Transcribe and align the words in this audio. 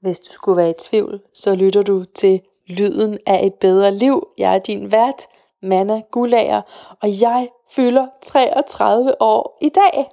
Hvis 0.00 0.20
du 0.20 0.32
skulle 0.32 0.56
være 0.56 0.70
i 0.70 0.74
tvivl, 0.78 1.20
så 1.34 1.54
lytter 1.54 1.82
du 1.82 2.04
til 2.04 2.40
Lyden 2.68 3.18
af 3.26 3.46
et 3.46 3.54
bedre 3.54 3.90
liv. 3.90 4.28
Jeg 4.38 4.54
er 4.54 4.58
din 4.58 4.92
vært, 4.92 5.26
Manna 5.62 6.02
Gulager, 6.10 6.62
og 7.02 7.20
jeg 7.20 7.48
fylder 7.70 8.06
33 8.22 9.22
år 9.22 9.58
i 9.60 9.68
dag. 9.68 10.08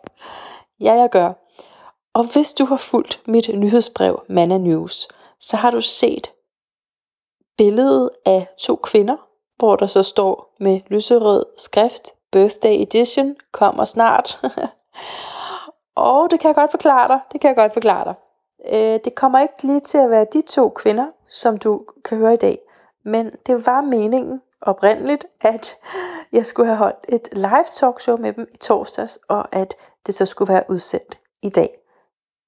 Ja, 0.79 0.93
jeg 0.93 1.09
gør. 1.09 1.33
Og 2.13 2.23
hvis 2.33 2.53
du 2.53 2.65
har 2.65 2.77
fulgt 2.77 3.21
mit 3.27 3.49
nyhedsbrev 3.53 4.23
Manna 4.29 4.57
News, 4.57 5.07
så 5.39 5.57
har 5.57 5.71
du 5.71 5.81
set 5.81 6.31
billedet 7.58 8.10
af 8.26 8.47
to 8.60 8.76
kvinder, 8.76 9.17
hvor 9.58 9.76
der 9.76 9.88
så 9.88 10.04
står 10.04 10.56
med 10.60 10.81
lyserød 10.88 11.46
skrift, 11.58 12.12
Birthday 12.31 12.81
Edition, 12.81 13.36
kommer 13.52 13.86
snart. 13.86 14.40
og 15.96 16.31
det 16.31 16.40
kan 16.40 16.48
jeg 16.48 16.55
godt 16.55 16.72
forklare 16.72 17.08
dig. 17.08 17.20
Det 17.31 17.41
kan 17.41 17.48
jeg 17.48 17.55
godt 17.55 17.73
forklare 17.73 18.05
dig. 18.05 18.16
Øh, 18.73 18.99
det 19.03 19.16
kommer 19.16 19.40
ikke 19.40 19.63
lige 19.63 19.80
til 19.80 19.98
at 19.98 20.09
være 20.09 20.26
de 20.34 20.41
to 20.41 20.70
kvinder, 20.70 21.08
som 21.30 21.58
du 21.58 21.85
kan 22.05 22.17
høre 22.17 22.34
i 22.34 22.38
dag. 22.38 22.59
Men 23.05 23.31
det 23.45 23.66
var 23.66 23.81
meningen 23.81 24.41
oprindeligt, 24.62 25.25
at 25.41 25.75
jeg 26.31 26.45
skulle 26.45 26.67
have 26.67 26.77
holdt 26.77 27.05
et 27.09 27.29
live 27.31 27.65
talkshow 27.71 28.17
med 28.17 28.34
dem 28.34 28.48
i 28.53 28.57
torsdags, 28.57 29.20
og 29.29 29.55
at 29.55 29.76
det 30.05 30.15
så 30.15 30.26
skulle 30.26 30.53
være 30.53 30.63
udsendt 30.70 31.20
i 31.43 31.49
dag. 31.49 31.77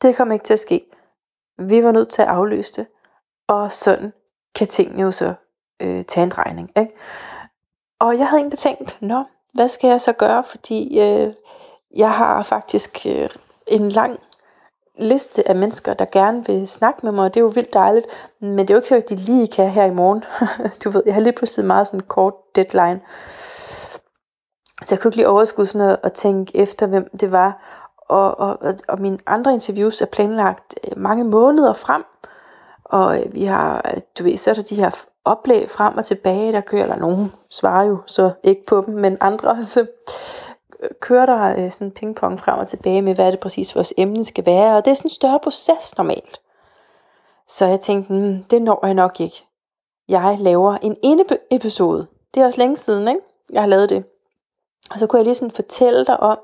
Det 0.02 0.16
kom 0.16 0.32
ikke 0.32 0.46
til 0.46 0.54
at 0.54 0.60
ske. 0.60 0.86
Vi 1.58 1.84
var 1.84 1.92
nødt 1.92 2.10
til 2.10 2.22
at 2.22 2.28
aflyse 2.28 2.74
det, 2.74 2.88
og 3.48 3.72
sådan 3.72 4.14
kan 4.56 4.68
tingene 4.68 5.02
jo 5.02 5.12
så 5.12 5.34
øh, 5.82 6.04
tage 6.04 6.24
en 6.24 6.38
regning. 6.38 6.72
Ikke? 6.78 6.92
Og 8.00 8.18
jeg 8.18 8.28
havde 8.28 8.40
egentlig 8.40 8.60
tænkt, 8.60 8.98
nå, 9.02 9.24
hvad 9.54 9.68
skal 9.68 9.90
jeg 9.90 10.02
så 10.02 10.14
gøre, 10.14 10.44
fordi 10.44 11.00
øh, 11.00 11.34
jeg 11.96 12.12
har 12.12 12.44
faktisk 12.44 13.06
øh, 13.10 13.30
en 13.68 13.90
lang 13.90 14.20
liste 15.00 15.48
af 15.48 15.56
mennesker, 15.56 15.94
der 15.94 16.06
gerne 16.12 16.46
vil 16.46 16.68
snakke 16.68 17.00
med 17.04 17.12
mig, 17.12 17.26
og 17.26 17.34
det 17.34 17.40
er 17.40 17.44
jo 17.44 17.52
vildt 17.56 17.74
dejligt, 17.74 18.06
men 18.42 18.58
det 18.58 18.70
er 18.70 18.74
jo 18.74 18.78
ikke 18.78 18.88
så, 18.88 18.96
at 18.96 19.10
de 19.10 19.16
lige 19.16 19.48
kan 19.48 19.70
her 19.70 19.86
i 19.86 19.94
morgen. 19.94 20.24
du 20.84 20.90
ved, 20.90 21.04
jeg 21.06 21.14
har 21.14 21.22
lige 21.22 21.34
pludselig 21.34 21.66
meget 21.68 21.88
sådan 21.88 22.00
en 22.00 22.06
kort 22.08 22.34
deadline. 22.56 23.02
Så 24.84 24.96
jeg 24.96 25.00
kunne 25.00 25.10
ikke 25.10 25.18
lige 25.18 25.28
overskue 25.28 25.66
sådan 25.66 25.86
noget 25.86 25.98
og 26.04 26.14
tænke 26.14 26.58
efter, 26.58 26.88
hvem 26.88 27.10
det 27.20 27.32
var. 27.32 27.64
Og, 28.10 28.40
og, 28.40 28.58
og, 28.62 28.74
og 28.88 29.02
mine 29.02 29.18
andre 29.28 29.54
interviews 29.54 30.02
er 30.02 30.06
planlagt 30.06 30.76
øh, 30.84 30.98
mange 30.98 31.24
måneder 31.24 31.74
frem. 31.74 32.04
Og 32.86 33.20
øh, 33.20 33.34
vi 33.34 33.44
har, 33.44 33.94
du 34.20 34.24
ved, 34.24 34.38
så 34.38 34.50
er 34.50 34.54
der 34.54 34.62
de 34.62 34.76
her 34.76 34.90
oplæg 35.26 35.70
frem 35.70 35.98
og 35.98 36.06
tilbage, 36.06 36.52
der 36.52 36.62
kører, 36.62 36.84
eller 36.84 36.96
nogen 36.96 37.34
svarer 37.50 37.86
jo 37.86 37.98
så 38.06 38.32
ikke 38.44 38.66
på 38.66 38.84
dem, 38.86 38.94
men 38.94 39.18
andre 39.22 39.64
så 39.64 39.86
kører 41.00 41.26
der 41.26 41.66
øh, 41.66 41.72
sådan 41.72 41.92
pingpong 41.92 42.40
frem 42.40 42.60
og 42.60 42.68
tilbage 42.68 43.02
med, 43.02 43.16
hvad 43.16 43.32
det 43.32 43.40
præcis 43.40 43.76
vores 43.76 43.94
emne 43.98 44.26
skal 44.26 44.46
være, 44.46 44.76
og 44.78 44.86
det 44.86 44.92
er 44.92 44.96
sådan 44.96 45.06
en 45.06 45.14
større 45.14 45.40
proces 45.44 45.98
normalt. 45.98 46.42
Så 47.48 47.66
jeg 47.66 47.80
tænkte, 47.80 48.14
hmm, 48.14 48.44
det 48.44 48.62
når 48.62 48.86
jeg 48.86 48.94
nok 48.94 49.20
ikke. 49.20 49.46
Jeg 50.08 50.38
laver 50.40 50.78
en 50.82 50.98
ene 51.04 51.24
episode. 51.52 52.08
Det 52.34 52.42
er 52.42 52.46
også 52.46 52.60
længe 52.62 52.78
siden, 52.78 53.08
ikke? 53.08 53.22
Jeg 53.54 53.62
har 53.62 53.68
lavet 53.68 53.90
det. 53.90 54.04
Og 54.92 55.00
så 55.00 55.08
kunne 55.08 55.18
jeg 55.18 55.26
lige 55.26 55.36
sådan 55.36 55.52
fortælle 55.52 56.06
dig 56.06 56.20
om, 56.20 56.38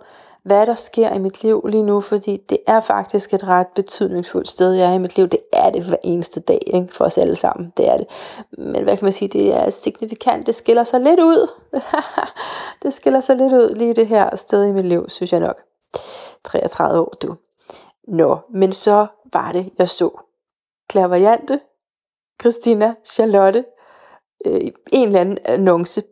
hvad 0.44 0.66
der 0.66 0.74
sker 0.74 1.14
i 1.14 1.20
mit 1.20 1.44
liv 1.44 1.66
lige 1.70 1.84
nu, 1.84 2.02
fordi 2.02 2.38
det 2.50 2.58
er 2.68 2.82
faktisk 2.82 3.34
et 3.34 3.48
ret 3.48 3.68
betydningsfuldt 3.76 4.48
sted, 4.48 4.74
jeg 4.74 4.90
er 4.90 4.94
i 4.94 4.98
mit 4.98 5.18
liv. 5.18 5.28
Det 5.28 5.40
er 5.54 5.70
det 5.70 5.84
hver 5.84 5.98
eneste 6.04 6.40
dag, 6.40 6.60
ikke? 6.68 6.94
for 6.94 7.06
os 7.06 7.18
alle 7.18 7.36
sammen. 7.36 7.74
Det 7.78 7.90
er 7.90 7.98
det. 7.98 8.08
Men 8.58 8.84
hvad 8.84 8.98
kan 8.98 9.06
man 9.06 9.12
sige, 9.12 9.28
det 9.28 9.54
er 9.54 9.70
signifikant. 9.70 10.48
Det 10.48 10.56
skiller 10.56 10.84
sig 10.84 11.02
lidt 11.02 11.20
ud. 11.20 11.52
det 12.84 12.94
skiller 12.94 13.22
sig 13.22 13.36
lidt 13.36 13.54
ud 13.54 13.76
lige 13.76 13.94
det 13.94 14.08
her 14.08 14.36
sted 14.36 14.66
i 14.66 14.72
mit 14.72 14.86
liv, 14.86 15.10
synes 15.10 15.32
jeg 15.34 15.40
nok. 15.40 15.62
33 16.44 17.00
år, 17.00 17.14
du. 17.22 17.36
Nå, 18.08 18.38
men 18.50 18.72
så 18.72 19.08
var 19.34 19.52
det, 19.52 19.70
jeg 19.78 19.90
så. 19.90 20.10
Klaverjante, 20.90 21.60
Christina, 22.42 22.96
Charlotte, 23.06 23.66
øh, 24.46 24.62
en 24.92 25.08
eller 25.08 25.20
anden 25.20 25.38
annonce 25.46 26.04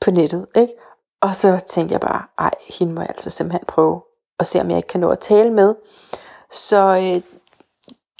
på 0.00 0.10
nettet, 0.10 0.46
ikke? 0.56 0.72
Og 1.20 1.34
så 1.34 1.62
tænkte 1.66 1.92
jeg 1.92 2.00
bare, 2.00 2.22
ej, 2.38 2.50
hende 2.68 2.94
må 2.94 3.00
jeg 3.00 3.10
altså 3.10 3.30
simpelthen 3.30 3.64
prøve 3.66 4.02
at 4.38 4.46
se, 4.46 4.60
om 4.60 4.70
jeg 4.70 4.76
ikke 4.76 4.88
kan 4.88 5.00
nå 5.00 5.10
at 5.10 5.20
tale 5.20 5.50
med. 5.50 5.74
Så 6.50 6.76
øh, 6.76 7.22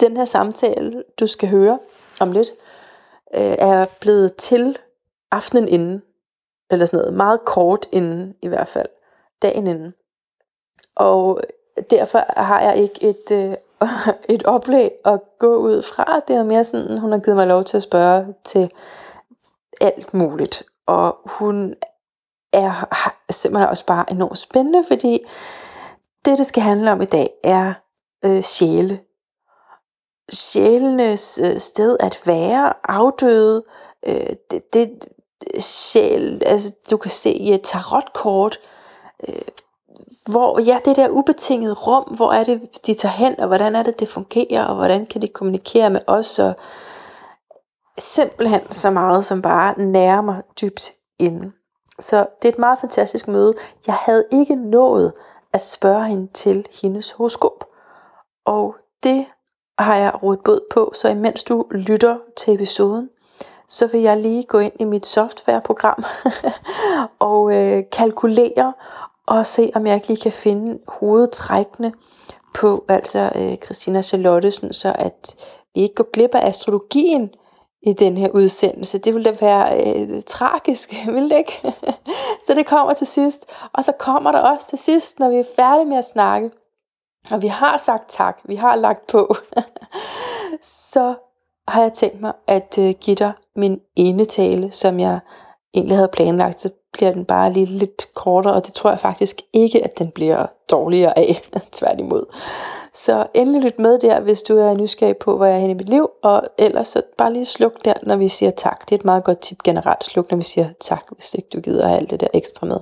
den 0.01 0.17
her 0.17 0.25
samtale, 0.25 1.05
du 1.21 1.27
skal 1.27 1.49
høre 1.49 1.79
om 2.21 2.33
lidt, 2.33 2.49
øh, 3.35 3.57
er 3.59 3.87
blevet 4.01 4.37
til 4.37 4.79
aftenen 5.31 5.69
inden, 5.69 6.03
eller 6.71 6.87
sådan 6.87 6.99
noget, 6.99 7.15
meget 7.15 7.45
kort 7.45 7.87
inden 7.93 8.35
i 8.43 8.49
hvert 8.49 8.69
fald, 8.69 8.89
dagen 9.43 9.67
inden. 9.67 9.95
Og 10.95 11.41
derfor 11.91 12.41
har 12.41 12.61
jeg 12.61 12.77
ikke 12.77 13.03
et, 13.03 13.31
øh, 13.31 13.55
et 14.35 14.43
oplæg 14.47 14.91
at 15.05 15.21
gå 15.39 15.57
ud 15.57 15.83
fra. 15.83 16.21
Det 16.29 16.37
er 16.37 16.45
mere 16.45 16.65
sådan, 16.65 16.99
hun 16.99 17.13
har 17.13 17.19
givet 17.19 17.37
mig 17.37 17.47
lov 17.47 17.65
til 17.65 17.77
at 17.77 17.83
spørge 17.83 18.35
til 18.45 18.71
alt 19.81 20.15
muligt. 20.15 20.63
Og 20.87 21.19
hun 21.25 21.75
er 22.53 22.89
simpelthen 23.31 23.69
også 23.69 23.87
bare 23.87 24.11
enormt 24.11 24.39
spændende, 24.39 24.85
fordi 24.89 25.21
det, 26.25 26.39
det 26.39 26.47
skal 26.47 26.63
handle 26.63 26.93
om 26.93 27.03
i 27.03 27.05
dag, 27.05 27.31
er 27.45 27.75
øh, 28.25 28.43
sjæle. 28.43 29.01
Sjælenes 30.31 31.41
øh, 31.45 31.61
sted 31.61 31.97
at 32.01 32.21
være, 32.25 32.73
afdøde, 32.85 33.65
øh, 34.07 34.31
det, 34.51 34.75
det 34.75 35.05
sjæl, 35.61 36.43
altså 36.47 36.73
du 36.91 36.97
kan 36.97 37.11
se 37.11 37.31
i 37.31 37.53
et 37.53 37.63
tarotkort, 37.63 38.59
øh, 39.29 39.43
hvor 40.27 40.61
ja, 40.61 40.79
det 40.85 40.97
der 40.97 41.09
ubetingede 41.09 41.75
rum, 41.75 42.05
hvor 42.05 42.33
er 42.33 42.45
det, 42.45 42.61
de 42.87 42.95
tager 42.95 43.13
hen, 43.13 43.41
og 43.41 43.47
hvordan 43.47 43.77
er 43.77 43.83
det, 43.83 44.01
det 44.01 44.09
fungerer, 44.09 44.65
og 44.65 44.75
hvordan 44.75 45.07
kan 45.07 45.23
de 45.23 45.29
kommunikere 45.29 45.91
med 45.91 46.01
os, 46.07 46.39
og 46.39 46.55
simpelthen 47.99 48.73
så 48.73 48.91
meget, 48.91 49.25
som 49.25 49.43
bare 49.43 49.79
nærmer 49.79 50.41
dybt 50.61 50.93
inden. 51.19 51.53
Så 52.01 52.27
det 52.43 52.49
er 52.49 52.53
et 52.53 52.59
meget 52.59 52.79
fantastisk 52.79 53.29
møde. 53.29 53.55
Jeg 53.87 53.95
havde 53.95 54.25
ikke 54.33 54.55
nået 54.55 55.13
at 55.53 55.61
spørge 55.61 56.07
hende 56.07 56.33
til 56.33 56.67
hendes 56.83 57.11
horoskop. 57.11 57.65
Og 58.45 58.75
det 59.03 59.27
har 59.79 59.97
jeg 59.97 60.23
rådet 60.23 60.41
båd 60.45 60.61
på, 60.71 60.93
så 60.95 61.09
imens 61.09 61.43
du 61.43 61.67
lytter 61.71 62.19
til 62.37 62.55
episoden, 62.55 63.11
så 63.69 63.87
vil 63.87 64.01
jeg 64.01 64.17
lige 64.17 64.43
gå 64.43 64.59
ind 64.59 64.73
i 64.81 64.85
mit 64.85 65.07
softwareprogram 65.07 66.05
og 67.19 67.55
øh, 67.55 67.83
kalkulere 67.93 68.73
og 69.27 69.47
se, 69.47 69.71
om 69.75 69.87
jeg 69.87 69.95
ikke 69.95 70.09
lige 70.09 70.21
kan 70.21 70.33
finde 70.33 70.79
hovedtrækkene 70.89 71.93
på 72.55 72.85
altså 72.89 73.33
øh, 73.35 73.57
Christina 73.57 74.03
Charlottesen, 74.03 74.73
så 74.73 74.93
at 74.99 75.37
vi 75.75 75.81
ikke 75.81 75.95
går 75.95 76.11
glip 76.13 76.35
af 76.35 76.49
astrologien, 76.49 77.31
i 77.83 77.93
den 77.93 78.17
her 78.17 78.29
udsendelse. 78.29 78.99
Det 78.99 79.15
ville 79.15 79.31
da 79.31 79.37
være 79.41 79.97
øh, 79.97 80.23
tragisk, 80.27 80.95
ville 81.15 81.31
det 81.31 81.39
ikke? 81.39 81.75
så 82.47 82.55
det 82.55 82.67
kommer 82.67 82.95
til 82.95 83.07
sidst. 83.07 83.47
Og 83.73 83.85
så 83.85 83.93
kommer 83.93 84.33
der 84.33 84.39
også 84.39 84.69
til 84.69 84.79
sidst, 84.79 85.19
når 85.19 85.29
vi 85.29 85.37
er 85.37 85.45
færdige 85.57 85.87
med 85.87 85.97
at 85.97 86.05
snakke. 86.05 86.51
Og 87.33 87.43
vi 87.43 87.47
har 87.47 87.79
sagt 87.79 88.05
tak, 88.09 88.41
vi 88.45 88.55
har 88.55 88.77
lagt 88.77 89.07
på. 89.07 89.37
så 90.93 91.15
har 91.69 91.83
jeg 91.83 91.93
tænkt 91.93 92.21
mig 92.21 92.33
at 92.47 92.79
øh, 92.79 92.95
give 93.01 93.15
dig 93.15 93.33
min 93.57 93.81
ene 93.97 94.25
tale, 94.25 94.73
som 94.73 95.01
jeg 95.01 95.21
egentlig 95.77 95.97
havde 95.97 96.09
planlagt. 96.09 96.61
Så 96.61 96.71
bliver 96.93 97.13
den 97.13 97.25
bare 97.25 97.53
lige 97.53 97.67
lidt 97.67 98.15
kortere, 98.15 98.55
og 98.55 98.67
det 98.67 98.75
tror 98.75 98.91
jeg 98.91 99.01
faktisk 99.01 99.41
ikke, 99.53 99.85
at 99.85 99.99
den 99.99 100.11
bliver 100.11 100.47
dårligere 100.71 101.19
af. 101.19 101.43
Tværtimod. 101.73 102.25
Så 102.93 103.27
endelig 103.35 103.63
lyt 103.63 103.79
med 103.79 103.99
der, 103.99 104.21
hvis 104.21 104.43
du 104.43 104.59
er 104.59 104.75
nysgerrig 104.75 105.17
på, 105.17 105.37
hvor 105.37 105.47
jeg 105.47 105.55
er 105.55 105.59
henne 105.59 105.73
i 105.73 105.77
mit 105.77 105.89
liv, 105.89 106.09
og 106.23 106.43
ellers 106.59 106.87
så 106.87 107.03
bare 107.19 107.33
lige 107.33 107.45
sluk 107.45 107.85
der, 107.85 107.95
når 108.03 108.17
vi 108.17 108.29
siger 108.29 108.51
tak. 108.51 108.81
Det 108.81 108.93
er 108.93 108.99
et 108.99 109.05
meget 109.05 109.25
godt 109.25 109.41
tip 109.41 109.63
generelt. 109.63 110.05
Sluk, 110.05 110.31
når 110.31 110.37
vi 110.39 110.45
siger 110.45 110.69
tak, 110.81 111.03
hvis 111.15 111.35
ikke 111.35 111.49
du 111.53 111.61
gider 111.61 111.87
have 111.87 111.99
alt 111.99 112.11
det 112.11 112.21
der 112.21 112.27
ekstra 112.35 112.67
med. 112.67 112.79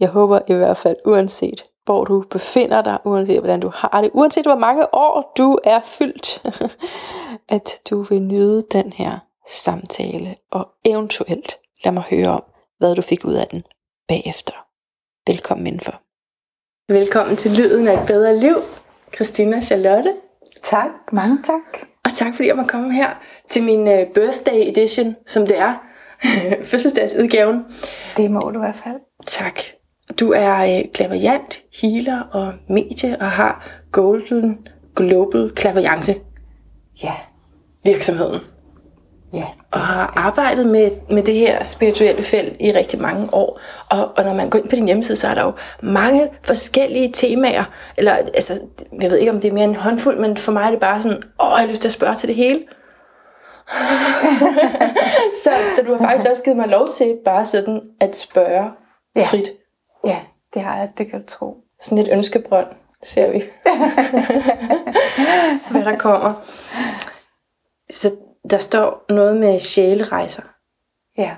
Jeg 0.00 0.08
håber 0.08 0.38
i 0.46 0.52
hvert 0.52 0.76
fald, 0.76 0.96
uanset 1.04 1.64
hvor 1.84 2.04
du 2.04 2.24
befinder 2.30 2.82
dig, 2.82 2.98
uanset 3.04 3.38
hvordan 3.38 3.60
du 3.60 3.70
har 3.74 4.00
det, 4.00 4.10
uanset 4.14 4.46
hvor 4.46 4.54
mange 4.54 4.94
år 4.94 5.32
du 5.36 5.58
er 5.64 5.80
fyldt, 5.84 6.42
at 7.56 7.80
du 7.90 8.02
vil 8.02 8.22
nyde 8.22 8.62
den 8.72 8.92
her 8.92 9.18
samtale, 9.48 10.36
og 10.50 10.68
eventuelt 10.84 11.56
lad 11.84 11.92
mig 11.92 12.02
høre 12.10 12.28
om, 12.28 12.44
hvad 12.78 12.94
du 12.94 13.02
fik 13.02 13.24
ud 13.24 13.34
af 13.34 13.46
den 13.46 13.62
bagefter. 14.08 14.52
Velkommen 15.30 15.66
indenfor. 15.66 16.02
Velkommen 16.92 17.36
til 17.36 17.50
Lyden 17.50 17.88
af 17.88 18.00
et 18.00 18.06
bedre 18.06 18.38
liv. 18.38 18.56
Christina 19.14 19.60
Charlotte. 19.60 20.14
Tak, 20.62 20.90
mange 21.12 21.38
tak. 21.44 21.88
Og 22.04 22.10
tak 22.14 22.34
fordi 22.34 22.48
jeg 22.48 22.56
må 22.56 22.62
komme 22.66 22.94
her 22.94 23.10
til 23.50 23.62
min 23.62 23.80
uh, 23.80 24.12
birthday 24.14 24.68
edition, 24.68 25.16
som 25.26 25.46
det 25.46 25.58
er. 25.58 25.74
Fødselsdagsudgaven. 26.70 27.64
Det 28.16 28.30
må 28.30 28.40
du 28.40 28.58
i 28.58 28.58
hvert 28.58 28.80
fald. 28.84 28.96
Tak. 29.26 29.60
Du 30.20 30.32
er 30.32 30.78
uh, 30.78 30.92
klaverjant, 30.92 31.62
healer 31.82 32.20
og 32.20 32.54
medie 32.68 33.16
og 33.20 33.30
har 33.30 33.68
Golden 33.92 34.68
Global 34.96 35.52
Klaverjance. 35.54 36.14
Ja. 37.02 37.12
Virksomheden. 37.84 38.40
Ja, 39.32 39.44
og 39.72 39.80
har 39.80 40.12
arbejdet 40.16 40.66
med, 40.66 40.90
med 41.10 41.22
det 41.22 41.34
her 41.34 41.64
spirituelle 41.64 42.22
felt 42.22 42.56
i 42.60 42.72
rigtig 42.72 43.00
mange 43.00 43.28
år. 43.34 43.60
Og, 43.90 44.12
og 44.16 44.24
når 44.24 44.34
man 44.34 44.50
går 44.50 44.58
ind 44.58 44.68
på 44.68 44.76
din 44.76 44.86
hjemmeside, 44.86 45.16
så 45.16 45.28
er 45.28 45.34
der 45.34 45.42
jo 45.44 45.52
mange 45.82 46.28
forskellige 46.42 47.12
temaer. 47.12 47.64
Eller, 47.96 48.12
altså, 48.12 48.60
jeg 49.00 49.10
ved 49.10 49.18
ikke, 49.18 49.32
om 49.32 49.40
det 49.40 49.48
er 49.48 49.52
mere 49.52 49.64
en 49.64 49.74
håndfuld, 49.74 50.18
men 50.18 50.36
for 50.36 50.52
mig 50.52 50.66
er 50.66 50.70
det 50.70 50.80
bare 50.80 51.02
sådan, 51.02 51.22
åh, 51.40 51.50
jeg 51.50 51.58
har 51.58 51.66
lyst 51.66 51.80
til 51.80 51.88
at 51.88 51.92
spørge 51.92 52.14
til 52.14 52.28
det 52.28 52.36
hele. 52.36 52.62
så, 55.44 55.50
så 55.76 55.82
du 55.86 55.94
har 55.94 56.02
faktisk 56.08 56.30
også 56.30 56.42
givet 56.42 56.56
mig 56.56 56.68
lov 56.68 56.88
til 56.90 57.16
bare 57.24 57.44
sådan 57.44 57.80
at 58.00 58.16
spørge 58.16 58.70
Ja. 59.16 59.24
frit. 59.24 59.48
ja, 60.06 60.18
det 60.54 60.62
har 60.62 60.76
jeg, 60.76 60.90
det 60.98 61.10
kan 61.10 61.20
du 61.20 61.26
tro. 61.26 61.56
Sådan 61.80 61.98
et 61.98 62.08
ønskebrønd, 62.12 62.66
ser 63.04 63.30
vi. 63.32 63.42
Hvad 65.70 65.84
der 65.84 65.96
kommer. 65.98 66.30
Så 67.90 68.10
der 68.50 68.58
står 68.58 69.04
noget 69.08 69.36
med 69.36 69.60
sjælerejser. 69.60 70.42
Ja. 71.18 71.36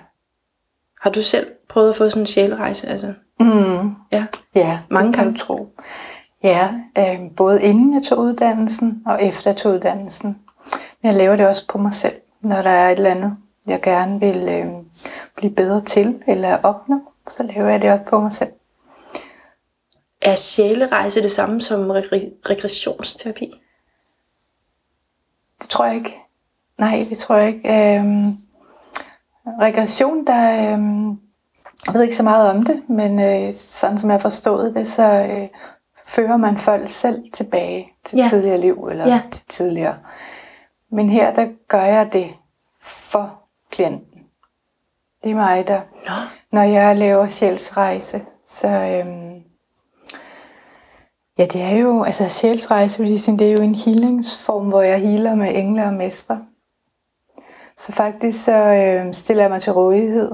Har 1.00 1.10
du 1.10 1.22
selv 1.22 1.52
prøvet 1.68 1.88
at 1.88 1.96
få 1.96 2.08
sådan 2.10 2.22
en 2.22 2.26
sjælerejse? 2.26 2.86
Altså, 2.88 3.14
Mm. 3.40 3.90
ja. 4.12 4.26
Ja, 4.54 4.78
Mange 4.90 5.12
kan 5.12 5.32
du 5.32 5.38
tro. 5.38 5.74
Ja, 6.42 6.74
øh, 6.98 7.30
både 7.36 7.62
inden 7.62 7.94
jeg 7.94 8.02
tog 8.02 8.18
uddannelsen 8.18 9.02
og 9.06 9.22
efter 9.22 9.50
jeg 9.50 9.56
tog 9.56 9.72
uddannelsen. 9.74 10.28
Men 11.02 11.08
jeg 11.10 11.14
laver 11.14 11.36
det 11.36 11.46
også 11.48 11.66
på 11.68 11.78
mig 11.78 11.94
selv, 11.94 12.14
når 12.40 12.62
der 12.62 12.70
er 12.70 12.90
et 12.90 12.96
eller 12.96 13.10
andet, 13.10 13.36
jeg 13.66 13.82
gerne 13.82 14.20
vil 14.20 14.48
øh, 14.48 14.66
blive 15.36 15.54
bedre 15.54 15.84
til 15.84 16.22
eller 16.26 16.56
opnå. 16.62 17.00
Så 17.28 17.42
laver 17.42 17.68
jeg 17.68 17.82
det 17.82 17.92
også 17.92 18.04
på 18.04 18.20
mig 18.20 18.32
selv. 18.32 18.50
Er 20.22 20.34
sjælerejse 20.34 21.22
det 21.22 21.30
samme 21.32 21.60
som 21.60 21.90
regre- 21.90 22.50
regressionsterapi? 22.50 23.60
Det 25.60 25.68
tror 25.70 25.84
jeg 25.84 25.94
ikke. 25.94 26.16
Nej, 26.78 27.06
det 27.10 27.18
tror 27.18 27.34
jeg 27.36 27.48
ikke. 27.48 27.96
Øhm, 27.98 28.36
regression, 29.60 30.26
der... 30.26 30.72
Øhm, 30.72 31.08
jeg 31.86 31.94
ved 31.94 32.02
ikke 32.02 32.16
så 32.16 32.22
meget 32.22 32.50
om 32.50 32.62
det, 32.62 32.82
men 32.88 33.20
øh, 33.20 33.54
sådan 33.54 33.98
som 33.98 34.10
jeg 34.10 34.20
forstået 34.20 34.74
det, 34.74 34.88
så 34.88 35.26
øh, 35.30 35.48
fører 36.06 36.36
man 36.36 36.58
folk 36.58 36.88
selv 36.88 37.32
tilbage 37.32 37.92
til 38.04 38.18
Ja. 38.18 38.26
tidligere 38.30 38.58
liv, 38.58 38.88
eller 38.90 39.08
Ja. 39.08 39.20
til 39.30 39.44
tidligere. 39.48 39.96
Men 40.90 41.08
her, 41.10 41.34
der 41.34 41.46
gør 41.68 41.82
jeg 41.82 42.12
det 42.12 42.26
for 42.82 43.38
klienten. 43.70 44.20
Det 45.24 45.30
er 45.30 45.34
mig, 45.34 45.66
der... 45.66 45.80
Nå. 46.06 46.12
Når 46.52 46.62
jeg 46.62 46.96
laver 46.96 47.28
sjælsrejse, 47.28 48.22
så... 48.46 48.68
Øhm, 48.68 49.34
ja, 51.38 51.44
det 51.46 51.62
er 51.62 51.76
jo... 51.76 52.02
Altså, 52.02 52.28
sjælsrejse, 52.28 53.02
det 53.02 53.42
er 53.42 53.52
jo 53.52 53.62
en 53.62 53.74
healingsform, 53.74 54.68
hvor 54.68 54.82
jeg 54.82 55.00
healer 55.00 55.34
med 55.34 55.56
engle 55.56 55.84
og 55.84 55.94
mestre. 55.94 56.44
Så 57.86 57.92
faktisk 57.92 58.44
så 58.44 58.52
øh, 58.52 59.14
stiller 59.14 59.42
jeg 59.42 59.50
mig 59.50 59.62
til 59.62 59.72
rådighed 59.72 60.30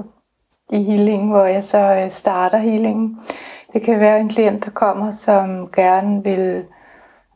i 0.69 0.83
healing, 0.83 1.29
hvor 1.29 1.45
jeg 1.45 1.63
så 1.63 2.01
øh, 2.03 2.09
starter 2.09 2.57
healingen. 2.57 3.19
Det 3.73 3.81
kan 3.81 3.99
være 3.99 4.19
en 4.19 4.29
klient, 4.29 4.65
der 4.65 4.71
kommer, 4.71 5.11
som 5.11 5.69
gerne 5.75 6.23
vil 6.23 6.65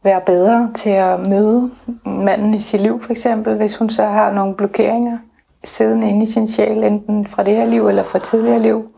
være 0.04 0.22
bedre 0.22 0.72
til 0.76 0.90
at 0.90 1.28
møde 1.28 1.72
manden 2.06 2.54
i 2.54 2.60
sit 2.60 2.82
liv, 2.82 3.02
for 3.02 3.12
eksempel, 3.12 3.56
hvis 3.56 3.76
hun 3.76 3.90
så 3.90 4.04
har 4.04 4.32
nogle 4.32 4.56
blokeringer 4.56 5.18
siddende 5.64 6.10
inde 6.10 6.24
i 6.24 6.26
sin 6.26 6.48
sjæl, 6.48 6.84
enten 6.84 7.28
fra 7.28 7.44
det 7.44 7.56
her 7.56 7.66
liv 7.66 7.88
eller 7.88 8.04
fra 8.04 8.20
tidligere 8.20 8.60
liv, 8.60 8.92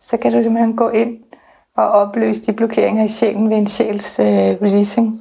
så 0.00 0.16
kan 0.16 0.32
du 0.32 0.42
simpelthen 0.42 0.76
gå 0.76 0.88
ind 0.88 1.18
og 1.76 1.88
opløse 1.88 2.42
de 2.42 2.52
blokeringer 2.52 3.04
i 3.04 3.08
sjælen 3.08 3.50
ved 3.50 3.56
en 3.56 3.66
sjæls 3.66 4.18
øh, 4.18 4.26
releasing. 4.26 5.20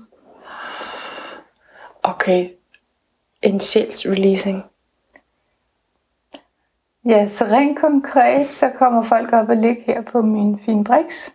Okay. 2.03 2.49
En 3.41 3.59
sjæls 3.59 4.05
releasing. 4.05 4.63
Ja, 7.05 7.27
så 7.27 7.45
rent 7.45 7.79
konkret, 7.79 8.47
så 8.47 8.69
kommer 8.69 9.01
folk 9.01 9.33
op 9.33 9.49
og 9.49 9.55
ligger 9.55 9.83
her 9.85 10.01
på 10.01 10.21
min 10.21 10.59
fine 10.59 10.83
briks. 10.83 11.33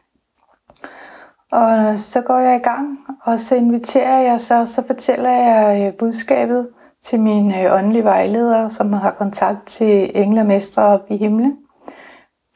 Og 1.53 1.99
så 1.99 2.21
går 2.21 2.39
jeg 2.39 2.57
i 2.57 2.63
gang, 2.63 2.99
og 3.25 3.41
så 3.41 3.55
inviterer 3.55 4.19
jeg 4.19 4.41
så, 4.41 4.67
så 4.67 4.83
fortæller 4.87 5.31
jeg 5.31 5.87
øh, 5.87 5.99
budskabet 5.99 6.69
til 7.03 7.21
min 7.21 7.51
øh, 7.51 7.75
åndelige 7.75 8.05
vejleder, 8.05 8.69
som 8.69 8.93
har 8.93 9.11
kontakt 9.11 9.67
til 9.67 10.11
englemestre 10.15 10.83
op 10.83 11.01
i 11.11 11.17
himlen. 11.17 11.57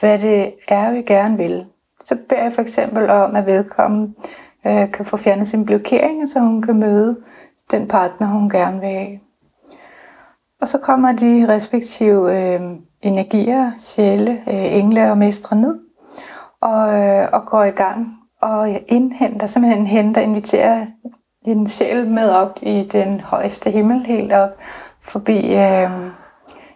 Hvad 0.01 0.19
det 0.19 0.55
er, 0.69 0.93
vi 0.93 1.03
gerne 1.03 1.37
vil. 1.37 1.67
Så 2.05 2.17
beder 2.29 2.43
jeg 2.43 2.53
for 2.53 2.63
eksempel 2.63 3.11
om, 3.11 3.37
at 3.37 3.47
vedkommende 3.47 4.15
øh, 4.67 4.93
kan 4.93 5.05
få 5.05 5.17
fjernet 5.17 5.47
sin 5.47 5.65
blokering, 5.65 6.29
så 6.29 6.41
hun 6.41 6.63
kan 6.63 6.79
møde 6.79 7.17
den 7.71 7.89
partner, 7.89 8.27
hun 8.27 8.51
gerne 8.51 8.81
vil 8.81 8.89
have. 8.89 9.21
Og 10.61 10.69
så 10.69 10.79
kommer 10.79 11.13
de 11.13 11.47
respektive 11.49 12.39
øh, 12.39 12.61
energier, 13.03 13.71
sjæle, 13.79 14.31
øh, 14.31 14.77
engle 14.77 15.11
og 15.11 15.19
mestre 15.19 15.57
ned 15.57 15.75
og, 16.61 16.95
øh, 16.95 17.29
og 17.33 17.47
går 17.47 17.65
i 17.65 17.71
gang. 17.71 18.07
Og 18.43 18.81
indhenter, 18.89 19.47
simpelthen 19.47 19.87
henter, 19.87 20.21
inviterer 20.21 20.87
en 21.47 21.67
sjæl 21.67 22.07
med 22.07 22.31
op 22.31 22.59
i 22.63 22.89
den 22.93 23.21
højeste 23.21 23.71
himmel, 23.71 24.07
helt 24.07 24.33
op 24.33 24.51
forbi, 25.03 25.55
øh, 25.55 25.91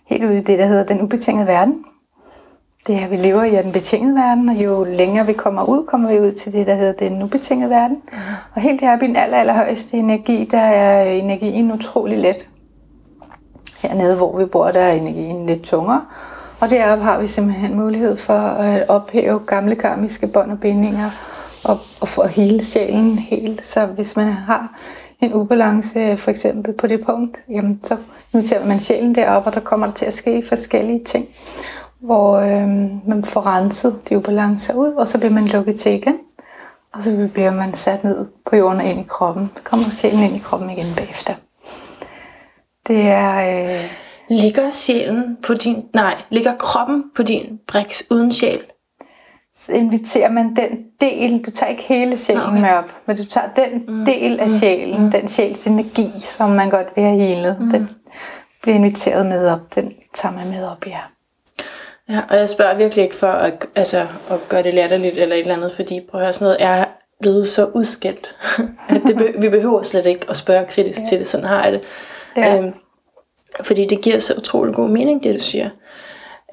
helt 0.07 0.25
ud 0.25 0.31
i 0.31 0.41
det, 0.41 0.59
der 0.59 0.67
hedder 0.67 0.85
den 0.85 1.03
ubetingede 1.03 1.47
verden. 1.47 1.85
Det 2.87 2.97
her, 2.97 3.09
vi 3.09 3.17
lever 3.17 3.43
i, 3.43 3.55
er 3.55 3.63
den 3.63 3.73
betingede 3.73 4.15
verden, 4.15 4.49
og 4.49 4.65
jo 4.65 4.85
længere 4.85 5.27
vi 5.27 5.33
kommer 5.33 5.69
ud, 5.69 5.87
kommer 5.87 6.13
vi 6.13 6.21
ud 6.21 6.33
til 6.33 6.53
det, 6.53 6.67
der 6.67 6.75
hedder 6.75 6.93
den 6.93 7.23
ubetingede 7.23 7.71
verden. 7.71 8.03
Og 8.55 8.61
helt 8.61 8.81
heroppe 8.81 9.05
i 9.05 9.09
den 9.09 9.17
aller, 9.17 9.39
allerhøjeste 9.39 9.97
energi, 9.97 10.49
der 10.51 10.59
er 10.59 11.03
energien 11.03 11.73
utrolig 11.73 12.19
let. 12.19 12.49
Hernede, 13.89 14.17
hvor 14.17 14.39
vi 14.39 14.45
bor, 14.45 14.71
der 14.71 14.81
er 14.81 14.93
energien 14.93 15.47
lidt 15.47 15.63
tungere. 15.63 16.03
Og 16.61 16.71
deroppe 16.71 17.05
har 17.05 17.21
vi 17.21 17.27
simpelthen 17.27 17.75
mulighed 17.75 18.17
for 18.17 18.39
at 18.39 18.89
ophæve 18.89 19.39
gamle 19.39 19.77
karmiske 19.77 20.27
bånd 20.27 20.53
og 20.53 20.61
bindinger 20.61 21.11
og, 21.65 21.79
og 22.01 22.09
få 22.09 22.27
hele 22.27 22.65
sjælen 22.65 23.19
helt. 23.19 23.67
Så 23.67 23.87
hvis 23.87 24.17
man 24.17 24.27
har 24.27 24.81
en 25.21 25.35
ubalance 25.35 26.17
for 26.17 26.31
eksempel 26.31 26.73
på 26.73 26.87
det 26.87 27.07
punkt, 27.07 27.45
jamen 27.49 27.81
så 27.83 27.97
inviterer 28.35 28.67
man 28.67 28.81
sjælen 28.81 29.15
derop, 29.15 29.47
og 29.47 29.55
der 29.55 29.61
kommer 29.61 29.87
der 29.87 29.95
til 29.95 30.07
at 30.07 30.15
ske 30.15 30.45
forskellige 30.49 31.05
ting, 31.05 31.29
hvor 32.01 32.37
øh, 32.37 32.69
man 33.09 33.25
får 33.25 33.47
renset 33.47 33.97
de 34.09 34.17
ubalancer 34.17 34.75
ud, 34.75 34.93
og 34.93 35.09
så 35.09 35.19
bliver 35.19 35.33
man 35.33 35.47
lukket 35.47 35.77
til 35.77 35.93
igen. 35.93 36.19
Og 36.93 37.05
så 37.05 37.29
bliver 37.33 37.51
man 37.51 37.75
sat 37.75 38.05
ned 38.05 38.27
på 38.47 38.57
jorden 38.57 38.81
og 38.81 38.87
ind 38.87 39.01
i 39.01 39.07
kroppen. 39.09 39.51
Så 39.57 39.63
kommer 39.65 39.85
sjælen 39.91 40.23
ind 40.23 40.37
i 40.37 40.39
kroppen 40.39 40.71
igen 40.71 40.87
bagefter. 40.97 41.35
Det 42.89 43.01
er... 43.01 43.65
Øh, 43.75 43.91
Ligger 44.29 44.71
sjælen 44.71 45.37
på 45.43 45.55
din... 45.55 45.85
Nej, 45.95 46.15
ligger 46.31 46.57
kroppen 46.57 47.05
på 47.17 47.23
din 47.23 47.61
briks 47.69 48.05
uden 48.11 48.33
sjæl? 48.33 48.61
så 49.57 49.73
inviterer 49.73 50.31
man 50.31 50.57
den 50.57 50.85
del, 51.01 51.43
du 51.47 51.51
tager 51.51 51.71
ikke 51.71 51.83
hele 51.83 52.17
sjælen 52.17 52.43
Okay. 52.43 52.61
med 52.61 52.71
op, 52.71 52.97
men 53.07 53.17
du 53.17 53.25
tager 53.25 53.47
den 53.57 53.85
mm. 53.89 54.05
del 54.05 54.41
af 54.41 54.51
sjælen, 54.51 55.05
mm. 55.05 55.11
den 55.11 55.29
sjæls 55.29 55.67
energi, 55.67 56.11
som 56.19 56.51
man 56.51 56.71
godt 56.71 56.87
vil 56.97 57.05
have 57.05 57.17
helet, 57.17 57.57
mm. 57.61 57.71
den 57.71 57.91
bliver 58.63 58.77
inviteret 58.77 59.27
med 59.27 59.49
op, 59.49 59.75
den 59.75 59.93
tager 60.15 60.35
man 60.35 60.51
med 60.51 60.65
op, 60.65 60.87
ja. 60.87 60.99
Ja, 62.09 62.21
og 62.31 62.37
jeg 62.37 62.49
spørger 62.49 62.75
virkelig 62.77 63.05
ikke 63.05 63.17
for 63.17 63.27
at, 63.27 63.67
altså, 63.75 64.07
at 64.31 64.49
gøre 64.49 64.63
det 64.63 64.75
latterligt 64.75 65.19
eller 65.19 65.37
et 65.37 65.41
eller 65.41 65.55
andet, 65.57 65.73
fordi 65.73 66.01
prøv 66.11 66.21
at 66.21 66.27
høre, 66.27 66.33
sådan 66.33 66.45
noget 66.45 66.57
er 66.61 66.85
blevet 67.21 67.47
så 67.47 67.65
udskældt, 67.65 68.37
at 68.89 69.03
det 69.07 69.17
be- 69.17 69.35
vi 69.39 69.49
behøver 69.49 69.83
slet 69.83 70.07
ikke 70.07 70.27
at 70.29 70.37
spørge 70.37 70.67
kritisk 70.67 71.01
ja. 71.01 71.05
til 71.09 71.19
det. 71.19 71.27
Sådan 71.27 71.47
har 71.47 71.65
jeg 71.65 71.73
det. 71.73 71.81
Ja. 72.37 72.59
Øhm, 72.59 72.73
fordi 73.63 73.87
det 73.87 74.01
giver 74.01 74.19
så 74.19 74.35
utrolig 74.35 74.75
god 74.75 74.89
mening, 74.89 75.23
det 75.23 75.35
du 75.35 75.41
siger. 75.41 75.71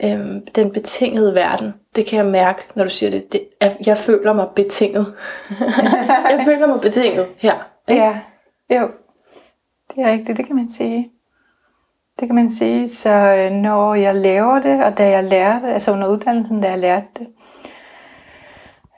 Øhm, 0.03 0.47
den 0.55 0.71
betingede 0.71 1.35
verden, 1.35 1.73
det 1.95 2.05
kan 2.05 2.17
jeg 2.17 2.25
mærke, 2.25 2.61
når 2.75 2.83
du 2.83 2.89
siger 2.89 3.11
det. 3.11 3.31
det 3.31 3.47
er, 3.61 3.71
jeg 3.85 3.97
føler 3.97 4.33
mig 4.33 4.47
betinget. 4.55 5.13
jeg 6.31 6.41
føler 6.45 6.67
mig 6.67 6.81
betinget 6.81 7.27
her. 7.37 7.67
Ikke? 7.89 8.03
Ja, 8.03 8.19
jo, 8.79 8.89
det 9.95 10.03
er 10.03 10.11
rigtigt, 10.11 10.37
det 10.37 10.45
kan 10.45 10.55
man 10.55 10.69
sige. 10.69 11.11
Det 12.19 12.27
kan 12.27 12.35
man 12.35 12.51
sige, 12.51 12.89
så 12.89 13.09
øh, 13.09 13.51
når 13.51 13.95
jeg 13.95 14.15
laver 14.15 14.61
det, 14.61 14.83
og 14.83 14.97
da 14.97 15.09
jeg 15.09 15.23
lærte, 15.23 15.67
altså 15.67 15.91
under 15.91 16.07
uddannelsen, 16.07 16.61
da 16.61 16.69
jeg 16.69 16.79
lærte 16.79 17.07
det, 17.19 17.27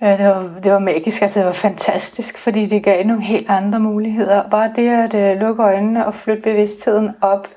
øh, 0.04 0.18
det 0.18 0.28
var, 0.28 0.60
det 0.64 0.72
var 0.72 0.80
magisk, 0.80 1.22
altså 1.22 1.40
det 1.40 1.48
var 1.48 1.54
fantastisk, 1.54 2.38
fordi 2.38 2.66
det 2.66 2.84
gav 2.84 3.06
nogle 3.06 3.24
helt 3.24 3.50
andre 3.50 3.80
muligheder. 3.80 4.50
Bare 4.50 4.72
det 4.76 4.90
at 4.90 5.34
uh, 5.36 5.42
lukke 5.42 5.64
øjnene 5.64 6.06
og 6.06 6.16
flytte 6.16 6.42
bevidstheden 6.42 7.12
op 7.22 7.48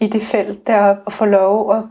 i 0.00 0.06
det 0.06 0.22
felt 0.22 0.66
deroppe, 0.66 1.02
og 1.06 1.12
få 1.12 1.24
lov 1.24 1.74
at, 1.74 1.82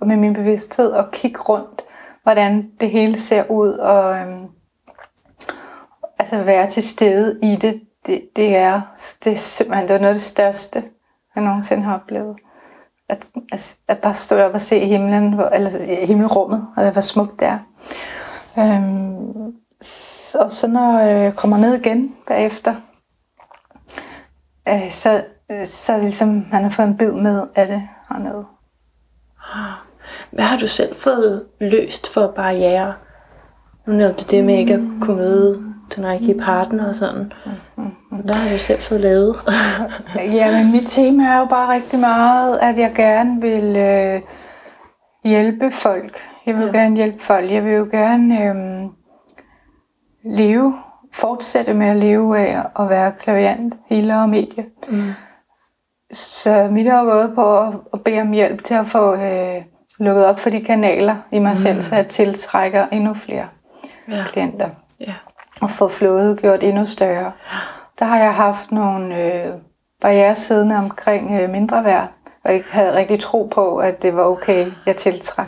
og 0.00 0.06
med 0.06 0.16
min 0.16 0.34
bevidsthed 0.34 0.92
at 0.92 1.10
kigge 1.12 1.40
rundt, 1.40 1.82
hvordan 2.22 2.70
det 2.80 2.90
hele 2.90 3.18
ser 3.18 3.50
ud, 3.50 3.72
og 3.72 4.16
øhm, 4.16 4.46
altså 6.18 6.42
være 6.42 6.66
til 6.66 6.82
stede 6.82 7.38
i 7.42 7.56
det, 7.56 7.80
det, 8.06 8.28
det 8.36 8.56
er, 8.56 8.80
det 9.24 9.32
er 9.32 9.36
simpelthen 9.36 9.88
det 9.88 9.94
var 9.94 10.00
noget 10.00 10.14
af 10.14 10.14
det 10.14 10.22
største, 10.22 10.84
jeg 11.34 11.44
nogensinde 11.44 11.82
har 11.82 11.94
oplevet. 11.94 12.36
At, 13.08 13.26
at, 13.52 13.76
at 13.88 13.98
bare 13.98 14.14
stå 14.14 14.36
op 14.36 14.54
og 14.54 14.60
se 14.60 14.78
himlen, 14.78 15.32
hvor, 15.32 15.44
eller 15.44 15.70
øh, 15.80 16.08
himmelrummet, 16.08 16.66
og 16.76 16.90
hvor 16.90 17.00
smukt 17.00 17.40
det 17.40 17.48
er. 17.48 17.58
Øhm, 18.58 19.52
og 20.34 20.50
så 20.50 20.66
når 20.66 20.98
jeg 20.98 21.36
kommer 21.36 21.56
ned 21.56 21.74
igen 21.74 22.14
bagefter, 22.28 22.74
øh, 24.68 24.90
så, 24.90 25.24
så 25.64 25.92
er 25.92 25.96
det 25.96 26.04
ligesom, 26.04 26.28
man 26.28 26.62
har 26.62 26.68
fået 26.68 26.86
en 26.88 26.96
bid 26.96 27.12
med 27.12 27.46
af 27.54 27.66
det. 27.66 27.82
hernede. 28.08 28.44
Hvad 30.30 30.44
har 30.44 30.58
du 30.58 30.66
selv 30.66 30.96
fået 30.96 31.46
løst 31.60 32.12
for 32.12 32.32
barriere? 32.36 32.94
Nu 33.86 33.92
nævnte 33.92 34.24
du 34.24 34.36
det 34.36 34.44
med 34.44 34.54
ikke 34.54 34.74
at 34.74 34.80
kunne 35.00 35.16
møde 35.16 35.62
den 35.96 36.06
rigtige 36.06 36.40
partner 36.40 36.88
og 36.88 36.94
sådan. 36.94 37.32
Hvad 38.10 38.34
har 38.34 38.52
du 38.52 38.58
selv 38.58 38.80
fået 38.80 39.00
lavet? 39.00 39.36
Jamen, 40.38 40.72
mit 40.72 40.86
tema 40.86 41.24
er 41.24 41.38
jo 41.38 41.44
bare 41.44 41.74
rigtig 41.74 41.98
meget, 41.98 42.58
at 42.62 42.78
jeg 42.78 42.92
gerne 42.94 43.40
vil 43.40 43.76
øh, 43.76 44.20
hjælpe 45.24 45.70
folk. 45.70 46.20
Jeg 46.46 46.56
vil 46.56 46.66
ja. 46.66 46.78
gerne 46.78 46.96
hjælpe 46.96 47.22
folk. 47.22 47.50
Jeg 47.50 47.64
vil 47.64 47.72
jo 47.72 47.88
gerne 47.90 48.44
øh, 48.44 48.90
leve, 50.36 50.74
fortsætte 51.12 51.74
med 51.74 51.86
at 51.86 51.96
leve 51.96 52.38
af 52.38 52.62
at 52.78 52.88
være 52.88 53.12
klaviant, 53.12 53.74
healer 53.86 54.22
og 54.22 54.28
medie. 54.28 54.66
Mm. 54.88 55.10
Så 56.12 56.68
mit 56.70 56.90
har 56.90 57.04
gået 57.04 57.34
på 57.34 57.58
at, 57.58 57.74
at 57.92 58.04
bede 58.04 58.20
om 58.20 58.32
hjælp 58.32 58.64
til 58.64 58.74
at 58.74 58.86
få 58.86 59.14
øh, 59.14 59.62
lukket 59.98 60.26
op 60.26 60.40
for 60.40 60.50
de 60.50 60.64
kanaler 60.64 61.16
i 61.32 61.38
mig 61.38 61.50
mm. 61.50 61.56
selv, 61.56 61.82
så 61.82 61.94
jeg 61.94 62.08
tiltrækker 62.08 62.86
endnu 62.92 63.14
flere 63.14 63.48
ja. 64.08 64.24
klienter. 64.26 64.68
Ja. 65.00 65.14
Og 65.62 65.70
få 65.70 65.88
flådet 65.88 66.40
gjort 66.40 66.62
endnu 66.62 66.84
større. 66.84 67.32
Der 67.98 68.04
har 68.04 68.18
jeg 68.18 68.34
haft 68.34 68.72
nogle 68.72 69.24
øh, 69.24 69.52
barriere 70.00 70.36
siddende 70.36 70.76
omkring 70.76 71.40
øh, 71.40 71.50
mindre 71.50 71.84
værd, 71.84 72.08
og 72.44 72.52
ikke 72.52 72.66
havde 72.70 72.96
rigtig 72.96 73.20
tro 73.20 73.50
på, 73.54 73.76
at 73.76 74.02
det 74.02 74.16
var 74.16 74.22
okay, 74.22 74.66
jeg 74.86 74.96
tiltræk 74.96 75.46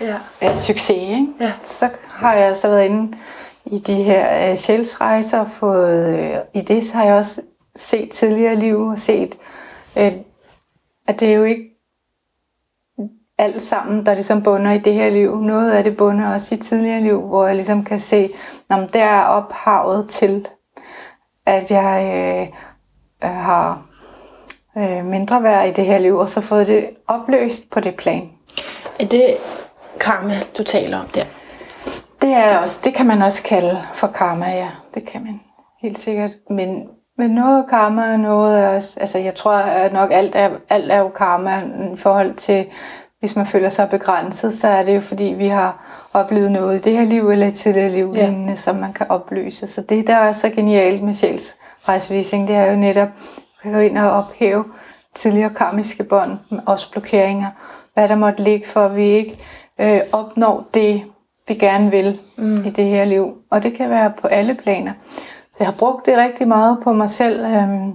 ja. 0.00 0.16
øh, 0.42 0.58
succes. 0.58 0.90
Ikke? 0.90 1.26
Ja. 1.40 1.52
Så 1.62 1.88
har 2.08 2.34
jeg 2.34 2.56
så 2.56 2.68
været 2.68 2.84
inde 2.84 3.18
i 3.64 3.78
de 3.78 3.94
her 3.94 4.50
øh, 4.50 4.56
sjælsrejser, 4.56 5.44
fået, 5.44 6.18
øh, 6.18 6.36
i 6.54 6.60
det 6.60 6.84
så 6.84 6.96
har 6.96 7.04
jeg 7.04 7.14
også 7.14 7.40
set 7.76 8.10
tidligere 8.10 8.56
liv 8.56 8.80
og 8.80 8.98
set, 8.98 9.38
øh, 9.98 10.12
at 11.06 11.20
det 11.20 11.28
er 11.28 11.34
jo 11.34 11.44
ikke 11.44 11.70
alt 13.38 13.62
sammen, 13.62 14.06
der 14.06 14.14
ligesom 14.14 14.42
bunder 14.42 14.72
i 14.72 14.78
det 14.78 14.94
her 14.94 15.10
liv. 15.10 15.40
Noget 15.40 15.72
af 15.72 15.84
det 15.84 15.96
bunder 15.96 16.34
også 16.34 16.54
i 16.54 16.58
tidligere 16.58 17.00
liv, 17.00 17.20
hvor 17.20 17.46
jeg 17.46 17.54
ligesom 17.54 17.84
kan 17.84 18.00
se, 18.00 18.30
at 18.70 18.92
der 18.92 19.04
er 19.04 19.24
ophavet 19.24 20.08
til, 20.08 20.48
at 21.46 21.70
jeg 21.70 22.50
øh, 23.24 23.30
har 23.30 23.82
øh, 24.78 25.04
mindre 25.04 25.42
værd 25.42 25.68
i 25.68 25.72
det 25.72 25.86
her 25.86 25.98
liv, 25.98 26.16
og 26.16 26.28
så 26.28 26.40
fået 26.40 26.66
det 26.66 26.90
opløst 27.06 27.70
på 27.70 27.80
det 27.80 27.94
plan. 27.94 28.30
Er 28.98 29.06
det 29.06 29.36
karma, 30.00 30.34
du 30.58 30.62
taler 30.62 30.98
om 31.00 31.06
der? 31.06 31.24
Det, 32.20 32.34
er 32.34 32.58
også, 32.58 32.80
det 32.84 32.94
kan 32.94 33.06
man 33.06 33.22
også 33.22 33.42
kalde 33.42 33.78
for 33.94 34.06
karma, 34.06 34.46
ja. 34.46 34.68
Det 34.94 35.06
kan 35.06 35.24
man 35.24 35.40
helt 35.82 35.98
sikkert. 35.98 36.30
Men, 36.50 36.88
men 37.18 37.30
noget 37.30 37.64
karma 37.70 38.02
er 38.02 38.16
noget 38.16 38.56
af 38.56 38.76
os, 38.76 38.96
altså 38.96 39.18
jeg 39.18 39.34
tror 39.34 39.52
at 39.52 39.92
nok 39.92 40.12
alt 40.12 40.34
er, 40.34 40.50
alt 40.68 40.92
er 40.92 40.98
jo 40.98 41.08
karma 41.08 41.62
i 41.94 41.96
forhold 41.96 42.34
til 42.34 42.66
hvis 43.20 43.36
man 43.36 43.46
føler 43.46 43.68
sig 43.68 43.88
begrænset, 43.88 44.54
så 44.54 44.68
er 44.68 44.82
det 44.82 44.94
jo 44.94 45.00
fordi, 45.00 45.24
vi 45.24 45.48
har 45.48 45.84
oplevet 46.12 46.52
noget 46.52 46.78
i 46.78 46.82
det 46.82 46.98
her 46.98 47.04
liv 47.04 47.30
eller 47.30 47.46
i 47.46 47.52
tidligere 47.52 47.90
liv, 47.90 48.12
ja. 48.14 48.26
lignende, 48.26 48.56
som 48.56 48.76
man 48.76 48.92
kan 48.92 49.06
opløse. 49.08 49.66
Så 49.66 49.82
det, 49.82 50.06
der 50.06 50.14
er 50.14 50.32
så 50.32 50.48
genialt 50.48 51.02
med 51.02 51.12
sjælsrejsvisning, 51.12 52.48
det 52.48 52.56
er 52.56 52.70
jo 52.70 52.76
netop 52.76 53.08
at 53.62 53.72
gå 53.72 53.78
ind 53.78 53.98
og 53.98 54.10
ophæve 54.10 54.64
tidligere 55.14 55.50
karmiske 55.50 56.04
bånd, 56.04 56.38
også 56.66 56.90
blokeringer, 56.90 57.50
hvad 57.94 58.08
der 58.08 58.14
måtte 58.14 58.42
ligge 58.42 58.66
for, 58.66 58.80
at 58.80 58.96
vi 58.96 59.04
ikke 59.04 59.38
øh, 59.80 60.00
opnår 60.12 60.68
det, 60.74 61.02
vi 61.48 61.54
gerne 61.54 61.90
vil 61.90 62.18
mm. 62.36 62.64
i 62.64 62.70
det 62.70 62.86
her 62.86 63.04
liv. 63.04 63.34
Og 63.50 63.62
det 63.62 63.74
kan 63.74 63.90
være 63.90 64.12
på 64.20 64.26
alle 64.26 64.54
planer. 64.54 64.92
Så 65.52 65.56
jeg 65.58 65.66
har 65.66 65.74
brugt 65.74 66.06
det 66.06 66.16
rigtig 66.16 66.48
meget 66.48 66.78
på 66.82 66.92
mig 66.92 67.10
selv. 67.10 67.44
Øh, 67.44 67.94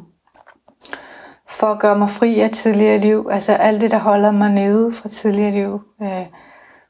for 1.48 1.68
at 1.68 1.80
gøre 1.80 1.98
mig 1.98 2.10
fri 2.10 2.40
af 2.40 2.50
tidligere 2.50 2.98
liv. 2.98 3.28
Altså 3.32 3.54
alt 3.54 3.82
det, 3.82 3.92
der 3.92 3.98
holder 3.98 4.32
mig 4.32 4.50
nede 4.50 4.94
fra 4.94 5.10
tidligere 5.10 5.52
liv. 5.52 5.82
Øh, 6.02 6.26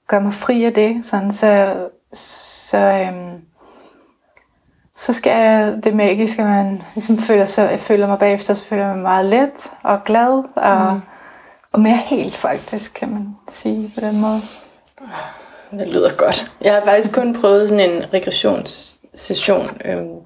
gør 0.07 0.19
mig 0.19 0.33
fri 0.33 0.63
af 0.63 0.73
det, 0.73 1.05
sådan 1.05 1.31
så, 1.31 1.75
så, 2.13 2.77
øhm, 2.77 3.41
så 4.95 5.13
skal 5.13 5.31
jeg, 5.31 5.83
det 5.83 5.95
magiske, 5.95 6.41
at 6.41 6.47
man 6.47 6.81
ligesom 6.95 7.17
føler, 7.17 7.45
sig, 7.45 7.71
jeg 7.71 7.79
føler 7.79 8.07
mig 8.07 8.19
bagefter, 8.19 8.53
så 8.53 8.65
føler 8.65 8.85
jeg 8.85 8.93
mig 8.93 9.03
meget 9.03 9.25
let 9.25 9.73
og 9.83 10.03
glad 10.03 10.43
og, 10.55 10.93
mm. 10.93 11.01
og 11.71 11.79
mere 11.79 11.95
helt 11.95 12.35
faktisk, 12.35 12.93
kan 12.93 13.09
man 13.09 13.35
sige 13.49 13.91
på 13.95 14.01
den 14.01 14.21
måde. 14.21 14.39
Det 15.71 15.87
lyder 15.87 16.15
godt. 16.17 16.51
Jeg 16.61 16.73
har 16.73 16.83
faktisk 16.83 17.13
kun 17.13 17.41
prøvet 17.41 17.69
sådan 17.69 17.89
en 17.89 18.13
regressionssession 18.13 19.69
øhm, 19.85 20.17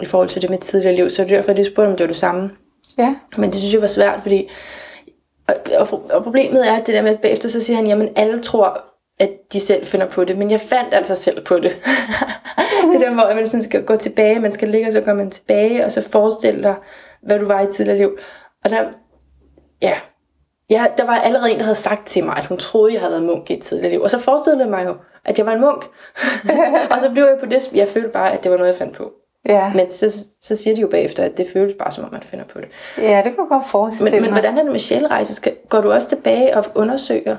i 0.00 0.04
forhold 0.04 0.28
til 0.28 0.42
det 0.42 0.50
med 0.50 0.58
tidligere 0.58 0.96
liv, 0.96 1.10
så 1.10 1.22
det 1.22 1.32
er 1.32 1.36
derfor, 1.36 1.50
jeg 1.50 1.56
lige 1.56 1.72
spurgte, 1.72 1.88
om 1.88 1.96
det 1.96 2.00
var 2.00 2.06
det 2.06 2.16
samme. 2.16 2.50
Ja. 2.98 3.14
Men 3.36 3.50
det 3.50 3.54
synes 3.54 3.74
jeg 3.74 3.80
var 3.80 3.86
svært, 3.86 4.20
fordi... 4.22 4.48
Og, 5.48 5.54
og, 5.78 6.10
og 6.10 6.22
problemet 6.22 6.68
er 6.68 6.76
det 6.76 6.94
der 6.94 7.02
med, 7.02 7.10
at 7.10 7.20
bagefter 7.20 7.48
så 7.48 7.60
siger 7.60 7.76
han, 7.76 7.86
jamen 7.86 8.08
alle 8.16 8.40
tror, 8.40 8.84
at 9.20 9.30
de 9.52 9.60
selv 9.60 9.86
finder 9.86 10.06
på 10.06 10.24
det, 10.24 10.38
men 10.38 10.50
jeg 10.50 10.60
fandt 10.60 10.94
altså 10.94 11.14
selv 11.14 11.44
på 11.44 11.58
det. 11.58 11.70
det 12.92 13.00
der, 13.00 13.14
hvor 13.14 13.34
man 13.34 13.46
sådan 13.46 13.62
skal 13.62 13.84
gå 13.84 13.96
tilbage, 13.96 14.38
man 14.38 14.52
skal 14.52 14.68
ligge, 14.68 14.86
og 14.86 14.92
så 14.92 15.00
går 15.00 15.12
man 15.12 15.30
tilbage, 15.30 15.84
og 15.84 15.92
så 15.92 16.02
forestille 16.02 16.62
dig, 16.62 16.74
hvad 17.22 17.38
du 17.38 17.46
var 17.46 17.60
i 17.60 17.70
tidligere 17.70 17.98
liv. 17.98 18.18
Og 18.64 18.70
der, 18.70 18.84
ja, 19.82 19.94
ja, 20.70 20.86
der 20.98 21.04
var 21.04 21.14
allerede 21.14 21.52
en, 21.52 21.58
der 21.58 21.62
havde 21.62 21.74
sagt 21.74 22.06
til 22.06 22.24
mig, 22.24 22.36
at 22.36 22.46
hun 22.46 22.58
troede, 22.58 22.92
jeg 22.92 23.00
havde 23.00 23.12
været 23.12 23.24
munk 23.24 23.50
i 23.50 23.54
et 23.54 23.62
tidligere 23.62 23.90
liv. 23.90 24.00
Og 24.00 24.10
så 24.10 24.18
forestillede 24.18 24.62
jeg 24.62 24.70
mig 24.70 24.86
jo, 24.86 24.94
at 25.24 25.38
jeg 25.38 25.46
var 25.46 25.52
en 25.52 25.60
munk. 25.60 25.84
og 26.92 27.00
så 27.00 27.10
blev 27.12 27.24
jeg 27.24 27.36
på 27.40 27.46
det, 27.46 27.72
jeg 27.74 27.88
følte 27.88 28.08
bare, 28.08 28.32
at 28.32 28.44
det 28.44 28.50
var 28.50 28.58
noget, 28.58 28.72
jeg 28.72 28.78
fandt 28.78 28.96
på. 28.96 29.12
Ja. 29.48 29.72
Men 29.74 29.90
så, 29.90 30.26
så 30.42 30.56
siger 30.56 30.74
de 30.74 30.80
jo 30.80 30.88
bagefter, 30.88 31.24
at 31.24 31.36
det 31.36 31.46
føles 31.52 31.74
bare 31.78 31.90
som 31.90 32.04
om, 32.04 32.12
man 32.12 32.22
finder 32.22 32.44
på 32.44 32.60
det. 32.60 32.68
Ja, 32.98 33.16
det 33.16 33.24
kan 33.24 33.36
jeg 33.38 33.48
godt 33.48 33.66
forestille 33.66 34.10
men, 34.10 34.22
men 34.22 34.32
hvordan 34.32 34.58
er 34.58 34.62
det 34.62 34.72
med 34.72 34.80
sjælrejse? 34.80 35.50
Går 35.68 35.80
du 35.80 35.92
også 35.92 36.08
tilbage 36.08 36.56
og 36.56 36.64
undersøger, 36.74 37.36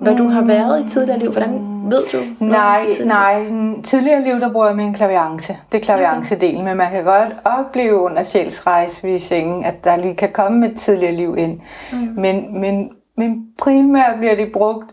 hvad 0.00 0.16
du 0.16 0.28
har 0.28 0.44
været 0.44 0.84
i 0.84 0.88
tidligere 0.88 1.18
liv? 1.18 1.30
Hvordan 1.30 1.77
ved 1.90 2.04
du? 2.12 2.44
Nej, 2.44 2.86
nej. 3.04 3.44
Tidligere 3.82 4.22
liv, 4.22 4.40
der 4.40 4.52
bruger 4.52 4.66
jeg 4.66 4.76
min 4.76 4.94
klaviance. 4.94 5.58
Det 5.72 5.78
er 5.78 5.82
klaviance-delen, 5.82 6.64
men 6.64 6.76
man 6.76 6.90
kan 6.90 7.04
godt 7.04 7.36
opleve 7.44 7.96
under 7.96 8.22
sjælsrejsevisningen, 8.22 9.64
at 9.64 9.84
der 9.84 9.96
lige 9.96 10.14
kan 10.14 10.32
komme 10.32 10.66
et 10.66 10.76
tidligere 10.78 11.12
liv 11.12 11.36
ind. 11.38 11.60
Mm. 11.92 11.98
Men, 11.98 12.60
men, 12.60 12.90
men 13.16 13.46
primært 13.58 14.18
bliver 14.18 14.36
det 14.36 14.52
brugt, 14.52 14.86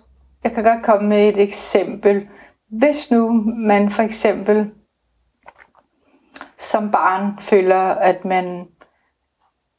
jeg 0.44 0.52
kan 0.52 0.64
godt 0.64 0.84
komme 0.84 1.10
med 1.10 1.30
et 1.30 1.38
eksempel. 1.38 2.28
Hvis 2.70 3.12
nu 3.12 3.44
man 3.58 3.90
for 3.90 4.04
eksempel 4.04 4.70
som 6.58 6.92
barn 6.92 7.32
føler, 7.40 7.82
at 7.82 8.26
man 8.26 8.66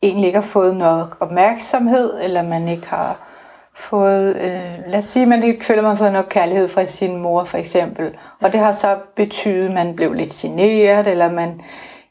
egentlig 0.02 0.26
ikke 0.26 0.36
har 0.36 0.46
fået 0.46 0.76
nok 0.76 1.16
opmærksomhed, 1.20 2.20
eller 2.22 2.42
man 2.42 2.68
ikke 2.68 2.86
har 2.86 3.28
fået, 3.76 4.36
øh, 4.36 4.90
lad 4.90 4.98
os 4.98 5.04
sige, 5.04 5.22
at 5.22 5.28
man 5.28 5.42
ikke 5.42 5.64
føler, 5.64 5.82
man 5.82 5.88
har 5.88 5.96
fået 5.96 6.12
nok 6.12 6.26
kærlighed 6.30 6.68
fra 6.68 6.86
sin 6.86 7.16
mor, 7.16 7.44
for 7.44 7.58
eksempel. 7.58 8.14
Og 8.42 8.52
det 8.52 8.60
har 8.60 8.72
så 8.72 8.98
betydet, 9.16 9.68
at 9.68 9.74
man 9.74 9.96
blev 9.96 10.12
lidt 10.12 10.30
generet, 10.30 11.06
eller 11.06 11.32
man 11.32 11.60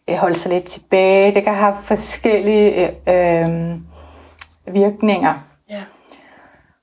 øh, 0.10 0.16
holdt 0.16 0.38
sig 0.38 0.52
lidt 0.52 0.64
tilbage. 0.64 1.34
Det 1.34 1.44
kan 1.44 1.54
have 1.54 1.76
forskellige 1.84 2.88
øh, 2.90 3.76
virkninger. 4.74 5.34
Ja. 5.70 5.82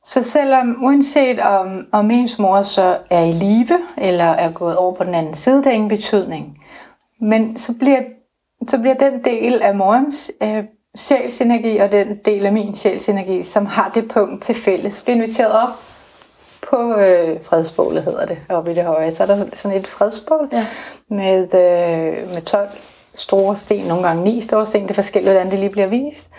Så 0.04 0.22
selvom, 0.22 0.84
uanset 0.84 1.38
om, 1.38 1.86
om 1.92 2.10
ens 2.10 2.38
mor 2.38 2.62
så 2.62 2.98
er 3.10 3.24
i 3.24 3.32
live, 3.32 3.78
eller 3.98 4.24
er 4.24 4.52
gået 4.52 4.76
over 4.76 4.94
på 4.94 5.04
den 5.04 5.14
anden 5.14 5.34
side, 5.34 5.58
det 5.58 5.66
er 5.66 5.70
ingen 5.70 5.88
betydning. 5.88 6.58
Men 7.20 7.56
så 7.56 7.72
bliver, 7.78 8.02
så 8.68 8.78
bliver 8.78 8.94
den 8.94 9.24
del 9.24 9.62
af 9.62 9.74
morens 9.74 10.30
øh, 10.42 10.64
sjælsenergi 10.96 11.76
og 11.76 11.92
den 11.92 12.16
del 12.24 12.46
af 12.46 12.52
min 12.52 12.74
sjælsenergi, 12.74 13.42
som 13.42 13.66
har 13.66 13.90
det 13.94 14.08
punkt 14.08 14.42
til 14.42 14.54
fælles, 14.54 15.02
bliver 15.02 15.16
inviteret 15.16 15.52
op 15.52 15.68
på 16.70 16.94
øh, 16.94 17.44
fredsbålet, 17.44 18.02
hedder 18.02 18.26
det, 18.26 18.38
oppe 18.48 18.70
i 18.70 18.74
det 18.74 18.84
høje. 18.84 19.10
Så 19.10 19.22
er 19.22 19.26
der 19.26 19.44
sådan 19.52 19.78
et 19.78 19.86
fredsbål 19.86 20.48
ja. 20.52 20.66
med, 21.08 21.42
øh, 21.42 22.28
med 22.28 22.42
12 22.42 22.68
store 23.14 23.56
sten, 23.56 23.84
nogle 23.84 24.06
gange 24.06 24.24
ni 24.24 24.40
store 24.40 24.66
sten. 24.66 24.82
Det 24.82 24.90
er 24.90 24.94
forskelligt, 24.94 25.32
hvordan 25.32 25.50
det 25.50 25.58
lige 25.58 25.70
bliver 25.70 25.86
vist. 25.86 26.30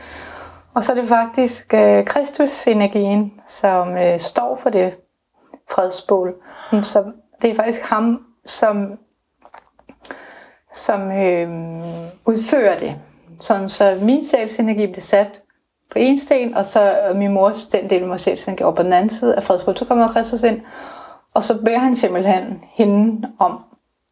Og 0.74 0.84
så 0.84 0.92
er 0.92 0.96
det 0.96 1.10
faktisk 1.10 1.74
øh, 1.74 2.06
Kristus-energien, 2.06 3.34
som 3.48 3.98
øh, 3.98 4.20
står 4.20 4.60
for 4.62 4.70
det 4.70 4.98
fredsbål. 5.72 6.34
Så 6.82 7.04
det 7.42 7.50
er 7.52 7.56
faktisk 7.56 7.82
ham, 7.82 8.20
som 8.46 8.98
som 10.74 11.12
øh, 11.12 11.50
udfører 12.26 12.78
det. 12.78 12.96
Sådan, 13.44 13.70
så 13.70 13.98
min 14.02 14.26
sjælsenergi 14.26 14.88
blev 14.88 15.02
sat 15.02 15.42
på 15.92 16.00
en 16.00 16.20
sten, 16.20 16.56
og 16.56 16.66
så 16.66 17.00
øh, 17.10 17.16
min 17.16 17.32
mors, 17.34 17.66
den 17.66 17.90
del 17.90 18.02
af 18.02 18.08
mors 18.08 18.22
sjælsenergi 18.22 18.64
over 18.64 18.76
på 18.76 18.84
den 18.84 18.94
anden 18.94 19.10
side 19.10 19.36
af 19.36 19.44
fredsbrud. 19.44 19.76
Så 19.76 19.86
kommer 19.86 20.08
Kristus 20.08 20.44
ind, 20.44 20.62
og 21.34 21.44
så 21.44 21.58
beder 21.58 21.78
han 21.78 21.96
simpelthen 21.96 22.64
hende 22.70 23.28
om 23.40 23.60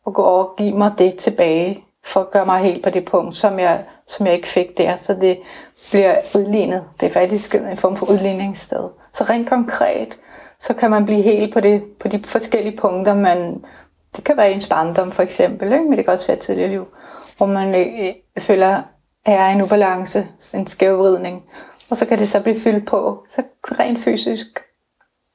at 0.07 0.13
gå 0.13 0.23
over 0.23 0.43
og 0.43 0.55
give 0.57 0.77
mig 0.77 0.91
det 0.97 1.15
tilbage, 1.15 1.83
for 2.05 2.19
at 2.19 2.31
gøre 2.31 2.45
mig 2.45 2.61
helt 2.61 2.83
på 2.83 2.89
det 2.89 3.05
punkt, 3.05 3.35
som 3.35 3.59
jeg, 3.59 3.83
som 4.07 4.25
jeg 4.25 4.35
ikke 4.35 4.47
fik 4.47 4.77
der. 4.77 4.95
Så 4.95 5.13
det 5.13 5.39
bliver 5.91 6.15
udlignet. 6.35 6.83
Det 7.00 7.05
er 7.05 7.11
faktisk 7.11 7.55
en 7.55 7.77
form 7.77 7.95
for 7.95 8.05
udligningssted. 8.05 8.89
Så 9.13 9.23
rent 9.23 9.50
konkret, 9.50 10.17
så 10.59 10.73
kan 10.73 10.91
man 10.91 11.05
blive 11.05 11.21
helt 11.21 11.53
på, 11.53 11.59
det, 11.59 11.83
på 12.00 12.07
de 12.07 12.23
forskellige 12.23 12.77
punkter, 12.77 13.15
man, 13.15 13.63
det 14.15 14.23
kan 14.23 14.38
være 14.38 14.51
ens 14.51 14.67
barndom 14.67 15.11
for 15.11 15.23
eksempel, 15.23 15.71
ikke? 15.71 15.83
men 15.83 15.97
det 15.97 16.05
kan 16.05 16.13
også 16.13 16.27
være 16.27 16.38
tidligere 16.38 16.69
liv, 16.69 16.85
hvor 17.38 17.45
man 17.45 17.75
øh, 17.75 18.13
føler, 18.39 18.81
er 19.25 19.48
en 19.50 19.62
ubalance, 19.62 20.28
en 20.54 20.68
skævvridning. 20.68 21.44
og 21.90 21.98
så 21.98 22.06
kan 22.06 22.20
det 22.20 22.30
så 22.30 22.40
blive 22.42 22.60
fyldt 22.60 22.88
på. 22.88 23.24
Så 23.30 23.44
rent 23.80 24.00
fysisk, 24.00 24.48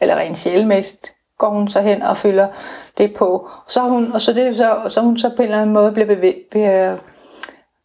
eller 0.01 0.17
rent 0.17 0.37
sjælmæssigt, 0.37 1.13
går 1.39 1.49
hun 1.49 1.69
så 1.69 1.81
hen 1.81 2.03
og 2.03 2.17
fylder 2.17 2.49
det 2.99 3.15
på. 3.15 3.49
Så 3.67 3.81
hun, 3.81 4.13
og 4.13 4.21
så, 4.21 4.33
det, 4.33 4.57
så, 4.57 4.83
så 4.89 5.01
hun 5.01 5.19
så 5.19 5.29
på 5.29 5.43
en 5.43 5.49
eller 5.49 5.61
anden 5.61 5.75
måde 5.75 5.93
bliver, 5.93 6.07
bevæ- 6.17 6.49
bliver, 6.51 6.97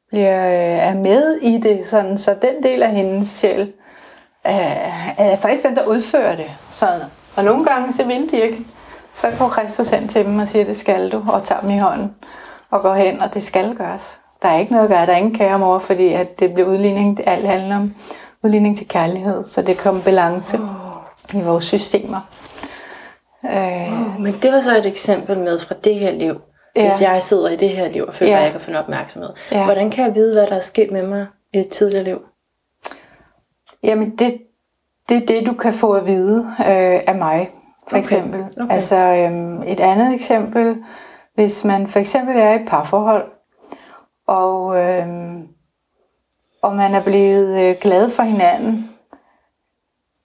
bliver 0.10 0.48
øh, 0.48 0.88
er 0.88 0.94
med 0.96 1.36
i 1.42 1.58
det, 1.58 1.86
sådan, 1.86 2.18
så 2.18 2.36
den 2.42 2.64
del 2.64 2.84
af 2.84 2.92
hendes 2.92 3.30
sjæl 3.30 3.74
er, 4.44 4.92
er 5.18 5.36
faktisk 5.38 5.64
den, 5.64 5.76
der 5.76 5.86
udfører 5.86 6.36
det. 6.36 6.52
Sådan. 6.74 7.02
Og 7.36 7.44
nogle 7.44 7.66
gange, 7.66 7.94
så 7.94 8.04
vil 8.04 8.32
de 8.32 8.42
ikke. 8.42 8.66
Så 9.14 9.28
går 9.40 9.50
Kristus 9.50 9.90
hen 9.90 10.08
til 10.08 10.26
dem 10.26 10.40
og 10.40 10.48
siger, 10.48 10.66
det 10.66 10.78
skal 10.78 11.12
du, 11.12 11.26
og 11.34 11.44
tager 11.44 11.62
dem 11.62 11.70
i 11.70 11.78
hånden 11.78 12.16
og 12.70 12.82
går 12.82 12.94
hen, 12.94 13.22
og 13.22 13.34
det 13.34 13.44
skal 13.44 13.76
gøres. 13.76 14.20
Der 14.42 14.48
er 14.48 14.60
ikke 14.60 14.72
noget 14.72 14.84
at 14.84 14.90
gøre, 14.90 15.06
der 15.06 15.14
er 15.14 15.18
ingen 15.18 15.36
kære 15.36 15.60
mor, 15.60 15.80
fordi 15.80 16.14
at 16.14 16.40
det 16.40 16.54
bliver 16.54 16.70
udligning, 16.70 17.18
det 17.18 17.24
alt 17.28 17.48
handler 17.48 17.76
om 17.76 17.96
udligning 18.44 18.78
til 18.78 18.88
kærlighed, 18.88 19.44
så 19.44 19.62
det 19.62 19.78
kommer 19.78 20.02
balance 20.02 20.58
oh. 20.58 21.42
i 21.42 21.44
vores 21.44 21.64
systemer. 21.64 22.20
Øh, 23.46 23.94
oh, 23.94 24.22
men 24.22 24.34
det 24.42 24.52
var 24.52 24.60
så 24.60 24.78
et 24.78 24.86
eksempel 24.86 25.38
med 25.38 25.60
fra 25.60 25.76
det 25.84 25.96
her 25.96 26.12
liv. 26.12 26.42
Ja. 26.76 26.82
Hvis 26.82 27.02
jeg 27.02 27.24
sidder 27.24 27.50
i 27.50 27.56
det 27.56 27.70
her 27.70 27.90
liv 27.90 28.04
og 28.08 28.14
føler, 28.14 28.32
ja. 28.32 28.38
at 28.38 28.44
jeg 28.44 28.52
kan 28.52 28.62
få 28.62 28.72
opmærksomhed. 28.80 29.30
Ja. 29.52 29.66
Hvordan 29.66 29.92
kan 29.92 30.06
jeg 30.06 30.16
vide, 30.16 30.34
hvad 30.34 30.48
der 30.48 30.56
er 30.56 30.60
sket 30.60 30.92
med 30.92 31.08
mig 31.08 31.26
i 31.54 31.60
et 31.60 31.68
tidligere 31.68 32.04
liv? 32.04 32.20
Jamen, 33.84 34.10
det, 34.10 34.38
det 35.10 35.18
er 35.18 35.26
det, 35.26 35.48
du 35.48 35.54
kan 35.54 35.74
få 35.74 35.94
at 35.94 36.08
vide 36.08 36.40
øh, 36.60 37.02
af 37.08 37.16
mig, 37.16 37.50
for 37.90 37.90
okay. 37.90 38.00
eksempel. 38.00 38.40
Okay. 38.62 38.74
Altså, 38.74 38.96
øhm, 38.96 39.62
et 39.62 39.80
andet 39.80 40.14
eksempel, 40.16 40.78
hvis 41.36 41.66
man 41.66 41.88
for 41.88 42.00
eksempel 42.00 42.36
er 42.38 42.52
i 42.52 42.56
et 42.56 42.68
parforhold, 42.68 43.24
og, 44.32 44.78
øh, 44.78 45.08
og 46.62 46.76
man 46.76 46.94
er 46.94 47.04
blevet 47.04 47.70
øh, 47.70 47.76
glad 47.82 48.10
for 48.10 48.24
hinanden, 48.24 48.90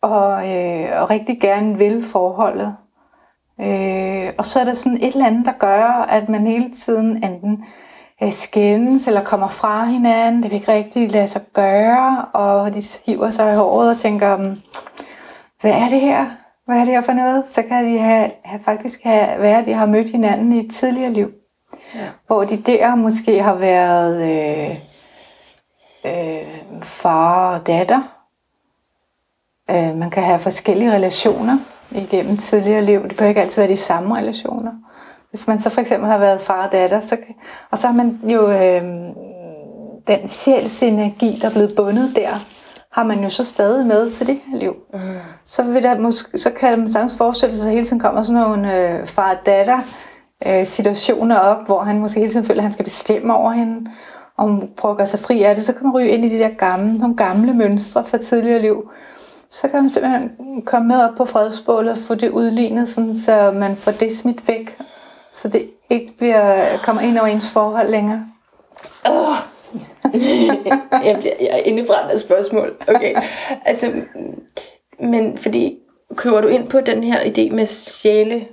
og, 0.03 0.31
øh, 0.33 1.03
og 1.03 1.11
rigtig 1.11 1.41
gerne 1.41 1.79
vil 1.79 2.03
forholdet, 2.13 2.77
øh, 3.61 4.33
og 4.39 4.47
så 4.47 4.61
er 4.61 4.65
der 4.65 4.75
sådan 4.75 4.99
et 4.99 5.13
eller 5.13 5.27
andet, 5.27 5.47
der 5.47 5.53
gør, 5.53 6.07
at 6.09 6.29
man 6.29 6.47
hele 6.47 6.73
tiden 6.73 7.25
enten 7.25 7.65
øh, 8.23 8.33
skændes 8.33 9.09
eller 9.09 9.25
kommer 9.25 9.49
fra 9.49 9.85
hinanden, 9.85 10.43
det 10.43 10.51
vil 10.51 10.59
ikke 10.59 10.73
rigtig 10.73 11.11
lade 11.11 11.27
sig 11.27 11.43
gøre, 11.53 12.25
og 12.33 12.75
de 12.75 12.83
hiver 13.07 13.31
sig 13.31 13.53
i 13.53 13.57
håret 13.57 13.91
og 13.91 13.97
tænker, 13.97 14.37
hmm, 14.37 14.57
hvad 15.61 15.73
er 15.73 15.89
det 15.89 16.01
her? 16.01 16.27
Hvad 16.67 16.77
er 16.77 16.85
det 16.85 16.95
her 16.95 17.01
for 17.01 17.13
noget? 17.13 17.45
Så 17.53 17.63
kan 17.63 17.85
de 17.85 17.99
have, 17.99 18.31
have 18.45 18.63
faktisk 18.65 19.03
have, 19.03 19.43
være, 19.43 19.59
at 19.59 19.67
de 19.67 19.73
har 19.73 19.87
mødt 19.87 20.11
hinanden 20.11 20.53
i 20.53 20.67
et 20.67 20.73
tidligere 20.73 21.13
liv. 21.13 21.33
Hvor 22.27 22.45
de 22.45 22.57
der 22.57 22.95
måske 22.95 23.43
har 23.43 23.55
været 23.55 24.23
øh, 24.23 24.77
øh, 26.07 26.83
far 26.83 27.55
og 27.55 27.67
datter. 27.67 28.03
Øh, 29.71 29.97
man 29.97 30.11
kan 30.11 30.23
have 30.23 30.39
forskellige 30.39 30.93
relationer 30.93 31.59
igennem 31.91 32.37
tidligere 32.37 32.83
liv. 32.83 33.03
Det 33.03 33.17
behøver 33.17 33.29
ikke 33.29 33.41
altid 33.41 33.63
være 33.63 33.71
de 33.71 33.77
samme 33.77 34.17
relationer. 34.17 34.73
Hvis 35.31 35.47
man 35.47 35.61
så 35.61 35.71
for 35.71 35.81
eksempel 35.81 36.11
har 36.11 36.19
været 36.19 36.41
far 36.41 36.67
og 36.67 36.73
datter, 36.73 37.01
så, 37.01 37.17
og 37.71 37.79
så 37.79 37.87
har 37.87 37.95
man 37.95 38.21
jo 38.25 38.51
øh, 38.51 38.83
den 40.07 40.29
sjælsenergi, 40.29 41.39
der 41.41 41.49
er 41.49 41.53
blevet 41.53 41.73
bundet 41.77 42.17
der, 42.17 42.29
har 42.93 43.05
man 43.05 43.23
jo 43.23 43.29
så 43.29 43.45
stadig 43.45 43.87
med 43.87 44.11
til 44.11 44.27
det 44.27 44.41
her 44.47 44.59
liv. 44.59 44.77
Mm. 44.93 44.99
Så, 45.45 45.63
vil 45.63 45.83
der 45.83 45.99
måske, 45.99 46.39
så 46.39 46.51
kan 46.51 46.79
man 46.79 46.93
sagtens 46.93 47.17
forestille 47.19 47.57
sig, 47.57 47.67
at 47.67 47.73
hele 47.73 47.87
tiden 47.87 48.01
kommer 48.01 48.23
sådan 48.23 48.43
nogle 48.43 48.77
øh, 48.77 49.07
far-datter 49.07 49.79
øh, 50.49 50.67
situationer 50.67 51.37
op, 51.37 51.67
hvor 51.67 51.79
han 51.79 51.99
måske 51.99 52.21
hele 52.21 52.33
tiden 52.33 52.47
føler, 52.47 52.61
at 52.61 52.63
han 52.63 52.73
skal 52.73 52.85
bestemme 52.85 53.35
over 53.35 53.51
hende, 53.51 53.91
og 54.37 54.45
hun 54.45 54.69
prøver 54.77 54.93
at 54.93 54.99
gøre 54.99 55.07
sig 55.07 55.21
fri 55.21 55.43
af 55.43 55.55
det, 55.55 55.65
så 55.65 55.73
kan 55.73 55.83
man 55.83 55.95
ryge 55.95 56.09
ind 56.09 56.25
i 56.25 56.29
de 56.29 56.39
der 56.39 56.49
gamle, 56.55 56.99
nogle 56.99 57.17
gamle 57.17 57.55
mønstre 57.55 58.05
fra 58.05 58.19
tidligere 58.19 58.63
liv. 58.63 58.91
Så 59.51 59.69
kan 59.69 59.83
man 59.83 59.91
simpelthen 59.91 60.31
komme 60.67 60.89
med 60.89 61.03
op 61.03 61.15
på 61.17 61.25
fredsbålet 61.25 61.93
og 61.93 61.99
få 61.99 62.15
det 62.15 62.31
udlignet, 62.31 62.89
sådan, 62.89 63.17
så 63.17 63.53
man 63.55 63.77
får 63.77 63.93
det 63.93 64.17
smidt 64.17 64.49
væk, 64.49 64.79
så 65.33 65.49
det 65.49 65.71
ikke 65.91 66.13
bliver, 66.19 66.65
kommer 66.83 67.03
ind 67.03 67.19
over 67.19 67.27
ens 67.27 67.51
forhold 67.51 67.91
længere. 67.91 68.27
Oh 69.11 69.37
jeg, 71.05 71.17
bliver, 71.21 71.35
jeg 71.41 71.51
er 71.53 71.63
indebrændt 71.65 72.13
af 72.13 72.19
spørgsmål. 72.19 72.77
Okay. 72.89 73.15
Altså, 73.65 73.93
men 75.01 75.39
fordi, 75.39 75.79
køber 76.15 76.41
du 76.41 76.49
ind 76.49 76.69
på 76.69 76.81
den 76.81 77.05
her 77.05 77.19
idé 77.19 77.55
med 77.55 77.67
sjæle, 77.67 78.47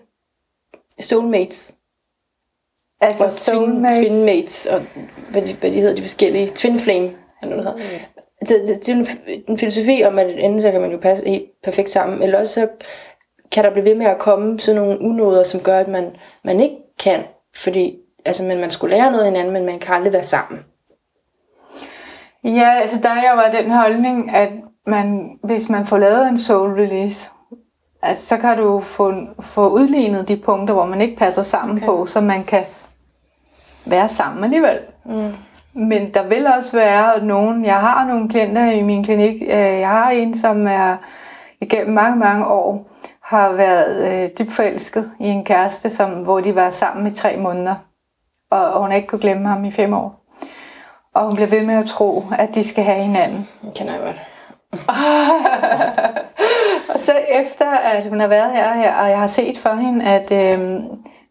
soulmates? 1.00 1.76
Altså 3.02 3.30
soulmates. 3.30 3.98
Twin, 3.98 4.10
twinmates, 4.10 4.66
og 4.66 4.82
hvad 5.32 5.42
de, 5.42 5.54
hvad 5.54 5.72
de 5.72 5.82
hedder, 5.82 5.96
de 5.96 6.02
forskellige, 6.02 6.48
twin 6.48 6.80
flame, 6.80 7.12
eller 7.42 7.56
noget, 7.56 7.82
hedder. 7.82 7.98
Mm. 7.98 8.22
Altså, 8.42 8.56
det, 8.66 8.86
det 8.86 8.90
er 8.90 8.96
en, 8.96 9.08
en 9.48 9.58
filosofi 9.58 10.04
om, 10.04 10.20
at 10.20 10.30
enten 10.30 10.62
så 10.62 10.72
kan 10.72 10.82
man 10.82 10.92
jo 10.92 10.98
passe 10.98 11.30
helt 11.30 11.50
perfekt 11.64 11.90
sammen, 11.90 12.22
eller 12.22 12.40
også 12.40 12.54
så 12.54 12.68
kan 13.52 13.64
der 13.64 13.70
blive 13.72 13.86
ved 13.86 13.96
med 13.96 14.06
at 14.06 14.20
komme 14.20 14.60
sådan 14.60 14.82
nogle 14.82 15.02
unåder, 15.02 15.44
som 15.44 15.60
gør, 15.60 15.80
at 15.80 15.88
man, 15.88 16.16
man 16.44 16.60
ikke 16.60 16.76
kan, 17.00 17.24
fordi 17.56 17.98
altså, 18.26 18.44
man, 18.44 18.60
man 18.60 18.72
skulle 18.72 18.96
lære 18.96 19.12
noget 19.12 19.26
hinanden, 19.26 19.54
men 19.54 19.66
man 19.66 19.80
kan 19.80 19.96
aldrig 19.96 20.14
være 20.14 20.24
sammen. 20.24 20.60
Ja, 22.44 22.74
altså 22.80 23.00
der 23.04 23.10
er 23.10 23.30
jo 23.30 23.36
bare 23.36 23.64
den 23.64 23.72
holdning, 23.72 24.36
at 24.36 24.50
man, 24.88 25.38
hvis 25.44 25.70
man 25.70 25.86
får 25.86 25.98
lavet 25.98 26.28
en 26.28 26.38
soul 26.38 26.74
release, 26.74 27.30
at 28.04 28.20
så 28.20 28.38
kan 28.38 28.58
du 28.58 28.80
få, 28.80 29.14
få 29.40 29.70
udlignet 29.70 30.28
de 30.28 30.38
punkter, 30.38 30.74
hvor 30.74 30.86
man 30.86 31.02
ikke 31.02 31.16
passer 31.16 31.42
sammen 31.42 31.78
okay. 31.78 31.86
på, 31.86 32.06
så 32.06 32.22
man 32.22 32.44
kan 32.44 32.64
være 33.86 34.10
sammen 34.10 34.44
alligevel. 34.44 34.80
Mm. 35.06 35.34
Men 35.74 36.14
der 36.14 36.24
vil 36.24 36.48
også 36.48 36.78
være 36.78 37.26
nogen, 37.26 37.66
jeg 37.66 37.80
har 37.80 38.06
nogle 38.06 38.30
klienter 38.30 38.72
i 38.72 38.82
min 38.82 39.04
klinik, 39.04 39.42
øh, 39.42 39.50
jeg 39.50 39.90
har 39.90 40.10
en, 40.10 40.38
som 40.38 40.68
er 40.68 40.96
igennem 41.62 41.94
mange, 41.94 42.18
mange 42.18 42.48
år, 42.48 42.90
har 43.24 43.52
været 43.52 44.24
øh, 44.24 44.30
dybt 44.40 44.54
forelsket 44.54 45.12
i 45.20 45.28
en 45.28 45.46
kæreste, 45.46 45.90
som, 45.90 46.10
hvor 46.10 46.40
de 46.40 46.56
var 46.56 46.70
sammen 46.70 47.08
i 47.08 47.14
tre 47.14 47.38
måneder, 47.38 47.76
og, 48.52 48.74
og 48.74 48.82
hun 48.82 48.92
ikke 48.92 49.08
kunne 49.08 49.22
glemme 49.22 49.48
ham 49.48 49.66
i 49.66 49.72
fem 49.72 49.94
år. 49.94 50.26
Og 51.16 51.24
hun 51.24 51.36
bliver 51.36 51.50
ved 51.50 51.66
med 51.66 51.76
at 51.76 51.86
tro, 51.86 52.24
at 52.38 52.56
de 52.56 52.64
skal 52.64 52.84
have 52.84 53.04
hinanden. 53.04 53.48
Det 53.64 53.74
kender 53.74 53.94
jeg 53.94 54.02
godt. 54.02 54.20
så 57.04 57.14
efter, 57.30 57.72
at 57.72 58.06
hun 58.06 58.20
har 58.20 58.28
været 58.28 58.52
her, 58.52 58.74
her 58.74 58.96
og 58.96 59.10
jeg 59.10 59.20
har 59.20 59.28
set 59.28 59.58
for 59.58 59.76
hende, 59.76 60.06
at 60.06 60.32
øh, 60.32 60.60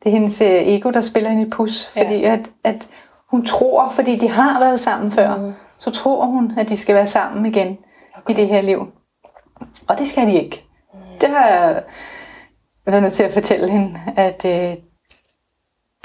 det 0.02 0.06
er 0.06 0.11
hendes 0.11 0.40
øh, 0.40 0.48
ego, 0.48 0.90
der 0.90 1.00
spiller 1.00 1.30
hende 1.30 1.46
i 1.46 1.50
pus. 1.50 1.90
Fordi 1.96 2.16
ja. 2.16 2.32
at, 2.32 2.50
at 2.64 2.88
hun 3.30 3.44
tror, 3.44 3.90
fordi 3.90 4.16
de 4.16 4.28
har 4.28 4.61
været 4.61 4.80
sammen 4.80 5.12
før, 5.12 5.37
mm. 5.37 5.52
så 5.78 5.90
tror 5.90 6.24
hun, 6.24 6.52
at 6.58 6.68
de 6.68 6.76
skal 6.76 6.94
være 6.94 7.06
sammen 7.06 7.46
igen 7.46 7.78
okay. 8.16 8.35
i 8.35 8.37
det 8.37 8.48
her 8.48 8.61
liv. 8.61 8.87
Og 9.88 9.98
det 9.98 10.08
skal 10.08 10.26
de 10.26 10.35
ikke. 10.35 10.64
Mm. 10.94 10.98
Det 11.20 11.28
har 11.28 11.48
jeg 11.48 11.82
været 12.87 13.02
nødt 13.02 13.12
til 13.12 13.22
at 13.22 13.32
fortælle 13.32 13.70
hende, 13.70 14.00
at 14.16 14.44
øh, 14.44 14.76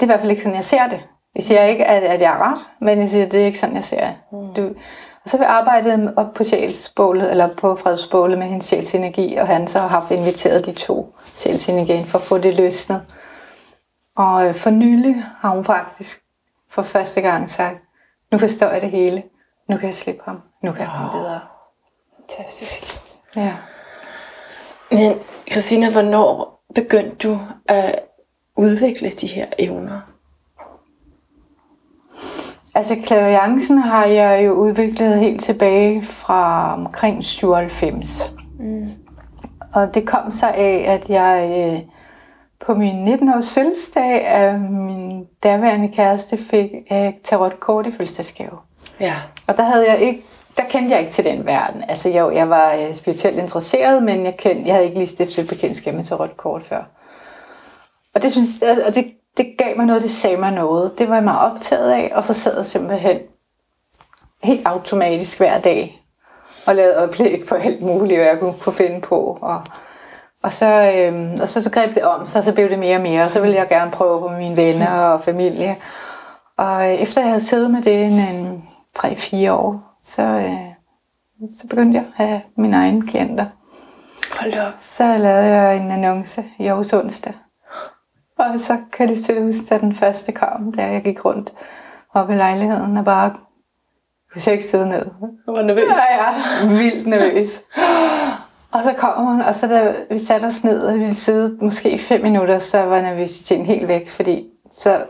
er 0.00 0.04
i 0.04 0.06
hvert 0.06 0.20
fald 0.20 0.30
ikke 0.30 0.42
sådan, 0.42 0.56
jeg 0.56 0.64
ser 0.64 0.88
det. 0.88 1.00
Jeg 1.34 1.42
siger 1.42 1.64
ikke, 1.64 1.84
at, 1.84 2.02
at 2.02 2.20
jeg 2.20 2.32
er 2.32 2.52
ret, 2.52 2.58
men 2.80 2.98
jeg 2.98 3.08
siger, 3.08 3.26
at 3.26 3.32
det 3.32 3.40
er 3.40 3.46
ikke 3.46 3.58
sådan, 3.58 3.76
jeg 3.76 3.84
ser 3.84 4.10
mm. 4.32 4.54
du, 4.54 4.62
Og 4.62 4.74
så 5.28 5.38
vi 5.38 5.44
arbejdet 5.44 6.14
op 6.16 6.34
på 6.34 6.44
sjælsbålet, 6.44 7.30
eller 7.30 7.54
på 7.54 7.76
fredsbålet 7.76 8.38
med 8.38 8.46
hendes 8.46 8.66
sjælsenergi, 8.66 9.36
og 9.36 9.46
han 9.46 9.68
så 9.68 9.78
har 9.78 9.88
haft 9.88 10.10
inviteret 10.10 10.66
de 10.66 10.72
to 10.72 11.14
sjælsenergi 11.34 12.04
for 12.04 12.18
at 12.18 12.24
få 12.24 12.38
det 12.38 12.54
løsnet. 12.54 13.02
Og 14.16 14.46
øh, 14.46 14.54
for 14.54 14.70
nylig 14.70 15.24
har 15.40 15.50
hun 15.50 15.64
faktisk 15.64 16.22
for 16.70 16.82
første 16.82 17.20
gang 17.20 17.50
sagt, 17.50 17.78
nu 18.32 18.38
forstår 18.38 18.66
jeg 18.66 18.80
det 18.80 18.90
hele, 18.90 19.22
nu 19.68 19.76
kan 19.76 19.86
jeg 19.86 19.94
slippe 19.94 20.22
ham, 20.24 20.40
nu 20.62 20.72
kan 20.72 20.80
jeg 20.80 20.90
komme 20.96 21.18
videre. 21.18 21.40
Fantastisk. 22.16 23.00
Ja. 23.36 23.54
Men 24.90 25.18
Christina, 25.50 25.90
hvornår 25.90 26.62
begyndte 26.74 27.28
du 27.28 27.40
at 27.68 28.04
udvikle 28.56 29.10
de 29.10 29.26
her 29.26 29.46
evner? 29.58 30.00
Altså 32.74 32.96
klaviancen 33.06 33.78
har 33.78 34.04
jeg 34.04 34.46
jo 34.46 34.52
udviklet 34.52 35.20
helt 35.20 35.40
tilbage 35.40 36.02
fra 36.02 36.74
omkring 36.74 37.24
97. 37.24 38.32
Mm. 38.60 38.86
Og 39.72 39.94
det 39.94 40.06
kom 40.06 40.30
så 40.30 40.46
af, 40.46 40.84
at 40.88 41.10
jeg 41.10 41.54
øh, 41.58 41.80
på 42.66 42.74
min 42.74 43.14
19-års 43.14 43.52
fødselsdag 43.52 44.26
af 44.26 44.58
min 44.58 45.26
daværende 45.42 45.88
kæreste 45.88 46.36
fik 46.36 46.70
øh, 46.92 47.12
tarotkort 47.22 47.86
i 47.86 47.90
fødselsdagsgave. 47.90 48.58
Ja. 49.00 49.14
Og 49.46 49.56
der 49.56 49.62
havde 49.62 49.90
jeg 49.90 50.00
ikke 50.00 50.24
der 50.58 50.64
kendte 50.64 50.94
jeg 50.94 51.00
ikke 51.00 51.12
til 51.12 51.24
den 51.24 51.46
verden. 51.46 51.84
Altså 51.88 52.08
jo, 52.08 52.30
jeg 52.30 52.50
var 52.50 52.72
øh, 52.72 52.94
spirituelt 52.94 53.38
interesseret, 53.38 54.02
men 54.02 54.24
jeg, 54.24 54.36
kendte, 54.36 54.66
jeg 54.66 54.74
havde 54.74 54.86
ikke 54.86 54.98
lige 54.98 55.08
stiftet 55.08 55.48
bekendtskab 55.48 55.94
med 55.94 56.04
tarotkort 56.04 56.66
før. 56.66 56.82
Og 58.14 58.22
det, 58.22 58.32
synes, 58.32 58.62
og 58.86 58.94
det 58.94 59.12
det 59.38 59.54
gav 59.58 59.76
mig 59.76 59.86
noget, 59.86 60.02
det 60.02 60.10
sagde 60.10 60.36
mig 60.36 60.52
noget. 60.52 60.98
Det 60.98 61.08
var 61.08 61.14
jeg 61.14 61.24
meget 61.24 61.52
optaget 61.52 61.90
af, 61.90 62.12
og 62.14 62.24
så 62.24 62.34
sad 62.34 62.56
jeg 62.56 62.66
simpelthen 62.66 63.18
helt 64.42 64.66
automatisk 64.66 65.38
hver 65.38 65.60
dag 65.60 66.02
og 66.66 66.74
lavede 66.74 66.96
oplæg 66.96 67.44
på 67.48 67.54
alt 67.54 67.82
muligt, 67.82 68.18
hvad 68.18 68.28
jeg 68.28 68.38
kunne, 68.40 68.54
kunne 68.60 68.72
finde 68.72 69.00
på. 69.00 69.38
Og, 69.42 69.62
og, 70.42 70.52
så, 70.52 70.92
øhm, 70.96 71.38
og 71.42 71.48
så, 71.48 71.62
så 71.62 71.70
greb 71.70 71.94
det 71.94 72.02
om 72.02 72.26
sig, 72.26 72.38
og 72.38 72.44
så 72.44 72.52
blev 72.52 72.68
det 72.68 72.78
mere 72.78 72.96
og 72.96 73.02
mere, 73.02 73.24
og 73.24 73.30
så 73.30 73.40
ville 73.40 73.56
jeg 73.56 73.68
gerne 73.68 73.90
prøve 73.90 74.20
på 74.20 74.28
mine 74.28 74.56
venner 74.56 75.00
og 75.00 75.24
familie. 75.24 75.76
Og 76.56 76.94
efter 76.94 77.20
jeg 77.20 77.30
havde 77.30 77.44
siddet 77.44 77.70
med 77.70 77.82
det 77.82 78.04
en, 78.04 78.12
en 78.12 78.62
3-4 78.98 79.50
år, 79.50 79.98
så, 80.02 80.22
øh, 80.22 80.52
så 81.60 81.66
begyndte 81.70 81.98
jeg 81.98 82.06
at 82.06 82.26
have 82.26 82.40
mine 82.56 82.76
egne 82.76 83.06
klienter. 83.06 83.46
Hold 84.40 84.58
op. 84.58 84.72
Så 84.80 85.16
lavede 85.16 85.44
jeg 85.44 85.76
en 85.76 85.90
annonce 85.90 86.44
i 86.58 86.66
Aarhus 86.66 86.92
onsdag. 86.92 87.32
Og 88.38 88.60
så 88.60 88.76
kan 88.92 89.08
det 89.08 89.18
se 89.18 89.42
huske, 89.42 89.74
at 89.74 89.80
den 89.80 89.94
første 89.94 90.32
kom, 90.32 90.72
da 90.72 90.82
jeg 90.82 91.02
gik 91.02 91.24
rundt 91.24 91.52
op 92.14 92.30
i 92.30 92.34
lejligheden 92.34 92.96
og 92.96 93.04
bare 93.04 93.30
kunne 94.32 94.42
jeg 94.46 94.54
ikke 94.54 94.66
sidde 94.66 94.88
ned. 94.88 95.06
Jeg 95.46 95.54
var 95.54 95.62
nervøs. 95.62 95.96
Ja, 96.10 96.24
ja. 96.24 96.68
Vildt 96.68 97.06
nervøs. 97.06 97.60
Og 98.70 98.82
så 98.84 98.94
kommer 98.98 99.30
hun, 99.32 99.40
og 99.40 99.54
så 99.54 99.66
da 99.66 99.94
vi 100.10 100.18
satte 100.18 100.44
os 100.44 100.64
ned, 100.64 100.80
og 100.82 100.98
vi 100.98 101.10
sidde 101.10 101.58
måske 101.60 101.90
i 101.90 101.98
fem 101.98 102.22
minutter, 102.22 102.58
så 102.58 102.78
var 102.82 103.00
nervøsiteten 103.00 103.66
helt 103.66 103.88
væk, 103.88 104.10
fordi 104.10 104.46
så 104.72 105.04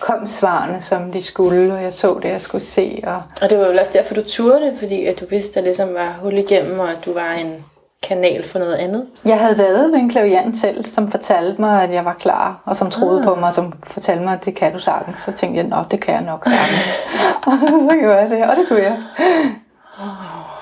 kom 0.00 0.26
svarene, 0.26 0.80
som 0.80 1.12
de 1.12 1.22
skulle, 1.22 1.74
og 1.74 1.82
jeg 1.82 1.92
så 1.92 2.18
det, 2.22 2.28
jeg 2.28 2.40
skulle 2.40 2.64
se. 2.64 3.02
Og 3.06 3.22
Og 3.42 3.50
det 3.50 3.58
var 3.58 3.66
jo 3.66 3.78
også 3.78 3.92
derfor, 3.94 4.14
du 4.14 4.22
turde 4.26 4.60
det, 4.60 4.78
fordi 4.78 5.04
at 5.04 5.20
du 5.20 5.26
vidste, 5.30 5.50
at 5.50 5.54
der 5.54 5.68
ligesom 5.68 5.94
var 5.94 6.18
hul 6.22 6.32
igennem, 6.38 6.78
og 6.80 6.90
at 6.90 6.98
du 7.04 7.12
var 7.12 7.32
en 7.32 7.64
kanal 8.08 8.44
for 8.46 8.58
noget 8.58 8.74
andet. 8.74 9.06
jeg 9.24 9.38
havde 9.40 9.58
været 9.58 9.92
ved 9.92 9.98
en 9.98 10.10
klaviant 10.10 10.56
selv, 10.56 10.84
som 10.84 11.10
fortalte 11.10 11.60
mig, 11.60 11.82
at 11.82 11.92
jeg 11.92 12.04
var 12.04 12.12
klar, 12.12 12.60
og 12.64 12.76
som 12.76 12.90
troede 12.90 13.22
på 13.22 13.34
mig, 13.34 13.48
og 13.48 13.52
som 13.52 13.72
fortalte 13.84 14.24
mig, 14.24 14.32
at 14.32 14.44
det 14.44 14.54
kan 14.54 14.72
du 14.72 14.78
sagtens. 14.78 15.18
Så 15.18 15.32
tænkte 15.32 15.60
jeg, 15.60 15.66
nå, 15.68 15.76
det 15.90 16.00
kan 16.00 16.14
jeg 16.14 16.22
nok 16.22 16.44
sagtens. 16.44 16.98
og 17.46 17.52
så 17.90 17.96
gjorde 18.00 18.16
jeg 18.18 18.30
det, 18.30 18.42
og 18.44 18.56
det 18.56 18.68
kunne 18.68 18.82
jeg. 18.82 18.96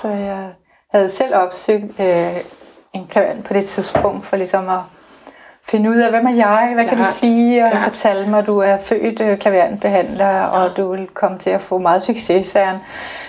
Så 0.03 0.09
jeg 0.09 0.49
havde 0.95 1.09
selv 1.09 1.35
opsøgt 1.35 2.01
øh, 2.01 2.37
en 2.93 3.07
klaviant 3.07 3.45
på 3.45 3.55
det 3.55 3.65
tidspunkt, 3.65 4.27
for 4.27 4.37
ligesom 4.37 4.69
at 4.69 4.81
finde 5.65 5.91
ud 5.91 5.97
af, 5.97 6.11
hvem 6.11 6.27
er 6.27 6.35
jeg, 6.35 6.71
hvad 6.75 6.85
kan 6.85 6.97
du 6.97 7.03
Klart. 7.03 7.15
sige, 7.15 7.65
og 7.65 7.71
Klart. 7.71 7.85
fortælle 7.85 8.27
mig, 8.31 8.39
at 8.39 8.47
du 8.47 8.59
er 8.59 8.77
født 8.77 9.21
øh, 9.21 9.39
klaviantbehandler, 9.39 10.43
og 10.43 10.77
du 10.77 10.91
vil 10.91 11.07
komme 11.15 11.39
til 11.39 11.51
at 11.51 11.61
få 11.61 11.79
meget 11.79 12.03
succes, 12.03 12.57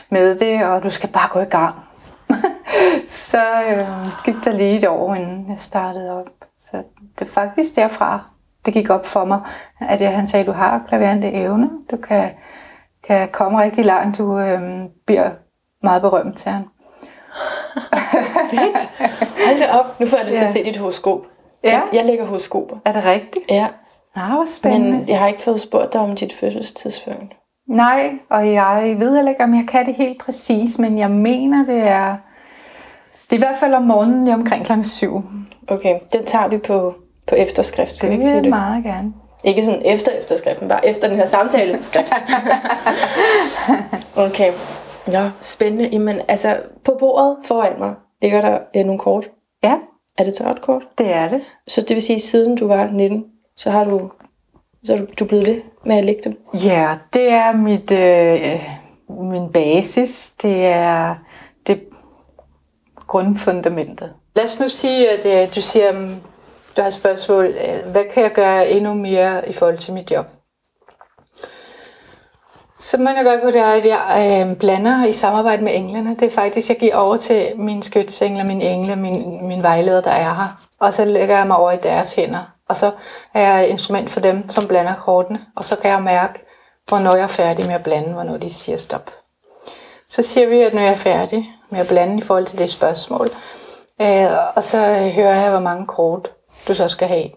med 0.10 0.36
det, 0.36 0.66
og 0.66 0.84
du 0.84 0.90
skal 0.90 1.10
bare 1.10 1.30
gå 1.32 1.40
i 1.40 1.46
gang. 1.46 1.76
Så 3.10 3.38
øh, 3.70 3.88
gik 4.26 4.36
der 4.46 4.52
lige 4.52 4.76
et 4.76 4.88
år, 4.88 5.16
inden 5.16 5.46
jeg 5.50 5.60
startede 5.60 6.12
op. 6.12 6.26
Så 6.60 6.84
det 7.20 7.28
er 7.28 7.32
faktisk 7.32 7.76
derfra, 7.76 8.24
det 8.66 8.74
gik 8.74 8.90
op 8.90 9.06
for 9.06 9.26
mig, 9.26 9.40
at 9.80 10.02
jeg, 10.02 10.16
han 10.16 10.28
sagde, 10.28 10.46
du 10.46 10.52
har 10.52 10.84
klaverende 10.88 11.32
evne, 11.32 11.70
du 11.92 11.98
kan, 11.98 12.30
kan 13.08 13.28
komme 13.32 13.62
rigtig 13.64 13.86
langt, 13.86 14.18
du 14.18 14.40
øh, 14.40 14.62
bliver 15.06 15.30
meget 15.84 16.02
berømt, 16.02 16.40
sagde 16.40 16.56
han. 16.58 16.66
Fedt. 18.50 18.90
Hold 19.48 19.60
da 19.60 19.78
op. 19.80 20.00
Nu 20.00 20.06
får 20.08 20.18
jeg 20.18 20.26
lyst 20.26 20.38
til 20.38 20.44
at 20.46 20.50
Ja. 20.50 20.54
se 20.54 20.64
dit 20.64 20.78
horoskop. 20.78 21.20
Ja. 21.64 21.82
Jeg, 21.94 22.06
lægger 22.06 22.26
horoskoper. 22.26 22.76
Er 22.86 22.92
det 22.92 23.06
rigtigt? 23.06 23.46
Ja. 23.50 23.68
Nå, 24.16 24.22
hvor 24.22 24.46
spændende. 24.46 24.98
Men 24.98 25.10
jeg 25.10 25.20
har 25.20 25.28
ikke 25.28 25.42
fået 25.42 25.60
spurgt 25.62 25.94
dig 25.94 26.02
om 26.02 26.16
dit 26.16 26.34
fødselstidspunkt. 26.34 27.34
Nej, 27.68 28.12
og 28.30 28.54
jeg 28.54 28.96
ved 29.00 29.16
heller 29.16 29.32
ikke, 29.32 29.44
om 29.44 29.56
jeg 29.56 29.66
kan 29.68 29.86
det 29.86 29.96
helt 29.96 30.22
præcis, 30.22 30.80
men 30.80 30.98
jeg 30.98 31.12
mener, 31.12 31.66
det 31.66 31.88
er... 31.88 32.16
Det 33.30 33.32
er 33.32 33.36
i 33.36 33.46
hvert 33.48 33.58
fald 33.60 33.74
om 33.74 33.84
morgenen 33.84 34.24
lige 34.26 34.34
omkring 34.34 34.66
klokken 34.66 34.86
7. 34.86 35.24
Okay, 35.68 36.00
den 36.14 36.26
tager 36.26 36.48
vi 36.48 36.58
på, 36.58 36.94
på 37.28 37.36
efterskrift, 37.36 37.96
skal 37.96 38.10
vi 38.10 38.16
Det 38.16 38.22
ikke 38.22 38.24
vil 38.24 38.28
sige 38.30 38.36
jeg 38.36 38.44
det? 38.44 38.50
meget 38.50 38.84
gerne. 38.84 39.14
Ikke 39.44 39.64
sådan 39.64 39.82
efter 39.86 40.12
efterskriften, 40.12 40.68
bare 40.68 40.88
efter 40.88 41.08
den 41.08 41.18
her 41.18 41.26
samtale 41.26 41.84
skrift. 41.84 42.14
okay. 44.28 44.52
Ja, 45.08 45.30
spændende. 45.42 45.90
Jamen, 45.92 46.16
altså, 46.28 46.58
på 46.84 46.96
bordet 47.00 47.38
foran 47.46 47.80
mig 47.80 47.96
ligger 48.22 48.42
der 48.42 48.60
øh, 48.76 48.86
nogle 48.86 49.00
kort. 49.00 49.30
Ja, 49.64 49.76
Er 50.18 50.24
det 50.24 50.34
tarotkort? 50.34 50.84
det 50.98 51.14
er 51.14 51.28
det. 51.30 51.42
Så 51.68 51.82
det 51.82 51.90
vil 51.96 52.02
sige, 52.02 52.20
siden 52.20 52.56
du 52.58 52.68
var 52.68 52.88
19, 52.88 53.26
så 53.58 53.70
har 53.72 53.84
du, 53.84 54.12
så 54.84 54.94
er 54.94 54.98
du, 54.98 55.06
du 55.20 55.24
er 55.24 55.28
blevet 55.28 55.48
ved 55.48 55.62
med 55.86 55.98
at 55.98 56.06
lægge 56.06 56.22
dem. 56.24 56.38
Ja, 56.66 56.96
det 57.14 57.30
er 57.30 57.54
mit, 57.54 57.92
øh, 57.92 58.62
min 59.32 59.52
basis. 59.52 60.30
Det 60.42 60.66
er 60.66 61.16
det 61.68 61.84
grundfundamentet. 63.08 64.14
Lad 64.36 64.46
os 64.46 64.60
nu 64.60 64.68
sige, 64.68 65.10
at 65.10 65.48
øh, 65.48 65.56
du 65.56 65.62
siger, 65.62 65.92
mm, 65.92 66.16
du 66.78 66.82
har 66.82 66.88
et 66.88 66.94
spørgsmål, 66.94 67.46
øh, 67.46 67.92
hvad 67.92 68.04
kan 68.14 68.24
jeg 68.24 68.32
gøre 68.32 68.70
endnu 68.70 68.94
mere 68.94 69.50
i 69.50 69.54
forhold 69.54 69.78
til 69.78 69.94
mit 69.94 70.12
job? 70.12 70.26
Så 72.80 72.98
må 72.98 73.10
jeg 73.10 73.24
gøre 73.24 73.40
på 73.44 73.48
det, 73.48 73.60
at 73.60 73.86
jeg 73.86 74.46
øh, 74.50 74.58
blander 74.58 75.06
i 75.06 75.14
samarbejde 75.14 75.64
med 75.64 75.76
englene. 75.76 76.16
Det 76.20 76.24
er 76.24 76.32
faktisk, 76.32 76.70
jeg 76.70 76.78
giver 76.78 76.96
over 76.96 77.18
til 77.18 77.54
mine 77.56 77.84
skytsengler, 77.84 78.44
mine 78.44 78.64
engle, 78.64 78.96
min, 78.96 79.48
min 79.48 79.64
vejleder, 79.64 80.02
der 80.02 80.12
er 80.12 80.34
her. 80.34 80.62
Og 80.80 80.94
så 80.94 81.06
lægger 81.06 81.38
jeg 81.38 81.48
mig 81.48 81.58
over 81.58 81.72
i 81.72 81.78
deres 81.84 82.14
hænder. 82.14 82.55
Og 82.70 82.78
så 82.78 82.92
er 83.34 83.42
jeg 83.42 83.66
et 83.66 83.70
instrument 83.70 84.10
for 84.10 84.20
dem, 84.20 84.50
som 84.50 84.68
blander 84.68 84.96
kortene. 84.96 85.46
Og 85.56 85.66
så 85.66 85.76
kan 85.76 85.92
jeg 85.92 86.02
mærke, 86.02 86.46
hvornår 86.88 87.16
jeg 87.16 87.24
er 87.24 87.28
færdig 87.28 87.66
med 87.66 87.74
at 87.74 87.84
blande, 87.84 88.14
hvornår 88.14 88.38
de 88.38 88.54
siger 88.54 88.78
stop. 88.78 89.12
Så 90.10 90.22
siger 90.22 90.48
vi, 90.48 90.62
at 90.62 90.74
når 90.74 90.82
jeg 90.82 90.94
er 90.94 90.98
færdig 90.98 91.52
med 91.70 91.80
at 91.80 91.88
blande 91.88 92.18
i 92.18 92.22
forhold 92.22 92.46
til 92.46 92.60
det 92.60 92.70
spørgsmål, 92.70 93.30
øh, 94.02 94.28
og 94.56 94.64
så 94.64 94.78
hører 95.16 95.42
jeg, 95.42 95.50
hvor 95.50 95.60
mange 95.60 95.86
kort 95.88 96.32
du 96.68 96.76
så 96.76 96.88
skal 96.88 97.08
have. 97.08 97.30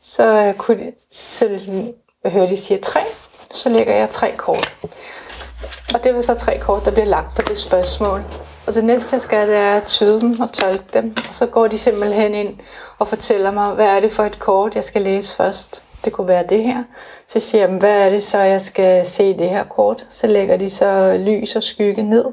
Så, 0.00 0.26
øh, 0.26 0.54
kunne 0.54 0.78
de, 0.78 0.92
så 1.10 1.48
ligesom, 1.48 1.92
jeg 2.24 2.32
hører, 2.32 2.46
de 2.46 2.56
siger 2.56 2.80
tre, 2.80 3.00
så 3.50 3.68
lægger 3.68 3.94
jeg 3.94 4.10
tre 4.10 4.32
kort. 4.36 4.76
Og 5.94 6.04
det 6.04 6.14
var 6.14 6.20
så 6.20 6.34
tre 6.34 6.58
kort, 6.58 6.84
der 6.84 6.90
bliver 6.90 7.06
lagt 7.06 7.36
på 7.36 7.42
det 7.42 7.58
spørgsmål. 7.58 8.24
Og 8.66 8.74
det 8.74 8.84
næste, 8.84 9.14
jeg 9.14 9.20
skal, 9.20 9.48
det 9.48 9.56
er 9.56 9.76
at 9.76 9.86
tyde 9.86 10.20
dem 10.20 10.40
og 10.40 10.52
tolke 10.52 10.84
dem. 10.92 11.14
Og 11.28 11.34
så 11.34 11.46
går 11.46 11.66
de 11.66 11.78
simpelthen 11.78 12.34
ind 12.34 12.54
og 12.98 13.08
fortæller 13.08 13.50
mig, 13.50 13.74
hvad 13.74 13.86
er 13.86 14.00
det 14.00 14.12
for 14.12 14.22
et 14.22 14.38
kort, 14.38 14.74
jeg 14.74 14.84
skal 14.84 15.02
læse 15.02 15.36
først. 15.36 15.82
Det 16.04 16.12
kunne 16.12 16.28
være 16.28 16.44
det 16.48 16.62
her. 16.62 16.82
Så 17.26 17.40
siger 17.40 17.60
jeg, 17.60 17.68
dem, 17.68 17.78
hvad 17.78 18.06
er 18.06 18.10
det 18.10 18.22
så, 18.22 18.38
jeg 18.38 18.60
skal 18.60 19.06
se 19.06 19.38
det 19.38 19.48
her 19.48 19.64
kort? 19.64 20.06
Så 20.10 20.26
lægger 20.26 20.56
de 20.56 20.70
så 20.70 21.16
lys 21.20 21.56
og 21.56 21.62
skygge 21.62 22.02
ned 22.02 22.24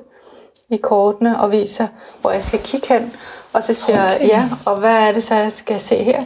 i 0.69 0.77
kortene 0.77 1.41
og 1.41 1.51
viser, 1.51 1.87
hvor 2.21 2.31
jeg 2.31 2.43
skal 2.43 2.59
kigge 2.59 2.87
hen. 2.87 3.13
Og 3.53 3.63
så 3.63 3.73
siger 3.73 4.03
jeg, 4.03 4.21
ja, 4.21 4.49
og 4.65 4.79
hvad 4.79 4.95
er 4.95 5.11
det 5.11 5.23
så, 5.23 5.35
jeg 5.35 5.51
skal 5.51 5.79
se 5.79 5.95
her? 5.95 6.21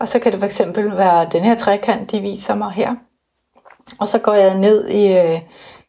Og 0.00 0.08
så 0.08 0.18
kan 0.18 0.32
det 0.32 0.50
fx 0.50 0.60
være 0.76 1.28
den 1.32 1.42
her 1.42 1.54
trekant, 1.54 2.10
de 2.10 2.20
viser 2.20 2.54
mig 2.54 2.72
her. 2.72 2.94
Og 4.00 4.08
så 4.08 4.18
går 4.18 4.34
jeg 4.34 4.54
ned 4.54 4.88
i, 4.88 5.18
øh, 5.18 5.34
i 5.34 5.40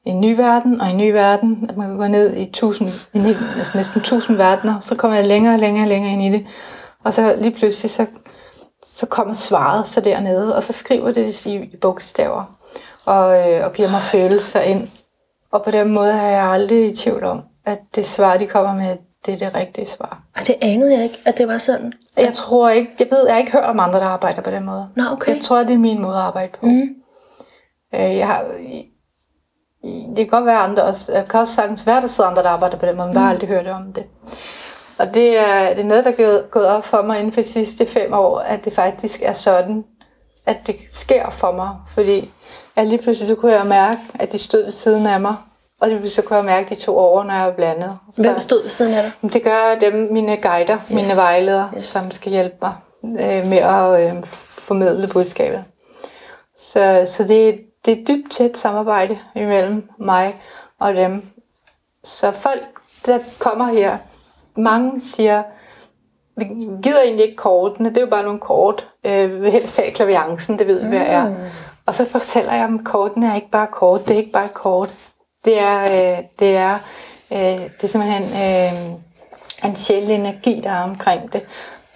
en 0.05 0.21
ny 0.21 0.35
verden, 0.35 0.81
og 0.81 0.87
i 0.87 0.91
en 0.91 0.97
ny 0.97 1.11
verden, 1.11 1.65
at 1.69 1.77
man 1.77 1.87
kan 1.87 1.97
gå 1.97 2.07
ned 2.07 2.35
i, 2.35 2.51
tusind, 2.53 2.91
næ- 3.13 3.33
næsten, 3.75 4.01
tusind 4.01 4.37
verdener, 4.37 4.79
så 4.79 4.95
kommer 4.95 5.17
jeg 5.17 5.27
længere 5.27 5.53
og 5.53 5.59
længere 5.59 5.83
og 5.83 5.87
længere 5.87 6.11
ind 6.13 6.21
i 6.23 6.29
det. 6.29 6.47
Og 7.03 7.13
så 7.13 7.35
lige 7.37 7.51
pludselig, 7.51 7.91
så, 7.91 8.05
så 8.85 9.05
kommer 9.05 9.33
svaret 9.33 9.87
så 9.87 10.01
dernede, 10.01 10.55
og 10.55 10.63
så 10.63 10.73
skriver 10.73 11.11
det 11.11 11.45
i, 11.45 11.55
i 11.55 11.77
bogstaver, 11.81 12.57
og, 13.05 13.51
øh, 13.51 13.65
og 13.65 13.73
giver 13.73 13.91
mig 13.91 14.01
følelser 14.01 14.61
ind. 14.61 14.87
Og 15.51 15.63
på 15.63 15.71
den 15.71 15.93
måde 15.93 16.11
er 16.11 16.29
jeg 16.29 16.43
aldrig 16.43 16.85
i 16.91 16.95
tvivl 16.95 17.23
om, 17.23 17.41
at 17.65 17.79
det 17.95 18.05
svar, 18.05 18.37
de 18.37 18.47
kommer 18.47 18.73
med, 18.73 18.97
det 19.25 19.33
er 19.33 19.37
det 19.37 19.55
rigtige 19.55 19.85
svar. 19.87 20.23
Og 20.35 20.47
det 20.47 20.55
anede 20.61 20.93
jeg 20.93 21.03
ikke, 21.03 21.19
at 21.25 21.37
det 21.37 21.47
var 21.47 21.57
sådan. 21.57 21.93
Jeg 22.17 22.33
tror 22.33 22.69
ikke, 22.69 22.91
jeg 22.99 23.07
ved, 23.11 23.25
jeg 23.25 23.33
har 23.33 23.39
ikke 23.39 23.51
hørt 23.51 23.63
om 23.63 23.79
andre, 23.79 23.99
der 23.99 24.05
arbejder 24.05 24.41
på 24.41 24.51
den 24.51 24.65
måde. 24.65 24.89
Nå, 24.95 25.03
okay. 25.11 25.35
Jeg 25.35 25.43
tror, 25.43 25.57
det 25.63 25.73
er 25.73 25.77
min 25.77 26.01
måde 26.01 26.15
at 26.15 26.21
arbejde 26.21 26.51
på. 26.59 26.65
Mm. 26.65 26.95
Øh, 27.95 28.17
jeg 28.17 28.27
har, 28.27 28.45
det 29.83 30.15
kan 30.17 30.27
godt 30.27 30.45
være 30.45 30.57
andre 30.57 30.83
også. 30.83 31.11
Jeg 31.11 31.25
kan 31.29 31.39
også 31.39 31.53
sagtens 31.55 31.87
være, 31.87 32.01
der 32.01 32.07
sidder 32.07 32.29
andre, 32.29 32.43
der 32.43 32.49
arbejder 32.49 32.77
på 32.77 32.85
måde, 32.85 33.07
men 33.07 33.15
bare 33.15 33.29
aldrig 33.29 33.49
hørt 33.49 33.67
om 33.67 33.93
det. 33.93 34.03
Og 34.97 35.13
det 35.13 35.39
er, 35.39 35.69
det 35.69 35.79
er 35.79 35.87
noget, 35.87 36.05
der 36.05 36.11
er 36.11 36.47
gået- 36.51 36.67
op 36.67 36.83
for 36.85 37.01
mig 37.01 37.17
inden 37.19 37.31
for 37.31 37.41
de 37.41 37.47
sidste 37.47 37.85
fem 37.87 38.13
år, 38.13 38.39
at 38.39 38.65
det 38.65 38.73
faktisk 38.73 39.21
er 39.23 39.33
sådan, 39.33 39.83
at 40.45 40.57
det 40.67 40.75
sker 40.91 41.29
for 41.29 41.51
mig. 41.51 41.69
Fordi 41.93 42.31
at 42.75 42.87
lige 42.87 43.01
pludselig 43.03 43.27
så 43.27 43.35
kunne 43.35 43.53
jeg 43.53 43.65
mærke, 43.65 43.99
at 44.19 44.31
de 44.31 44.37
stod 44.39 44.63
ved 44.63 44.71
siden 44.71 45.07
af 45.07 45.21
mig. 45.21 45.35
Og 45.81 45.87
lige 45.87 45.99
pludselig 45.99 46.23
så 46.23 46.27
kunne 46.27 46.37
jeg 46.37 46.45
mærke, 46.45 46.69
de 46.69 46.75
to 46.75 46.97
over, 46.97 47.23
når 47.23 47.33
jeg 47.33 47.45
var 47.45 47.53
blandet. 47.53 47.97
Så, 48.13 48.21
Hvem 48.21 48.39
stod 48.39 48.61
ved 48.61 48.69
siden 48.69 48.93
af 48.93 49.03
dig? 49.21 49.33
Det 49.33 49.43
gør 49.43 49.75
dem, 49.81 50.07
mine 50.11 50.37
guider, 50.37 50.77
yes. 50.77 50.89
mine 50.89 51.15
vejledere, 51.17 51.69
yes. 51.75 51.83
som 51.83 52.11
skal 52.11 52.31
hjælpe 52.31 52.55
mig 52.61 52.73
øh, 53.03 53.47
med 53.49 53.57
at 53.57 54.15
øh, 54.17 54.23
formidle 54.49 55.07
budskabet. 55.07 55.63
Så, 56.57 57.01
så 57.05 57.23
det, 57.27 57.55
det 57.85 57.93
er 57.93 58.01
et 58.01 58.07
dybt 58.07 58.31
tæt 58.31 58.57
samarbejde 58.57 59.19
imellem 59.35 59.89
mig 59.97 60.35
og 60.79 60.95
dem. 60.95 61.29
Så 62.03 62.31
folk, 62.31 62.67
der 63.05 63.19
kommer 63.39 63.67
her, 63.67 63.97
mange 64.55 64.99
siger, 64.99 65.43
vi 66.37 66.45
gider 66.83 67.01
egentlig 67.01 67.25
ikke 67.25 67.37
kortene, 67.37 67.89
det 67.89 67.97
er 67.97 68.01
jo 68.01 68.07
bare 68.07 68.23
nogle 68.23 68.39
kort. 68.39 68.87
Øh, 69.05 69.35
vi 69.35 69.39
vil 69.39 69.51
helst 69.51 69.77
have 69.77 69.91
klaviancen, 69.91 70.59
det 70.59 70.67
ved 70.67 70.81
vi, 70.81 70.87
hvad 70.87 71.07
er. 71.07 71.35
Og 71.85 71.95
så 71.95 72.09
fortæller 72.09 72.53
jeg 72.53 72.67
dem, 72.67 72.79
at 72.79 72.85
kortene 72.85 73.27
er 73.31 73.35
ikke 73.35 73.49
bare 73.49 73.67
kort, 73.67 74.07
det 74.07 74.13
er 74.13 74.17
ikke 74.17 74.31
bare 74.31 74.45
et 74.45 74.53
kort. 74.53 74.89
Det 75.45 75.59
er, 75.59 75.83
øh, 75.83 76.23
det 76.39 76.57
er, 76.57 76.73
øh, 77.31 77.39
det 77.39 77.83
er 77.83 77.87
simpelthen 77.87 78.23
øh, 78.23 79.69
en 79.69 79.75
sjældent 79.75 80.11
energi, 80.11 80.61
der 80.63 80.69
er 80.69 80.83
omkring 80.83 81.33
det. 81.33 81.41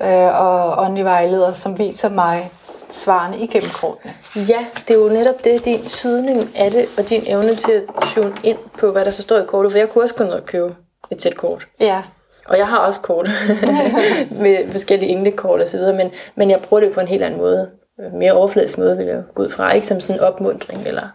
Øh, 0.02 0.42
og 0.42 0.84
åndelig 0.84 1.06
vejleder, 1.06 1.54
som 1.54 1.80
viser 1.80 2.10
mig 2.10 2.52
svarene 2.90 3.38
igennem 3.40 3.70
kortene. 3.74 4.14
Ja, 4.36 4.66
det 4.88 4.94
er 4.96 4.98
jo 5.00 5.10
netop 5.10 5.44
det, 5.44 5.66
din 5.66 5.86
tydning 5.86 6.58
af 6.58 6.72
det, 6.72 6.86
og 6.98 7.10
din 7.10 7.24
evne 7.26 7.56
til 7.56 7.72
at 7.72 8.04
tune 8.14 8.34
ind 8.44 8.58
på, 8.80 8.92
hvad 8.92 9.06
der 9.06 9.12
så 9.12 9.22
står 9.22 9.38
i 9.38 9.46
kortet. 9.48 9.72
For 9.72 9.80
jeg 9.80 9.90
kunne 9.90 10.04
også 10.04 10.24
ned 10.24 10.30
og 10.34 10.46
købe 10.46 10.76
et 11.12 11.18
tæt 11.18 11.36
kort. 11.36 11.68
Ja, 11.80 12.02
Og 12.46 12.58
jeg 12.58 12.68
har 12.68 12.78
også 12.78 13.02
kort 13.02 13.30
med 14.42 14.72
forskellige 14.72 15.12
englekort 15.12 15.62
og 15.62 15.68
så 15.68 15.78
videre, 15.78 15.96
men, 15.96 16.12
men 16.36 16.50
jeg 16.50 16.60
bruger 16.62 16.82
det 16.82 16.94
på 16.94 17.00
en 17.00 17.08
helt 17.08 17.24
anden 17.24 17.40
måde. 17.40 17.70
Mere 18.14 18.32
overfladisk 18.32 18.78
måde, 18.78 18.98
vil 18.98 19.06
jeg 19.06 19.24
gå 19.36 19.44
ud 19.44 19.50
fra. 19.50 19.72
Ikke 19.74 19.88
som 19.88 20.02
sådan 20.02 20.16
en 20.16 20.20
opmundring 20.22 20.88
eller... 20.88 21.08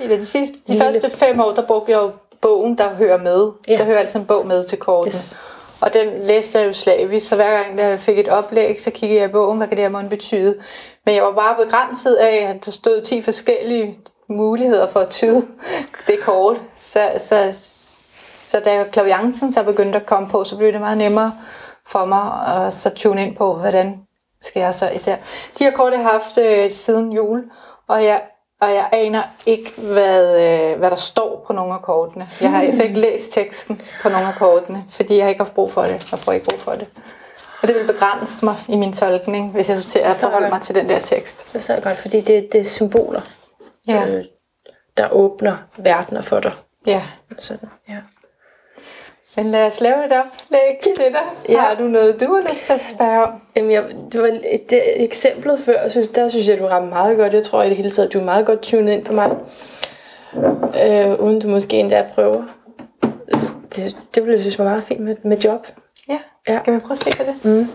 I 0.00 0.06
de, 0.08 0.26
sidste, 0.26 0.56
de 0.68 0.78
første 0.78 1.10
fem 1.10 1.40
år, 1.40 1.52
der 1.52 1.62
brugte 1.62 1.92
jeg 1.92 1.98
jo 1.98 2.10
bogen, 2.40 2.78
der 2.78 2.94
hører 2.94 3.18
med. 3.18 3.50
Ja. 3.68 3.76
Der 3.76 3.84
hører 3.84 3.98
altid 3.98 4.20
en 4.20 4.26
bog 4.26 4.46
med 4.46 4.64
til 4.64 4.78
kortene. 4.78 5.08
Yes. 5.08 5.36
Og 5.80 5.92
den 5.92 6.26
læste 6.26 6.58
jeg 6.58 6.66
jo 6.68 6.72
slavisk, 6.72 7.28
så 7.28 7.36
hver 7.36 7.62
gang 7.62 7.78
jeg 7.78 8.00
fik 8.00 8.18
et 8.18 8.28
oplæg, 8.28 8.80
så 8.80 8.90
kiggede 8.90 9.20
jeg 9.20 9.28
i 9.28 9.32
bogen, 9.32 9.58
hvad 9.58 9.68
kan 9.68 9.76
det 9.76 9.84
her 9.84 9.90
måtte 9.90 10.08
betyde. 10.08 10.60
Men 11.06 11.14
jeg 11.14 11.22
var 11.22 11.32
bare 11.32 11.64
begrænset 11.64 12.14
af, 12.14 12.36
at 12.36 12.64
der 12.64 12.70
stod 12.70 13.02
10 13.02 13.22
forskellige 13.22 13.98
muligheder 14.28 14.86
for 14.86 15.00
at 15.00 15.08
tyde 15.08 15.46
det 16.06 16.20
kort. 16.20 16.60
Så, 16.80 17.10
så, 17.18 17.48
så 18.50 18.60
da 18.64 18.84
klaviancen 18.92 19.52
så 19.52 19.62
begyndte 19.62 19.98
at 19.98 20.06
komme 20.06 20.28
på, 20.28 20.44
så 20.44 20.56
blev 20.56 20.72
det 20.72 20.80
meget 20.80 20.98
nemmere 20.98 21.32
for 21.86 22.04
mig 22.04 22.56
at 22.56 22.72
så 22.72 22.90
tune 22.90 23.22
ind 23.22 23.36
på, 23.36 23.54
hvordan 23.54 24.00
skal 24.42 24.60
jeg 24.60 24.74
så 24.74 24.88
især. 24.88 25.16
De 25.58 25.64
her 25.64 25.70
kort 25.70 25.92
jeg 25.92 26.02
har 26.02 26.12
haft 26.12 26.38
øh, 26.38 26.70
siden 26.70 27.12
jul, 27.12 27.44
og 27.88 28.04
jeg, 28.04 28.22
og 28.60 28.68
jeg 28.74 28.88
aner 28.92 29.22
ikke, 29.46 29.72
hvad, 29.80 30.24
øh, 30.72 30.78
hvad 30.78 30.90
der 30.90 30.96
står 30.96 31.44
på 31.46 31.52
nogle 31.52 31.74
af 31.74 31.82
kortene. 31.82 32.28
Jeg 32.40 32.50
har 32.50 32.62
altså 32.62 32.82
ikke 32.82 33.00
læst 33.00 33.32
teksten 33.32 33.80
på 34.02 34.08
nogle 34.08 34.26
af 34.26 34.34
kortene, 34.34 34.84
fordi 34.90 35.16
jeg 35.16 35.28
ikke 35.28 35.38
har 35.38 35.44
haft 35.44 35.54
brug 35.54 35.72
for 35.72 35.82
det, 35.82 36.08
og 36.12 36.18
får 36.18 36.32
ikke 36.32 36.46
brug 36.50 36.60
for 36.60 36.72
det. 36.72 36.88
Og 37.62 37.68
det 37.68 37.76
vil 37.76 37.86
begrænse 37.86 38.44
mig 38.44 38.54
i 38.68 38.76
min 38.76 38.92
tolkning, 38.92 39.50
hvis 39.52 39.68
jeg 39.68 39.78
skulle 39.78 39.90
til 39.90 39.98
at 39.98 40.14
forholde 40.14 40.48
mig 40.48 40.62
til 40.62 40.74
den 40.74 40.88
der 40.88 40.98
tekst. 40.98 41.46
Det 41.52 41.58
er 41.58 41.62
så 41.62 41.80
godt, 41.82 41.98
fordi 41.98 42.20
det, 42.20 42.48
det 42.52 42.60
er 42.60 42.64
symboler, 42.64 43.20
Ja, 43.88 44.06
øh, 44.08 44.24
der 44.96 45.08
åbner 45.08 45.56
verdener 45.76 46.22
for 46.22 46.40
dig. 46.40 46.52
ja. 46.86 47.02
Sådan, 47.38 47.68
ja. 47.88 47.96
Men 49.36 49.50
lad 49.50 49.66
os 49.66 49.80
lave 49.80 50.04
et 50.06 50.12
oplæg 50.12 50.78
til 50.82 51.04
dig. 51.12 51.20
Ja. 51.48 51.58
Har 51.60 51.74
du 51.74 51.82
noget, 51.84 52.20
du 52.20 52.34
har 52.34 52.42
lyst 52.50 52.64
til 52.66 52.72
at 52.72 52.80
spørge 52.80 53.22
om? 53.24 53.30
Jamen, 53.56 53.70
jeg, 53.70 53.84
det 54.12 54.20
var 54.22 54.26
et, 54.26 54.70
det, 54.70 54.82
eksemplet 55.04 55.60
før, 55.60 55.82
jeg 55.82 55.90
synes, 55.90 56.08
der 56.08 56.28
synes 56.28 56.48
jeg, 56.48 56.58
du 56.58 56.66
ramte 56.66 56.88
meget 56.88 57.16
godt. 57.16 57.32
Jeg 57.34 57.42
tror 57.42 57.62
i 57.62 57.68
det 57.68 57.76
hele 57.76 57.90
taget, 57.90 58.12
du 58.12 58.18
er 58.20 58.24
meget 58.24 58.46
godt 58.46 58.60
tunet 58.62 58.92
ind 58.92 59.04
på 59.04 59.12
mig. 59.12 59.30
Øh, 60.84 61.20
uden 61.20 61.40
du 61.40 61.48
måske 61.48 61.76
endda 61.76 62.04
prøver. 62.14 62.42
Det, 63.76 63.96
det 64.14 64.22
ville 64.22 64.32
jeg 64.32 64.40
synes 64.40 64.58
var 64.58 64.64
meget 64.64 64.82
fint 64.82 65.00
med, 65.00 65.16
med 65.22 65.36
job. 65.38 65.66
Ja, 66.08 66.18
Ja. 66.48 66.58
skal 66.62 66.74
vi 66.74 66.78
prøve 66.78 66.92
at 66.92 66.98
se 66.98 67.10
på 67.16 67.22
det? 67.22 67.68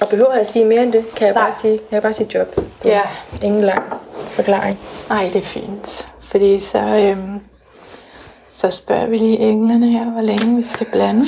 Og 0.00 0.08
behøver 0.08 0.30
jeg 0.32 0.40
at 0.40 0.46
sige 0.46 0.64
mere 0.64 0.82
end 0.82 0.92
det, 0.92 1.14
kan 1.16 1.26
jeg 1.26 1.34
Nej. 1.34 1.42
bare 1.44 1.52
sige, 1.54 1.78
kan 1.78 1.86
jeg 1.90 2.02
bare 2.02 2.12
sige 2.12 2.28
job. 2.38 2.60
Ja. 2.84 3.00
Ingen 3.44 3.62
lang 3.64 3.84
forklaring. 4.16 4.78
Nej, 5.08 5.22
det 5.22 5.36
er 5.36 5.40
fint. 5.42 6.08
Fordi 6.20 6.58
så, 6.58 6.78
øhm, 6.78 7.40
så 8.58 8.70
spørger 8.70 9.06
vi 9.06 9.18
lige 9.18 9.38
englene 9.38 9.88
her, 9.90 10.10
hvor 10.10 10.20
længe 10.20 10.56
vi 10.56 10.62
skal 10.62 10.86
blande. 10.92 11.26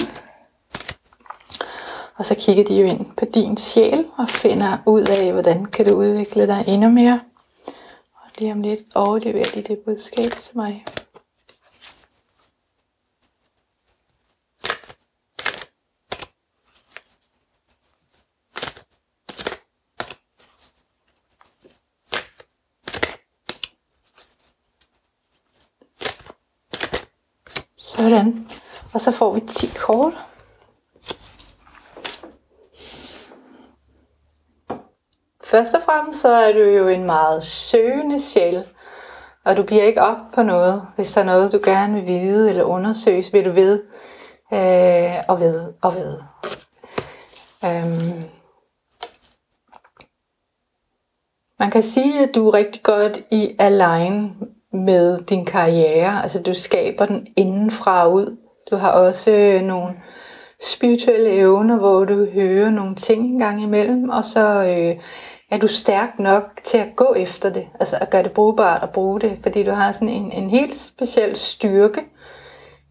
Og 2.16 2.26
så 2.26 2.34
kigger 2.34 2.64
de 2.64 2.80
jo 2.80 2.86
ind 2.86 3.06
på 3.16 3.24
din 3.24 3.56
sjæl 3.56 4.04
og 4.18 4.28
finder 4.28 4.78
ud 4.86 5.02
af, 5.02 5.32
hvordan 5.32 5.64
kan 5.64 5.86
du 5.86 5.94
udvikle 5.94 6.46
dig 6.46 6.64
endnu 6.68 6.88
mere. 6.88 7.20
Og 8.14 8.30
lige 8.38 8.52
om 8.52 8.62
lidt 8.62 8.80
overleverer 8.94 9.50
de 9.54 9.62
det 9.62 9.78
budskab 9.78 10.30
til 10.38 10.56
mig. 10.56 10.84
Sådan. 28.00 28.48
Og 28.94 29.00
så 29.00 29.10
får 29.10 29.32
vi 29.32 29.40
10 29.40 29.66
kort. 29.76 30.12
Først 35.44 35.74
og 35.74 35.82
fremmest 35.82 36.20
så 36.20 36.28
er 36.28 36.52
du 36.52 36.58
jo 36.58 36.88
en 36.88 37.04
meget 37.04 37.44
søgende 37.44 38.20
sjæl. 38.20 38.64
Og 39.44 39.56
du 39.56 39.62
giver 39.62 39.82
ikke 39.82 40.02
op 40.02 40.16
på 40.34 40.42
noget. 40.42 40.86
Hvis 40.96 41.12
der 41.12 41.20
er 41.20 41.24
noget, 41.24 41.52
du 41.52 41.60
gerne 41.64 41.94
vil 41.94 42.06
vide 42.06 42.48
eller 42.48 42.64
undersøge, 42.64 43.22
så 43.22 43.30
bliver 43.30 43.44
du 43.44 43.50
ved 43.50 43.82
øh, 44.52 45.24
og 45.28 45.40
ved 45.40 45.72
og 45.82 45.94
ved. 45.94 46.18
Øhm. 47.64 48.22
Man 51.58 51.70
kan 51.70 51.82
sige, 51.82 52.28
at 52.28 52.34
du 52.34 52.48
er 52.48 52.54
rigtig 52.54 52.82
godt 52.82 53.22
i 53.30 53.56
align 53.58 54.36
med 54.72 55.20
din 55.20 55.44
karriere. 55.44 56.22
Altså 56.22 56.42
du 56.42 56.54
skaber 56.54 57.06
den 57.06 57.26
indenfra 57.36 58.06
og 58.06 58.12
ud. 58.12 58.36
Du 58.70 58.76
har 58.76 58.90
også 58.90 59.30
øh, 59.32 59.62
nogle 59.62 59.94
spirituelle 60.62 61.30
evner, 61.30 61.78
hvor 61.78 62.04
du 62.04 62.26
hører 62.32 62.70
nogle 62.70 62.94
ting 62.94 63.24
en 63.26 63.38
gang 63.38 63.62
imellem, 63.62 64.08
og 64.08 64.24
så 64.24 64.64
øh, 64.64 65.02
er 65.50 65.58
du 65.58 65.68
stærk 65.68 66.18
nok 66.18 66.60
til 66.64 66.78
at 66.78 66.96
gå 66.96 67.14
efter 67.16 67.50
det, 67.50 67.66
altså 67.80 67.98
at 68.00 68.10
gøre 68.10 68.22
det 68.22 68.32
brugbart 68.32 68.82
og 68.82 68.90
bruge 68.90 69.20
det, 69.20 69.38
fordi 69.42 69.62
du 69.62 69.70
har 69.70 69.92
sådan 69.92 70.08
en, 70.08 70.32
en 70.32 70.50
helt 70.50 70.76
speciel 70.76 71.36
styrke 71.36 72.00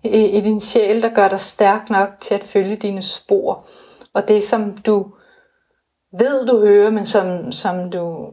i, 0.03 0.25
i 0.25 0.41
din 0.41 0.59
sjæl, 0.59 1.01
der 1.01 1.13
gør 1.13 1.27
dig 1.27 1.39
stærk 1.39 1.89
nok 1.89 2.09
til 2.19 2.35
at 2.35 2.43
følge 2.43 2.75
dine 2.75 3.01
spor. 3.01 3.65
Og 4.13 4.27
det, 4.27 4.43
som 4.43 4.77
du 4.77 5.11
ved, 6.19 6.47
du 6.47 6.59
hører, 6.59 6.89
men 6.89 7.05
som, 7.05 7.51
som 7.51 7.91
du 7.91 8.25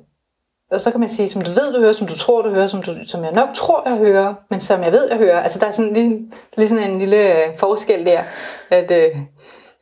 og 0.71 0.81
så 0.81 0.91
kan 0.91 1.01
man 1.01 1.09
sige, 1.09 1.29
som 1.29 1.43
du 1.43 1.51
ved, 1.51 1.73
du 1.73 1.81
hører, 1.81 1.93
som 1.93 2.07
du 2.07 2.17
tror, 2.17 2.43
du 2.43 2.51
hører, 2.51 2.67
som, 2.67 2.83
du, 2.83 2.95
som 3.07 3.25
jeg 3.25 3.33
nok 3.33 3.49
tror, 3.55 3.89
jeg 3.89 3.99
hører, 3.99 4.35
men 4.51 4.61
som 4.61 4.83
jeg 4.83 4.93
ved, 4.93 5.09
jeg 5.09 5.19
hører. 5.19 5.41
Altså, 5.41 5.59
der 5.59 5.67
er 5.67 5.71
sådan 5.71 5.93
lige, 5.93 6.33
lige 6.57 6.69
sådan 6.69 6.91
en 6.91 6.99
lille 6.99 7.47
øh, 7.47 7.55
forskel 7.59 8.07
der, 8.07 8.23
at 8.71 8.91
øh, 8.91 9.19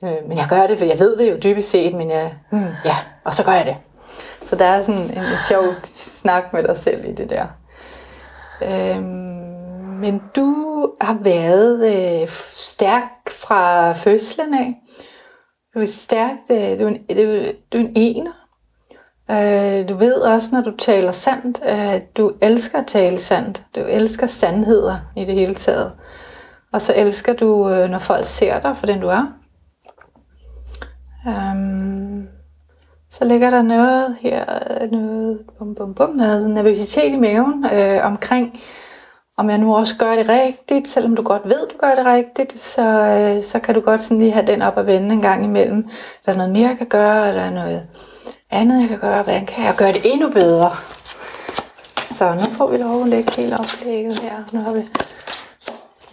øh, 0.05 0.29
men 0.29 0.39
jeg 0.39 0.47
gør 0.49 0.67
det, 0.67 0.79
for 0.79 0.85
jeg 0.85 0.99
ved 0.99 1.17
det 1.17 1.31
jo 1.31 1.37
dybest 1.37 1.71
set, 1.71 1.95
men 1.95 2.11
jeg, 2.11 2.35
hmm, 2.51 2.69
ja, 2.85 2.97
og 3.25 3.35
så 3.35 3.45
gør 3.45 3.53
jeg 3.53 3.67
det. 3.67 3.77
Så 4.49 4.57
der 4.57 4.65
er 4.65 4.83
sådan 4.83 5.01
en, 5.01 5.11
en 5.11 5.39
sjov 5.49 5.65
snak 5.93 6.53
med 6.53 6.63
dig 6.63 6.77
selv 6.77 7.09
i 7.09 7.13
det 7.13 7.31
der. 7.31 7.47
Øhm, 8.63 9.45
men 10.01 10.23
du 10.37 10.89
har 11.01 11.19
været 11.21 11.95
øh, 12.23 12.29
stærk 12.57 13.31
fra 13.31 13.93
fødslen 13.93 14.55
af. 14.55 14.75
Du 15.75 15.81
er 15.81 15.85
stærk, 15.85 16.37
øh, 16.51 16.81
du 16.81 16.85
er 16.85 16.89
en, 16.89 17.07
du 17.09 17.53
du 17.73 17.79
er 17.79 17.83
en 17.83 17.93
ener. 17.97 18.44
Øh, 19.31 19.89
du 19.89 19.97
ved 19.97 20.15
også, 20.15 20.49
når 20.53 20.61
du 20.61 20.77
taler 20.77 21.13
sandt, 21.13 21.63
at 21.63 22.17
du 22.17 22.33
elsker 22.41 22.79
at 22.79 22.87
tale 22.87 23.19
sandt. 23.19 23.63
Du 23.77 23.81
elsker 23.81 24.27
sandheder 24.27 24.97
i 25.17 25.25
det 25.25 25.35
hele 25.35 25.55
taget. 25.55 25.93
Og 26.73 26.83
så 26.83 26.93
elsker 26.97 27.33
du, 27.33 27.71
øh, 27.71 27.91
når 27.91 27.99
folk 27.99 28.25
ser 28.25 28.61
dig 28.61 28.77
for 28.77 28.87
den 28.87 29.01
du 29.01 29.07
er. 29.07 29.33
Um, 31.27 32.29
så 33.11 33.25
ligger 33.25 33.51
der 33.51 33.63
noget 33.63 34.17
her, 34.21 34.45
noget, 34.93 35.39
bum, 35.59 35.75
bum, 35.75 35.95
bum, 35.95 36.15
noget 36.15 36.51
nervøsitet 36.51 37.13
i 37.13 37.17
maven 37.17 37.67
øh, 37.73 38.07
omkring, 38.07 38.61
om 39.37 39.51
jeg 39.51 39.59
nu 39.59 39.77
også 39.77 39.97
gør 39.97 40.15
det 40.15 40.29
rigtigt, 40.29 40.89
selvom 40.89 41.17
du 41.17 41.23
godt 41.23 41.43
ved, 41.45 41.69
du 41.69 41.77
gør 41.79 41.95
det 41.95 42.07
rigtigt, 42.07 42.61
så, 42.61 42.83
øh, 42.83 43.43
så 43.43 43.59
kan 43.59 43.75
du 43.75 43.81
godt 43.81 44.01
sådan 44.01 44.19
lige 44.19 44.33
have 44.33 44.47
den 44.47 44.63
op 44.63 44.77
og 44.77 44.87
vende 44.87 45.15
en 45.15 45.23
gang 45.23 45.45
imellem. 45.45 45.89
Er 46.27 46.33
der 46.33 46.39
noget 46.39 46.53
mere, 46.53 46.69
jeg 46.69 46.79
kan 46.79 46.87
gøre? 46.87 47.29
Er 47.29 47.33
der 47.33 47.51
noget 47.51 47.89
andet, 48.55 48.81
jeg 48.81 48.89
kan 48.89 48.99
gøre? 48.99 49.23
Hvordan 49.23 49.47
kan 49.47 49.65
jeg 49.65 49.75
gøre 49.77 49.93
det 49.93 50.01
endnu 50.05 50.31
bedre? 50.31 50.71
Så 52.15 52.35
nu 52.35 52.41
får 52.41 52.67
vi 52.67 52.77
lov 52.77 53.03
at 53.03 53.09
lægge 53.09 53.33
hele 53.33 53.55
oplægget 53.59 54.19
her. 54.19 54.37
Nu 54.53 54.61
har 54.61 54.73
vi 54.73 54.81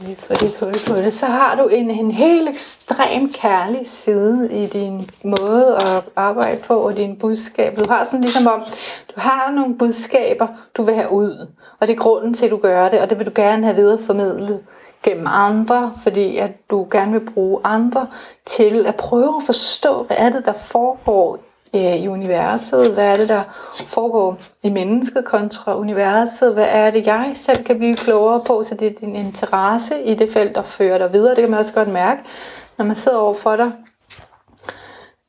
lige 0.05 0.17
fået 0.17 0.39
dit 0.39 0.59
hul 0.59 0.73
på 0.87 1.01
det. 1.01 1.13
Så 1.13 1.25
har 1.25 1.55
du 1.55 1.67
en, 1.67 1.89
en 1.89 2.11
helt 2.11 2.49
ekstrem 2.49 3.33
kærlig 3.33 3.87
side 3.87 4.49
i 4.51 4.65
din 4.67 5.09
måde 5.23 5.77
at 5.77 6.03
arbejde 6.15 6.61
på 6.67 6.73
og 6.73 6.97
din 6.97 7.15
budskab. 7.15 7.77
Du 7.79 7.89
har 7.89 8.03
sådan 8.03 8.21
ligesom 8.21 8.47
om, 8.47 8.63
du 9.07 9.13
har 9.17 9.51
nogle 9.51 9.77
budskaber, 9.77 10.47
du 10.77 10.83
vil 10.83 10.95
have 10.95 11.11
ud. 11.11 11.47
Og 11.79 11.87
det 11.87 11.93
er 11.93 11.97
grunden 11.97 12.33
til, 12.33 12.45
at 12.45 12.51
du 12.51 12.57
gør 12.57 12.89
det, 12.89 13.01
og 13.01 13.09
det 13.09 13.19
vil 13.19 13.25
du 13.25 13.31
gerne 13.35 13.63
have 13.63 13.75
videreformidlet 13.75 14.59
gennem 15.03 15.27
andre, 15.29 15.93
fordi 16.03 16.37
at 16.37 16.51
du 16.69 16.87
gerne 16.91 17.11
vil 17.11 17.31
bruge 17.33 17.61
andre 17.63 18.07
til 18.45 18.85
at 18.85 18.95
prøve 18.95 19.35
at 19.37 19.43
forstå, 19.43 20.03
hvad 20.07 20.17
er 20.19 20.29
det, 20.29 20.45
der 20.45 20.53
foregår 20.53 21.39
øh, 21.75 21.95
i 21.95 22.07
universet? 22.07 22.93
Hvad 22.93 23.03
er 23.03 23.17
det, 23.17 23.29
der 23.29 23.41
foregår 23.87 24.37
i 24.63 24.69
mennesket 24.69 25.25
kontra 25.25 25.77
universet? 25.77 26.53
Hvad 26.53 26.67
er 26.69 26.91
det, 26.91 27.05
jeg 27.05 27.31
selv 27.35 27.63
kan 27.63 27.77
blive 27.77 27.95
klogere 27.95 28.41
på? 28.47 28.63
Så 28.63 28.75
det 28.75 28.87
er 28.87 28.93
din 28.99 29.15
interesse 29.15 30.03
i 30.03 30.15
det 30.15 30.29
felt, 30.33 30.55
der 30.55 30.61
fører 30.61 30.97
dig 30.97 31.13
videre. 31.13 31.35
Det 31.35 31.43
kan 31.43 31.51
man 31.51 31.59
også 31.59 31.73
godt 31.73 31.93
mærke, 31.93 32.21
når 32.77 32.85
man 32.85 32.95
sidder 32.95 33.17
over 33.17 33.33
for 33.33 33.55
dig. 33.55 33.71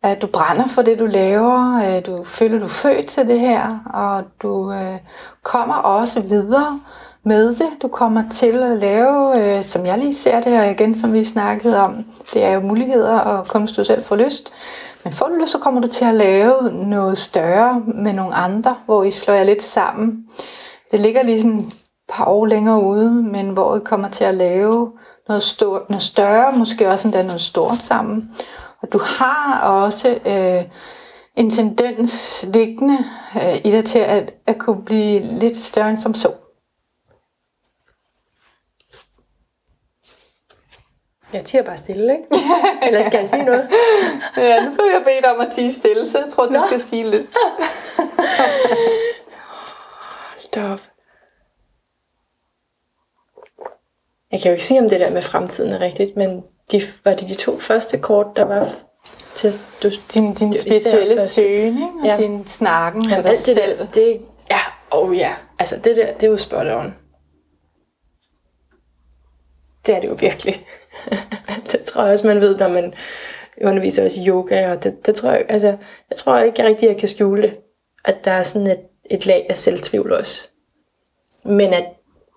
At 0.03 0.23
du 0.23 0.27
brænder 0.27 0.67
for 0.67 0.83
det, 0.83 0.99
du 0.99 1.07
laver. 1.07 1.79
at 1.79 2.07
Du 2.07 2.25
føler, 2.25 2.59
du 2.59 2.65
er 2.65 2.69
født 2.69 3.07
til 3.07 3.29
det 3.29 3.41
her. 3.41 3.79
Og 3.95 4.25
du 4.43 4.73
øh, 4.73 4.99
kommer 5.43 5.75
også 5.75 6.21
videre 6.21 6.81
med 7.25 7.49
det. 7.49 7.69
Du 7.83 7.89
kommer 7.89 8.23
til 8.33 8.63
at 8.63 8.79
lave, 8.79 9.41
øh, 9.57 9.65
som 9.65 9.87
jeg 9.87 9.99
lige 9.99 10.15
ser 10.15 10.41
det, 10.41 10.61
og 10.61 10.71
igen, 10.71 10.95
som 10.95 11.13
vi 11.13 11.25
snakkede 11.25 11.79
om, 11.79 12.05
det 12.35 12.45
er 12.45 12.53
jo 12.53 12.61
muligheder, 12.61 13.19
og 13.19 13.49
kun 13.49 13.63
hvis 13.63 13.73
du 13.73 13.85
selv 13.85 14.05
får 14.05 14.17
lyst. 14.17 14.53
Men 15.05 15.13
får 15.13 15.29
du 15.29 15.35
lyst, 15.35 15.53
så 15.53 15.59
kommer 15.59 15.81
du 15.81 15.89
til 15.89 16.05
at 16.05 16.15
lave 16.15 16.73
noget 16.73 17.19
større 17.19 17.83
med 17.95 18.13
nogle 18.13 18.35
andre, 18.35 18.77
hvor 18.87 19.05
I 19.05 19.11
slår 19.11 19.35
jer 19.35 19.45
lidt 19.45 19.63
sammen. 19.63 20.25
Det 20.91 21.01
ligger 21.01 21.23
lige 21.23 21.41
sådan 21.41 21.57
et 21.57 21.85
par 22.09 22.25
år 22.25 22.47
længere 22.47 22.83
ude, 22.83 23.11
men 23.11 23.51
hvor 23.51 23.77
I 23.77 23.81
kommer 23.85 24.09
til 24.09 24.25
at 24.25 24.35
lave 24.35 24.93
noget, 25.29 25.43
stort, 25.43 25.91
noget 25.91 26.03
større, 26.03 26.59
måske 26.59 26.89
også 26.89 27.09
endda 27.09 27.23
noget 27.23 27.41
stort 27.41 27.77
sammen. 27.77 28.31
Og 28.83 28.93
du 28.93 29.01
har 29.03 29.61
også 29.61 30.19
øh, 30.27 30.65
en 31.37 31.51
tendens 31.51 32.45
liggende 32.55 32.99
øh, 33.37 33.57
i 33.65 33.71
dig 33.71 33.85
til 33.85 33.99
at, 33.99 34.35
at 34.47 34.59
kunne 34.59 34.83
blive 34.85 35.21
lidt 35.21 35.57
større 35.57 35.91
end 35.91 35.97
som 35.97 36.15
så. 36.15 36.29
Jeg 41.33 41.45
tiger 41.45 41.63
bare 41.63 41.77
stille, 41.77 42.13
ikke? 42.13 42.25
Eller 42.87 43.03
skal 43.03 43.19
jeg 43.19 43.27
sige 43.27 43.43
noget? 43.43 43.69
ja, 44.37 44.65
nu 44.65 44.75
får 44.75 44.93
jeg 44.93 45.03
bedt 45.05 45.25
om 45.25 45.41
at 45.41 45.53
tige 45.53 45.73
stille, 45.73 46.11
så 46.11 46.19
jeg 46.19 46.29
tror, 46.29 46.47
du 46.47 46.53
Nå. 46.53 46.61
skal 46.67 46.81
sige 46.81 47.11
lidt. 47.11 47.27
Hold 50.55 50.79
Jeg 54.33 54.41
kan 54.41 54.49
jo 54.49 54.53
ikke 54.53 54.65
sige, 54.65 54.81
om 54.81 54.89
det 54.89 55.01
der 55.01 55.11
med 55.11 55.23
fremtiden 55.23 55.73
er 55.73 55.81
rigtigt, 55.81 56.17
men 56.17 56.45
de, 56.73 56.83
var 57.05 57.15
det 57.15 57.29
de 57.29 57.35
to 57.35 57.59
første 57.59 57.99
kort, 57.99 58.27
der 58.37 58.45
var 58.45 58.75
til 59.35 59.53
du, 59.83 59.91
din, 60.15 60.35
din 60.35 60.57
spirituelle 60.57 61.27
søgning 61.27 62.01
og 62.01 62.07
ja. 62.07 62.17
din 62.17 62.47
snakken 62.47 63.09
med 63.09 63.23
dig 63.23 63.31
det 63.31 63.39
selv. 63.39 63.79
Der, 63.79 63.87
det, 63.87 64.21
ja, 64.51 64.61
oh 64.91 65.19
ja. 65.19 65.35
Altså 65.59 65.77
det 65.77 65.97
der, 65.97 66.15
det 66.15 66.23
er 66.23 66.31
jo 66.31 66.37
spot 66.37 66.67
on. 66.67 66.95
Det 69.87 69.97
er 69.97 70.01
det 70.01 70.09
jo 70.09 70.17
virkelig. 70.21 70.67
det 71.73 71.83
tror 71.83 72.03
jeg 72.03 72.13
også, 72.13 72.27
man 72.27 72.41
ved, 72.41 72.59
når 72.59 72.69
man 72.69 72.95
underviser 73.65 74.05
også 74.05 74.21
i 74.23 74.29
yoga. 74.29 74.73
Og 74.73 74.85
det, 74.85 75.07
det 75.07 75.15
tror 75.15 75.31
jeg, 75.31 75.45
altså, 75.49 75.77
jeg 76.11 76.19
tror 76.19 76.39
ikke 76.39 76.63
jeg 76.63 76.67
rigtig, 76.67 76.89
jeg 76.89 76.97
kan 76.97 77.09
skjule 77.09 77.43
det. 77.43 77.55
At 78.05 78.25
der 78.25 78.31
er 78.31 78.43
sådan 78.43 78.67
et, 78.67 78.81
et 79.11 79.27
lag 79.27 79.47
af 79.51 79.57
selvtvivl 79.57 80.13
også. 80.13 80.49
Men 81.45 81.75
at 81.75 81.85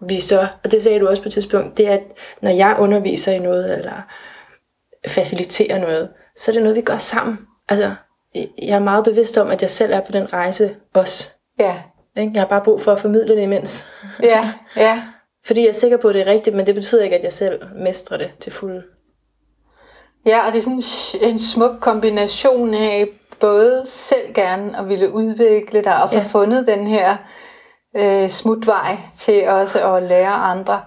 vi 0.02 0.20
så, 0.20 0.48
og 0.64 0.72
det 0.72 0.84
sagde 0.84 1.00
du 1.00 1.08
også 1.08 1.22
på 1.22 1.30
et 1.30 1.34
tidspunkt, 1.34 1.78
det 1.78 1.88
er, 1.88 1.92
at 1.92 2.04
når 2.42 2.50
jeg 2.50 2.76
underviser 2.80 3.32
i 3.32 3.40
noget, 3.40 3.78
eller 3.78 4.02
faciliterer 5.08 5.80
noget, 5.80 6.10
så 6.38 6.52
er 6.52 6.54
det 6.54 6.64
noget, 6.64 6.76
vi 6.76 6.82
gør 6.82 6.98
sammen. 6.98 7.38
Altså, 7.70 7.96
jeg 8.62 8.76
er 8.76 8.80
meget 8.80 9.04
bevidst 9.04 9.38
om, 9.38 9.48
at 9.48 9.62
jeg 9.62 9.70
selv 9.70 9.94
er 9.94 10.02
på 10.02 10.12
den 10.12 10.34
rejse 10.34 10.76
også. 10.94 11.30
Ja. 11.60 11.76
Jeg 12.16 12.32
har 12.36 12.46
bare 12.46 12.62
brug 12.64 12.82
for 12.82 12.92
at 12.92 13.00
formidle 13.00 13.36
det 13.36 13.42
imens. 13.42 13.88
Ja, 14.24 14.54
ja. 14.76 15.04
Fordi 15.48 15.62
jeg 15.62 15.70
er 15.70 15.74
sikker 15.74 15.98
på, 15.98 16.08
at 16.08 16.16
det 16.16 16.22
er 16.22 16.32
rigtigt, 16.32 16.56
men 16.56 16.66
det 16.66 16.76
betyder 16.76 17.04
ikke, 17.04 17.16
at 17.16 17.24
jeg 17.24 17.34
selv 17.34 17.62
mestrer 17.76 18.18
det 18.18 18.32
til 18.40 18.52
fuld. 18.52 18.84
Ja, 20.26 20.48
og 20.48 20.52
det 20.52 20.58
er 20.58 20.62
sådan 20.62 21.32
en 21.32 21.40
smuk 21.40 21.72
kombination 21.82 22.74
af 22.74 23.08
både 23.40 23.84
selv 23.88 24.34
gerne 24.34 24.80
at 24.80 24.90
ville 24.90 25.14
udvikle 25.14 25.84
dig, 25.84 26.04
og 26.04 26.10
så 26.10 26.18
ja. 26.18 26.24
fundet 26.24 26.68
den 26.68 26.88
her 26.88 27.18
øh, 27.98 28.30
smutvej 28.30 28.98
til 29.18 29.48
også 29.48 29.96
at 29.96 30.04
lære 30.04 30.34
andre 30.34 30.82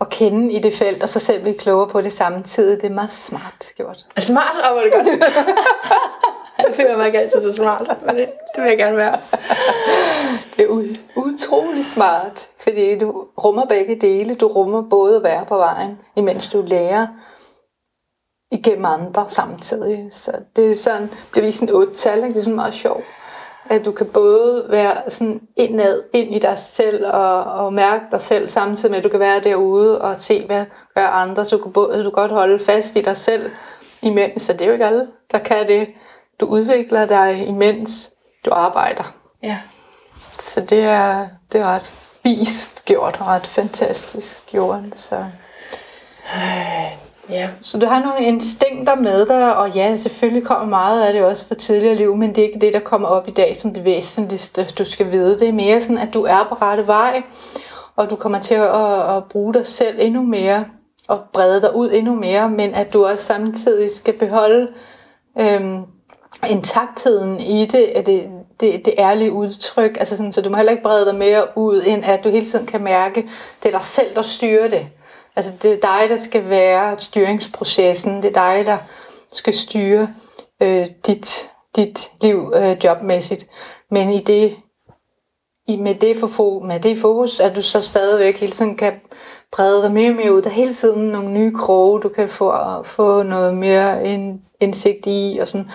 at 0.00 0.08
kende 0.08 0.52
i 0.52 0.58
det 0.58 0.74
felt, 0.74 1.02
og 1.02 1.08
så 1.08 1.20
selv 1.20 1.42
blive 1.42 1.58
klogere 1.58 1.88
på 1.88 2.00
det 2.00 2.12
samtidig. 2.12 2.80
Det 2.82 2.90
er 2.90 2.94
meget 2.94 3.12
smart 3.12 3.66
gjort. 3.76 4.06
Er 4.16 4.20
smart? 4.20 4.56
Åh, 4.70 4.76
oh, 4.76 4.82
det 4.84 4.92
godt. 4.92 5.06
jeg 6.66 6.74
føler 6.74 6.96
mig 6.96 7.06
ikke 7.06 7.18
altid 7.18 7.42
så 7.42 7.52
smart, 7.52 8.02
men 8.06 8.16
det, 8.16 8.28
det 8.54 8.62
vil 8.62 8.68
jeg 8.68 8.78
gerne 8.78 8.96
være. 8.96 9.18
det 10.56 10.64
er 10.64 10.94
utrolig 11.16 11.84
smart, 11.84 12.48
fordi 12.58 12.98
du 12.98 13.26
rummer 13.44 13.64
begge 13.64 13.96
dele. 13.96 14.34
Du 14.34 14.46
rummer 14.46 14.82
både 14.90 15.16
at 15.16 15.22
være 15.22 15.44
på 15.44 15.56
vejen, 15.56 15.98
imens 16.16 16.48
du 16.48 16.64
lærer 16.66 17.06
igennem 18.52 18.84
andre 18.84 19.24
samtidig. 19.28 20.08
Så 20.12 20.32
det 20.56 20.70
er 20.70 20.76
sådan, 20.76 21.10
det 21.34 21.48
er 21.48 21.52
sådan 21.52 21.74
otte 21.74 21.94
tal, 21.94 22.16
ikke? 22.16 22.28
det 22.28 22.36
er 22.36 22.42
sådan 22.42 22.56
meget 22.56 22.74
sjovt 22.74 23.04
at 23.68 23.84
du 23.84 23.92
kan 23.92 24.06
både 24.06 24.66
være 24.68 25.10
sådan 25.10 25.40
indad 25.56 26.02
ind 26.12 26.34
i 26.34 26.38
dig 26.38 26.58
selv 26.58 27.06
og, 27.06 27.44
og 27.44 27.72
mærke 27.72 28.04
dig 28.10 28.20
selv 28.20 28.48
samtidig 28.48 28.90
med, 28.90 28.98
at 28.98 29.04
du 29.04 29.08
kan 29.08 29.20
være 29.20 29.40
derude 29.40 30.00
og 30.00 30.16
se, 30.16 30.46
hvad 30.46 30.64
gør 30.94 31.06
andre. 31.06 31.44
Så 31.44 31.56
du 31.56 31.62
kan, 31.62 31.72
både, 31.72 31.98
du 31.98 32.10
kan 32.10 32.12
godt 32.12 32.30
holde 32.30 32.58
fast 32.58 32.96
i 32.96 33.00
dig 33.00 33.16
selv 33.16 33.50
imens, 34.02 34.42
så 34.42 34.52
det 34.52 34.60
er 34.60 34.66
jo 34.66 34.72
ikke 34.72 34.86
alle, 34.86 35.08
der 35.32 35.38
kan 35.38 35.68
det. 35.68 35.88
Du 36.40 36.46
udvikler 36.46 37.06
dig 37.06 37.48
imens 37.48 38.10
du 38.44 38.50
arbejder. 38.52 39.14
Ja. 39.42 39.58
Så 40.40 40.60
det 40.60 40.84
er, 40.84 41.26
det 41.52 41.60
er 41.60 41.64
ret 41.64 41.90
vist 42.24 42.84
gjort 42.84 43.16
og 43.20 43.26
ret 43.26 43.46
fantastisk 43.46 44.46
gjort. 44.46 44.80
Så. 44.94 45.24
Ja. 47.30 47.48
Så 47.62 47.78
du 47.78 47.86
har 47.86 48.00
nogle 48.00 48.20
instinkter 48.20 48.94
med 48.94 49.26
dig, 49.26 49.56
og 49.56 49.70
ja, 49.70 49.96
selvfølgelig 49.96 50.46
kommer 50.46 50.66
meget 50.66 51.02
af 51.02 51.12
det 51.12 51.24
også 51.24 51.48
fra 51.48 51.54
tidligere 51.54 51.94
liv, 51.94 52.16
men 52.16 52.34
det 52.34 52.38
er 52.38 52.46
ikke 52.46 52.60
det, 52.60 52.72
der 52.72 52.80
kommer 52.80 53.08
op 53.08 53.28
i 53.28 53.30
dag 53.30 53.56
som 53.56 53.74
det 53.74 53.84
væsentligste, 53.84 54.64
du 54.78 54.84
skal 54.84 55.12
vide. 55.12 55.38
Det 55.38 55.48
er 55.48 55.52
mere 55.52 55.80
sådan, 55.80 55.98
at 55.98 56.14
du 56.14 56.22
er 56.22 56.46
på 56.48 56.54
rette 56.54 56.86
vej, 56.86 57.22
og 57.96 58.10
du 58.10 58.16
kommer 58.16 58.40
til 58.40 58.54
at, 58.54 59.16
at 59.16 59.24
bruge 59.24 59.54
dig 59.54 59.66
selv 59.66 59.96
endnu 60.00 60.22
mere, 60.22 60.64
og 61.08 61.20
brede 61.32 61.62
dig 61.62 61.76
ud 61.76 61.90
endnu 61.92 62.14
mere, 62.14 62.50
men 62.50 62.74
at 62.74 62.92
du 62.92 63.04
også 63.06 63.24
samtidig 63.24 63.90
skal 63.90 64.18
beholde 64.18 64.68
øhm, 65.40 65.82
intaktheden 66.44 67.40
i 67.40 67.66
det, 67.66 67.84
at 67.84 68.06
det, 68.06 68.30
det, 68.60 68.84
det 68.84 68.94
ærlige 68.98 69.32
udtryk, 69.32 69.96
altså 69.98 70.16
sådan, 70.16 70.32
så 70.32 70.40
du 70.40 70.50
må 70.50 70.56
heller 70.56 70.72
ikke 70.72 70.82
brede 70.82 71.06
dig 71.06 71.14
mere 71.14 71.46
ud, 71.56 71.82
end 71.86 72.04
at 72.04 72.24
du 72.24 72.28
hele 72.28 72.46
tiden 72.46 72.66
kan 72.66 72.84
mærke, 72.84 73.28
det 73.62 73.68
er 73.74 73.78
dig 73.78 73.84
selv, 73.84 74.14
der 74.14 74.22
styrer 74.22 74.68
det. 74.68 74.86
Altså 75.36 75.52
det 75.62 75.72
er 75.72 75.80
dig, 75.80 76.08
der 76.08 76.16
skal 76.16 76.48
være 76.48 76.98
styringsprocessen. 76.98 78.22
Det 78.22 78.36
er 78.36 78.54
dig, 78.54 78.66
der 78.66 78.78
skal 79.32 79.54
styre 79.54 80.08
øh, 80.62 80.86
dit, 81.06 81.50
dit 81.76 82.10
liv 82.20 82.52
øh, 82.56 82.84
jobmæssigt. 82.84 83.46
Men 83.90 84.10
i 84.10 84.18
det, 84.18 84.56
i, 85.68 85.76
med, 85.76 85.94
det 85.94 86.16
for, 86.16 86.60
med 86.60 86.80
det 86.80 86.98
fokus, 86.98 87.40
at 87.40 87.56
du 87.56 87.62
så 87.62 87.80
stadigvæk 87.82 88.40
hele 88.40 88.52
tiden 88.52 88.76
kan 88.76 88.92
brede 89.52 89.82
dig 89.82 89.92
mere 89.92 90.10
og 90.10 90.16
mere 90.16 90.34
ud. 90.34 90.42
Der 90.42 90.50
er 90.50 90.54
hele 90.54 90.74
tiden 90.74 91.08
nogle 91.08 91.30
nye 91.30 91.54
kroge, 91.54 92.00
du 92.00 92.08
kan 92.08 92.28
få, 92.28 92.52
få 92.84 93.22
noget 93.22 93.54
mere 93.54 94.06
indsigt 94.60 95.06
i. 95.06 95.38
Og, 95.40 95.48
sådan 95.48 95.70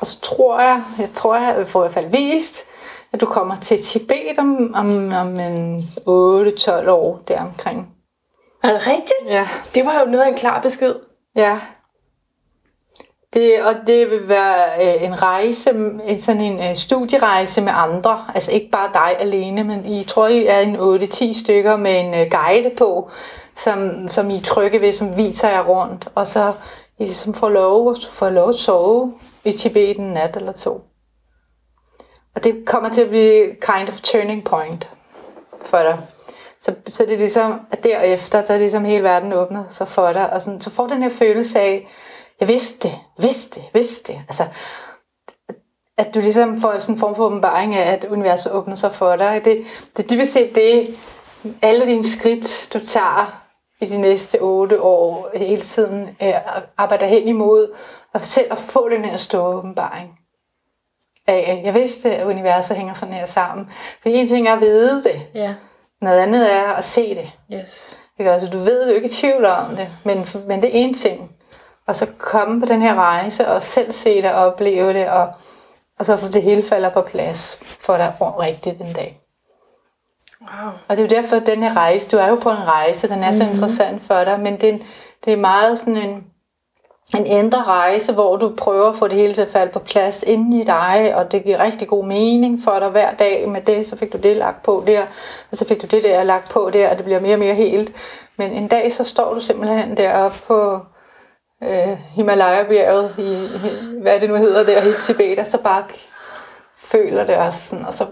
og 0.00 0.06
så 0.06 0.20
tror 0.20 0.60
jeg, 0.60 0.82
jeg 0.98 1.08
tror, 1.14 1.36
jeg 1.36 1.68
får 1.68 1.80
i 1.80 1.82
hvert 1.82 1.94
fald 1.94 2.10
vist, 2.10 2.64
at 3.12 3.20
du 3.20 3.26
kommer 3.26 3.56
til 3.56 3.82
Tibet 3.82 4.38
om, 4.38 4.74
om, 4.74 5.12
om 5.20 5.40
en 5.40 5.78
8-12 5.78 6.90
år 6.90 7.20
deromkring. 7.28 7.88
Er 8.62 8.72
det 8.72 8.86
rigtigt? 8.86 9.26
Ja. 9.26 9.48
Det 9.74 9.84
var 9.84 10.00
jo 10.00 10.06
noget 10.06 10.24
af 10.24 10.28
en 10.28 10.34
klar 10.34 10.60
besked. 10.60 10.94
Ja. 11.36 11.58
Det, 13.32 13.62
og 13.62 13.74
det 13.86 14.10
vil 14.10 14.28
være 14.28 14.94
øh, 14.96 15.02
en 15.02 15.22
rejse, 15.22 15.70
en, 16.06 16.20
sådan 16.20 16.40
en 16.40 16.70
øh, 16.70 16.76
studierejse 16.76 17.60
med 17.60 17.72
andre. 17.74 18.24
Altså 18.34 18.52
ikke 18.52 18.70
bare 18.70 18.90
dig 18.92 19.20
alene, 19.20 19.64
men 19.64 19.84
I 19.84 20.04
tror, 20.04 20.26
I 20.26 20.46
er 20.46 20.58
en 20.58 20.76
8-10 20.76 21.40
stykker 21.40 21.76
med 21.76 22.00
en 22.00 22.14
øh, 22.14 22.30
guide 22.30 22.70
på, 22.76 23.10
som, 23.54 24.08
som 24.08 24.30
I 24.30 24.36
er 24.36 24.42
trygge 24.42 24.80
ved, 24.80 24.92
som 24.92 25.16
viser 25.16 25.48
jer 25.48 25.62
rundt. 25.62 26.08
Og 26.14 26.26
så 26.26 26.52
I 26.98 27.08
som 27.08 27.34
får 27.34 27.48
lov, 27.48 27.96
får 28.12 28.30
lov 28.30 28.48
at 28.48 28.54
sove 28.54 29.12
i 29.44 29.52
Tibet 29.52 29.98
en 29.98 30.12
nat 30.12 30.36
eller 30.36 30.52
to. 30.52 30.80
Og 32.34 32.44
det 32.44 32.66
kommer 32.66 32.88
til 32.88 33.00
at 33.00 33.08
blive 33.08 33.46
kind 33.46 33.88
of 33.88 34.00
turning 34.00 34.44
point 34.44 34.90
for 35.62 35.78
dig. 35.78 35.98
Så, 36.60 36.74
så 36.86 37.04
det 37.04 37.14
er 37.14 37.18
ligesom, 37.18 37.60
at 37.70 37.84
derefter, 37.84 38.44
der 38.44 38.54
er 38.54 38.58
ligesom 38.58 38.84
hele 38.84 39.02
verden 39.02 39.32
åbner 39.32 39.64
sig 39.68 39.88
for 39.88 40.12
dig, 40.12 40.32
og 40.32 40.42
sådan, 40.42 40.60
så 40.60 40.70
får 40.70 40.86
den 40.86 41.02
her 41.02 41.10
følelse 41.10 41.60
af, 41.60 41.88
jeg 42.40 42.48
vidste 42.48 42.88
det, 42.88 42.98
vidste 43.18 43.60
det, 43.60 43.68
vidste 43.74 44.12
det. 44.12 44.22
Altså, 44.28 44.46
at 45.98 46.14
du 46.14 46.20
ligesom 46.20 46.60
får 46.60 46.78
sådan 46.78 46.94
en 46.94 46.98
form 46.98 47.14
for 47.14 47.24
åbenbaring 47.24 47.74
af, 47.74 47.92
at 47.92 48.04
universet 48.04 48.52
åbner 48.52 48.74
sig 48.74 48.92
for 48.92 49.16
dig. 49.16 49.40
Det, 49.44 49.64
det 49.96 50.04
er 50.04 50.08
dybest 50.08 50.32
set 50.32 50.54
det, 50.54 50.88
alle 51.62 51.86
dine 51.86 52.04
skridt, 52.04 52.68
du 52.72 52.78
tager 52.78 53.42
i 53.80 53.86
de 53.86 53.98
næste 53.98 54.38
otte 54.40 54.82
år, 54.82 55.30
hele 55.34 55.60
tiden 55.60 56.16
øh, 56.22 56.34
arbejder 56.78 57.06
hen 57.06 57.28
imod, 57.28 57.74
og 58.14 58.24
selv 58.24 58.52
at 58.52 58.58
få 58.58 58.88
den 58.88 59.04
her 59.04 59.16
store 59.16 59.56
åbenbaring. 59.56 60.18
Af, 61.26 61.62
jeg 61.64 61.74
vidste, 61.74 62.16
at 62.16 62.26
universet 62.26 62.76
hænger 62.76 62.94
sådan 62.94 63.14
her 63.14 63.26
sammen. 63.26 63.70
For 64.02 64.08
en 64.08 64.26
ting 64.26 64.48
er 64.48 64.52
at 64.52 64.60
vide 64.60 65.02
det. 65.02 65.26
Ja. 65.34 65.54
Noget 66.00 66.18
andet 66.18 66.52
er 66.52 66.72
at 66.72 66.84
se 66.84 67.14
det. 67.14 67.32
Yes. 67.54 67.98
Ikke? 68.18 68.30
Altså, 68.30 68.48
du 68.48 68.58
ved 68.58 68.88
jo 68.88 68.94
ikke 68.94 69.06
i 69.06 69.12
tvivl 69.12 69.44
om 69.44 69.76
det, 69.76 69.88
men, 70.04 70.26
men 70.46 70.62
det 70.62 70.68
er 70.68 70.84
en 70.84 70.94
ting. 70.94 71.30
Og 71.86 71.96
så 71.96 72.06
komme 72.18 72.60
på 72.60 72.66
den 72.66 72.82
her 72.82 72.94
rejse 72.94 73.48
og 73.48 73.62
selv 73.62 73.92
se 73.92 74.22
det 74.22 74.32
og 74.32 74.46
opleve 74.46 74.92
det, 74.92 75.08
og, 75.08 75.28
og 75.98 76.06
så 76.06 76.30
det 76.32 76.42
hele 76.42 76.62
falder 76.62 76.90
på 76.90 77.02
plads 77.02 77.58
for 77.62 77.96
dig 77.96 78.14
rigtigt 78.20 78.80
en 78.80 78.92
dag. 78.92 79.19
Wow. 80.40 80.72
Og 80.88 80.96
det 80.96 80.98
er 80.98 81.16
jo 81.16 81.22
derfor, 81.22 81.36
at 81.36 81.46
den 81.46 81.62
her 81.62 81.76
rejse, 81.76 82.10
du 82.10 82.16
er 82.16 82.28
jo 82.28 82.34
på 82.34 82.50
en 82.50 82.66
rejse, 82.66 83.08
den 83.08 83.22
er 83.22 83.30
så 83.30 83.42
mm-hmm. 83.42 83.54
interessant 83.54 84.02
for 84.02 84.24
dig, 84.24 84.40
men 84.40 84.60
det, 84.60 84.82
det 85.24 85.32
er 85.32 85.36
meget 85.36 85.78
sådan 85.78 85.96
en, 85.96 86.24
en 87.16 87.26
ændre 87.26 87.62
rejse, 87.62 88.12
hvor 88.12 88.36
du 88.36 88.54
prøver 88.56 88.88
at 88.88 88.96
få 88.96 89.08
det 89.08 89.18
hele 89.18 89.34
til 89.34 89.42
at 89.42 89.52
falde 89.52 89.72
på 89.72 89.78
plads 89.78 90.22
inde 90.22 90.60
i 90.60 90.64
dig, 90.64 91.12
og 91.16 91.32
det 91.32 91.44
giver 91.44 91.62
rigtig 91.64 91.88
god 91.88 92.04
mening 92.04 92.60
for 92.64 92.78
dig 92.78 92.88
hver 92.88 93.14
dag 93.14 93.48
med 93.48 93.60
det, 93.60 93.86
så 93.86 93.96
fik 93.96 94.12
du 94.12 94.18
det 94.18 94.36
lagt 94.36 94.62
på 94.62 94.84
der, 94.86 95.02
og 95.50 95.56
så 95.56 95.66
fik 95.66 95.82
du 95.82 95.86
det 95.86 96.02
der 96.02 96.22
lagt 96.22 96.50
på 96.50 96.70
der, 96.72 96.90
og 96.90 96.96
det 96.96 97.04
bliver 97.04 97.20
mere 97.20 97.34
og 97.34 97.38
mere 97.38 97.54
helt. 97.54 97.92
Men 98.36 98.52
en 98.52 98.68
dag, 98.68 98.92
så 98.92 99.04
står 99.04 99.34
du 99.34 99.40
simpelthen 99.40 99.96
deroppe 99.96 100.38
på 100.46 100.78
øh, 101.62 101.98
Himalaya-bjerget, 102.14 103.14
i, 103.18 103.44
i, 103.44 104.00
hvad 104.02 104.20
det 104.20 104.30
nu 104.30 104.36
hedder 104.36 104.64
der, 104.64 104.82
i 104.82 104.92
Tibet, 105.02 105.38
og 105.38 105.46
så 105.46 105.58
bare 105.58 105.84
føler 106.76 107.26
det 107.26 107.36
også 107.36 107.66
sådan, 107.66 107.86
og 107.86 107.94
så, 107.94 108.06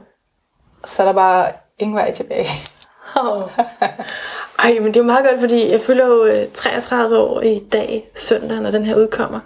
så 0.84 1.02
er 1.02 1.06
der 1.06 1.14
bare 1.14 1.52
ingen 1.78 1.96
vej 1.96 2.12
tilbage. 2.12 2.48
Oh. 3.16 3.42
Ej, 4.64 4.72
men 4.80 4.86
det 4.86 4.96
er 4.96 5.00
jo 5.00 5.06
meget 5.06 5.26
godt, 5.30 5.40
fordi 5.40 5.70
jeg 5.70 5.80
fylder 5.80 6.06
jo 6.06 6.46
33 6.54 7.16
øh, 7.16 7.22
år 7.22 7.40
i 7.40 7.58
dag, 7.72 8.10
søndag, 8.14 8.60
når 8.60 8.70
den 8.70 8.84
her 8.84 8.96
udkommer. 8.96 9.40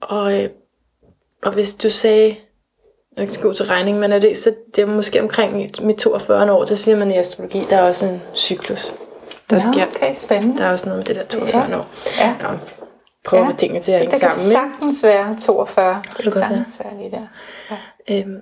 Og, 0.00 0.42
øh, 0.42 0.48
og 1.42 1.52
hvis 1.52 1.74
du 1.74 1.90
sagde, 1.90 2.36
jeg 3.16 3.22
ikke 3.22 3.34
så 3.34 3.40
god 3.40 3.54
til 3.54 3.66
regning, 3.66 3.98
men 3.98 4.12
er 4.12 4.18
det, 4.18 4.38
så 4.38 4.54
det 4.76 4.82
er 4.82 4.86
måske 4.86 5.22
omkring 5.22 5.70
mit 5.82 5.96
42 5.96 6.52
år, 6.52 6.64
så 6.64 6.76
siger 6.76 6.96
man 6.96 7.10
i 7.10 7.16
astrologi, 7.16 7.66
der 7.70 7.76
er 7.76 7.88
også 7.88 8.06
en 8.06 8.22
cyklus. 8.34 8.92
der 9.50 9.66
Nå, 9.66 9.72
sker. 9.72 9.86
okay, 9.86 10.14
spændende. 10.14 10.58
Der 10.58 10.64
er 10.64 10.70
også 10.70 10.84
noget 10.86 10.98
med 10.98 11.04
det 11.04 11.16
der 11.16 11.24
42 11.38 11.66
Ja. 11.70 11.78
år. 11.78 11.86
Ja. 12.18 12.34
Nå, 12.42 12.48
prøv 13.24 13.40
at 13.40 13.46
få 13.50 13.56
tingene 13.56 13.80
til 13.80 13.92
at 13.92 13.98
hænge 13.98 14.12
det 14.12 14.20
kan 14.20 14.30
sammen. 14.30 14.52
sagtens 14.52 15.02
være 15.02 15.36
42. 15.46 16.02
Det 16.16 16.22
kan 16.22 16.32
sagtens 16.32 16.80
være 16.84 16.96
lige 16.98 17.10
der. 17.10 17.26
Ja. 18.10 18.20
Øhm, 18.20 18.40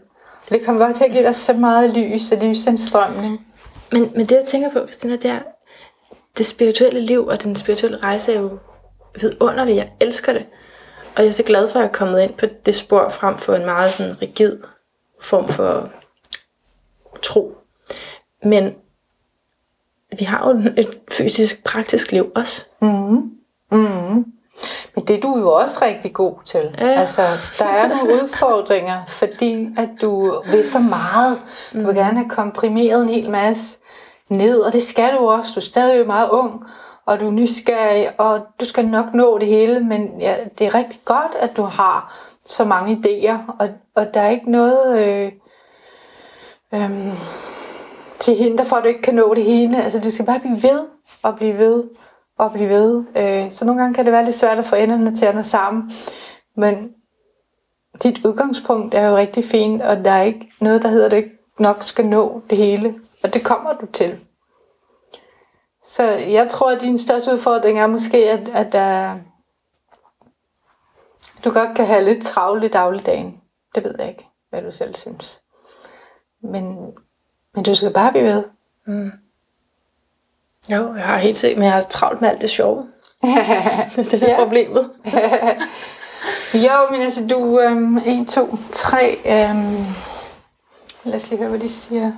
det 0.51 0.64
kommer 0.64 0.86
bare 0.86 0.94
til 0.94 1.05
at 1.05 1.11
give 1.11 1.22
dig 1.22 1.34
så 1.34 1.53
meget 1.53 1.96
lys 1.96 2.32
og 2.32 2.38
livsindstrømning. 2.38 3.46
men, 3.92 4.12
men 4.14 4.26
det 4.26 4.30
jeg 4.30 4.44
tænker 4.46 4.70
på, 4.70 4.78
Christina, 4.86 5.16
det 5.16 5.24
er, 5.24 5.40
det 6.38 6.46
spirituelle 6.46 7.01
liv 7.01 7.26
og 7.26 7.42
den 7.42 7.57
spirituelle 7.57 7.96
rejse 7.96 8.34
er 8.34 8.40
jo 8.40 8.59
vidunderligt. 9.20 9.76
Jeg 9.76 9.92
elsker 10.01 10.32
det. 10.32 10.46
Og 11.16 11.22
jeg 11.22 11.28
er 11.28 11.32
så 11.32 11.42
glad 11.42 11.68
for, 11.68 11.78
at 11.78 11.82
jeg 11.82 11.88
er 11.88 11.92
kommet 11.92 12.22
ind 12.22 12.34
på 12.34 12.46
det 12.66 12.74
spor 12.74 13.09
frem 13.09 13.38
for 13.38 13.55
en 13.55 13.64
meget 13.64 13.92
sådan 13.94 14.22
rigid 14.22 14.59
form 15.22 15.49
for 15.49 15.90
tro. 17.22 17.59
Men 18.42 18.74
vi 20.18 20.24
har 20.24 20.49
jo 20.49 20.72
et 20.76 20.99
fysisk, 21.11 21.64
praktisk 21.64 22.12
liv 22.12 22.32
også. 22.34 22.64
Men 24.99 25.07
det 25.07 25.16
er 25.16 25.20
du 25.20 25.38
jo 25.38 25.53
også 25.53 25.78
rigtig 25.82 26.12
god 26.12 26.34
til. 26.44 26.74
Ja. 26.78 26.86
Altså, 26.86 27.22
der 27.59 27.64
er 27.64 27.88
nogle 27.88 28.22
udfordringer, 28.22 29.05
fordi 29.09 29.68
at 29.76 29.88
du 30.01 30.42
vil 30.51 30.70
så 30.70 30.78
meget. 30.78 31.40
Du 31.72 31.86
vil 31.86 31.94
gerne 31.94 32.18
have 32.18 32.30
komprimeret 32.30 33.03
en 33.03 33.09
hel 33.09 33.30
masse 33.30 33.78
ned, 34.30 34.59
og 34.61 34.72
det 34.72 34.82
skal 34.82 35.12
du 35.12 35.28
også. 35.28 35.53
Du 35.55 35.61
er 35.61 35.64
stadig 35.64 36.07
meget 36.07 36.30
ung, 36.30 36.64
og 37.07 37.20
du 37.20 37.26
er 37.26 37.30
nysgerrig, 37.30 38.20
og 38.20 38.40
du 38.61 38.64
skal 38.64 38.88
nok 38.88 39.14
nå 39.14 39.38
det 39.38 39.49
hele, 39.49 39.80
men 39.80 40.20
ja, 40.20 40.34
det 40.59 40.66
er 40.66 40.74
rigtig 40.74 41.01
godt, 41.05 41.34
at 41.40 41.57
du 41.57 41.62
har 41.62 42.18
så 42.44 42.64
mange 42.64 43.01
idéer, 43.05 43.53
og, 43.59 43.68
og 43.94 44.14
der 44.14 44.20
er 44.20 44.30
ikke 44.30 44.51
noget 44.51 44.99
øh, 44.99 45.32
øh, 46.74 46.90
til 48.18 48.34
hinder 48.34 48.64
for, 48.64 48.76
at 48.76 48.82
du 48.82 48.88
ikke 48.88 49.03
kan 49.03 49.14
nå 49.14 49.34
det 49.34 49.44
hele. 49.44 49.82
Altså, 49.82 50.01
du 50.01 50.11
skal 50.11 50.26
bare 50.26 50.40
blive 50.40 50.62
ved, 50.62 50.80
og 51.22 51.36
blive 51.36 51.59
ved, 51.59 51.84
at 52.41 52.53
blive 52.53 52.68
ved. 52.68 53.05
Øh, 53.16 53.51
så 53.51 53.64
nogle 53.64 53.80
gange 53.80 53.95
kan 53.95 54.05
det 54.05 54.12
være 54.12 54.24
lidt 54.24 54.36
svært 54.36 54.59
at 54.59 54.64
få 54.64 54.76
enderne 54.76 55.14
til 55.14 55.26
at 55.26 55.34
nå 55.34 55.43
sammen, 55.43 55.93
men 56.57 56.95
dit 58.03 58.24
udgangspunkt 58.24 58.95
er 58.95 59.09
jo 59.09 59.16
rigtig 59.16 59.45
fint, 59.45 59.82
og 59.82 60.05
der 60.05 60.11
er 60.11 60.22
ikke 60.22 60.53
noget, 60.61 60.82
der 60.82 60.89
hedder, 60.89 61.07
at 61.07 61.11
du 61.11 61.16
ikke 61.16 61.39
nok 61.59 61.82
skal 61.82 62.07
nå 62.09 62.43
det 62.51 62.59
hele, 62.59 62.95
og 63.22 63.34
det 63.34 63.45
kommer 63.45 63.72
du 63.72 63.86
til. 63.86 64.20
Så 65.82 66.03
jeg 66.11 66.51
tror, 66.51 66.70
at 66.70 66.82
din 66.82 66.99
største 66.99 67.32
udfordring 67.32 67.78
er 67.78 67.86
måske, 67.86 68.30
at, 68.30 68.49
at 68.49 68.72
der, 68.72 69.16
du 71.45 71.51
godt 71.51 71.76
kan 71.76 71.86
have 71.86 72.05
lidt 72.05 72.24
travlt 72.24 72.64
i 72.64 72.68
dagligdagen. 72.68 73.41
Det 73.74 73.84
ved 73.84 73.95
jeg 73.99 74.09
ikke, 74.09 74.26
hvad 74.51 74.62
du 74.62 74.70
selv 74.70 74.95
synes. 74.95 75.41
Men, 76.43 76.95
men 77.55 77.64
du 77.64 77.74
skal 77.74 77.93
bare 77.93 78.12
blive 78.12 78.24
ved. 78.24 78.45
Mm. 78.86 79.11
Jo, 80.70 80.94
jeg 80.94 81.04
har 81.04 81.18
helt 81.18 81.38
sikkert, 81.38 81.58
men 81.58 81.64
jeg 81.64 81.72
har 81.72 81.80
travlt 81.80 82.20
med 82.20 82.28
alt 82.28 82.40
det 82.40 82.50
sjove. 82.50 82.86
det 83.22 83.98
er 83.98 84.02
det, 84.10 84.20
der 84.20 84.28
Ja. 84.30 84.42
problemet. 84.44 84.90
Jo, 86.54 86.90
men 86.90 87.00
altså 87.00 87.26
du, 87.26 87.60
øhm, 87.60 87.96
1, 87.96 88.28
2, 88.28 88.56
3, 88.72 89.16
øhm, 89.26 89.84
lad 91.04 91.14
os 91.14 91.30
lige 91.30 91.38
høre, 91.38 91.48
hvad 91.50 91.58
de 91.58 91.68
siger. 91.68 92.12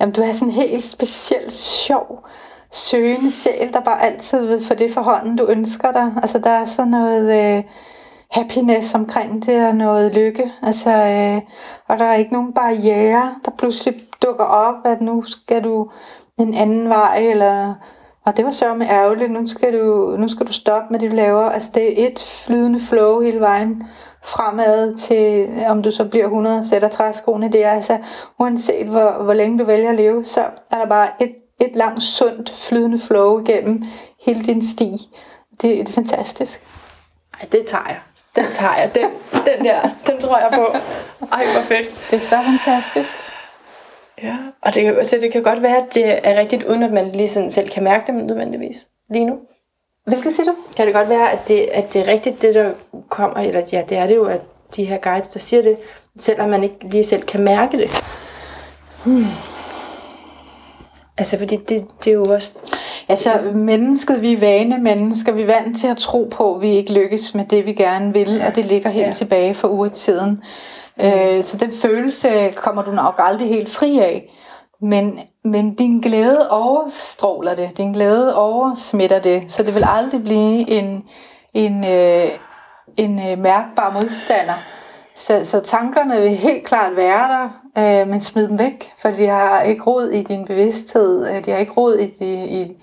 Jamen, 0.00 0.12
du 0.14 0.22
er 0.22 0.32
sådan 0.32 0.48
en 0.48 0.54
helt 0.54 0.84
specielt 0.84 1.52
sjov, 1.52 2.26
søgende 2.72 3.30
sjæl, 3.32 3.72
der 3.72 3.80
bare 3.80 4.02
altid 4.02 4.46
vil 4.46 4.64
få 4.64 4.74
det 4.74 4.94
for 4.94 5.00
hånden, 5.00 5.36
du 5.36 5.46
ønsker 5.46 5.92
dig. 5.92 6.12
Altså, 6.22 6.38
der 6.38 6.50
er 6.50 6.64
sådan 6.64 6.90
noget 6.90 7.56
øh, 7.58 7.64
happiness 8.30 8.94
omkring 8.94 9.46
det, 9.46 9.66
og 9.66 9.76
noget 9.76 10.14
lykke. 10.14 10.52
Altså, 10.62 10.90
øh, 10.90 11.42
og 11.88 11.98
der 11.98 12.04
er 12.04 12.14
ikke 12.14 12.32
nogen 12.32 12.52
barriere, 12.52 13.34
der 13.44 13.50
pludselig 13.58 13.94
dukker 14.22 14.44
op, 14.44 14.74
at 14.84 15.00
nu 15.00 15.22
skal 15.22 15.64
du 15.64 15.90
en 16.38 16.54
anden 16.54 16.88
vej, 16.88 17.18
eller 17.30 17.74
og 18.24 18.36
det 18.36 18.44
var 18.44 18.50
sørme 18.50 18.90
ærgerligt, 18.90 19.32
nu 19.32 19.48
skal, 19.48 19.80
du, 19.80 20.16
nu 20.18 20.28
skal 20.28 20.46
du 20.46 20.52
stoppe 20.52 20.92
med 20.92 21.00
det, 21.00 21.10
du 21.10 21.16
laver. 21.16 21.42
Altså 21.42 21.70
det 21.74 22.02
er 22.02 22.06
et 22.06 22.18
flydende 22.46 22.80
flow 22.80 23.20
hele 23.20 23.40
vejen 23.40 23.82
fremad 24.24 24.94
til, 24.94 25.50
om 25.68 25.82
du 25.82 25.90
så 25.90 26.04
bliver 26.04 26.24
100, 26.24 26.68
sætter 26.68 26.88
træskoene 26.88 27.58
er 27.58 27.70
Altså 27.70 27.98
uanset 28.38 28.86
hvor, 28.86 29.22
hvor 29.22 29.34
længe 29.34 29.58
du 29.58 29.64
vælger 29.64 29.90
at 29.90 29.96
leve, 29.96 30.24
så 30.24 30.40
er 30.70 30.78
der 30.78 30.86
bare 30.86 31.08
et, 31.22 31.34
et 31.60 31.76
langt, 31.76 32.02
sundt, 32.02 32.50
flydende 32.50 32.98
flow 32.98 33.40
igennem 33.40 33.82
hele 34.20 34.42
din 34.42 34.62
sti. 34.62 34.90
Det, 35.50 35.62
det 35.62 35.88
er 35.88 35.92
fantastisk. 35.92 36.66
Ej, 37.40 37.48
det 37.52 37.66
tager 37.66 37.84
jeg. 37.88 37.98
Den 38.36 38.44
tager 38.52 38.76
jeg. 38.76 38.94
Den, 38.94 39.10
den 39.46 39.64
der, 39.64 39.80
den 40.06 40.20
tror 40.20 40.38
jeg 40.38 40.50
på. 40.54 40.66
Ej, 41.32 41.44
hvor 41.52 41.62
fedt. 41.62 42.06
Det 42.10 42.16
er 42.16 42.20
så 42.20 42.36
fantastisk. 42.44 43.16
Ja. 44.22 44.36
Og 44.62 44.74
det, 44.74 44.86
altså, 44.86 45.18
det 45.20 45.32
kan 45.32 45.42
godt 45.42 45.62
være, 45.62 45.76
at 45.76 45.94
det 45.94 46.28
er 46.28 46.40
rigtigt, 46.40 46.62
uden 46.62 46.82
at 46.82 46.92
man 46.92 47.12
lige 47.12 47.28
sådan 47.28 47.50
selv 47.50 47.68
kan 47.68 47.82
mærke 47.82 48.12
det 48.12 48.24
nødvendigvis. 48.24 48.86
Lige 49.10 49.24
nu. 49.24 49.38
Hvilket 50.06 50.34
siger 50.34 50.46
du? 50.46 50.56
Kan 50.76 50.86
det 50.86 50.94
godt 50.94 51.08
være, 51.08 51.32
at 51.32 51.48
det, 51.48 51.60
at 51.72 51.92
det 51.92 52.00
er 52.00 52.12
rigtigt, 52.12 52.42
det 52.42 52.54
der 52.54 52.72
kommer, 53.08 53.36
eller 53.36 53.62
ja, 53.72 53.82
det 53.88 53.98
er 53.98 54.06
det 54.06 54.14
jo, 54.14 54.24
at 54.24 54.40
de 54.76 54.84
her 54.84 54.98
guides, 54.98 55.28
der 55.28 55.38
siger 55.38 55.62
det, 55.62 55.76
selvom 56.18 56.48
man 56.48 56.62
ikke 56.62 56.76
lige 56.82 57.04
selv 57.04 57.22
kan 57.22 57.42
mærke 57.42 57.76
det. 57.76 57.90
Hmm. 59.04 59.24
Altså, 61.18 61.38
fordi 61.38 61.56
det, 61.56 61.86
det 62.04 62.10
er 62.10 62.14
jo 62.14 62.24
også... 62.24 62.52
Altså, 63.08 63.30
mennesket, 63.54 64.22
vi 64.22 64.32
er 64.32 64.40
vane 64.40 64.78
mennesker, 64.78 65.32
vi 65.32 65.42
er 65.42 65.46
vant 65.46 65.78
til 65.78 65.86
at 65.86 65.96
tro 65.96 66.28
på, 66.32 66.54
at 66.54 66.60
vi 66.60 66.70
ikke 66.70 66.92
lykkes 66.94 67.34
med 67.34 67.44
det, 67.44 67.66
vi 67.66 67.72
gerne 67.72 68.12
vil, 68.12 68.42
og 68.46 68.56
det 68.56 68.64
ligger 68.64 68.90
helt 68.90 69.06
Ja. 69.06 69.12
tilbage 69.12 69.54
fra 69.54 69.68
urtiden. 69.68 70.42
Mm. 70.96 71.04
Øh, 71.04 71.42
så 71.42 71.56
den 71.56 71.72
følelse 71.72 72.28
kommer 72.56 72.82
du 72.82 72.90
nok 72.90 73.14
aldrig 73.18 73.48
helt 73.48 73.70
fri 73.70 73.98
af. 73.98 74.32
Men, 74.82 75.18
men 75.44 75.74
din 75.74 76.00
glæde 76.00 76.50
overstråler 76.50 77.54
det, 77.54 77.78
din 77.78 77.92
glæde 77.92 78.36
oversmitter 78.36 79.18
det, 79.18 79.52
så 79.52 79.62
det 79.62 79.74
vil 79.74 79.84
aldrig 79.88 80.22
blive 80.24 80.70
en, 80.70 81.04
en, 81.54 81.84
øh, 81.84 82.24
en 82.96 83.18
øh, 83.18 83.38
mærkbar 83.38 83.90
modstander. 83.92 84.54
Så, 85.14 85.40
så 85.42 85.60
tankerne 85.60 86.20
vil 86.20 86.30
helt 86.30 86.64
klart 86.66 86.96
være 86.96 87.28
der, 87.28 87.48
øh, 87.78 88.08
men 88.08 88.20
smid 88.20 88.48
dem 88.48 88.58
væk, 88.58 88.92
for 88.98 89.10
de 89.10 89.26
har 89.26 89.62
ikke 89.62 89.82
rod 89.82 90.08
i 90.08 90.22
din 90.22 90.44
bevidsthed, 90.44 91.28
øh, 91.28 91.44
de 91.44 91.50
har 91.50 91.58
ikke 91.58 91.72
rod 91.72 91.94
i, 91.98 92.06
de, 92.06 92.46
i, 92.46 92.76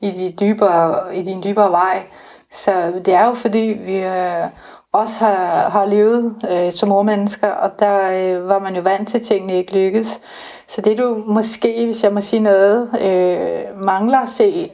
i, 0.00 0.10
de 0.10 0.34
dybere, 0.40 1.16
i 1.16 1.22
din 1.22 1.42
dybere 1.42 1.70
vej. 1.70 2.02
Så 2.50 2.92
det 3.04 3.14
er 3.14 3.26
jo 3.26 3.34
fordi, 3.34 3.78
vi 3.84 4.00
øh, 4.00 4.46
også 4.92 5.24
har, 5.24 5.68
har 5.68 5.86
levet 5.86 6.34
øh, 6.50 6.72
som 6.72 6.92
urmennesker, 6.92 7.48
og 7.48 7.70
der 7.78 8.10
øh, 8.10 8.48
var 8.48 8.58
man 8.58 8.76
jo 8.76 8.82
vant 8.82 9.08
til, 9.08 9.18
at 9.18 9.24
tingene 9.24 9.54
ikke 9.54 9.74
lykkedes. 9.74 10.20
Så 10.68 10.80
det 10.80 10.98
du 10.98 11.22
måske, 11.26 11.84
hvis 11.84 12.04
jeg 12.04 12.12
må 12.12 12.20
sige 12.20 12.40
noget, 12.40 12.90
øh, 13.02 13.84
mangler 13.84 14.18
at 14.18 14.28
se, 14.28 14.70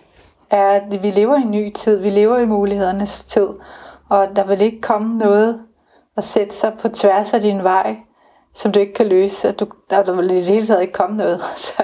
er, 0.50 0.68
at 0.68 1.02
vi 1.02 1.10
lever 1.10 1.36
i 1.36 1.42
en 1.42 1.50
ny 1.50 1.72
tid, 1.72 1.96
vi 1.96 2.10
lever 2.10 2.38
i 2.38 2.46
mulighedernes 2.46 3.24
tid, 3.24 3.48
og 4.08 4.28
der 4.36 4.44
vil 4.44 4.60
ikke 4.60 4.80
komme 4.80 5.18
noget 5.18 5.60
at 6.16 6.24
sætte 6.24 6.56
sig 6.56 6.72
på 6.80 6.88
tværs 6.88 7.34
af 7.34 7.40
din 7.40 7.62
vej, 7.62 7.96
som 8.56 8.72
du 8.72 8.80
ikke 8.80 8.94
kan 8.94 9.06
løse. 9.06 9.52
Du, 9.52 9.66
der, 9.90 10.04
der 10.04 10.16
vil 10.16 10.30
i 10.30 10.34
det 10.34 10.44
hele 10.44 10.66
taget 10.66 10.82
ikke 10.82 10.92
komme 10.92 11.16
noget. 11.16 11.40
Så 11.56 11.82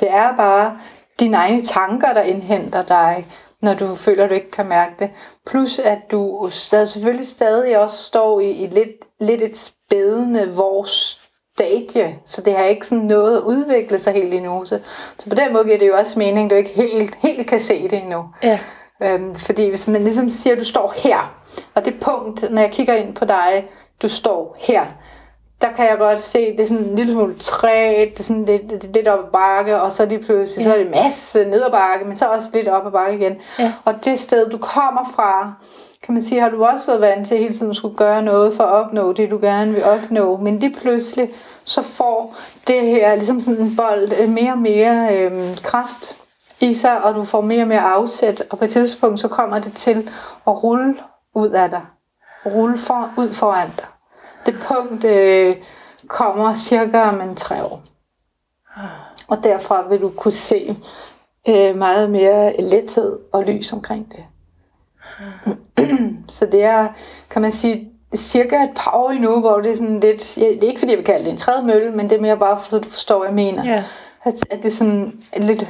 det 0.00 0.10
er 0.10 0.36
bare 0.36 0.78
dine 1.20 1.36
egne 1.36 1.62
tanker, 1.62 2.12
der 2.12 2.22
indhenter 2.22 2.82
dig, 2.82 3.26
når 3.62 3.74
du 3.74 3.94
føler, 3.94 4.24
at 4.24 4.30
du 4.30 4.34
ikke 4.34 4.50
kan 4.50 4.66
mærke 4.66 4.92
det. 4.98 5.10
Plus 5.46 5.78
at 5.78 5.98
du 6.10 6.48
selvfølgelig 6.50 7.26
stadig 7.26 7.78
også 7.78 7.96
står 7.96 8.40
i, 8.40 8.50
i 8.50 8.66
lidt, 8.66 8.90
lidt 9.20 9.42
et 9.42 9.56
spædende 9.56 10.54
vores 10.54 11.20
stadie, 11.54 12.18
så 12.24 12.42
det 12.42 12.56
har 12.56 12.64
ikke 12.64 12.86
sådan 12.86 13.04
noget 13.04 13.36
at 13.36 13.42
udvikle 13.42 13.98
sig 13.98 14.12
helt 14.12 14.34
endnu. 14.34 14.64
Så, 14.64 14.78
så 15.18 15.28
på 15.28 15.34
den 15.34 15.52
måde 15.52 15.64
giver 15.64 15.78
det 15.78 15.88
jo 15.88 15.96
også 15.96 16.18
mening, 16.18 16.44
at 16.44 16.50
du 16.50 16.56
ikke 16.56 16.70
helt, 16.70 17.14
helt 17.14 17.46
kan 17.46 17.60
se 17.60 17.82
det 17.82 17.98
endnu. 17.98 18.24
Ja. 18.42 18.58
Øhm, 19.02 19.34
fordi 19.34 19.68
hvis 19.68 19.88
man 19.88 20.04
ligesom 20.04 20.28
siger, 20.28 20.54
at 20.54 20.60
du 20.60 20.64
står 20.64 20.94
her, 20.96 21.34
og 21.74 21.84
det 21.84 21.94
punkt, 22.00 22.50
når 22.50 22.62
jeg 22.62 22.70
kigger 22.70 22.94
ind 22.94 23.14
på 23.14 23.24
dig, 23.24 23.68
du 24.02 24.08
står 24.08 24.56
her, 24.58 24.86
der 25.62 25.72
kan 25.72 25.88
jeg 25.88 25.98
godt 25.98 26.18
se, 26.18 26.52
det 26.52 26.60
er 26.60 26.66
sådan 26.66 26.84
en 26.84 26.96
lille 26.96 27.12
smule 27.12 27.34
træt, 27.34 28.08
det 28.10 28.18
er 28.18 28.22
sådan 28.22 28.44
lidt, 28.44 28.68
lidt, 28.68 28.94
lidt 28.94 29.08
op 29.08 29.18
ad 29.18 29.30
bakke, 29.32 29.82
og 29.82 29.92
så 29.92 30.06
lige 30.06 30.22
pludselig, 30.22 30.64
ja. 30.64 30.70
så 30.70 30.78
er 30.78 30.82
det 30.82 30.90
masse 31.04 31.44
ned 31.44 31.62
ad 31.62 31.70
bakke, 31.70 32.04
men 32.04 32.16
så 32.16 32.26
også 32.26 32.50
lidt 32.52 32.68
op 32.68 32.86
ad 32.86 32.92
bakke 32.92 33.18
igen. 33.18 33.36
Ja. 33.58 33.72
Og 33.84 34.04
det 34.04 34.18
sted, 34.18 34.50
du 34.50 34.58
kommer 34.58 35.10
fra, 35.14 35.52
kan 36.02 36.14
man 36.14 36.22
sige, 36.22 36.40
har 36.40 36.48
du 36.48 36.64
også 36.64 36.90
været 36.90 37.00
vant 37.00 37.28
til 37.28 37.38
hele 37.38 37.54
tiden 37.54 37.70
at 37.70 37.76
skulle 37.76 37.96
gøre 37.96 38.22
noget 38.22 38.54
for 38.54 38.64
at 38.64 38.70
opnå 38.70 39.12
det, 39.12 39.30
du 39.30 39.38
gerne 39.42 39.72
vil 39.72 39.84
opnå. 39.84 40.36
Men 40.36 40.60
det 40.60 40.76
pludselig, 40.80 41.30
så 41.64 41.82
får 41.82 42.36
det 42.66 42.80
her, 42.80 43.14
ligesom 43.14 43.40
sådan 43.40 43.60
en 43.60 43.76
bold, 43.76 44.12
øh, 44.22 44.28
mere 44.28 44.52
og 44.52 44.58
mere 44.58 45.16
øhm, 45.18 45.56
kraft 45.62 46.16
i 46.60 46.74
sig, 46.74 47.04
og 47.04 47.14
du 47.14 47.24
får 47.24 47.40
mere 47.40 47.62
og 47.62 47.68
mere 47.68 47.80
afsæt, 47.80 48.42
og 48.50 48.58
på 48.58 48.64
et 48.64 48.70
tidspunkt, 48.70 49.20
så 49.20 49.28
kommer 49.28 49.58
det 49.58 49.72
til 49.72 50.10
at 50.46 50.64
rulle 50.64 50.94
ud 51.34 51.50
af 51.50 51.70
dig. 51.70 51.82
Rulle 52.46 52.78
for, 52.78 53.10
ud 53.16 53.32
foran 53.32 53.68
dig. 53.76 53.86
Det 54.46 54.54
punkt 54.68 55.04
øh, 55.04 55.52
kommer 56.08 56.54
cirka 56.54 57.00
om 57.00 57.20
en 57.20 57.36
tre 57.36 57.64
år. 57.64 57.82
Og 59.28 59.44
derfra 59.44 59.88
vil 59.88 60.00
du 60.00 60.08
kunne 60.16 60.32
se 60.32 60.76
øh, 61.48 61.76
meget 61.76 62.10
mere 62.10 62.60
lethed 62.60 63.18
og 63.32 63.42
lys 63.42 63.72
omkring 63.72 64.12
det. 64.12 64.24
Så 66.28 66.46
det 66.46 66.62
er, 66.62 66.88
kan 67.30 67.42
man 67.42 67.52
sige, 67.52 67.92
cirka 68.16 68.56
et 68.62 68.70
par 68.76 68.96
år 68.96 69.10
endnu, 69.10 69.40
hvor 69.40 69.60
det 69.60 69.72
er 69.72 69.76
sådan 69.76 70.00
lidt, 70.00 70.38
ja, 70.38 70.48
det 70.48 70.64
er 70.64 70.68
ikke 70.68 70.78
fordi 70.78 70.92
jeg 70.92 70.98
vil 70.98 71.06
kalde 71.06 71.24
det 71.24 71.30
en 71.30 71.36
tredje 71.36 71.90
men 71.90 72.10
det 72.10 72.16
er 72.16 72.20
mere 72.20 72.36
bare, 72.36 72.60
så 72.70 72.78
du 72.78 72.88
forstår, 72.88 73.18
hvad 73.18 73.28
jeg 73.28 73.34
mener. 73.34 73.64
Ja. 73.64 73.84
At, 74.22 74.34
at 74.50 74.62
det 74.62 74.72
sådan 74.72 75.18
lidt, 75.36 75.66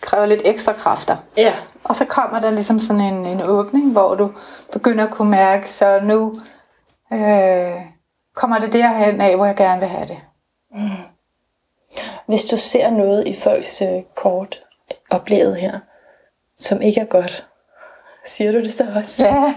kræver 0.00 0.26
lidt 0.26 0.40
ekstra 0.44 0.72
kræfter. 0.72 1.16
Ja. 1.38 1.52
Og 1.84 1.96
så 1.96 2.04
kommer 2.04 2.40
der 2.40 2.50
ligesom 2.50 2.78
sådan 2.78 3.02
en, 3.02 3.26
en 3.26 3.42
åbning, 3.42 3.92
hvor 3.92 4.14
du 4.14 4.30
begynder 4.72 5.04
at 5.04 5.10
kunne 5.10 5.30
mærke, 5.30 5.72
så 5.72 6.00
nu 6.02 6.34
øh, 7.12 7.93
kommer 8.34 8.58
det 8.58 8.72
derhen 8.72 9.20
af, 9.20 9.36
hvor 9.36 9.46
jeg 9.46 9.56
gerne 9.56 9.80
vil 9.80 9.88
have 9.88 10.06
det. 10.06 10.18
Hvis 12.26 12.44
du 12.44 12.56
ser 12.56 12.90
noget 12.90 13.28
i 13.28 13.36
folks 13.36 13.82
øh, 13.82 14.02
kort 14.14 14.64
oplevet 15.10 15.56
her, 15.56 15.78
som 16.58 16.82
ikke 16.82 17.00
er 17.00 17.04
godt, 17.04 17.46
siger 18.26 18.52
du 18.52 18.58
det 18.62 18.72
så 18.72 18.86
også? 18.96 19.24
Ja, 19.26 19.54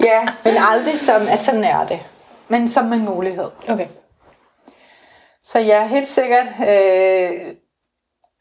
ja 0.08 0.28
men 0.44 0.54
aldrig 0.58 0.98
som, 0.98 1.22
at 1.32 1.42
sådan 1.42 1.64
er 1.64 1.86
det. 1.86 2.00
Men 2.48 2.68
som 2.68 2.92
en 2.92 3.04
mulighed. 3.04 3.50
Okay. 3.68 3.86
Så 5.42 5.58
ja, 5.58 5.86
helt 5.86 6.08
sikkert 6.08 6.46
øh, 6.46 7.54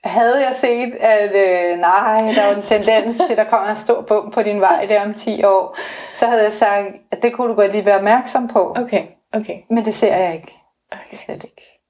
havde 0.04 0.45
jeg 0.45 0.56
set, 0.56 0.95
at 0.99 1.36
øh, 1.36 1.80
nej, 1.80 2.18
der 2.36 2.45
var 2.47 2.56
en 2.56 2.64
tendens 2.64 3.18
til, 3.18 3.32
at 3.32 3.38
der 3.38 3.43
kommer 3.43 3.70
en 3.70 3.76
stor 3.76 4.02
bum 4.02 4.32
på 4.32 4.41
din 4.43 4.62
vej 4.62 4.86
der 4.89 5.06
om 5.06 5.14
10 5.14 5.43
år, 5.43 5.78
så 6.16 6.26
havde 6.26 6.43
jeg 6.43 6.54
sagt, 6.54 6.88
at 7.12 7.22
det 7.22 7.34
kunne 7.34 7.47
du 7.47 7.54
godt 7.54 7.72
lige 7.72 7.86
være 7.86 7.97
opmærksom 7.97 8.47
på. 8.47 8.76
Okay, 8.78 9.04
okay. 9.34 9.56
Men 9.70 9.86
det 9.86 9.95
ser 9.95 10.16
jeg 10.16 10.34
ikke. 10.34 10.58
Okay. 10.91 11.18
Slet 11.26 11.43
ikke. 11.43 11.82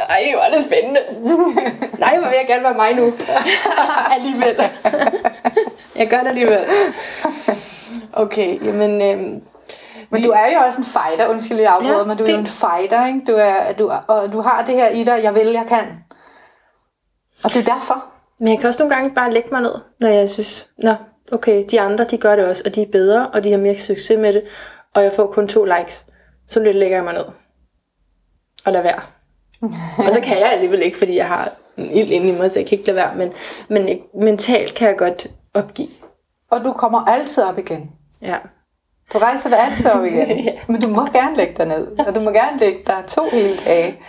Ej, 0.00 0.32
hvor 0.34 0.42
er 0.42 0.56
det 0.56 0.66
spændende. 0.70 1.00
Nej, 2.04 2.18
hvor 2.18 2.28
vil 2.28 2.36
jeg 2.36 2.46
gerne 2.46 2.62
være 2.62 2.74
mig 2.74 2.94
nu. 2.94 3.12
alligevel. 4.16 4.56
jeg 5.98 6.08
gør 6.08 6.18
det 6.18 6.28
alligevel. 6.28 6.64
Okay, 8.12 8.64
jamen... 8.66 9.02
Øhm, 9.02 9.42
Men 10.10 10.22
du 10.22 10.30
er 10.30 10.46
jo 10.52 10.58
også 10.66 10.78
en 10.78 10.84
fighter, 10.84 11.28
undskyld 11.28 11.58
jeg 11.58 11.72
afbryder, 11.72 11.98
Ja, 11.98 12.04
men 12.04 12.16
du 12.16 12.24
er 12.24 12.30
jo 12.32 12.38
en 12.38 12.46
fighter, 12.46 13.06
ikke? 13.06 13.20
Du 13.26 13.32
er, 13.32 13.72
du, 13.78 13.92
og 14.08 14.32
du 14.32 14.40
har 14.40 14.64
det 14.64 14.74
her 14.74 14.88
i 14.88 15.04
dig, 15.04 15.20
jeg 15.22 15.34
vil, 15.34 15.46
jeg 15.46 15.64
kan. 15.68 16.03
Og 17.44 17.50
det 17.50 17.68
er 17.68 17.74
derfor. 17.74 18.04
Men 18.38 18.48
jeg 18.48 18.58
kan 18.58 18.68
også 18.68 18.82
nogle 18.82 18.94
gange 18.94 19.14
bare 19.14 19.32
lægge 19.32 19.48
mig 19.52 19.60
ned, 19.62 19.74
når 20.00 20.08
jeg 20.08 20.28
synes, 20.28 20.68
nå, 20.78 20.94
okay, 21.32 21.64
de 21.70 21.80
andre, 21.80 22.04
de 22.04 22.18
gør 22.18 22.36
det 22.36 22.46
også, 22.46 22.62
og 22.66 22.74
de 22.74 22.82
er 22.82 22.86
bedre, 22.92 23.28
og 23.28 23.44
de 23.44 23.50
har 23.50 23.58
mere 23.58 23.78
succes 23.78 24.18
med 24.18 24.32
det, 24.32 24.42
og 24.94 25.02
jeg 25.02 25.12
får 25.12 25.26
kun 25.26 25.48
to 25.48 25.64
likes. 25.64 26.06
Så 26.48 26.60
lidt 26.60 26.76
lægger 26.76 26.96
jeg 26.96 27.04
mig 27.04 27.14
ned. 27.14 27.24
Og 28.66 28.72
lad 28.72 28.82
være. 28.82 29.00
og 30.06 30.12
så 30.12 30.20
kan 30.22 30.38
jeg 30.38 30.52
alligevel 30.52 30.82
ikke, 30.82 30.98
fordi 30.98 31.16
jeg 31.16 31.28
har 31.28 31.52
en 31.76 31.90
ild 31.90 32.10
inde 32.10 32.28
i 32.28 32.38
mig, 32.38 32.50
så 32.52 32.58
jeg 32.58 32.68
kan 32.68 32.78
ikke 32.78 32.86
lade 32.92 32.96
være. 32.96 33.14
Men, 33.16 33.32
men 33.68 33.88
jeg- 33.88 34.00
mentalt 34.22 34.74
kan 34.74 34.88
jeg 34.88 34.96
godt 34.96 35.26
opgive. 35.54 35.88
Og 36.50 36.64
du 36.64 36.72
kommer 36.72 36.98
altid 37.00 37.42
op 37.42 37.58
igen. 37.58 37.90
Ja. 38.22 38.36
Du 39.12 39.18
rejser 39.18 39.50
dig 39.50 39.58
altid 39.58 39.86
op 39.90 40.04
igen. 40.04 40.38
Ja. 40.44 40.52
Men 40.68 40.80
du 40.80 40.88
må 40.88 41.06
gerne 41.06 41.36
lægge 41.36 41.54
dig 41.56 41.66
ned. 41.66 41.86
Og 42.06 42.14
du 42.14 42.20
må 42.20 42.30
gerne 42.30 42.58
lægge 42.58 42.78
dig 42.86 43.04
to 43.08 43.22
hele 43.32 43.56
dage. 43.66 44.00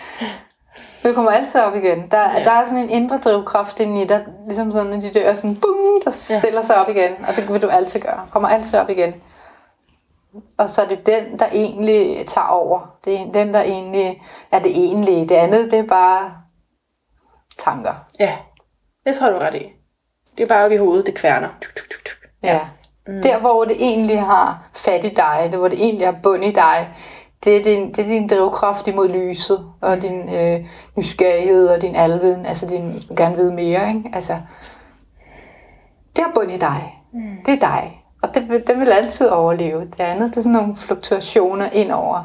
Du 1.03 1.13
kommer 1.13 1.31
altid 1.31 1.59
op 1.59 1.75
igen. 1.75 2.07
Der, 2.11 2.31
ja. 2.37 2.43
der 2.43 2.51
er 2.51 2.65
sådan 2.65 2.77
en 2.77 2.89
indre 2.89 3.17
drivkraft 3.17 3.79
inde 3.79 4.01
i 4.01 4.05
dig. 4.05 4.25
Ligesom 4.45 4.71
sådan, 4.71 4.93
at 4.93 5.01
de 5.01 5.11
dør 5.11 5.33
sådan, 5.33 5.55
bum, 5.55 6.01
der 6.05 6.11
stiller 6.11 6.61
sig 6.61 6.75
op 6.75 6.89
igen. 6.89 7.25
Og 7.27 7.35
det 7.35 7.53
vil 7.53 7.61
du 7.61 7.67
altid 7.67 7.99
gøre. 7.99 8.27
Kommer 8.31 8.49
altid 8.49 8.79
op 8.79 8.89
igen. 8.89 9.13
Og 10.57 10.69
så 10.69 10.81
er 10.81 10.87
det 10.87 11.05
den, 11.05 11.39
der 11.39 11.45
egentlig 11.51 12.27
tager 12.27 12.47
over. 12.47 12.95
Det 13.05 13.13
er 13.13 13.31
den, 13.31 13.53
der 13.53 13.61
egentlig 13.61 14.21
er 14.51 14.59
det 14.59 14.77
egentlige. 14.77 15.27
Det 15.27 15.35
andet, 15.35 15.71
det 15.71 15.79
er 15.79 15.87
bare 15.87 16.31
tanker. 17.57 17.93
Ja, 18.19 18.37
det 19.05 19.15
tror 19.15 19.29
du 19.29 19.37
ret 19.37 19.55
i. 19.55 19.71
Det 20.37 20.43
er 20.43 20.47
bare 20.47 20.63
oppe 20.63 20.75
i 20.75 20.77
hovedet, 20.77 21.05
det 21.05 21.15
kværner. 21.15 21.49
Tuk, 21.61 21.75
tuk, 21.75 21.89
tuk, 21.89 22.05
tuk. 22.05 22.29
Ja. 22.43 22.59
Mm. 23.07 23.21
Der, 23.21 23.37
hvor 23.37 23.65
det 23.65 23.75
egentlig 23.79 24.21
har 24.21 24.69
fat 24.73 25.03
i 25.05 25.09
dig, 25.09 25.49
der 25.51 25.57
hvor 25.57 25.67
det 25.67 25.83
egentlig 25.83 26.07
har 26.07 26.17
bund 26.23 26.45
i 26.45 26.51
dig, 26.51 26.95
det 27.43 27.57
er 27.57 27.63
din, 27.63 27.87
det 27.93 27.99
er 27.99 28.07
din 28.07 28.27
drivkraft 28.27 28.87
imod 28.87 29.07
lyset, 29.09 29.65
og 29.81 30.01
din 30.01 30.35
øh, 30.35 30.65
nysgerrighed, 30.97 31.67
og 31.67 31.81
din 31.81 31.95
alviden, 31.95 32.45
altså 32.45 32.65
din 32.67 32.93
gerne 33.17 33.35
vide 33.35 33.53
mere, 33.53 33.87
ikke? 33.89 34.09
Altså, 34.13 34.33
det 36.15 36.23
har 36.23 36.31
bund 36.35 36.51
i 36.51 36.57
dig. 36.57 37.01
Mm. 37.13 37.37
Det 37.45 37.53
er 37.53 37.59
dig. 37.59 38.01
Og 38.23 38.35
det, 38.35 38.49
vil- 38.49 38.63
det 38.67 38.79
vil 38.79 38.87
altid 38.89 39.27
overleve. 39.29 39.81
Det 39.81 39.99
andet, 39.99 40.29
det 40.29 40.37
er 40.37 40.41
sådan 40.41 40.51
nogle 40.51 40.75
fluktuationer 40.75 41.65
ind 41.73 41.91
over, 41.91 42.23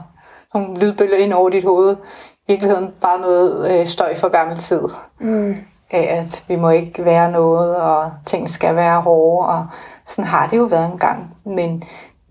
nogle 0.54 0.78
lydbølger 0.78 1.16
ind 1.16 1.32
over 1.32 1.48
dit 1.50 1.64
hoved. 1.64 1.96
I 2.48 2.52
virkeligheden 2.52 2.94
bare 3.00 3.20
noget 3.20 3.80
øh, 3.80 3.86
støj 3.86 4.16
for 4.16 4.28
gammel 4.28 4.56
tid 4.56 4.82
Mm. 5.20 5.56
af, 5.90 6.18
at 6.20 6.44
vi 6.48 6.56
må 6.56 6.70
ikke 6.70 7.04
være 7.04 7.30
noget, 7.30 7.76
og 7.76 8.10
ting 8.26 8.48
skal 8.50 8.74
være 8.76 9.00
hårde, 9.00 9.48
og 9.48 9.66
sådan 10.06 10.24
har 10.24 10.46
det 10.46 10.56
jo 10.56 10.62
været 10.62 10.92
engang. 10.92 11.36
Men 11.44 11.82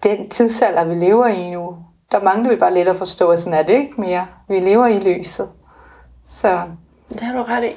den 0.03 0.30
tidsalder, 0.30 0.84
vi 0.86 0.93
lever 0.95 1.27
i 1.27 1.49
nu, 1.49 1.75
der 2.12 2.22
mangler 2.24 2.49
vi 2.49 2.55
bare 2.55 2.74
lidt 2.74 2.88
at 2.88 2.97
forstå, 2.97 3.30
at 3.30 3.39
sådan 3.39 3.60
er 3.60 3.64
det 3.64 3.74
ikke 3.74 4.01
mere. 4.01 4.28
Vi 4.47 4.60
lever 4.60 4.88
i 4.88 4.99
lyset. 4.99 5.49
Så 6.26 6.62
Det 7.10 7.22
har 7.22 7.34
du 7.38 7.43
ret 7.43 7.64
i. 7.64 7.76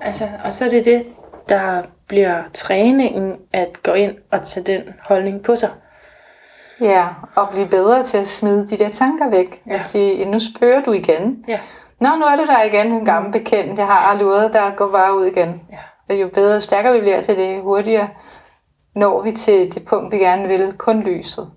Altså, 0.00 0.28
og 0.44 0.52
så 0.52 0.64
er 0.64 0.68
det 0.68 0.84
det, 0.84 1.06
der 1.48 1.82
bliver 2.08 2.42
træningen 2.52 3.36
at 3.52 3.82
gå 3.82 3.92
ind 3.92 4.14
og 4.32 4.42
tage 4.42 4.64
den 4.64 4.94
holdning 5.02 5.42
på 5.42 5.56
sig. 5.56 5.70
ja, 6.80 7.06
og 7.34 7.48
blive 7.48 7.68
bedre 7.68 8.02
til 8.02 8.16
at 8.18 8.26
smide 8.26 8.66
de 8.66 8.76
der 8.76 8.88
tanker 8.88 9.30
væk. 9.30 9.62
Ja. 9.66 9.70
Ja. 9.70 9.76
Og 9.76 9.80
sige, 9.80 10.24
nu 10.24 10.38
spørger 10.38 10.82
du 10.82 10.92
igen. 10.92 11.44
Ja. 11.48 11.60
Nå, 12.00 12.08
nu 12.16 12.24
er 12.24 12.36
du 12.36 12.44
der 12.44 12.62
igen, 12.62 12.92
en 12.92 13.04
gammel 13.04 13.32
bekendt. 13.32 13.78
Jeg 13.78 13.86
har 13.86 14.18
luret, 14.18 14.52
der 14.52 14.76
går 14.76 14.90
bare 14.90 15.16
ud 15.16 15.24
igen. 15.24 15.62
Ja. 15.72 15.78
Og 16.14 16.20
jo 16.22 16.28
bedre 16.28 16.56
og 16.56 16.62
stærkere 16.62 16.94
vi 16.94 17.00
bliver 17.00 17.20
til 17.20 17.36
det, 17.36 17.62
hurtigere 17.62 18.08
når 18.94 19.22
vi 19.22 19.32
til 19.32 19.74
det 19.74 19.84
punkt, 19.84 20.12
vi 20.12 20.18
gerne 20.18 20.48
vil. 20.48 20.72
Kun 20.78 21.02
lyset. 21.02 21.50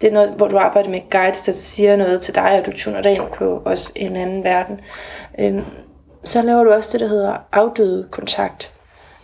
Det 0.00 0.08
er 0.08 0.12
noget, 0.12 0.30
hvor 0.30 0.48
du 0.48 0.58
arbejder 0.58 0.90
med 0.90 1.00
guides, 1.10 1.42
der 1.42 1.52
siger 1.52 1.96
noget 1.96 2.22
til 2.22 2.34
dig, 2.34 2.58
og 2.60 2.66
du 2.66 2.72
tuner 2.72 3.02
dig 3.02 3.12
ind 3.12 3.30
på 3.34 3.62
også 3.64 3.92
en 3.96 4.16
anden 4.16 4.44
verden. 4.44 4.80
Øhm, 5.38 5.64
så 6.22 6.42
laver 6.42 6.64
du 6.64 6.72
også 6.72 6.90
det, 6.92 7.00
der 7.00 7.06
hedder 7.08 7.36
afdøde 7.52 8.08
kontakt. 8.10 8.72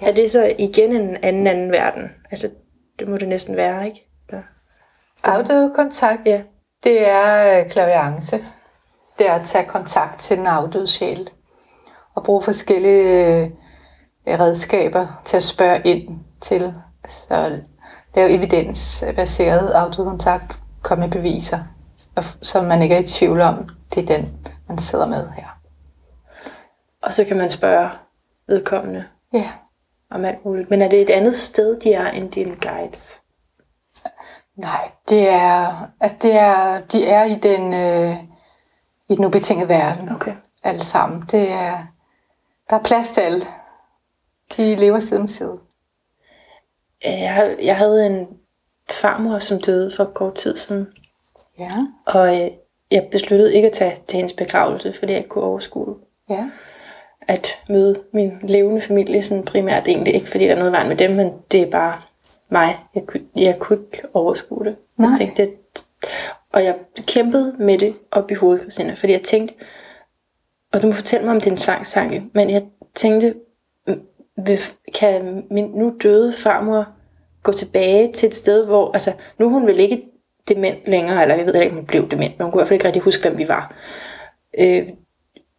Ja. 0.03 0.09
Er 0.09 0.13
det 0.13 0.31
så 0.31 0.55
igen 0.59 0.93
en 0.97 1.17
anden 1.23 1.47
anden 1.47 1.73
verden? 1.73 2.11
Altså, 2.31 2.51
det 2.99 3.09
må 3.09 3.17
det 3.17 3.29
næsten 3.29 3.57
være, 3.57 3.87
ikke? 3.87 4.11
Ja. 4.33 4.39
Afdøde 5.25 5.73
kontakt, 5.75 6.21
Ja. 6.27 6.43
det 6.85 7.09
er 7.09 7.61
øh, 7.61 7.71
klaviance. 7.71 8.45
Det 9.19 9.29
er 9.29 9.33
at 9.33 9.45
tage 9.47 9.65
kontakt 9.65 10.21
til 10.21 10.37
den 10.37 10.47
afdøde 10.47 10.87
sjæl. 10.87 11.31
Og 12.15 12.25
bruge 12.25 12.43
forskellige 12.43 13.43
øh, 13.43 13.51
redskaber 14.27 15.23
til 15.25 15.37
at 15.37 15.43
spørge 15.43 15.81
ind 15.85 16.09
til. 16.41 16.75
Så 17.09 17.59
lave 18.15 18.31
evidensbaseret 18.31 19.69
afdøde 19.71 20.09
kontakt. 20.09 20.59
Komme 20.83 21.05
med 21.05 21.13
beviser, 21.13 21.59
så 22.43 22.63
man 22.63 22.83
ikke 22.83 22.95
er 22.95 23.01
i 23.01 23.07
tvivl 23.07 23.41
om, 23.41 23.69
det 23.95 24.03
er 24.11 24.17
den, 24.17 24.37
man 24.69 24.79
sidder 24.79 25.07
med 25.07 25.29
her. 25.31 25.59
Og 27.03 27.13
så 27.13 27.25
kan 27.25 27.37
man 27.37 27.51
spørge 27.51 27.91
vedkommende 28.49 29.05
Ja. 29.33 29.51
om 30.11 30.25
alt 30.25 30.45
muligt. 30.45 30.71
Men 30.71 30.83
er 30.83 30.89
det 30.89 31.01
et 31.03 31.11
andet 31.11 31.37
sted, 31.37 31.81
de 31.81 31.93
er, 31.93 32.09
end 32.11 32.31
dine 32.31 32.57
guides? 32.57 33.21
Nej, 34.57 34.91
det 35.09 35.29
er, 35.29 35.89
at 36.01 36.23
det 36.23 36.33
er, 36.39 36.81
de 36.81 37.07
er 37.07 37.25
i 37.25 37.35
den, 37.35 37.75
øh, 37.75 38.17
i 39.09 39.15
den 39.17 39.25
ubetingede 39.25 39.69
verden. 39.69 40.09
Okay. 40.15 40.35
alle 40.63 40.85
sammen. 40.85 41.21
Det 41.23 41.53
er, 41.53 41.79
der 42.71 42.77
er 42.77 42.83
plads 42.83 43.11
til 43.11 43.21
alle. 43.21 43.45
De 44.57 44.77
lever 44.77 45.01
side 45.01 45.21
om 45.21 45.27
side. 45.27 45.59
Jeg, 47.05 47.57
jeg 47.63 47.77
havde 47.77 48.07
en 48.07 48.29
farmor, 48.91 49.39
som 49.39 49.61
døde 49.61 49.91
for 49.97 50.05
kort 50.05 50.35
tid 50.35 50.57
siden. 50.57 50.89
Ja, 51.59 51.71
Og 52.07 52.41
øh, 52.41 52.51
jeg 52.91 53.09
besluttede 53.11 53.55
ikke 53.55 53.67
at 53.67 53.73
tage 53.73 53.97
til 54.07 54.17
hendes 54.17 54.33
begravelse, 54.33 54.93
fordi 54.99 55.13
jeg 55.13 55.19
ikke 55.19 55.29
kunne 55.29 55.45
overskue 55.45 55.95
ja. 56.31 56.51
at 57.29 57.49
møde 57.69 58.03
min 58.13 58.33
levende 58.43 58.81
familie, 58.81 59.23
sådan 59.23 59.45
primært 59.45 59.87
egentlig 59.87 60.15
ikke, 60.15 60.31
fordi 60.31 60.45
der 60.45 60.53
er 60.55 60.59
noget 60.59 60.73
vejen 60.73 60.89
med 60.89 60.97
dem, 60.97 61.11
men 61.11 61.33
det 61.53 61.63
er 61.63 61.71
bare 61.71 62.01
mig. 62.49 62.79
Jeg 62.95 63.03
kunne, 63.07 63.23
jeg 63.37 63.59
kunne 63.59 63.79
ikke 63.79 64.09
overskue 64.15 64.65
det. 64.65 64.77
Nej. 64.97 65.09
Jeg 65.09 65.19
tænkte, 65.19 65.43
det, 65.43 65.55
og 66.53 66.65
jeg 66.65 66.77
kæmpede 67.07 67.55
med 67.59 67.79
det 67.79 67.95
op 68.11 68.31
i 68.31 68.35
hovedet, 68.35 68.63
Christina, 68.63 68.95
fordi 68.95 69.13
jeg 69.13 69.23
tænkte, 69.23 69.55
og 70.73 70.83
du 70.83 70.87
må 70.87 70.93
fortælle 70.93 71.25
mig, 71.25 71.35
om 71.35 71.41
det 71.41 71.47
er 71.47 71.51
en 71.51 71.57
tvangstanke, 71.57 72.25
men 72.35 72.51
jeg 72.51 72.63
tænkte, 72.95 73.35
vil- 74.47 74.95
kan 74.95 75.47
min 75.51 75.71
nu 75.75 75.97
døde 76.03 76.33
farmor 76.33 76.87
gå 77.43 77.53
tilbage 77.53 78.13
til 78.13 78.27
et 78.27 78.35
sted, 78.35 78.67
hvor, 78.67 78.93
altså, 78.93 79.13
nu 79.39 79.47
er 79.47 79.51
hun 79.51 79.67
vel 79.67 79.79
ikke 79.79 80.03
dement 80.49 80.89
længere, 80.89 81.23
eller 81.23 81.35
jeg 81.35 81.47
ved 81.47 81.55
ikke, 81.55 81.71
om 81.71 81.77
hun 81.77 81.87
blev 81.87 82.11
dement, 82.11 82.39
men 82.39 82.45
hun 82.45 82.53
kunne 82.53 82.59
i 82.59 82.61
hvert 82.61 82.69
fald 82.69 82.75
ikke 82.77 82.87
rigtig 82.87 83.03
huske, 83.03 83.23
hvem 83.29 83.39
vi 83.39 83.49
var. 83.49 83.75
Øh, 84.61 84.83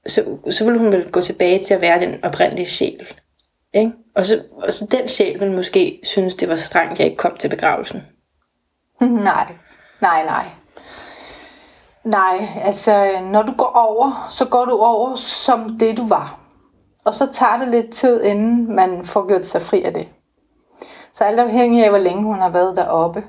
så, 0.07 0.37
så 0.49 0.63
ville 0.65 0.79
hun 0.79 0.91
vel 0.91 1.11
gå 1.11 1.21
tilbage 1.21 1.63
til 1.63 1.73
at 1.73 1.81
være 1.81 1.99
den 1.99 2.25
oprindelige 2.25 2.65
sjæl. 2.67 3.07
Ikke? 3.73 3.91
Og, 4.15 4.25
så, 4.25 4.41
og 4.53 4.73
så 4.73 4.85
den 4.91 5.07
sjæl 5.07 5.39
ville 5.39 5.55
måske 5.55 5.99
synes, 6.03 6.35
det 6.35 6.49
var 6.49 6.55
strengt, 6.55 6.91
at 6.91 6.99
jeg 6.99 7.05
ikke 7.07 7.17
kom 7.17 7.37
til 7.37 7.47
begravelsen. 7.49 8.01
Nej, 9.01 9.47
nej, 10.01 10.25
nej. 10.25 10.45
Nej, 12.03 12.47
altså 12.63 13.07
når 13.31 13.41
du 13.43 13.51
går 13.57 13.71
over, 13.75 14.27
så 14.31 14.45
går 14.45 14.65
du 14.65 14.77
over 14.79 15.15
som 15.15 15.77
det 15.79 15.97
du 15.97 16.07
var. 16.07 16.39
Og 17.05 17.13
så 17.13 17.31
tager 17.33 17.57
det 17.57 17.67
lidt 17.67 17.93
tid, 17.93 18.23
inden 18.23 18.75
man 18.75 19.05
får 19.05 19.27
gjort 19.27 19.45
sig 19.45 19.61
fri 19.61 19.81
af 19.81 19.93
det. 19.93 20.07
Så 21.13 21.23
alt 21.23 21.39
afhængig 21.39 21.83
af, 21.83 21.89
hvor 21.89 21.99
længe 21.99 22.23
hun 22.23 22.39
har 22.39 22.49
været 22.49 22.75
deroppe, 22.75 23.23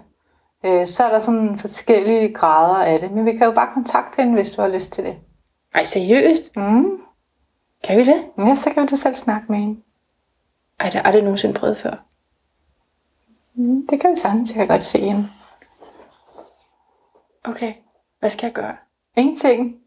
øh, 0.66 0.86
så 0.86 1.04
er 1.04 1.12
der 1.12 1.18
sådan 1.18 1.58
forskellige 1.58 2.34
grader 2.34 2.84
af 2.84 3.00
det. 3.00 3.10
Men 3.12 3.26
vi 3.26 3.32
kan 3.32 3.46
jo 3.46 3.52
bare 3.52 3.74
kontakte 3.74 4.22
hende, 4.22 4.34
hvis 4.34 4.50
du 4.50 4.62
har 4.62 4.68
lyst 4.68 4.92
til 4.92 5.04
det. 5.04 5.16
Ej, 5.74 5.84
seriøst? 5.84 6.56
Mm. 6.56 6.98
Kan 7.84 7.98
vi 7.98 8.04
det? 8.04 8.24
Ja, 8.38 8.54
så 8.54 8.70
kan 8.70 8.86
du 8.86 8.96
selv 8.96 9.14
snakke 9.14 9.46
med 9.48 9.58
hende. 9.58 9.80
Ej, 10.80 10.86
det 10.86 10.94
har 10.94 11.02
aldrig 11.02 11.22
nogensinde 11.22 11.54
prøvet 11.54 11.76
før. 11.76 11.94
Mm, 13.54 13.86
det 13.86 14.00
kan 14.00 14.10
vi 14.10 14.16
sagtens. 14.16 14.50
Jeg 14.50 14.56
kan 14.56 14.68
godt 14.68 14.82
se 14.82 14.98
hende. 14.98 15.28
Okay. 17.44 17.74
Hvad 18.20 18.30
skal 18.30 18.46
jeg 18.46 18.54
gøre? 18.54 18.76
Ingenting. 19.16 19.81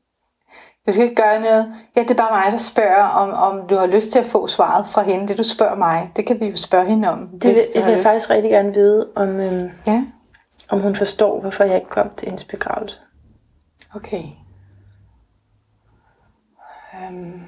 Du 0.87 0.91
skal 0.91 1.03
ikke 1.03 1.15
gøre 1.15 1.39
noget. 1.41 1.73
Ja, 1.95 2.01
det 2.01 2.11
er 2.11 2.15
bare 2.15 2.31
mig, 2.43 2.51
der 2.51 2.57
spørger, 2.57 3.03
om, 3.03 3.29
om 3.29 3.67
du 3.67 3.75
har 3.75 3.85
lyst 3.87 4.11
til 4.11 4.19
at 4.19 4.25
få 4.25 4.47
svaret 4.47 4.87
fra 4.87 5.01
hende. 5.03 5.27
Det 5.27 5.37
du 5.37 5.43
spørger 5.43 5.75
mig, 5.75 6.11
det 6.15 6.27
kan 6.27 6.39
vi 6.39 6.45
jo 6.45 6.55
spørge 6.55 6.85
hende 6.85 7.09
om. 7.09 7.27
Det 7.27 7.43
vil, 7.49 7.57
jeg 7.75 7.85
vil 7.85 8.03
faktisk 8.03 8.29
rigtig 8.29 8.51
gerne 8.51 8.73
vide, 8.73 9.07
om, 9.15 9.29
øhm, 9.39 9.69
Ja, 9.87 10.03
om 10.69 10.79
hun 10.81 10.95
forstår, 10.95 11.41
hvorfor 11.41 11.63
jeg 11.63 11.75
ikke 11.75 11.89
kom 11.89 12.09
til 12.17 12.25
hendes 12.27 12.43
begravelse. 12.43 12.99
okay. 13.95 14.23
Um, 17.09 17.41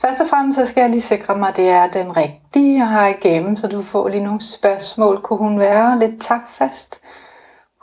Først 0.00 0.20
og 0.20 0.28
fremmest 0.28 0.58
så 0.58 0.66
skal 0.66 0.80
jeg 0.80 0.90
lige 0.90 1.00
sikre 1.00 1.36
mig, 1.36 1.48
at 1.48 1.56
det 1.56 1.68
er 1.68 1.86
den 1.90 2.16
rigtige, 2.16 2.78
jeg 2.78 2.88
har 2.88 3.06
igennem, 3.08 3.56
så 3.56 3.66
du 3.68 3.82
får 3.82 4.08
lige 4.08 4.24
nogle 4.24 4.40
spørgsmål. 4.40 5.20
Kunne 5.22 5.38
hun 5.38 5.58
være 5.58 5.98
lidt 5.98 6.20
takfast? 6.20 7.00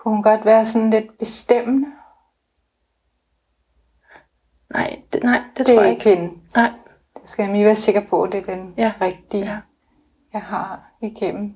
Kunne 0.10 0.16
hun 0.16 0.24
godt 0.24 0.46
være 0.46 0.66
sådan 0.66 0.90
lidt 0.90 1.18
bestemmende? 1.20 1.88
Nej, 4.74 5.02
det, 5.14 5.24
nej, 5.24 5.42
det, 5.50 5.58
Det 5.58 5.66
tror 5.66 5.82
jeg 5.82 5.92
ikke 5.92 6.04
hende. 6.16 6.34
Nej. 6.56 6.72
Det 7.22 7.30
skal 7.30 7.44
jeg 7.44 7.52
lige 7.54 7.66
være 7.66 7.76
sikker 7.76 8.02
på, 8.10 8.24
at 8.24 8.32
det 8.32 8.48
er 8.50 8.56
den 8.56 8.74
Ja. 8.78 8.94
rigtige, 9.02 9.44
Ja. 9.46 9.60
jeg 10.34 10.42
har 10.42 10.92
igennem. 11.02 11.56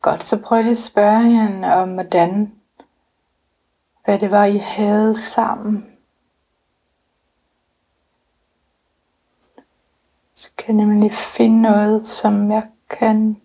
Godt, 0.00 0.24
så 0.24 0.36
prøv 0.36 0.60
lige 0.60 0.70
at 0.70 0.78
spørge 0.78 1.22
hende 1.22 1.74
om, 1.74 1.94
hvordan, 1.94 2.54
hvad 4.04 4.18
det 4.18 4.30
var, 4.30 4.44
I 4.44 4.56
havde 4.56 5.20
sammen. 5.20 5.90
Så 10.34 10.50
kan 10.56 10.78
jeg 10.78 10.86
nemlig 10.86 11.12
finde 11.12 11.62
noget, 11.62 12.06
som 12.06 12.50
jeg 12.50 12.68
kan 12.90 13.40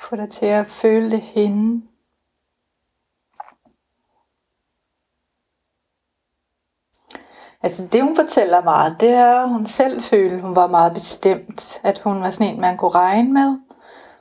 få 0.00 0.16
dig 0.16 0.30
til 0.30 0.46
at 0.46 0.66
føle 0.66 1.10
det 1.10 1.20
hende. 1.20 1.87
Altså 7.62 7.86
det 7.92 8.02
hun 8.02 8.16
fortæller 8.16 8.62
meget, 8.62 9.00
det 9.00 9.10
er, 9.10 9.42
at 9.42 9.48
hun 9.48 9.66
selv 9.66 10.02
følte, 10.02 10.40
hun 10.40 10.56
var 10.56 10.66
meget 10.66 10.92
bestemt. 10.92 11.80
At 11.84 11.98
hun 11.98 12.22
var 12.22 12.30
sådan 12.30 12.54
en, 12.54 12.60
man 12.60 12.76
kunne 12.76 12.90
regne 12.90 13.32
med, 13.32 13.58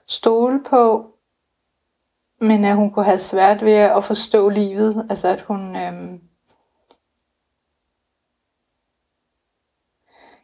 stole 0.07 0.63
på, 0.63 1.11
men 2.41 2.65
at 2.65 2.75
hun 2.75 2.91
kunne 2.91 3.05
have 3.05 3.19
svært 3.19 3.65
ved 3.65 3.73
at 3.73 4.03
forstå 4.03 4.49
livet. 4.49 5.07
Altså 5.09 5.27
at 5.27 5.41
hun... 5.41 5.75
Øhm, 5.75 6.21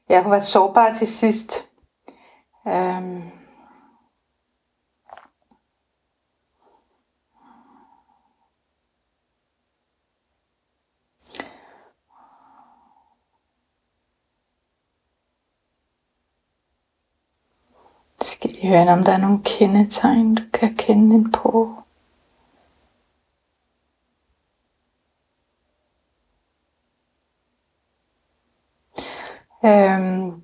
ja, 0.10 0.24
hun 0.24 0.32
var 0.32 0.40
sårbar 0.40 0.94
til 0.94 1.08
sidst. 1.08 1.66
Øhm, 2.68 3.32
skal 18.26 18.50
lige 18.50 18.68
høre, 18.68 18.88
om 18.94 19.04
der 19.04 19.12
er 19.12 19.18
nogle 19.18 19.40
kendetegn, 19.46 20.36
du 20.36 20.44
kan 20.54 20.76
kende 20.76 21.12
den 21.16 21.32
på. 21.32 21.70
Øhm, 29.66 30.42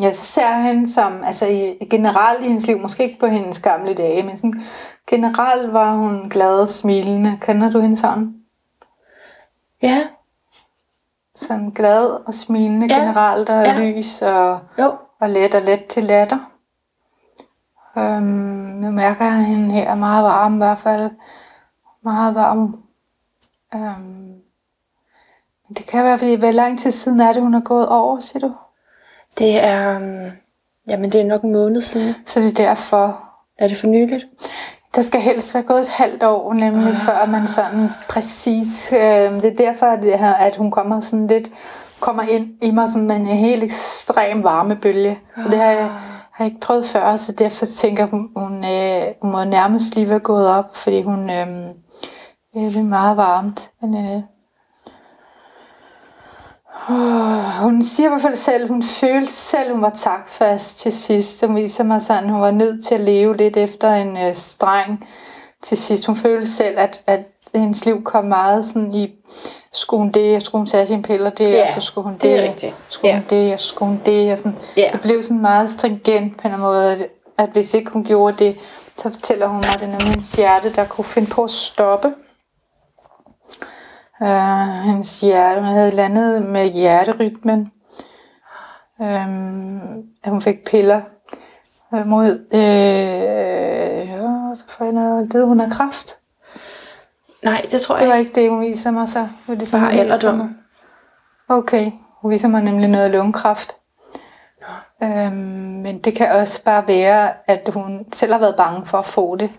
jeg 0.00 0.14
ser 0.14 0.58
hende 0.60 0.92
som, 0.92 1.24
altså 1.24 1.46
i, 1.46 1.86
generelt 1.90 2.44
i 2.44 2.48
hendes 2.48 2.66
liv, 2.66 2.78
måske 2.78 3.02
ikke 3.04 3.20
på 3.20 3.26
hendes 3.26 3.60
gamle 3.60 3.94
dage, 3.94 4.22
men 4.22 4.36
sådan, 4.36 4.62
generelt 5.10 5.72
var 5.72 5.96
hun 5.96 6.28
glad 6.28 6.60
og 6.60 6.68
smilende. 6.68 7.38
Kender 7.40 7.70
du 7.70 7.80
hende 7.80 7.96
sådan? 7.96 8.34
Ja, 9.82 10.06
Sådan 11.34 11.70
glad 11.70 12.10
og 12.26 12.34
smilende 12.34 12.86
Ja. 12.90 12.98
generelt, 13.00 13.48
og 13.48 13.64
ja. 13.66 13.78
lys 13.78 14.22
og, 14.22 14.58
jo. 14.78 14.92
Og 15.20 15.30
let 15.30 15.54
og 15.54 15.62
let 15.62 15.86
til 15.86 16.04
latter. 16.04 16.38
Øhm, 17.98 18.84
jeg 18.84 18.92
mærker, 18.92 19.24
at 19.24 19.44
hende 19.44 19.74
her 19.74 19.90
er 19.90 19.94
meget 19.94 20.24
varm 20.24 20.54
i 20.54 20.56
hvert 20.56 20.78
fald. 20.78 21.10
Meget 22.04 22.34
varm. 22.34 22.82
Øhm, 23.74 24.38
men 25.68 25.76
det 25.76 25.86
kan 25.86 26.04
være, 26.04 26.18
fordi 26.18 26.34
hvor 26.34 26.50
lang 26.50 26.78
tid 26.78 26.90
siden 26.90 27.20
er 27.20 27.32
det, 27.32 27.42
hun 27.42 27.54
er 27.54 27.60
gået 27.60 27.88
over, 27.88 28.20
siger 28.20 28.40
du? 28.40 28.54
Det 29.38 29.64
er, 29.64 29.96
um, 29.96 30.32
jamen 30.88 31.12
det 31.12 31.20
er 31.20 31.24
nok 31.24 31.42
en 31.42 31.52
måned 31.52 31.82
siden. 31.82 32.14
Så 32.26 32.40
det 32.40 32.58
er 32.58 32.66
derfor. 32.66 33.24
Er 33.58 33.68
det 33.68 33.76
for 33.76 33.86
nyligt? 33.86 34.26
Der 34.94 35.02
skal 35.02 35.20
helst 35.20 35.54
være 35.54 35.62
gået 35.62 35.80
et 35.80 35.88
halvt 35.88 36.22
år, 36.22 36.52
nemlig 36.54 36.88
ah. 36.88 36.96
før 36.96 37.26
man 37.26 37.46
sådan 37.46 37.88
præcis... 38.08 38.92
Øh, 38.92 39.32
det 39.42 39.44
er 39.44 39.56
derfor, 39.56 39.86
at, 39.86 40.02
det 40.02 40.18
her, 40.18 40.34
at 40.34 40.56
hun 40.56 40.70
kommer 40.70 41.00
sådan 41.00 41.26
lidt 41.26 41.50
kommer 42.00 42.22
ind 42.22 42.48
i 42.62 42.70
mig 42.70 42.88
som 42.88 43.10
en 43.10 43.26
helt 43.26 43.62
ekstrem 43.62 44.42
varmebølge. 44.42 45.20
Og 45.36 45.44
det 45.44 45.58
har 45.58 45.70
jeg, 45.70 45.90
har 46.32 46.44
jeg 46.44 46.46
ikke 46.46 46.60
prøvet 46.60 46.86
før, 46.86 47.16
så 47.16 47.32
derfor 47.32 47.66
tænker 47.66 48.02
jeg, 48.02 48.10
hun, 48.10 48.28
hun, 48.36 48.64
øh, 48.64 49.02
hun 49.22 49.30
må 49.30 49.44
nærmest 49.44 49.94
lige 49.94 50.08
være 50.08 50.18
gået 50.18 50.46
op, 50.46 50.76
fordi 50.76 51.02
hun 51.02 51.30
øh, 51.30 51.46
ja, 52.54 52.60
det 52.60 52.76
er 52.76 52.82
meget 52.82 53.16
varmt. 53.16 53.70
Men, 53.82 53.96
øh, 53.96 54.22
hun 57.60 57.82
siger 57.82 58.08
i 58.08 58.10
hvert 58.10 58.22
fald 58.22 58.36
selv, 58.36 58.68
hun 58.68 58.82
følte 58.82 59.32
selv, 59.32 59.72
hun 59.72 59.82
var 59.82 59.90
takfast 59.90 60.78
til 60.78 60.92
sidst. 60.92 61.46
Hun 61.46 61.56
viser 61.56 61.84
mig 61.84 62.02
sådan, 62.02 62.28
hun 62.28 62.40
var 62.40 62.50
nødt 62.50 62.84
til 62.84 62.94
at 62.94 63.00
leve 63.00 63.36
lidt 63.36 63.56
efter 63.56 63.94
en 63.94 64.16
øh, 64.16 64.34
streng 64.34 65.04
til 65.62 65.76
sidst. 65.76 66.06
Hun 66.06 66.16
følte 66.16 66.46
selv, 66.46 66.74
at, 66.78 67.02
at 67.06 67.26
hendes 67.54 67.84
liv 67.84 68.04
kom 68.04 68.24
meget 68.24 68.64
sådan 68.64 68.94
i, 68.94 69.08
skulle 69.72 69.98
hun 70.02 70.10
det, 70.12 70.36
og 70.36 70.42
skulle 70.42 70.60
hun 70.60 70.66
tage 70.66 70.86
sine 70.86 71.02
piller 71.02 71.30
det, 71.30 71.52
Ja, 71.52 71.62
og 71.64 71.70
så 71.70 71.80
skulle 71.86 72.04
hun 72.04 72.12
det, 72.14 72.22
det 72.22 72.38
er 72.38 72.42
rigtigt. 72.48 72.74
skulle 72.88 73.08
Ja. 73.08 73.14
hun 73.14 73.24
det, 73.30 73.52
og 73.52 73.60
så 73.60 73.66
skulle 73.66 73.88
hun 73.88 74.00
det. 74.06 74.32
Og 74.32 74.38
sådan. 74.38 74.56
Ja. 74.76 74.88
Det 74.92 75.00
blev 75.00 75.22
sådan 75.22 75.40
meget 75.40 75.70
stringent 75.70 76.40
på 76.42 76.48
en 76.48 76.60
måde, 76.60 76.92
at, 76.92 77.06
at 77.38 77.48
hvis 77.48 77.74
ikke 77.74 77.90
hun 77.90 78.04
gjorde 78.04 78.44
det, 78.44 78.56
så 78.96 79.02
fortæller 79.10 79.46
hun 79.46 79.56
mig, 79.56 79.74
at 79.74 79.80
det 79.80 79.88
er 79.88 80.08
hendes 80.10 80.32
hjerte, 80.32 80.72
der 80.74 80.84
kunne 80.84 81.04
finde 81.04 81.30
på 81.30 81.44
at 81.44 81.50
stoppe. 81.50 82.14
Uh, 84.20 84.70
hendes 84.84 85.20
hjerte, 85.20 85.60
hun 85.60 85.68
havde 85.68 85.90
landet 85.90 86.42
med 86.42 86.66
hjerterytmen. 86.72 87.72
Um, 89.00 89.80
at 90.24 90.30
hun 90.30 90.42
fik 90.42 90.64
piller 90.66 91.00
øh, 91.94 92.06
mod, 92.06 92.46
øh, 92.52 94.08
ja, 94.08 94.54
så 94.54 94.64
får 94.68 94.84
jeg 94.84 94.94
noget, 94.94 95.32
døde 95.32 95.46
hun 95.46 95.60
af 95.60 95.70
kræft. 95.70 96.18
Nej, 97.44 97.66
det 97.70 97.80
tror 97.80 97.94
Det 97.94 98.02
jeg 98.02 98.08
var 98.10 98.14
ikke. 98.16 98.32
det, 98.34 98.50
hun 98.50 98.60
viser 98.60 98.90
mig 98.90 99.08
så. 99.08 99.18
Det 99.20 99.28
var 99.46 99.54
ligesom 99.54 99.80
Bare 99.80 99.92
alderdom. 99.92 100.56
Okay, 101.48 101.90
hun 102.22 102.30
viser 102.30 102.48
mig 102.48 102.62
nemlig 102.62 102.88
noget 102.88 103.10
lungekræft. 103.10 103.76
Øhm, 105.02 105.32
men 105.82 105.98
det 105.98 106.14
kan 106.16 106.32
også 106.32 106.62
bare 106.64 106.86
være, 106.88 107.30
at 107.46 107.70
hun 107.74 108.06
selv 108.12 108.32
har 108.32 108.40
været 108.40 108.56
bange 108.56 108.86
for 108.86 108.98
at 108.98 109.06
få 109.06 109.36
det. 109.36 109.50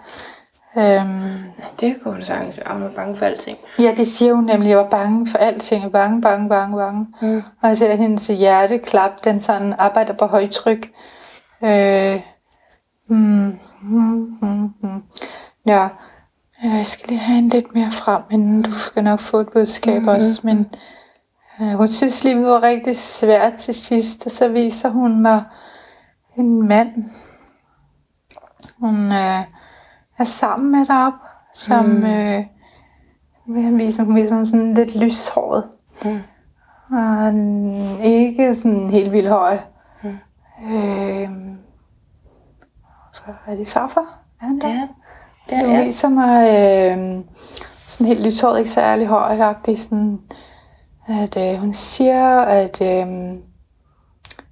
Øhm, 0.77 1.43
Det 1.79 1.95
kunne 2.03 2.13
hun 2.13 2.23
sagtens 2.23 2.57
være. 2.57 2.73
Hun 2.77 2.83
er 2.83 2.89
bange 2.95 3.15
for 3.15 3.25
alting. 3.25 3.57
ja, 3.79 3.93
det 3.97 4.07
siger 4.07 4.33
hun 4.33 4.43
nemlig. 4.43 4.69
Jeg 4.69 4.77
var 4.77 4.89
bange 4.89 5.27
for 5.31 5.37
alting. 5.37 5.83
Jeg 5.83 5.93
var 5.93 5.99
Bange, 5.99 6.21
bange, 6.21 6.49
bange, 6.49 6.77
bange. 6.77 7.07
Mm. 7.21 7.43
Og 7.61 7.69
jeg 7.69 7.77
ser 7.77 7.95
hendes 7.95 8.27
hjerteklap, 8.27 9.23
den 9.23 9.39
sådan 9.39 9.73
arbejder 9.77 10.13
på 10.13 10.25
højtryk. 10.25 10.91
Øh, 11.63 12.21
mm, 13.07 13.59
mm, 13.81 14.37
mm, 14.41 14.73
mm. 14.81 15.03
Ja, 15.65 15.87
jeg 16.63 16.85
skal 16.85 17.07
lige 17.07 17.19
have 17.19 17.37
en 17.37 17.47
lidt 17.47 17.75
mere 17.75 17.91
frem, 17.91 18.21
men 18.29 18.61
du 18.61 18.71
skal 18.71 19.03
nok 19.03 19.19
få 19.19 19.37
et 19.37 19.49
budskab 19.49 19.93
mm-hmm. 19.93 20.07
også. 20.07 20.41
Men 20.43 20.67
øh, 21.61 21.67
hun 21.67 21.87
synes 21.87 22.23
livet 22.23 22.45
var 22.45 22.63
rigtig 22.63 22.97
svært 22.97 23.53
til 23.53 23.73
sidst, 23.73 24.25
og 24.25 24.31
så 24.31 24.47
viser 24.47 24.89
hun 24.89 25.21
mig 25.21 25.43
en 26.37 26.67
mand. 26.67 27.03
Hun 28.79 28.95
øh, 29.11 29.43
er 30.17 30.23
sammen 30.23 30.71
med 30.71 30.85
derop. 30.85 31.13
som 31.53 31.85
mm. 31.85 32.03
øh, 32.03 32.45
han 33.63 33.79
viser, 33.79 34.03
hun 34.03 34.15
viser 34.15 34.35
mig 34.35 34.47
sådan 34.47 34.73
lidt 34.73 34.95
lyshåret. 34.95 35.69
Mm. 36.05 36.19
Og 36.97 37.33
ikke 38.03 38.55
sådan 38.55 38.89
helt 38.89 39.11
vildt 39.11 39.29
høj. 39.29 39.57
Mm. 40.03 40.17
Øh, 40.73 41.29
så 43.13 43.21
er 43.47 43.55
det 43.55 43.67
farfar? 43.67 44.19
Er 44.41 44.45
han 44.45 44.61
der? 44.61 44.67
Ja, 44.67 44.87
det 45.49 45.57
er, 45.57 45.65
hun 45.67 45.85
viser 45.85 46.09
mig 46.09 46.43
øh, 46.47 47.23
sådan 47.87 48.07
helt 48.07 48.21
lyshåret, 48.21 48.59
ikke 48.59 48.71
særlig 48.71 49.07
højagtig, 49.07 49.81
sådan, 49.81 50.19
at 51.07 51.37
øh, 51.37 51.59
hun 51.59 51.73
siger, 51.73 52.41
at 52.41 52.81
øh, 52.81 53.07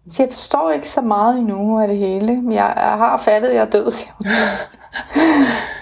så 0.10 0.24
jeg 0.24 0.30
forstår 0.30 0.72
ikke 0.72 0.90
så 0.90 1.02
meget 1.02 1.40
endnu 1.40 1.80
af 1.80 1.88
det 1.88 1.98
hele. 1.98 2.42
Jeg, 2.46 2.74
jeg 2.78 2.98
har 2.98 3.18
fattet, 3.18 3.50
at 3.50 3.56
jeg 3.56 3.62
er 3.62 3.70
død, 3.70 3.92
siger 3.92 4.12
hun. 4.18 4.28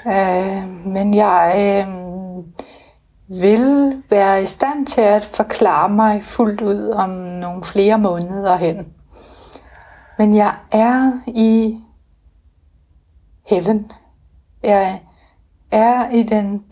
øh, 0.13 0.87
men 0.93 1.13
jeg 1.13 1.53
øh, 1.57 1.93
vil 3.41 4.03
være 4.09 4.41
i 4.41 4.45
stand 4.45 4.87
til 4.87 5.01
at 5.01 5.25
forklare 5.25 5.89
mig 5.89 6.23
fuldt 6.23 6.61
ud 6.61 6.89
om 6.89 7.09
nogle 7.09 7.63
flere 7.63 7.99
måneder 7.99 8.55
hen. 8.55 8.87
Men 10.17 10.35
jeg 10.35 10.55
er 10.71 11.11
i 11.27 11.79
heaven. 13.47 13.91
Jeg 14.63 15.01
er 15.75 16.09
i 16.09 16.23
den 16.23 16.63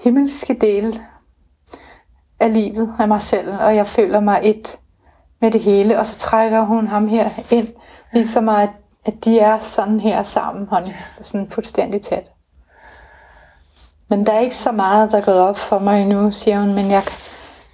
himmelske 0.00 0.54
del 0.54 1.00
af 2.40 2.52
livet 2.52 2.94
af 2.98 3.08
mig 3.08 3.22
selv, 3.22 3.54
og 3.60 3.76
jeg 3.76 3.86
føler 3.86 4.20
mig 4.20 4.40
et 4.42 4.78
med 5.40 5.50
det 5.50 5.60
hele, 5.60 5.98
og 5.98 6.06
så 6.06 6.18
trækker 6.18 6.60
hun 6.60 6.86
ham 6.86 7.08
her 7.08 7.30
ind, 7.50 7.68
viser 8.12 8.40
mig, 8.40 8.62
at, 8.62 8.70
at 9.04 9.24
de 9.24 9.38
er 9.38 9.60
sådan 9.60 10.00
her 10.00 10.22
sammen, 10.22 10.66
hånd, 10.66 10.84
sådan 11.20 11.50
fuldstændig 11.50 12.02
tæt. 12.02 12.32
Men 14.08 14.26
der 14.26 14.32
er 14.32 14.40
ikke 14.40 14.56
så 14.56 14.72
meget, 14.72 15.12
der 15.12 15.18
er 15.18 15.24
gået 15.24 15.40
op 15.40 15.58
for 15.58 15.78
mig 15.78 16.02
endnu, 16.02 16.32
siger 16.32 16.60
hun, 16.60 16.74
men 16.74 16.90
jeg 16.90 17.02
kan 17.02 17.12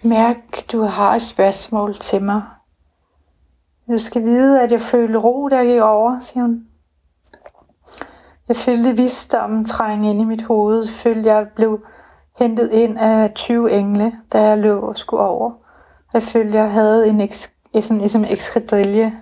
mærke, 0.08 0.64
du 0.72 0.82
har 0.82 1.14
et 1.14 1.22
spørgsmål 1.22 1.94
til 1.94 2.22
mig. 2.22 2.42
Du 3.88 3.98
skal 3.98 4.22
vide, 4.22 4.62
at 4.62 4.72
jeg 4.72 4.80
følte 4.80 5.18
ro, 5.18 5.48
der 5.48 5.64
gik 5.64 5.80
over, 5.80 6.20
siger 6.20 6.42
hun. 6.42 6.66
Jeg 8.52 8.56
følte 8.56 8.96
visdommen 8.96 9.64
trænge 9.64 10.10
ind 10.10 10.20
i 10.20 10.24
mit 10.24 10.42
hoved. 10.42 10.84
Jeg 10.84 10.92
følte, 10.94 11.30
jeg 11.30 11.46
blev 11.56 11.80
hentet 12.38 12.70
ind 12.72 12.98
af 12.98 13.32
20 13.34 13.72
engle, 13.72 14.12
da 14.32 14.42
jeg 14.42 14.58
løb 14.58 14.82
og 14.82 14.96
skulle 14.96 15.22
over. 15.22 15.52
Jeg 16.12 16.22
følte, 16.22 16.58
jeg 16.58 16.72
havde 16.72 17.08
en, 17.08 17.20
eks- 17.20 17.70
sådan, 17.80 17.98
ligesom 17.98 18.24
ekskredrille 18.24 19.18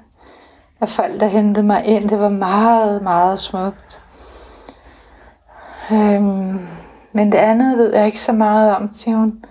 af 0.81 0.89
folk, 0.89 1.20
der 1.20 1.26
hentede 1.26 1.66
mig 1.66 1.85
ind. 1.85 2.09
Det 2.09 2.18
var 2.18 2.28
meget, 2.28 3.03
meget 3.03 3.39
smukt. 3.39 4.01
Øhm, 5.93 6.66
men 7.12 7.33
det 7.33 7.39
andet 7.39 7.78
ved 7.78 7.95
jeg 7.95 8.07
ikke 8.07 8.20
så 8.20 8.33
meget 8.33 8.76
om, 8.76 8.93
siger 8.93 9.16
hun. 9.16 9.45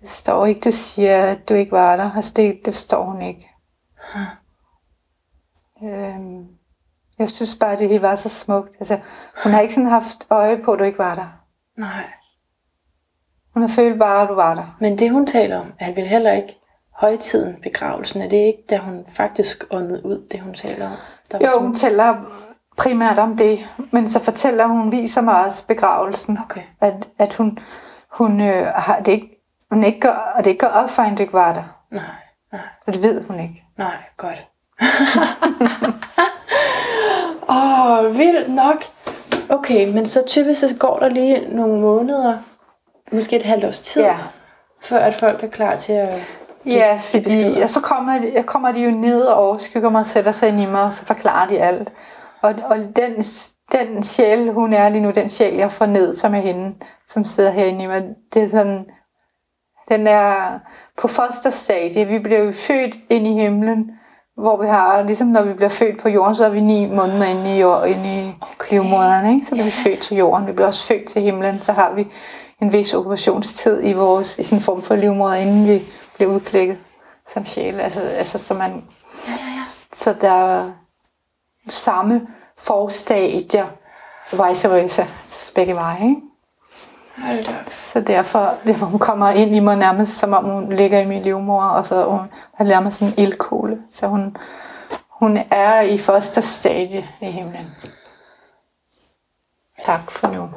Det 0.00 0.08
står 0.08 0.46
ikke, 0.46 0.60
du 0.60 0.72
siger, 0.72 1.22
at 1.24 1.48
du 1.48 1.54
ikke 1.54 1.72
var 1.72 1.96
der. 1.96 2.10
Altså 2.16 2.32
det, 2.36 2.58
det 2.64 2.74
forstår 2.74 3.04
hun 3.04 3.22
ikke. 3.22 3.48
Øhm, 5.84 6.57
jeg 7.18 7.28
synes 7.28 7.56
bare, 7.60 7.76
det 7.76 8.02
var 8.02 8.14
så 8.14 8.28
smukt. 8.28 8.76
Altså, 8.80 8.98
hun 9.42 9.52
har 9.52 9.60
ikke 9.60 9.74
sådan 9.74 9.88
haft 9.90 10.26
øje 10.30 10.58
på, 10.64 10.72
at 10.72 10.78
du 10.78 10.84
ikke 10.84 10.98
var 10.98 11.14
der. 11.14 11.26
Nej. 11.76 12.04
Hun 13.54 13.62
har 13.62 13.68
følt 13.68 13.98
bare, 13.98 14.22
at 14.22 14.28
du 14.28 14.34
var 14.34 14.54
der. 14.54 14.76
Men 14.80 14.98
det 14.98 15.10
hun 15.10 15.26
taler 15.26 15.60
om, 15.60 15.72
er 15.78 15.94
vel 15.94 16.06
heller 16.06 16.32
ikke 16.32 16.58
højtiden, 16.94 17.56
begravelsen. 17.62 18.20
Er 18.22 18.28
det 18.28 18.36
ikke, 18.36 18.62
da 18.70 18.78
hun 18.78 19.04
faktisk 19.08 19.64
åndede 19.70 20.06
ud, 20.06 20.26
det 20.30 20.40
hun 20.40 20.54
taler 20.54 20.86
om? 20.86 20.92
Der 21.32 21.38
var 21.38 21.44
Jo, 21.46 21.50
sådan- 21.50 21.66
hun 21.66 21.74
taler 21.74 22.16
primært 22.76 23.18
om 23.18 23.36
det, 23.36 23.58
men 23.92 24.08
så 24.08 24.20
fortæller 24.24 24.66
hun, 24.66 24.92
viser 24.92 25.20
mig 25.20 25.44
også 25.44 25.66
begravelsen. 25.66 26.38
Okay. 26.44 26.62
At, 26.80 27.08
at 27.18 27.34
hun, 27.36 27.58
hun 28.12 28.40
øh, 28.40 28.66
har 28.66 29.00
det 29.00 29.12
ikke, 29.12 29.44
hun 29.70 29.84
ikke 29.84 30.00
gør, 30.00 30.32
og 30.36 30.44
det 30.44 30.50
ikke 30.50 30.60
går 30.66 30.72
op 30.72 30.90
for 30.90 31.02
hende, 31.02 31.16
du 31.16 31.22
ikke 31.22 31.32
var 31.32 31.52
der. 31.52 31.64
Nej, 31.90 32.04
nej, 32.52 32.60
Og 32.86 32.94
det 32.94 33.02
ved 33.02 33.24
hun 33.24 33.40
ikke. 33.40 33.64
nej, 33.78 33.96
godt. 34.16 34.46
Åh, 37.48 37.98
oh, 37.98 38.18
vildt 38.18 38.54
nok. 38.54 38.84
Okay, 39.50 39.88
men 39.94 40.06
så 40.06 40.22
typisk 40.26 40.60
så 40.60 40.76
går 40.78 40.98
der 40.98 41.08
lige 41.08 41.56
nogle 41.56 41.80
måneder, 41.80 42.38
måske 43.12 43.36
et 43.36 43.42
halvt 43.42 43.64
års 43.64 43.80
tid, 43.80 44.02
Ja. 44.02 44.16
før 44.82 44.98
at 44.98 45.14
folk 45.14 45.42
er 45.44 45.48
klar 45.48 45.76
til 45.76 45.92
at... 45.92 46.14
Ja, 46.66 46.98
fordi 47.02 47.60
og 47.62 47.70
så 47.70 47.80
kommer 47.80 48.18
de, 48.18 48.42
kommer 48.42 48.72
de 48.72 48.80
jo 48.80 48.90
ned 48.90 49.22
og 49.22 49.36
overskygger 49.36 49.90
mig 49.90 50.00
og 50.00 50.06
sætter 50.06 50.32
sig 50.32 50.48
ind 50.48 50.60
i 50.60 50.66
mig, 50.66 50.82
og 50.82 50.92
så 50.92 51.04
forklarer 51.04 51.48
de 51.48 51.58
alt. 51.58 51.92
Og, 52.42 52.54
og 52.64 52.76
den, 52.96 53.22
den 53.72 54.02
sjæl, 54.02 54.52
hun 54.52 54.72
er 54.72 54.88
lige 54.88 55.02
nu, 55.02 55.10
den 55.10 55.28
sjæl, 55.28 55.54
jeg 55.54 55.72
får 55.72 55.86
ned, 55.86 56.14
som 56.14 56.34
er 56.34 56.38
hende, 56.40 56.74
som 57.06 57.24
sidder 57.24 57.50
herinde 57.50 57.84
i 57.84 57.86
mig, 57.86 58.04
det 58.34 58.42
er 58.42 58.48
sådan, 58.48 58.86
den 59.88 60.06
er 60.06 60.58
på 60.98 61.08
fosterstadie. 61.08 62.04
Vi 62.06 62.18
bliver 62.18 62.38
jo 62.38 62.52
født 62.52 62.94
ind 63.10 63.26
i 63.26 63.32
himlen, 63.32 63.90
hvor 64.38 64.56
vi 64.56 64.66
har, 64.66 65.02
ligesom 65.02 65.28
når 65.28 65.42
vi 65.42 65.52
bliver 65.52 65.68
født 65.68 66.00
på 66.00 66.08
jorden, 66.08 66.36
så 66.36 66.44
er 66.44 66.48
vi 66.48 66.60
ni 66.60 66.86
måneder 66.86 67.24
inde 67.24 67.56
i, 67.56 67.60
jord, 67.60 67.86
inde 67.86 68.22
i 68.22 68.34
okay. 68.40 68.70
livmoderen, 68.70 69.34
ikke? 69.34 69.46
så 69.46 69.50
bliver 69.50 69.64
vi 69.64 69.70
født 69.70 70.00
til 70.00 70.16
jorden. 70.16 70.46
Vi 70.46 70.52
bliver 70.52 70.66
også 70.66 70.86
født 70.86 71.08
til 71.08 71.22
himlen, 71.22 71.58
så 71.58 71.72
har 71.72 71.92
vi 71.92 72.06
en 72.62 72.72
vis 72.72 72.94
okkupationstid 72.94 73.80
i 73.84 73.92
vores, 73.92 74.38
i 74.38 74.54
en 74.54 74.60
form 74.60 74.82
for 74.82 74.96
livmoder, 74.96 75.34
inden 75.34 75.68
vi 75.68 75.82
bliver 76.16 76.30
udklækket 76.30 76.78
som 77.32 77.46
sjæl. 77.46 77.80
Altså, 77.80 78.00
altså 78.00 78.38
så 78.38 78.54
man, 78.54 78.70
ja, 78.70 79.32
ja, 79.32 79.36
ja. 79.46 79.52
så 79.92 80.14
der 80.20 80.30
er 80.32 80.70
samme 81.68 82.26
forstadier, 82.58 83.66
vice 84.30 84.68
versa, 84.68 85.04
begge 85.54 85.74
veje, 85.74 86.02
ikke? 86.02 86.16
Hold 87.26 87.44
da. 87.44 87.54
Så 87.70 88.00
derfor, 88.00 88.54
derfor 88.66 88.86
hun 88.86 88.98
kommer 88.98 89.30
ind 89.30 89.56
i 89.56 89.60
mig 89.60 89.76
nærmest, 89.76 90.18
som 90.18 90.32
om 90.32 90.44
hun 90.44 90.72
ligger 90.72 90.98
i 91.00 91.06
min 91.06 91.22
livmor, 91.22 91.62
og 91.62 91.86
så 91.86 92.04
hun 92.04 92.20
har 92.54 92.64
nærmest 92.64 92.98
sådan 92.98 93.14
en 93.16 93.22
ildkugle. 93.24 93.78
Så 93.90 94.06
hun, 94.06 94.36
hun 95.20 95.38
er 95.50 95.80
i 95.80 95.98
første 95.98 96.42
stadie 96.42 97.06
i 97.20 97.26
himlen. 97.26 97.66
Tak 99.84 100.10
for 100.10 100.28
nu. 100.28 100.48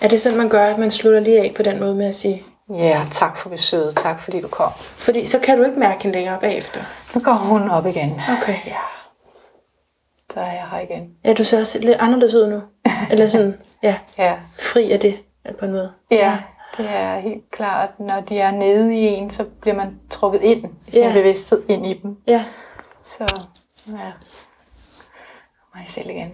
Er 0.00 0.08
det 0.08 0.20
sådan, 0.20 0.38
man 0.38 0.48
gør, 0.48 0.66
at 0.66 0.78
man 0.78 0.90
slutter 0.90 1.20
lige 1.20 1.40
af 1.40 1.52
på 1.56 1.62
den 1.62 1.80
måde 1.80 1.94
med 1.94 2.06
at 2.06 2.14
sige, 2.14 2.42
Ja, 2.74 3.02
tak 3.10 3.36
for 3.36 3.48
besøget. 3.50 3.96
Tak 3.96 4.20
fordi 4.20 4.40
du 4.40 4.48
kom. 4.48 4.72
fordi 4.76 5.24
så 5.24 5.38
kan 5.38 5.58
du 5.58 5.64
ikke 5.64 5.78
mærke 5.78 6.02
hende 6.02 6.16
længere 6.16 6.40
bagefter. 6.40 6.80
Nu 7.14 7.20
går 7.20 7.32
hun 7.32 7.70
op 7.70 7.86
igen. 7.86 8.20
Okay. 8.42 8.56
Ja. 8.66 8.76
Så 10.32 10.40
er 10.40 10.52
jeg 10.52 10.64
her 10.70 10.78
igen. 10.80 11.08
Ja, 11.24 11.32
du 11.32 11.44
ser 11.44 11.60
også 11.60 11.78
lidt 11.78 11.96
anderledes 12.00 12.34
ud 12.34 12.46
nu. 12.50 12.60
Eller 13.10 13.26
sådan, 13.26 13.58
ja, 13.82 13.96
Ja. 14.18 14.34
fri 14.72 14.90
af 14.92 15.00
det 15.00 15.16
på 15.58 15.64
en 15.64 15.72
måde. 15.72 15.92
Ja, 16.10 16.38
det 16.76 16.86
er 16.90 17.18
helt 17.18 17.50
klart. 17.50 18.00
Når 18.00 18.20
de 18.20 18.38
er 18.38 18.50
nede 18.50 18.94
i 18.94 18.98
en, 19.06 19.30
så 19.30 19.44
bliver 19.60 19.76
man 19.76 20.00
trukket 20.10 20.42
ind 20.42 20.64
i 20.86 20.90
sin 20.90 21.02
Ja. 21.02 21.12
bevidsthed 21.12 21.62
ind 21.68 21.86
i 21.86 22.00
dem. 22.02 22.16
Ja, 22.26 22.44
Så 23.02 23.26
ja, 23.88 24.12
mig 25.74 25.84
selv 25.88 26.10
igen. 26.10 26.32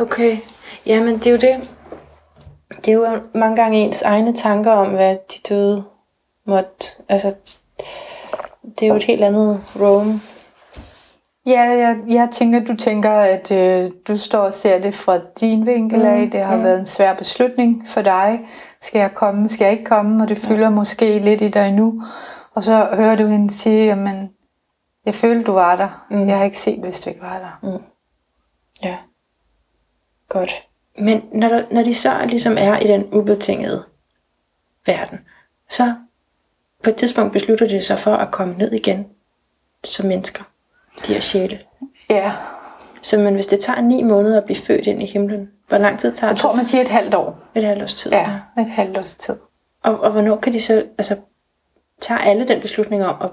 okay. 0.00 0.36
Jamen, 0.86 1.14
det 1.18 1.26
er 1.26 1.30
jo 1.30 1.36
det. 1.36 1.70
Det 2.76 2.88
er 2.88 2.92
jo 2.92 3.06
mange 3.34 3.56
gange 3.56 3.78
ens 3.78 4.02
egne 4.02 4.32
tanker 4.34 4.72
om, 4.72 4.90
hvad 4.92 5.16
de 5.32 5.38
døde 5.48 5.84
måtte... 6.46 6.86
Altså, 7.08 7.34
det 8.78 8.82
er 8.82 8.86
jo 8.88 8.94
et 8.96 9.04
helt 9.04 9.22
andet 9.24 9.60
Rome. 9.80 10.20
Ja, 11.48 11.60
jeg, 11.60 11.98
jeg 12.08 12.28
tænker, 12.32 12.64
du 12.64 12.76
tænker, 12.76 13.10
at 13.10 13.50
øh, 13.50 13.90
du 14.08 14.16
står 14.16 14.38
og 14.38 14.52
ser 14.52 14.80
det 14.80 14.94
fra 14.94 15.20
din 15.40 15.66
vinkel 15.66 16.02
af. 16.02 16.24
Mm, 16.24 16.30
Det 16.30 16.40
har 16.40 16.56
været 16.56 16.80
en 16.80 16.86
svær 16.86 17.14
beslutning 17.14 17.88
for 17.88 18.02
dig. 18.02 18.40
Skal 18.80 18.98
jeg 18.98 19.14
komme? 19.14 19.48
Skal 19.48 19.64
jeg 19.64 19.72
ikke 19.72 19.84
komme? 19.84 20.22
Og 20.22 20.28
det 20.28 20.38
fylder 20.38 20.70
måske 20.70 21.18
lidt 21.18 21.40
i 21.42 21.48
dig 21.48 21.72
nu. 21.72 22.02
Og 22.54 22.64
så 22.64 22.88
hører 22.92 23.16
du 23.16 23.26
hende 23.26 23.50
sige, 23.50 23.84
jamen, 23.84 24.30
jeg 25.06 25.14
følte, 25.14 25.44
du 25.44 25.52
var 25.52 25.76
der. 25.76 26.06
Mm. 26.10 26.28
Jeg 26.28 26.36
har 26.38 26.44
ikke 26.44 26.58
set, 26.58 26.78
hvis 26.80 27.00
du 27.00 27.10
ikke 27.10 27.22
var 27.22 27.38
der. 27.38 27.78
Ja. 28.82 28.96
Godt. 30.28 30.66
Men 30.98 31.22
når, 31.32 31.48
der, 31.48 31.62
når 31.70 31.82
de 31.82 31.94
så 31.94 32.10
ligesom 32.26 32.54
er 32.58 32.78
i 32.78 32.86
den 32.86 33.14
ubetingede 33.14 33.84
verden, 34.86 35.18
så 35.70 35.94
på 36.84 36.90
et 36.90 36.96
tidspunkt 36.96 37.32
beslutter 37.32 37.68
de 37.68 37.82
sig 37.82 37.98
for 37.98 38.14
at 38.14 38.30
komme 38.30 38.54
ned 38.58 38.72
igen 38.72 39.06
som 39.84 40.06
mennesker. 40.06 40.44
De 41.06 41.12
her 41.12 41.20
sjæle. 41.20 41.58
Ja, 42.10 42.32
Så 43.02 43.18
men 43.18 43.34
hvis 43.34 43.46
det 43.46 43.60
tager 43.60 43.80
ni 43.80 44.02
måneder 44.02 44.38
at 44.38 44.44
blive 44.44 44.56
født 44.56 44.86
ind 44.86 45.02
i 45.02 45.06
himlen, 45.06 45.50
hvor 45.68 45.78
lang 45.78 45.98
tid 45.98 46.12
tager 46.12 46.30
jeg 46.30 46.36
tror, 46.36 46.54
man 46.54 46.64
siger 46.64 46.82
et 46.82 46.88
halvt 46.88 47.14
år. 47.14 47.38
Et 47.54 47.64
halvt 47.64 47.82
års 47.82 47.94
tid. 47.94 48.12
Ja, 48.12 48.30
et 48.58 48.68
halvt 48.68 48.98
års 48.98 49.14
tid. 49.14 49.34
Og, 49.84 50.00
og 50.00 50.10
hvornår 50.10 50.36
kan 50.36 50.52
de 50.52 50.62
så, 50.62 50.84
altså, 50.98 51.16
tager 52.00 52.18
alle 52.18 52.48
den 52.48 52.60
beslutning 52.60 53.06
om 53.06 53.16
at 53.22 53.30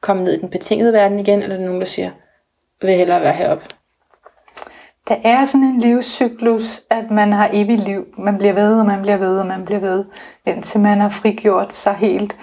komme 0.00 0.24
ned 0.24 0.32
i 0.32 0.40
den 0.40 0.50
betingede 0.50 0.92
verden 0.92 1.20
igen, 1.20 1.42
eller 1.42 1.54
er 1.54 1.58
der 1.58 1.66
nogen, 1.66 1.80
der 1.80 1.86
siger, 1.86 2.10
vil 2.80 2.94
hellere 2.94 3.20
være 3.20 3.32
heroppe? 3.32 3.64
Der 5.08 5.16
er 5.24 5.44
sådan 5.44 5.64
en 5.64 5.80
livscyklus, 5.80 6.82
at 6.90 7.10
man 7.10 7.32
har 7.32 7.50
evigt 7.52 7.80
liv. 7.80 8.06
Man 8.18 8.38
bliver 8.38 8.52
ved, 8.52 8.78
og 8.80 8.86
man 8.86 9.02
bliver 9.02 9.16
ved, 9.16 9.38
og 9.38 9.46
man 9.46 9.64
bliver 9.64 9.80
ved, 9.80 10.04
indtil 10.46 10.80
man 10.80 11.00
har 11.00 11.08
frigjort 11.08 11.74
sig 11.74 11.94
helt 11.94 12.36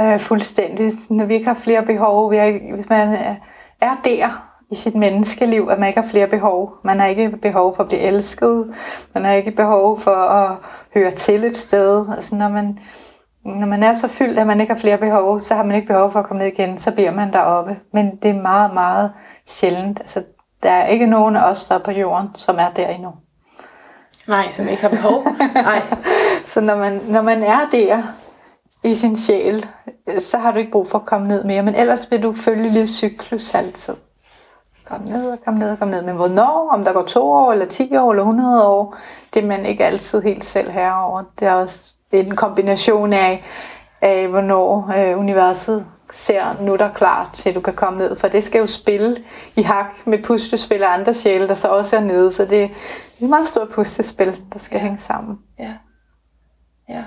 øh, 0.00 0.20
fuldstændigt. 0.20 1.10
Når 1.10 1.24
vi 1.24 1.34
ikke 1.34 1.46
har 1.46 1.54
flere 1.54 1.82
behov, 1.82 2.30
vi 2.30 2.36
er, 2.36 2.74
hvis 2.74 2.88
man 2.88 3.08
er, 3.08 3.34
er 3.80 3.96
der, 4.04 4.46
i 4.70 4.74
sit 4.74 4.94
menneskeliv, 4.94 5.68
at 5.70 5.78
man 5.78 5.88
ikke 5.88 6.00
har 6.00 6.08
flere 6.08 6.26
behov. 6.26 6.74
Man 6.84 7.00
har 7.00 7.06
ikke 7.06 7.36
behov 7.42 7.76
for 7.76 7.82
at 7.82 7.88
blive 7.88 8.00
elsket. 8.00 8.74
Man 9.14 9.24
har 9.24 9.32
ikke 9.32 9.50
behov 9.50 10.00
for 10.00 10.10
at 10.10 10.56
høre 10.94 11.10
til 11.10 11.44
et 11.44 11.56
sted. 11.56 12.06
Altså 12.12 12.34
når 12.34 12.48
man, 12.48 12.78
når 13.44 13.66
man 13.66 13.82
er 13.82 13.94
så 13.94 14.08
fyldt, 14.08 14.38
at 14.38 14.46
man 14.46 14.60
ikke 14.60 14.72
har 14.72 14.80
flere 14.80 14.98
behov, 14.98 15.40
så 15.40 15.54
har 15.54 15.62
man 15.62 15.76
ikke 15.76 15.88
behov 15.88 16.12
for 16.12 16.18
at 16.18 16.26
komme 16.26 16.42
ned 16.42 16.52
igen. 16.52 16.78
Så 16.78 16.90
bliver 16.90 17.10
man 17.10 17.32
deroppe. 17.32 17.76
Men 17.92 18.16
det 18.22 18.30
er 18.30 18.42
meget, 18.42 18.74
meget 18.74 19.12
sjældent. 19.46 20.00
Altså, 20.00 20.22
der 20.62 20.70
er 20.70 20.86
ikke 20.86 21.06
nogen 21.06 21.36
af 21.36 21.50
os, 21.50 21.64
der 21.64 21.74
er 21.74 21.78
på 21.78 21.90
jorden, 21.90 22.28
som 22.34 22.58
er 22.58 22.70
der 22.76 22.88
endnu. 22.88 23.10
Nej, 24.28 24.50
som 24.50 24.68
ikke 24.68 24.82
har 24.82 24.88
behov. 24.88 25.26
Nej. 25.54 25.82
så 26.46 26.60
når 26.60 26.76
man, 26.76 27.00
når 27.08 27.22
man 27.22 27.42
er 27.42 27.60
der 27.72 28.02
i 28.86 28.94
sin 28.94 29.16
sjæl, 29.16 29.66
så 30.18 30.38
har 30.38 30.52
du 30.52 30.58
ikke 30.58 30.70
brug 30.70 30.88
for 30.88 30.98
at 30.98 31.06
komme 31.06 31.28
ned 31.28 31.44
mere. 31.44 31.62
Men 31.62 31.74
ellers 31.74 32.10
vil 32.10 32.22
du 32.22 32.34
følge 32.34 32.68
livscyklus 32.68 33.54
altid. 33.54 33.94
Kom 34.84 35.00
ned 35.00 35.30
og 35.30 35.38
kom 35.44 35.54
ned 35.54 35.70
og 35.70 35.78
kom 35.78 35.88
ned. 35.88 36.02
Men 36.02 36.16
hvornår, 36.16 36.70
om 36.72 36.84
der 36.84 36.92
går 36.92 37.02
to 37.02 37.30
år, 37.30 37.52
eller 37.52 37.66
10 37.66 37.96
år, 37.96 38.10
eller 38.10 38.22
100 38.22 38.68
år, 38.68 38.96
det 39.34 39.42
er 39.42 39.46
man 39.46 39.66
ikke 39.66 39.84
altid 39.84 40.22
helt 40.22 40.44
selv 40.44 40.70
herover. 40.70 41.22
Det 41.38 41.48
er 41.48 41.52
også 41.52 41.94
en 42.12 42.36
kombination 42.36 43.12
af, 43.12 43.44
af 44.00 44.28
hvornår 44.28 44.92
øh, 44.98 45.18
universet 45.18 45.86
ser, 46.10 46.62
nu 46.62 46.72
er 46.72 46.76
der 46.76 46.92
klar 46.92 47.30
til, 47.32 47.48
at 47.48 47.54
du 47.54 47.60
kan 47.60 47.74
komme 47.74 47.98
ned. 47.98 48.16
For 48.16 48.28
det 48.28 48.44
skal 48.44 48.58
jo 48.58 48.66
spille 48.66 49.16
i 49.56 49.62
hak 49.62 50.06
med 50.06 50.22
puslespil 50.22 50.82
og 50.82 50.94
andre 50.94 51.14
sjæle, 51.14 51.48
der 51.48 51.54
så 51.54 51.68
også 51.68 51.96
er 51.96 52.00
nede. 52.00 52.32
Så 52.32 52.44
det 52.44 52.62
er 52.62 52.68
et 53.20 53.28
meget 53.28 53.48
stort 53.48 53.68
puslespil, 53.68 54.42
der 54.52 54.58
skal 54.58 54.76
ja. 54.76 54.82
hænge 54.82 54.98
sammen. 54.98 55.38
Ja. 55.58 55.72
Ja. 56.88 57.04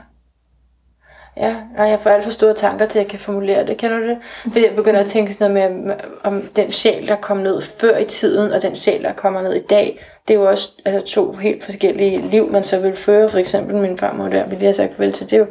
Ja, 1.39 1.55
og 1.77 1.89
jeg 1.89 1.99
får 1.99 2.09
alt 2.09 2.23
for 2.23 2.31
store 2.31 2.53
tanker 2.53 2.85
til, 2.85 2.99
at 2.99 3.03
jeg 3.03 3.09
kan 3.09 3.19
formulere 3.19 3.65
det. 3.65 3.77
Kender 3.77 3.99
du 3.99 4.07
det? 4.07 4.17
Fordi 4.23 4.65
jeg 4.65 4.75
begynder 4.75 4.99
at 4.99 5.05
tænke 5.05 5.33
sådan 5.33 5.53
noget 5.53 5.71
med, 5.71 5.95
om 6.23 6.41
den 6.41 6.71
sjæl, 6.71 7.07
der 7.07 7.15
kom 7.15 7.37
ned 7.37 7.61
før 7.61 7.97
i 7.97 8.05
tiden, 8.05 8.51
og 8.51 8.61
den 8.61 8.75
sjæl, 8.75 9.03
der 9.03 9.13
kommer 9.13 9.41
ned 9.41 9.53
i 9.53 9.65
dag. 9.69 9.99
Det 10.27 10.33
er 10.33 10.39
jo 10.39 10.49
også 10.49 10.69
altså, 10.85 11.13
to 11.13 11.31
helt 11.31 11.63
forskellige 11.63 12.21
liv, 12.21 12.51
man 12.51 12.63
så 12.63 12.79
vil 12.79 12.95
føre. 12.95 13.29
For 13.29 13.37
eksempel 13.37 13.75
min 13.75 13.97
farmor 13.97 14.27
der, 14.27 14.47
vi 14.47 14.55
lige 14.55 14.65
har 14.65 14.71
sagt 14.71 14.95
farvel 14.95 15.13
til, 15.13 15.25
det 15.25 15.33
er 15.33 15.37
jo, 15.39 15.47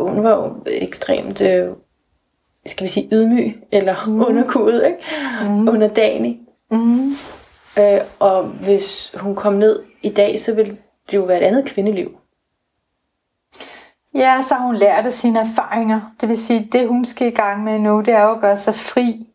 hun 0.00 0.24
var 0.24 0.30
jo 0.30 0.52
ekstremt, 0.66 1.42
øh, 1.42 1.68
skal 2.66 2.84
vi 2.84 2.88
sige, 2.88 3.08
ydmyg, 3.12 3.54
eller 3.72 3.94
mm. 4.06 4.24
underkudet, 4.26 4.86
ikke? 4.86 4.98
Mm. 5.42 5.68
Underdanig. 5.68 6.38
Mm. 6.70 7.10
Øh, 7.78 8.00
og 8.18 8.42
hvis 8.42 9.12
hun 9.14 9.34
kom 9.34 9.54
ned 9.54 9.82
i 10.02 10.08
dag, 10.08 10.40
så 10.40 10.54
ville 10.54 10.76
det 11.10 11.16
jo 11.16 11.22
være 11.22 11.38
et 11.40 11.44
andet 11.44 11.64
kvindeliv. 11.64 12.10
Ja, 14.16 14.40
så 14.40 14.54
har 14.54 14.66
hun 14.66 14.76
lært 14.76 15.06
af 15.06 15.12
sine 15.12 15.38
erfaringer. 15.38 16.00
Det 16.20 16.28
vil 16.28 16.38
sige, 16.38 16.68
det 16.72 16.88
hun 16.88 17.04
skal 17.04 17.26
i 17.26 17.30
gang 17.30 17.64
med 17.64 17.78
nu, 17.78 18.00
det 18.00 18.14
er 18.14 18.22
jo 18.22 18.30
at 18.30 18.40
gøre 18.40 18.56
sig 18.56 18.74
fri 18.74 19.26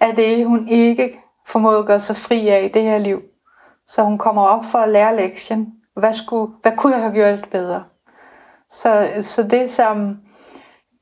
af 0.00 0.16
det, 0.16 0.46
hun 0.46 0.68
ikke 0.68 1.18
formåede 1.46 1.78
at 1.78 1.86
gøre 1.86 2.00
sig 2.00 2.16
fri 2.16 2.48
af 2.48 2.64
i 2.64 2.68
det 2.68 2.82
her 2.82 2.98
liv. 2.98 3.22
Så 3.86 4.02
hun 4.02 4.18
kommer 4.18 4.42
op 4.42 4.64
for 4.64 4.78
at 4.78 4.88
lære 4.88 5.16
lektien. 5.16 5.72
Hvad, 5.96 6.12
skulle, 6.12 6.52
hvad 6.62 6.72
kunne 6.76 6.94
jeg 6.94 7.02
have 7.02 7.14
gjort 7.14 7.48
bedre? 7.50 7.84
Så, 8.70 9.08
så 9.20 9.42
det 9.42 9.70
som... 9.70 10.16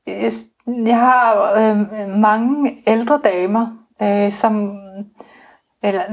Øh, 0.09 0.31
jeg 0.67 0.99
har 0.99 1.53
øh, 1.53 2.09
mange 2.19 2.83
ældre 2.87 3.19
damer, 3.23 3.67
øh, 4.01 4.31
som... 4.31 4.77
Eller, 5.83 6.03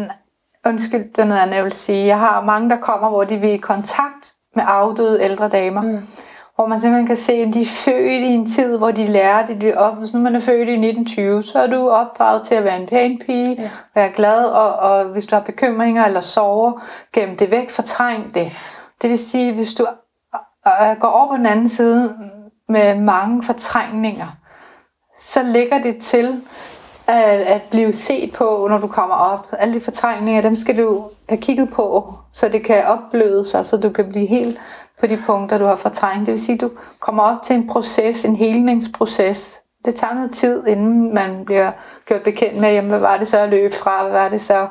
undskyld, 0.66 1.12
det 1.12 1.18
er 1.18 1.24
noget 1.24 1.40
andet, 1.40 1.56
jeg 1.56 1.64
vil 1.64 1.72
sige. 1.72 2.06
Jeg 2.06 2.18
har 2.18 2.44
mange, 2.44 2.70
der 2.70 2.76
kommer, 2.76 3.08
hvor 3.08 3.24
de 3.24 3.38
vil 3.38 3.50
i 3.50 3.56
kontakt 3.56 4.34
med 4.56 4.64
afdøde 4.66 5.22
ældre 5.22 5.48
damer. 5.48 5.82
Mm 5.82 6.02
hvor 6.58 6.66
man 6.66 6.80
simpelthen 6.80 7.06
kan 7.06 7.16
se, 7.16 7.32
at 7.32 7.54
de 7.54 7.60
er 7.60 7.66
født 7.66 8.22
i 8.22 8.26
en 8.26 8.46
tid, 8.46 8.78
hvor 8.78 8.90
de 8.90 9.06
lærte 9.06 9.60
det 9.60 9.74
op. 9.74 9.96
Hvis 9.96 10.12
nu 10.12 10.20
man 10.20 10.34
er 10.36 10.40
født 10.40 10.68
i 10.68 10.72
1920, 10.72 11.42
så 11.42 11.58
er 11.58 11.66
du 11.66 11.88
opdraget 11.88 12.42
til 12.42 12.54
at 12.54 12.64
være 12.64 12.80
en 12.80 12.86
pæn 12.86 13.20
pige, 13.26 13.62
ja. 13.62 13.70
være 13.94 14.10
glad, 14.10 14.44
og, 14.44 14.76
og 14.76 15.04
hvis 15.04 15.26
du 15.26 15.36
har 15.36 15.42
bekymringer 15.42 16.04
eller 16.04 16.20
sover, 16.20 16.84
gem 17.12 17.36
det 17.36 17.50
væk, 17.50 17.70
fortræng 17.70 18.34
det. 18.34 18.52
Det 19.02 19.10
vil 19.10 19.18
sige, 19.18 19.52
hvis 19.52 19.74
du 19.74 19.86
øh, 20.66 20.96
går 21.00 21.08
over 21.08 21.28
på 21.28 21.36
den 21.36 21.46
anden 21.46 21.68
side 21.68 22.14
med 22.68 23.00
mange 23.00 23.42
fortrængninger, 23.42 24.28
så 25.16 25.42
ligger 25.42 25.78
det 25.82 25.98
til 25.98 26.42
at, 27.08 27.40
at 27.40 27.62
blive 27.70 27.92
set 27.92 28.32
på, 28.32 28.66
når 28.70 28.78
du 28.78 28.86
kommer 28.86 29.14
op. 29.14 29.48
Alle 29.58 29.74
de 29.74 29.80
fortrængninger, 29.80 30.42
dem 30.42 30.56
skal 30.56 30.78
du 30.78 31.04
have 31.28 31.40
kigget 31.40 31.70
på, 31.70 32.12
så 32.32 32.48
det 32.48 32.64
kan 32.64 32.84
opbløde 32.84 33.44
sig, 33.44 33.66
så 33.66 33.76
du 33.76 33.90
kan 33.90 34.08
blive 34.08 34.26
helt 34.26 34.58
på 35.00 35.06
de 35.06 35.22
punkter, 35.26 35.58
du 35.58 35.64
har 35.64 35.76
fortrængt. 35.76 36.26
Det 36.26 36.32
vil 36.32 36.44
sige, 36.44 36.54
at 36.54 36.60
du 36.60 36.70
kommer 37.00 37.22
op 37.22 37.42
til 37.42 37.56
en 37.56 37.68
proces, 37.68 38.24
en 38.24 38.36
helningsproces. 38.36 39.60
Det 39.84 39.94
tager 39.94 40.14
noget 40.14 40.30
tid, 40.30 40.66
inden 40.66 41.14
man 41.14 41.44
bliver 41.44 41.70
gjort 42.06 42.22
bekendt 42.22 42.60
med, 42.60 42.72
jamen, 42.72 42.90
hvad 42.90 42.98
var 42.98 43.16
det 43.16 43.28
så 43.28 43.38
at 43.38 43.48
løbe 43.48 43.74
fra, 43.74 44.02
hvad 44.02 44.12
var 44.12 44.28
det 44.28 44.40
så, 44.40 44.66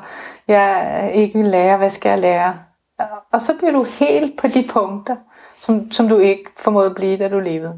jeg 0.48 1.10
ikke 1.14 1.38
vil 1.38 1.46
lære, 1.46 1.76
hvad 1.76 1.90
skal 1.90 2.08
jeg 2.08 2.18
lære? 2.18 2.54
Og 3.32 3.40
så 3.40 3.54
bliver 3.54 3.72
du 3.72 3.86
helt 3.98 4.40
på 4.40 4.46
de 4.46 4.64
punkter, 4.68 5.16
som, 5.60 5.90
som 5.92 6.08
du 6.08 6.18
ikke 6.18 6.44
formåede 6.58 6.88
at 6.88 6.94
blive, 6.94 7.16
da 7.16 7.28
du 7.28 7.38
levede. 7.38 7.74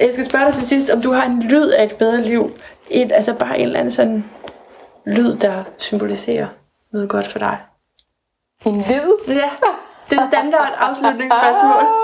Jeg 0.00 0.08
skal 0.12 0.24
spørge 0.24 0.44
dig 0.44 0.54
til 0.54 0.66
sidst, 0.66 0.90
om 0.90 1.02
du 1.02 1.12
har 1.12 1.26
en 1.26 1.42
lyd 1.42 1.68
af 1.68 1.84
et 1.84 1.96
bedre 1.96 2.22
liv. 2.22 2.50
Et, 2.90 3.12
altså 3.12 3.34
bare 3.34 3.58
en 3.58 3.64
eller 3.66 3.78
anden 3.78 3.90
sådan 3.90 4.24
lyd, 5.06 5.36
der 5.36 5.64
symboliserer 5.78 6.46
noget 6.92 7.08
godt 7.08 7.26
for 7.26 7.38
dig. 7.38 7.58
En 8.64 8.76
lyd? 8.76 9.18
Ja. 9.28 9.50
Det 10.10 10.18
er 10.18 10.28
standard 10.32 10.74
afslutningsspørgsmål. 10.78 11.84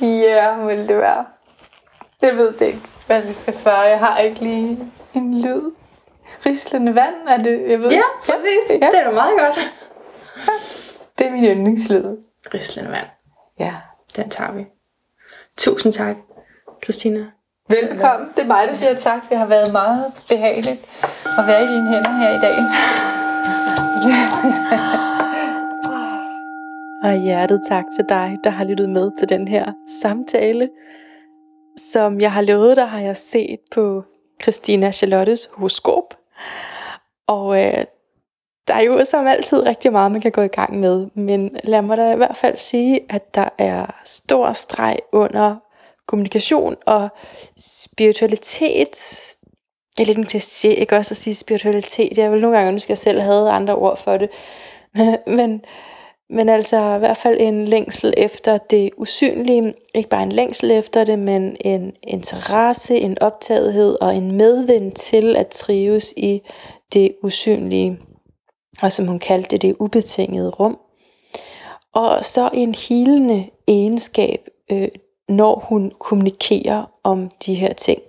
Ja, 0.00 0.56
må 0.56 0.70
det 0.70 0.98
være. 0.98 1.24
Det 2.20 2.36
ved 2.36 2.52
det 2.52 2.66
ikke, 2.66 2.80
hvad 3.06 3.22
vi 3.22 3.32
skal 3.32 3.54
svare. 3.58 3.80
Jeg 3.80 3.98
har 3.98 4.18
ikke 4.18 4.40
lige 4.40 4.92
en 5.14 5.42
lyd. 5.42 5.70
Rislende 6.46 6.94
vand 6.94 7.14
er 7.28 7.36
det, 7.36 7.70
jeg 7.70 7.80
ved. 7.80 7.90
Ja, 7.90 8.02
præcis. 8.20 8.70
Ja. 8.70 8.74
Det 8.92 9.00
er 9.00 9.10
meget 9.12 9.38
godt. 9.38 9.74
Det 11.18 11.26
er 11.26 11.30
min 11.30 11.44
yndlingslyd. 11.44 12.04
Rislende 12.54 12.90
vand. 12.90 13.06
Ja. 13.58 13.74
Den 14.16 14.30
tager 14.30 14.52
vi. 14.52 14.66
Tusind 15.56 15.92
tak, 15.92 16.16
Christina. 16.84 17.26
Velkommen. 17.80 18.28
Det 18.36 18.42
er 18.42 18.46
mig, 18.46 18.68
der 18.68 18.74
siger 18.74 18.94
tak. 18.94 19.28
Det 19.28 19.38
har 19.38 19.46
været 19.46 19.72
meget 19.72 20.04
behageligt 20.28 20.80
at 21.38 21.46
være 21.46 21.64
i 21.64 21.66
dine 21.66 21.88
hænder 21.88 22.12
her 22.12 22.30
i 22.30 22.40
dag. 22.40 22.54
Og 27.10 27.22
hjertet 27.22 27.60
tak 27.68 27.84
til 27.96 28.04
dig, 28.08 28.38
der 28.44 28.50
har 28.50 28.64
lyttet 28.64 28.90
med 28.90 29.10
til 29.18 29.28
den 29.28 29.48
her 29.48 29.72
samtale. 30.02 30.68
Som 31.78 32.20
jeg 32.20 32.32
har 32.32 32.42
lovet 32.42 32.76
dig, 32.76 32.88
har 32.88 33.00
jeg 33.00 33.16
set 33.16 33.58
på 33.74 34.04
Christina 34.42 34.92
Charlottes 34.92 35.48
horoskop. 35.52 36.14
Og 37.26 37.60
øh, 37.60 37.84
der 38.68 38.74
er 38.74 38.82
jo 38.82 39.04
som 39.04 39.26
altid 39.26 39.66
rigtig 39.66 39.92
meget, 39.92 40.12
man 40.12 40.20
kan 40.20 40.32
gå 40.32 40.42
i 40.42 40.48
gang 40.48 40.80
med. 40.80 41.06
Men 41.14 41.56
lad 41.64 41.82
mig 41.82 41.96
da 41.96 42.12
i 42.12 42.16
hvert 42.16 42.36
fald 42.36 42.56
sige, 42.56 43.00
at 43.10 43.34
der 43.34 43.48
er 43.58 44.00
stor 44.04 44.52
streg 44.52 44.98
under 45.12 45.56
kommunikation 46.06 46.76
og 46.86 47.08
spiritualitet. 47.58 48.96
Jeg 49.98 50.02
er 50.02 50.06
lidt 50.06 50.18
en 50.18 50.26
kliché, 50.26 50.68
ikke 50.68 50.96
også 50.96 51.12
at 51.12 51.16
sige 51.16 51.34
spiritualitet. 51.34 52.18
Jeg 52.18 52.32
vil 52.32 52.40
nogle 52.40 52.56
gange 52.56 52.72
ønske, 52.72 52.86
at 52.86 52.90
jeg 52.90 52.98
selv 52.98 53.20
havde 53.20 53.50
andre 53.50 53.74
ord 53.74 53.96
for 53.96 54.16
det. 54.16 54.30
Men 55.38 55.60
men 56.32 56.48
altså 56.48 56.94
i 56.96 56.98
hvert 56.98 57.16
fald 57.16 57.40
en 57.40 57.64
længsel 57.64 58.14
efter 58.16 58.58
det 58.58 58.90
usynlige. 58.96 59.74
Ikke 59.94 60.08
bare 60.08 60.22
en 60.22 60.32
længsel 60.32 60.70
efter 60.70 61.04
det, 61.04 61.18
men 61.18 61.56
en 61.60 61.92
interesse, 62.02 62.96
en 62.96 63.18
optagethed 63.20 63.96
og 64.00 64.16
en 64.16 64.32
medvind 64.32 64.92
til 64.92 65.36
at 65.36 65.48
trives 65.48 66.14
i 66.16 66.42
det 66.92 67.14
usynlige. 67.22 67.98
Og 68.82 68.92
som 68.92 69.06
hun 69.06 69.18
kaldte 69.18 69.50
det, 69.50 69.62
det 69.62 69.76
ubetingede 69.78 70.50
rum. 70.50 70.78
Og 71.94 72.24
så 72.24 72.50
en 72.54 72.74
hilende 72.74 73.50
egenskab, 73.68 74.48
øh, 74.70 74.88
når 75.32 75.64
hun 75.68 75.92
kommunikerer 75.98 76.84
om 77.04 77.30
de 77.46 77.54
her 77.54 77.72
ting. 77.72 78.00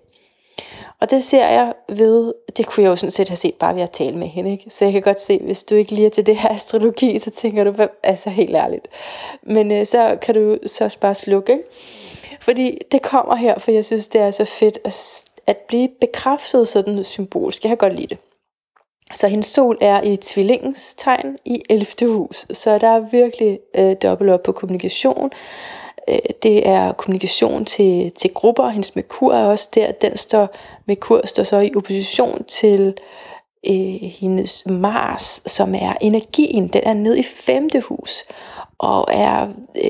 Og 1.01 1.11
det 1.11 1.23
ser 1.23 1.47
jeg 1.47 1.73
ved, 1.89 2.33
det 2.57 2.65
kunne 2.65 2.83
jeg 2.83 2.89
jo 2.89 2.95
sådan 2.95 3.11
set 3.11 3.29
have 3.29 3.37
set 3.37 3.53
bare 3.53 3.75
ved 3.75 3.81
at 3.81 3.91
tale 3.91 4.17
med 4.17 4.27
hende. 4.27 4.51
Ikke? 4.51 4.65
Så 4.69 4.85
jeg 4.85 4.91
kan 4.93 5.01
godt 5.01 5.21
se, 5.21 5.39
hvis 5.43 5.63
du 5.63 5.75
ikke 5.75 5.91
lige 5.91 6.05
er 6.05 6.09
til 6.09 6.25
det 6.25 6.37
her 6.37 6.49
astrologi, 6.49 7.19
så 7.19 7.29
tænker 7.29 7.63
du, 7.63 7.87
altså 8.03 8.29
helt 8.29 8.55
ærligt. 8.55 8.87
Men 9.43 9.71
øh, 9.71 9.85
så 9.85 10.17
kan 10.21 10.35
du 10.35 10.57
så 10.65 10.83
også 10.83 10.99
bare 10.99 11.15
slukke. 11.15 11.53
Ikke? 11.53 11.63
Fordi 12.41 12.77
det 12.91 13.01
kommer 13.01 13.35
her, 13.35 13.59
for 13.59 13.71
jeg 13.71 13.85
synes, 13.85 14.07
det 14.07 14.21
er 14.21 14.31
så 14.31 14.45
fedt 14.45 14.79
at, 14.83 15.23
at 15.47 15.57
blive 15.57 15.89
bekræftet 16.01 16.67
sådan 16.67 17.03
symbolsk. 17.03 17.63
Jeg 17.63 17.69
kan 17.69 17.77
godt 17.77 17.95
lide 17.95 18.07
det. 18.07 18.17
Så 19.13 19.27
hendes 19.27 19.45
sol 19.45 19.77
er 19.81 20.01
i 20.01 20.17
tvillingens 20.17 20.93
tegn 20.97 21.37
i 21.45 21.61
11. 21.69 21.85
hus, 22.13 22.45
så 22.51 22.77
der 22.77 22.87
er 22.87 22.99
virkelig 22.99 23.59
øh, 23.77 23.95
dobbelt 24.03 24.31
op 24.31 24.43
på 24.43 24.51
kommunikation. 24.51 25.31
Øh, 26.09 26.19
det 26.43 26.67
er 26.67 26.91
kommunikation 26.91 27.65
til, 27.65 28.11
til 28.11 28.33
grupper. 28.33 28.69
Hendes 28.69 28.95
Merkur 28.95 29.33
er 29.33 29.45
også 29.45 29.69
der. 29.75 29.91
Den 29.91 30.17
står, 30.17 30.55
Merkur 30.87 31.21
står 31.25 31.43
så 31.43 31.59
i 31.59 31.71
opposition 31.75 32.43
til 32.43 32.93
øh, 33.69 34.09
hendes 34.19 34.63
Mars, 34.65 35.41
som 35.45 35.75
er 35.75 35.93
energien. 36.01 36.67
Den 36.67 36.81
er 36.83 36.93
nede 36.93 37.19
i 37.19 37.23
femte 37.23 37.81
hus 37.81 38.23
og 38.77 39.07
er, 39.11 39.47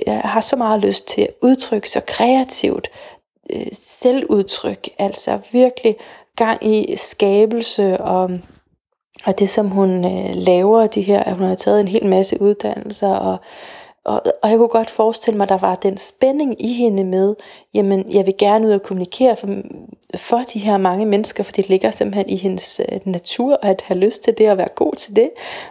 er, 0.07 0.27
har 0.27 0.41
så 0.41 0.55
meget 0.55 0.81
lyst 0.81 1.07
til 1.07 1.21
at 1.21 1.29
udtrykke 1.41 1.89
sig 1.89 2.05
kreativt, 2.05 2.89
øh, 3.53 3.67
selvudtryk, 3.71 4.89
altså 4.99 5.39
virkelig 5.51 5.95
gang 6.35 6.67
i 6.67 6.95
skabelse 6.95 8.01
og 8.01 8.31
og 9.25 9.39
det 9.39 9.49
som 9.49 9.67
hun 9.67 10.05
øh, 10.05 10.35
laver, 10.35 10.87
de 10.87 11.01
her, 11.01 11.23
at 11.23 11.33
hun 11.35 11.47
har 11.47 11.55
taget 11.55 11.79
en 11.79 11.87
hel 11.87 12.05
masse 12.05 12.41
uddannelser, 12.41 13.09
og, 13.09 13.37
og, 14.05 14.21
og 14.43 14.49
jeg 14.49 14.57
kunne 14.57 14.67
godt 14.67 14.89
forestille 14.89 15.37
mig, 15.37 15.43
at 15.43 15.49
der 15.49 15.57
var 15.57 15.75
den 15.75 15.97
spænding 15.97 16.65
i 16.65 16.73
hende 16.73 17.03
med, 17.03 17.35
jamen 17.73 18.11
jeg 18.13 18.25
vil 18.25 18.33
gerne 18.37 18.67
ud 18.67 18.71
og 18.71 18.81
kommunikere 18.81 19.35
for, 19.35 19.47
for 20.15 20.41
de 20.53 20.59
her 20.59 20.77
mange 20.77 21.05
mennesker, 21.05 21.43
for 21.43 21.51
det 21.51 21.69
ligger 21.69 21.91
simpelthen 21.91 22.29
i 22.29 22.37
hendes 22.37 22.81
øh, 22.91 22.99
natur 23.05 23.59
at 23.61 23.81
have 23.85 23.99
lyst 23.99 24.23
til 24.23 24.37
det 24.37 24.51
og 24.51 24.57
være 24.57 24.67
god 24.75 24.93
til 24.95 25.15
det, 25.15 25.29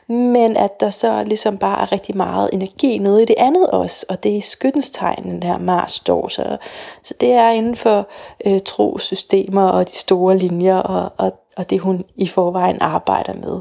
men 0.08 0.56
at 0.56 0.80
der 0.80 0.90
så 0.90 1.24
ligesom 1.24 1.58
bare 1.58 1.82
er 1.82 1.92
rigtig 1.92 2.16
meget 2.16 2.50
energi 2.52 2.98
nede 2.98 3.22
i 3.22 3.24
det 3.24 3.36
andet 3.38 3.70
også, 3.70 4.06
og 4.08 4.22
det 4.22 4.36
er 4.36 4.40
skyttens 4.40 4.90
tegn, 4.90 5.24
den 5.24 5.42
her 5.42 5.58
Mars 5.58 5.92
står, 5.92 6.28
så, 6.28 6.56
så 7.02 7.14
det 7.20 7.32
er 7.32 7.50
inden 7.50 7.76
for 7.76 8.08
øh, 8.46 8.60
trosystemer 8.64 9.68
og 9.68 9.88
de 9.88 9.96
store 9.96 10.38
linjer, 10.38 10.76
og, 10.76 11.12
og, 11.18 11.32
og 11.56 11.70
det 11.70 11.80
hun 11.80 12.02
i 12.16 12.26
forvejen 12.26 12.78
arbejder 12.80 13.32
med. 13.32 13.60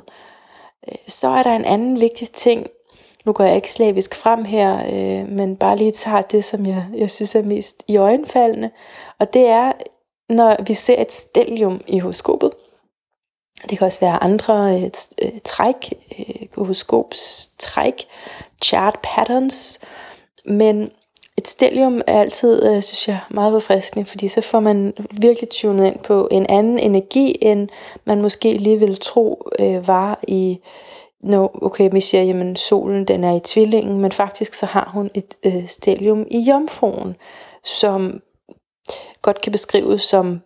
Øh, 0.88 0.98
så 1.08 1.28
er 1.28 1.44
der 1.44 1.56
en 1.56 1.66
anden 1.66 2.00
vigtig 2.00 2.32
ting, 2.32 2.68
nu 3.26 3.34
går 3.34 3.44
jeg 3.44 3.56
ikke 3.56 3.72
slavisk 3.72 4.16
frem 4.16 4.46
her, 4.46 4.86
øh, 4.86 5.30
men 5.30 5.56
bare 5.56 5.78
lige 5.78 5.92
tager 5.92 6.22
det, 6.22 6.44
som 6.44 6.66
jeg, 6.66 6.86
jeg 6.98 7.12
synes 7.12 7.36
er 7.36 7.44
mest 7.44 7.84
i 7.88 7.98
øjenfaldende. 7.98 8.70
Og 9.20 9.34
det 9.34 9.48
er, 9.48 9.72
når 10.30 10.56
vi 10.68 10.74
ser 10.74 11.02
et 11.02 11.12
stellium 11.12 11.82
i 11.88 12.00
horoskopet. 12.00 12.52
Det 13.70 13.78
kan 13.78 13.86
også 13.86 14.00
være 14.00 14.24
andre 14.24 14.76
øh, 14.76 14.90
øh, 15.22 15.40
træk, 15.44 15.94
øh, 16.20 16.48
horoskopstræk, 16.56 18.08
chart 18.64 19.00
patterns. 19.04 19.80
Men 20.46 20.92
et 21.38 21.48
stellium 21.48 22.02
er 22.08 22.20
altid, 22.20 22.66
øh, 22.66 22.82
synes 22.82 23.08
jeg, 23.08 23.20
meget 23.30 23.52
forfriskende, 23.52 24.06
fordi 24.06 24.28
så 24.28 24.42
får 24.42 24.60
man 24.60 24.94
virkelig 25.12 25.50
tunet 25.50 25.88
ind 25.88 26.00
på 26.00 26.28
en 26.32 26.46
anden 26.50 26.80
energi, 26.80 27.38
end 27.42 27.70
man 28.06 28.22
måske 28.22 28.58
lige 28.58 28.80
vil 28.80 28.96
tro 28.96 29.50
øh, 29.60 29.88
var 29.88 30.20
i 30.28 30.60
når 31.24 31.60
okay, 31.62 31.90
vi 31.92 32.02
siger, 32.02 32.24
jamen 32.24 32.56
solen 32.56 33.06
den 33.06 33.24
er 33.24 33.36
i 33.36 33.40
tvillingen, 33.40 33.98
men 33.98 34.12
faktisk 34.12 34.54
så 34.54 34.66
har 34.66 34.90
hun 34.94 35.10
et 35.16 35.36
øh, 35.46 35.68
stelium 35.68 36.28
i 36.32 36.40
jomfruen, 36.40 37.16
som 37.64 38.22
godt 39.22 39.42
kan 39.42 39.52
beskrives 39.52 40.02
som 40.02 40.42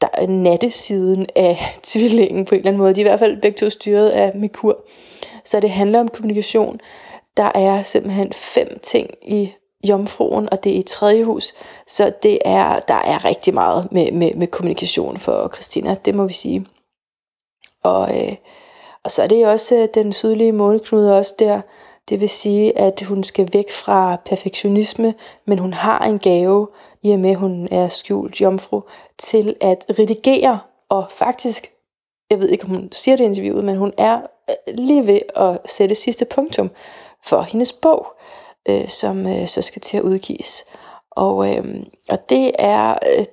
der 0.00 0.08
er 0.12 0.26
nattesiden 0.26 1.26
af 1.36 1.58
tvillingen 1.82 2.44
på 2.44 2.54
en 2.54 2.58
eller 2.58 2.70
anden 2.70 2.82
måde. 2.82 2.94
De 2.94 3.00
er 3.00 3.04
i 3.04 3.08
hvert 3.08 3.18
fald 3.18 3.40
begge 3.40 3.56
to 3.56 3.70
styret 3.70 4.10
af 4.10 4.32
Merkur. 4.34 4.84
Så 5.44 5.60
det 5.60 5.70
handler 5.70 6.00
om 6.00 6.08
kommunikation. 6.08 6.80
Der 7.36 7.50
er 7.54 7.82
simpelthen 7.82 8.32
fem 8.32 8.78
ting 8.82 9.10
i 9.22 9.52
jomfruen, 9.88 10.48
og 10.52 10.64
det 10.64 10.72
er 10.72 10.78
i 10.78 10.82
tredje 10.82 11.24
hus. 11.24 11.54
Så 11.86 12.12
det 12.22 12.38
er, 12.44 12.80
der 12.80 12.94
er 12.94 13.24
rigtig 13.24 13.54
meget 13.54 13.92
med, 13.92 14.12
med, 14.12 14.34
med 14.34 14.46
kommunikation 14.46 15.16
for 15.16 15.50
Christina, 15.54 15.94
det 16.04 16.14
må 16.14 16.26
vi 16.26 16.32
sige. 16.32 16.66
Og 17.82 18.22
øh, 18.22 18.32
og 19.04 19.10
så 19.10 19.22
er 19.22 19.26
det 19.26 19.46
også 19.46 19.76
øh, 19.76 19.88
den 19.94 20.12
sydlige 20.12 20.52
måneknude 20.52 21.18
også 21.18 21.34
der. 21.38 21.60
Det 22.08 22.20
vil 22.20 22.28
sige, 22.28 22.78
at 22.78 23.02
hun 23.02 23.24
skal 23.24 23.48
væk 23.52 23.72
fra 23.72 24.16
perfektionisme, 24.24 25.14
men 25.44 25.58
hun 25.58 25.72
har 25.72 25.98
en 25.98 26.18
gave, 26.18 26.68
i 27.02 27.10
og 27.10 27.18
med 27.18 27.30
at 27.30 27.36
hun 27.36 27.68
er 27.70 27.88
skjult 27.88 28.40
jomfru, 28.40 28.82
til 29.18 29.56
at 29.60 29.84
redigere. 29.98 30.58
Og 30.88 31.06
faktisk, 31.10 31.70
jeg 32.30 32.38
ved 32.38 32.48
ikke 32.48 32.64
om 32.64 32.70
hun 32.70 32.88
siger 32.92 33.16
det 33.16 33.24
i 33.24 33.26
interviewet, 33.26 33.64
men 33.64 33.76
hun 33.76 33.92
er 33.98 34.20
øh, 34.50 34.74
lige 34.74 35.06
ved 35.06 35.20
at 35.36 35.58
sætte 35.66 35.94
sidste 35.94 36.24
punktum 36.24 36.70
for 37.24 37.42
hendes 37.42 37.72
bog, 37.72 38.06
øh, 38.68 38.88
som 38.88 39.26
øh, 39.26 39.46
så 39.46 39.62
skal 39.62 39.82
til 39.82 39.96
at 39.96 40.02
udgives. 40.02 40.64
Og, 41.10 41.50
øh, 41.50 41.64
og 42.08 42.28
det 42.28 42.52
er 42.58 42.98
øh, 43.18 43.24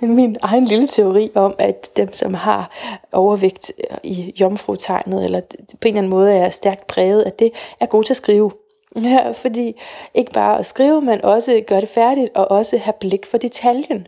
min 0.00 0.36
egen 0.42 0.64
lille 0.64 0.88
teori 0.88 1.30
om, 1.34 1.54
at 1.58 1.90
dem, 1.96 2.12
som 2.12 2.34
har 2.34 2.70
overvægt 3.12 3.72
i 4.02 4.34
jomfrutegnet, 4.40 5.24
eller 5.24 5.40
på 5.40 5.56
en 5.58 5.88
eller 5.88 5.98
anden 5.98 6.10
måde 6.10 6.34
er 6.34 6.50
stærkt 6.50 6.86
præget, 6.86 7.22
at 7.22 7.38
det 7.38 7.50
er 7.80 7.86
gode 7.86 8.06
til 8.06 8.12
at 8.12 8.16
skrive. 8.16 8.52
Ja, 9.02 9.30
fordi 9.30 9.80
ikke 10.14 10.32
bare 10.32 10.58
at 10.58 10.66
skrive, 10.66 11.00
men 11.00 11.24
også 11.24 11.62
gøre 11.66 11.80
det 11.80 11.88
færdigt, 11.88 12.30
og 12.34 12.50
også 12.50 12.78
have 12.78 12.94
blik 13.00 13.26
for 13.26 13.38
detaljen. 13.38 14.06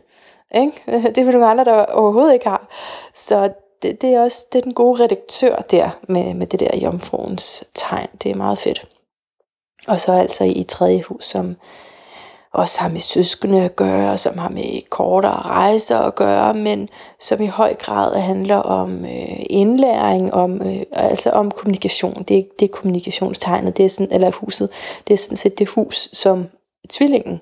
Ikke? 0.55 0.83
Det 1.15 1.17
er 1.17 1.31
nogle 1.31 1.47
andre, 1.47 1.65
der 1.65 1.85
overhovedet 1.85 2.33
ikke 2.33 2.47
har. 2.47 2.67
Så 3.13 3.49
det, 3.81 4.01
det 4.01 4.13
er 4.13 4.21
også 4.21 4.45
det 4.53 4.59
er 4.59 4.63
den 4.63 4.73
gode 4.73 5.03
redaktør 5.03 5.55
der, 5.55 5.89
med, 6.07 6.33
med 6.33 6.47
det 6.47 6.59
der 6.59 6.77
jomfruens 6.77 7.63
tegn. 7.73 8.07
Det 8.23 8.31
er 8.31 8.35
meget 8.35 8.57
fedt. 8.57 8.87
Og 9.87 9.99
så 9.99 10.11
altså 10.11 10.43
i 10.43 10.65
tredje 10.67 11.01
hus, 11.01 11.25
som 11.25 11.55
også 12.53 12.81
har 12.81 12.89
med 12.89 12.99
søskende 12.99 13.63
at 13.63 13.75
gøre, 13.75 14.17
som 14.17 14.37
har 14.37 14.49
med 14.49 14.89
kortere 14.89 15.41
rejser 15.41 15.97
at 15.97 16.15
gøre, 16.15 16.53
men 16.53 16.89
som 17.19 17.41
i 17.41 17.47
høj 17.47 17.73
grad 17.73 18.19
handler 18.19 18.55
om 18.55 19.05
øh, 19.05 19.39
indlæring, 19.49 20.33
om, 20.33 20.61
øh, 20.61 20.81
altså 20.91 21.29
om 21.29 21.51
kommunikation. 21.51 22.23
Det 22.27 22.37
er, 22.37 22.43
det 22.59 22.65
er 22.65 22.73
kommunikationstegnet, 22.73 23.77
det 23.77 23.85
er 23.85 23.89
sådan, 23.89 24.11
eller 24.11 24.31
huset, 24.31 24.69
det 25.07 25.13
er 25.13 25.17
sådan 25.17 25.37
set 25.37 25.59
det 25.59 25.69
hus, 25.69 26.09
som 26.13 26.45
tvillingen 26.89 27.41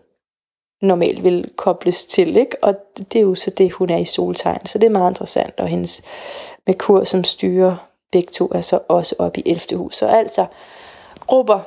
normalt 0.81 1.23
vil 1.23 1.51
kobles 1.55 2.05
til, 2.05 2.37
ikke? 2.37 2.63
og 2.63 2.75
det 2.97 3.15
er 3.15 3.23
jo 3.23 3.35
så 3.35 3.49
det, 3.49 3.71
hun 3.71 3.89
er 3.89 3.97
i 3.97 4.05
soltegn, 4.05 4.65
så 4.65 4.77
det 4.77 4.85
er 4.85 4.91
meget 4.91 5.11
interessant, 5.11 5.59
og 5.59 5.67
hendes 5.67 6.01
Merkur, 6.67 7.03
som 7.03 7.23
styrer 7.23 7.75
begge 8.11 8.31
to, 8.31 8.51
er 8.55 8.61
så 8.61 8.79
også 8.87 9.15
op 9.19 9.37
i 9.37 9.43
11. 9.45 9.77
hus. 9.77 9.95
Så 9.95 10.07
altså 10.07 10.45
grupper, 11.27 11.59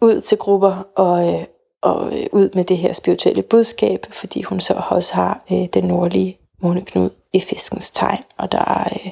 ud 0.00 0.20
til 0.20 0.38
grupper 0.38 0.86
og, 0.94 1.34
øh, 1.34 1.44
og 1.84 2.18
øh, 2.18 2.26
ud 2.32 2.48
med 2.54 2.64
det 2.64 2.78
her 2.78 2.92
spirituelle 2.92 3.42
budskab, 3.42 4.06
fordi 4.10 4.42
hun 4.42 4.60
så 4.60 4.82
også 4.90 5.14
har 5.14 5.44
øh, 5.52 5.66
den 5.74 5.84
nordlige 5.84 6.38
måneknud 6.62 7.10
i 7.32 7.40
fiskens 7.40 7.90
tegn, 7.90 8.22
og 8.38 8.52
der 8.52 8.58
er, 8.58 8.88
øh, 8.92 9.10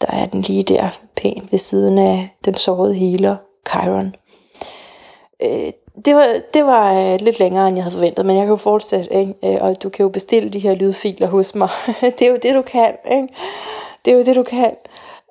der 0.00 0.06
er 0.08 0.26
den 0.26 0.40
lige 0.40 0.62
der 0.62 0.88
pænt 1.16 1.52
ved 1.52 1.58
siden 1.58 1.98
af 1.98 2.28
den 2.44 2.54
sårede 2.54 2.94
healer, 2.94 3.36
Chiron. 3.68 4.14
Øh, 5.42 5.72
det 6.04 6.14
var, 6.14 6.26
det 6.54 6.64
var 6.64 6.94
øh, 6.94 7.20
lidt 7.20 7.38
længere, 7.38 7.68
end 7.68 7.76
jeg 7.76 7.84
havde 7.84 7.94
forventet, 7.94 8.26
men 8.26 8.36
jeg 8.36 8.42
kan 8.42 8.50
jo 8.50 8.56
fortsætte, 8.56 9.14
ikke? 9.14 9.34
Øh, 9.44 9.58
og 9.60 9.82
du 9.82 9.88
kan 9.88 10.02
jo 10.02 10.08
bestille 10.08 10.48
de 10.48 10.58
her 10.58 10.74
lydfiler 10.74 11.26
hos 11.26 11.54
mig. 11.54 11.68
det 12.18 12.22
er 12.22 12.30
jo 12.30 12.38
det, 12.42 12.54
du 12.54 12.62
kan. 12.62 12.94
Ikke? 13.12 13.28
Det 14.04 14.12
er 14.12 14.16
jo 14.16 14.22
det, 14.22 14.36
du 14.36 14.42
kan 14.42 14.70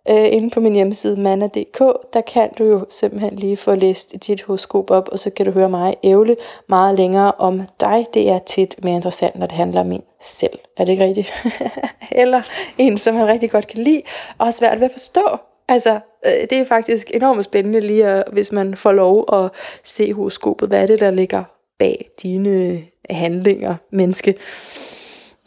øh, 0.09 0.33
inde 0.33 0.49
på 0.49 0.59
min 0.59 0.73
hjemmeside 0.73 1.19
manna.dk, 1.19 1.79
der 2.13 2.21
kan 2.21 2.49
du 2.57 2.63
jo 2.63 2.85
simpelthen 2.89 3.35
lige 3.35 3.57
få 3.57 3.75
læst 3.75 4.27
dit 4.27 4.43
horoskop 4.43 4.91
op, 4.91 5.09
og 5.11 5.19
så 5.19 5.29
kan 5.29 5.45
du 5.45 5.51
høre 5.51 5.69
mig 5.69 5.95
ævle 6.03 6.35
meget 6.69 6.97
længere 6.97 7.31
om 7.31 7.61
dig. 7.79 8.05
Det 8.13 8.29
er 8.29 8.39
tit 8.39 8.83
mere 8.83 8.95
interessant, 8.95 9.35
når 9.35 9.47
det 9.47 9.55
handler 9.55 9.81
om 9.81 9.91
en 9.91 10.03
selv. 10.21 10.59
Er 10.77 10.85
det 10.85 10.91
ikke 10.91 11.03
rigtigt? 11.03 11.33
Eller 12.21 12.41
en, 12.77 12.97
som 12.97 13.15
man 13.15 13.27
rigtig 13.27 13.51
godt 13.51 13.67
kan 13.67 13.83
lide, 13.83 14.01
og 14.37 14.45
har 14.45 14.51
svært 14.51 14.79
ved 14.79 14.85
at 14.85 14.91
forstå. 14.91 15.37
Altså, 15.67 15.99
øh, 16.25 16.47
det 16.49 16.53
er 16.53 16.65
faktisk 16.65 17.11
enormt 17.13 17.43
spændende 17.43 17.79
lige, 17.79 18.05
at, 18.05 18.23
hvis 18.31 18.51
man 18.51 18.75
får 18.75 18.91
lov 18.91 19.25
at 19.33 19.51
se 19.83 20.13
horoskopet. 20.13 20.67
Hvad 20.67 20.81
er 20.81 20.87
det, 20.87 20.99
der 20.99 21.11
ligger 21.11 21.43
bag 21.79 22.09
dine 22.21 22.81
handlinger, 23.09 23.75
menneske? 23.91 24.35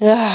Ja, 0.00 0.30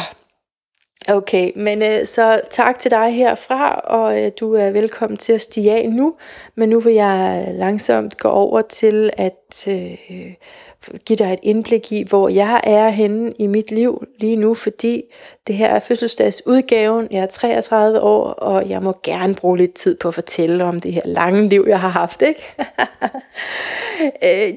Okay, 1.10 1.52
men 1.56 1.82
øh, 1.82 2.06
så 2.06 2.42
tak 2.50 2.80
til 2.80 2.92
dig 2.92 3.12
herfra, 3.16 3.74
og 3.76 4.24
øh, 4.24 4.32
du 4.40 4.54
er 4.54 4.72
velkommen 4.72 5.18
til 5.18 5.34
at 5.34 5.42
stige 5.42 5.72
af 5.72 5.90
nu. 5.90 6.16
Men 6.56 6.70
nu 6.70 6.80
vil 6.80 6.94
jeg 6.94 7.48
langsomt 7.52 8.18
gå 8.18 8.30
over 8.30 8.62
til 8.62 9.10
at 9.18 9.68
øh, 9.68 9.98
give 11.06 11.18
dig 11.18 11.34
et 11.34 11.40
indblik 11.44 11.92
i, 11.92 12.04
hvor 12.04 12.30
jeg 12.30 12.62
er 12.64 12.90
henne 12.90 13.34
i 13.40 13.48
mit 13.48 13.72
liv 13.72 14.04
lige 14.20 14.36
nu, 14.36 14.54
fordi 14.54 15.04
det 15.48 15.56
her 15.56 15.68
er 15.68 15.80
fødselsdagsudgaven. 15.80 17.08
Jeg 17.12 17.22
er 17.22 17.28
33 17.28 18.02
år, 18.02 18.24
og 18.24 18.70
jeg 18.70 18.84
må 18.84 18.94
gerne 19.04 19.36
bruge 19.36 19.58
lidt 19.58 19.74
tid 19.74 19.98
på 19.98 20.08
at 20.08 20.14
fortælle 20.14 20.64
om 20.64 20.80
det 20.80 20.94
her 20.94 21.02
lange 21.06 21.50
liv, 21.50 21.66
jeg 21.68 21.80
har 21.80 21.90
haft. 21.90 22.22
Ikke? 22.22 22.42
øh, 24.26 24.54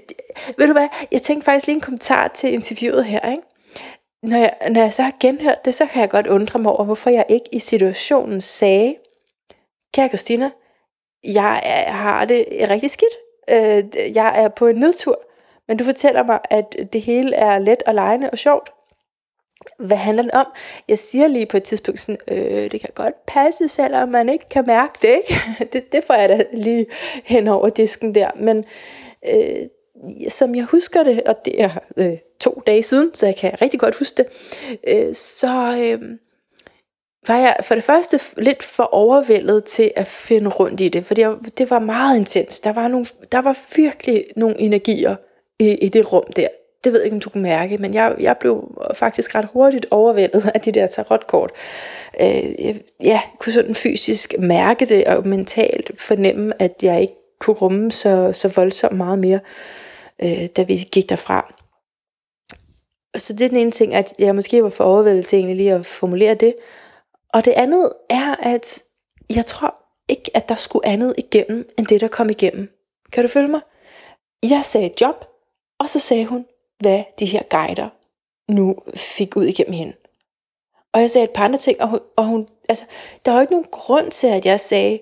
ved 0.58 0.66
du 0.66 0.72
hvad, 0.72 0.88
jeg 1.12 1.22
tænkte 1.22 1.44
faktisk 1.44 1.66
lige 1.66 1.74
en 1.74 1.80
kommentar 1.80 2.28
til 2.28 2.52
interviewet 2.52 3.04
her. 3.04 3.30
Ikke? 3.30 3.42
Når 4.22 4.36
jeg, 4.36 4.54
når 4.70 4.80
jeg 4.80 4.92
så 4.94 5.02
har 5.02 5.16
genhørt 5.20 5.64
det, 5.64 5.74
så 5.74 5.86
kan 5.86 6.00
jeg 6.00 6.10
godt 6.10 6.26
undre 6.26 6.58
mig 6.58 6.72
over, 6.72 6.84
hvorfor 6.84 7.10
jeg 7.10 7.26
ikke 7.28 7.48
i 7.52 7.58
situationen 7.58 8.40
sagde, 8.40 8.96
kære 9.94 10.08
Christina, 10.08 10.50
jeg 11.24 11.60
har 11.86 12.24
det 12.24 12.46
rigtig 12.70 12.90
skidt. 12.90 13.14
Øh, 13.50 14.16
jeg 14.16 14.42
er 14.42 14.48
på 14.48 14.66
en 14.66 14.76
nedtur, 14.76 15.22
men 15.68 15.76
du 15.76 15.84
fortæller 15.84 16.22
mig, 16.22 16.38
at 16.50 16.76
det 16.92 17.02
hele 17.02 17.34
er 17.34 17.58
let 17.58 17.82
og 17.86 17.94
lejende 17.94 18.30
og 18.30 18.38
sjovt. 18.38 18.70
Hvad 19.78 19.96
handler 19.96 20.22
det 20.22 20.32
om? 20.32 20.46
Jeg 20.88 20.98
siger 20.98 21.28
lige 21.28 21.46
på 21.46 21.56
et 21.56 21.62
tidspunkt 21.62 22.00
sådan, 22.00 22.20
øh, 22.30 22.70
det 22.70 22.80
kan 22.80 22.90
godt 22.94 23.14
passe, 23.26 23.68
selvom 23.68 24.08
man 24.08 24.28
ikke 24.28 24.48
kan 24.48 24.64
mærke 24.66 24.92
det, 25.02 25.08
ikke? 25.08 25.40
det, 25.72 25.92
det 25.92 26.04
får 26.04 26.14
jeg 26.14 26.28
da 26.28 26.44
lige 26.52 26.86
hen 27.24 27.48
over 27.48 27.68
disken 27.68 28.14
der. 28.14 28.30
Men 28.36 28.64
øh, 29.28 29.66
som 30.28 30.54
jeg 30.54 30.64
husker 30.64 31.02
det, 31.02 31.22
og 31.22 31.44
det 31.44 31.62
er 31.62 31.70
øh, 31.96 32.18
to 32.40 32.62
dage 32.66 32.82
siden, 32.82 33.14
så 33.14 33.26
jeg 33.26 33.36
kan 33.36 33.62
rigtig 33.62 33.80
godt 33.80 33.98
huske 33.98 34.16
det, 34.16 34.26
øh, 34.88 35.14
så 35.14 35.76
øh, 35.78 36.18
var 37.26 37.36
jeg 37.36 37.56
for 37.62 37.74
det 37.74 37.84
første 37.84 38.20
lidt 38.36 38.62
for 38.62 38.82
overvældet 38.82 39.64
til 39.64 39.92
at 39.96 40.06
finde 40.06 40.50
rundt 40.50 40.80
i 40.80 40.88
det, 40.88 41.04
for 41.04 41.14
det, 41.14 41.58
det 41.58 41.70
var 41.70 41.78
meget 41.78 42.18
intens. 42.18 42.60
Der 42.60 42.72
var, 42.72 42.88
nogle, 42.88 43.06
der 43.32 43.42
var 43.42 43.58
virkelig 43.76 44.24
nogle 44.36 44.60
energier 44.60 45.16
i, 45.58 45.74
i 45.74 45.88
det 45.88 46.12
rum 46.12 46.24
der. 46.36 46.48
det 46.84 46.92
ved 46.92 47.00
jeg 47.00 47.04
ikke, 47.04 47.14
om 47.14 47.20
du 47.20 47.30
kunne 47.30 47.42
mærke, 47.42 47.78
men 47.78 47.94
jeg, 47.94 48.14
jeg 48.20 48.36
blev 48.40 48.78
faktisk 48.94 49.34
ret 49.34 49.48
hurtigt 49.52 49.86
overvældet 49.90 50.50
af 50.54 50.60
de 50.60 50.72
der 50.72 50.86
tarotkort. 50.86 51.50
Øh, 52.20 52.64
jeg, 52.64 52.80
ja, 53.02 53.20
kunne 53.38 53.52
sådan 53.52 53.74
fysisk 53.74 54.34
mærke 54.38 54.86
det 54.86 55.04
og 55.04 55.26
mentalt 55.26 55.90
fornemme, 56.00 56.62
at 56.62 56.74
jeg 56.82 57.00
ikke 57.00 57.14
kunne 57.40 57.56
rumme 57.56 57.92
så, 57.92 58.30
så 58.32 58.48
voldsomt 58.48 58.96
meget 58.96 59.18
mere, 59.18 59.40
øh, 59.42 59.91
øh, 60.22 60.46
da 60.56 60.62
vi 60.62 60.76
gik 60.76 61.08
derfra. 61.08 61.54
Så 63.16 63.32
det 63.32 63.44
er 63.44 63.48
den 63.48 63.58
ene 63.58 63.70
ting, 63.70 63.94
at 63.94 64.14
jeg 64.18 64.34
måske 64.34 64.62
var 64.62 64.70
for 64.70 64.84
overvældet 64.84 65.26
til 65.26 65.36
egentlig 65.36 65.56
lige 65.56 65.72
at 65.72 65.86
formulere 65.86 66.34
det. 66.34 66.54
Og 67.32 67.44
det 67.44 67.50
andet 67.50 67.92
er, 68.10 68.34
at 68.42 68.82
jeg 69.30 69.46
tror 69.46 69.74
ikke, 70.08 70.30
at 70.36 70.48
der 70.48 70.54
skulle 70.54 70.86
andet 70.86 71.14
igennem, 71.18 71.68
end 71.78 71.86
det, 71.86 72.00
der 72.00 72.08
kom 72.08 72.30
igennem. 72.30 72.70
Kan 73.12 73.24
du 73.24 73.28
følge 73.28 73.48
mig? 73.48 73.60
Jeg 74.42 74.64
sagde 74.64 74.90
job, 75.00 75.24
og 75.78 75.88
så 75.88 75.98
sagde 75.98 76.26
hun, 76.26 76.46
hvad 76.78 77.04
de 77.18 77.26
her 77.26 77.42
guider 77.50 77.88
nu 78.52 78.76
fik 78.94 79.36
ud 79.36 79.44
igennem 79.44 79.72
hende. 79.72 79.92
Og 80.92 81.00
jeg 81.00 81.10
sagde 81.10 81.24
et 81.24 81.30
par 81.30 81.44
andre 81.44 81.58
ting, 81.58 81.80
og 81.80 81.88
hun, 81.88 82.00
og 82.16 82.24
hun 82.24 82.48
altså, 82.68 82.84
der 83.24 83.32
var 83.32 83.40
ikke 83.40 83.52
nogen 83.52 83.68
grund 83.70 84.10
til, 84.10 84.26
at 84.26 84.46
jeg 84.46 84.60
sagde, 84.60 84.98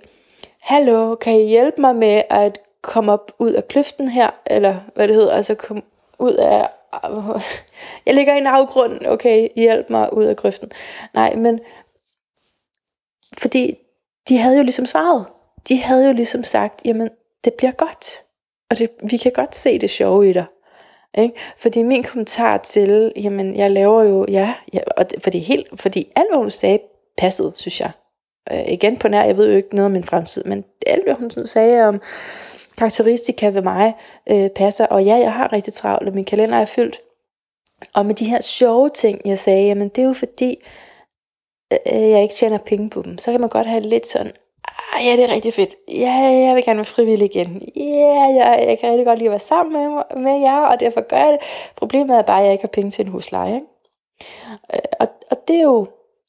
hallo, 0.60 1.14
kan 1.14 1.40
I 1.40 1.48
hjælpe 1.48 1.80
mig 1.80 1.96
med 1.96 2.22
at 2.30 2.58
komme 2.82 3.12
op 3.12 3.32
ud 3.38 3.52
af 3.52 3.68
kløften 3.68 4.08
her, 4.08 4.30
eller 4.46 4.76
hvad 4.94 5.08
det 5.08 5.14
hedder, 5.14 5.32
altså 5.32 5.54
komme 5.54 5.82
ud 6.18 6.32
af, 6.32 6.68
jeg 8.06 8.14
ligger 8.14 8.34
i 8.34 8.38
en 8.38 8.46
afgrund, 8.46 9.06
okay, 9.06 9.48
hjælp 9.56 9.90
mig 9.90 10.12
ud 10.12 10.24
af 10.24 10.36
grøften. 10.36 10.70
Nej, 11.14 11.36
men 11.36 11.60
fordi 13.38 13.74
de 14.28 14.38
havde 14.38 14.56
jo 14.56 14.62
ligesom 14.62 14.86
svaret. 14.86 15.26
De 15.68 15.82
havde 15.82 16.06
jo 16.06 16.12
ligesom 16.12 16.44
sagt, 16.44 16.80
jamen, 16.84 17.10
det 17.44 17.54
bliver 17.54 17.72
godt. 17.72 18.22
Og 18.70 18.78
det, 18.78 18.90
vi 19.10 19.16
kan 19.16 19.32
godt 19.32 19.54
se 19.54 19.78
det 19.78 19.90
sjove 19.90 20.30
i 20.30 20.32
dig. 20.32 20.44
Ikke? 21.18 21.34
Fordi 21.58 21.82
min 21.82 22.02
kommentar 22.02 22.56
til, 22.56 23.12
jamen 23.16 23.56
jeg 23.56 23.70
laver 23.70 24.02
jo, 24.02 24.26
ja, 24.28 24.54
ja 24.72 24.80
og 24.96 25.10
det, 25.10 25.22
fordi, 25.22 25.38
helt, 25.38 25.80
fordi 25.80 26.12
alt 26.16 26.28
hvad 26.30 26.38
hun 26.38 26.50
sagde 26.50 26.78
passede, 27.18 27.52
synes 27.54 27.80
jeg. 27.80 27.90
Øh, 28.52 28.68
igen 28.68 28.98
på 28.98 29.08
nær, 29.08 29.24
jeg 29.24 29.36
ved 29.36 29.50
jo 29.50 29.56
ikke 29.56 29.74
noget 29.74 29.86
om 29.86 29.92
min 29.92 30.04
fremtid, 30.04 30.44
men 30.44 30.64
alt 30.86 31.04
hvad 31.04 31.14
hun 31.14 31.46
sagde 31.46 31.88
om 31.88 32.00
karakteristika 32.78 33.48
ved 33.48 33.62
mig 33.62 33.94
øh, 34.30 34.50
passer. 34.50 34.86
Og 34.86 35.04
ja, 35.04 35.16
jeg 35.16 35.32
har 35.32 35.52
rigtig 35.52 35.72
travlt, 35.72 36.08
og 36.08 36.14
min 36.14 36.24
kalender 36.24 36.58
er 36.58 36.64
fyldt. 36.64 37.00
Og 37.94 38.06
med 38.06 38.14
de 38.14 38.30
her 38.30 38.40
sjove 38.40 38.88
ting, 38.88 39.20
jeg 39.24 39.38
sagde, 39.38 39.66
jamen 39.66 39.88
det 39.88 40.02
er 40.02 40.06
jo 40.06 40.12
fordi, 40.12 40.56
øh, 41.72 41.78
øh 41.94 42.10
jeg 42.10 42.22
ikke 42.22 42.34
tjener 42.34 42.58
penge 42.58 42.90
på 42.90 43.02
dem. 43.02 43.18
Så 43.18 43.30
kan 43.30 43.40
man 43.40 43.50
godt 43.50 43.66
have 43.66 43.80
lidt 43.80 44.06
sådan, 44.06 44.32
ah, 44.64 45.06
ja, 45.06 45.16
det 45.16 45.24
er 45.24 45.34
rigtig 45.34 45.54
fedt. 45.54 45.74
Ja, 45.88 46.12
jeg 46.46 46.54
vil 46.54 46.64
gerne 46.64 46.78
være 46.78 46.84
frivillig 46.84 47.36
igen. 47.36 47.62
Ja, 47.76 48.22
jeg, 48.22 48.64
jeg 48.68 48.78
kan 48.78 48.90
rigtig 48.90 49.06
godt 49.06 49.18
lide 49.18 49.28
at 49.28 49.30
være 49.30 49.38
sammen 49.38 49.72
med, 49.72 50.02
med 50.22 50.40
jer, 50.40 50.60
og 50.60 50.80
derfor 50.80 51.08
gør 51.08 51.16
jeg 51.16 51.32
det. 51.32 51.40
Problemet 51.76 52.18
er 52.18 52.22
bare, 52.22 52.38
at 52.38 52.44
jeg 52.44 52.52
ikke 52.52 52.62
har 52.62 52.68
penge 52.68 52.90
til 52.90 53.04
en 53.04 53.10
husleje. 53.10 53.54
Ikke? 53.54 53.66
Øh, 54.74 54.80
og, 55.00 55.06
og 55.30 55.36
det 55.48 55.56
er 55.56 55.62
jo, 55.62 55.86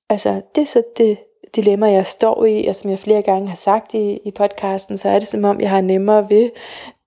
altså, 0.09 0.41
det 0.55 0.61
er 0.61 0.65
så 0.65 0.83
det 0.97 1.17
dilemma, 1.55 1.91
jeg 1.91 2.07
står 2.07 2.45
i, 2.45 2.67
og 2.67 2.75
som 2.75 2.89
jeg 2.89 2.99
flere 2.99 3.21
gange 3.21 3.47
har 3.47 3.55
sagt 3.55 3.93
i, 3.93 4.19
i 4.25 4.31
podcasten, 4.31 4.97
så 4.97 5.09
er 5.09 5.19
det 5.19 5.27
som 5.27 5.43
om, 5.43 5.61
jeg 5.61 5.69
har 5.69 5.81
nemmere 5.81 6.29
ved 6.29 6.49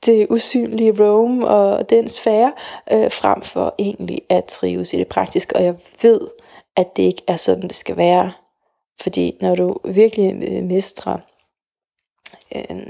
det 0.06 0.26
usynlige 0.30 1.04
Rome 1.04 1.48
og 1.48 1.90
den 1.90 2.08
sfære, 2.08 2.52
øh, 2.92 3.10
frem 3.10 3.42
for 3.42 3.74
egentlig 3.78 4.22
at 4.28 4.44
trives 4.44 4.94
i 4.94 4.96
det 4.96 5.08
praktiske. 5.08 5.56
Og 5.56 5.64
jeg 5.64 5.74
ved, 6.02 6.20
at 6.76 6.96
det 6.96 7.02
ikke 7.02 7.22
er 7.26 7.36
sådan, 7.36 7.62
det 7.62 7.76
skal 7.76 7.96
være. 7.96 8.32
Fordi 9.00 9.36
når 9.40 9.54
du 9.54 9.76
virkelig 9.84 10.48
øh, 10.48 10.64
mestrer 10.64 11.16
øh, 12.56 12.86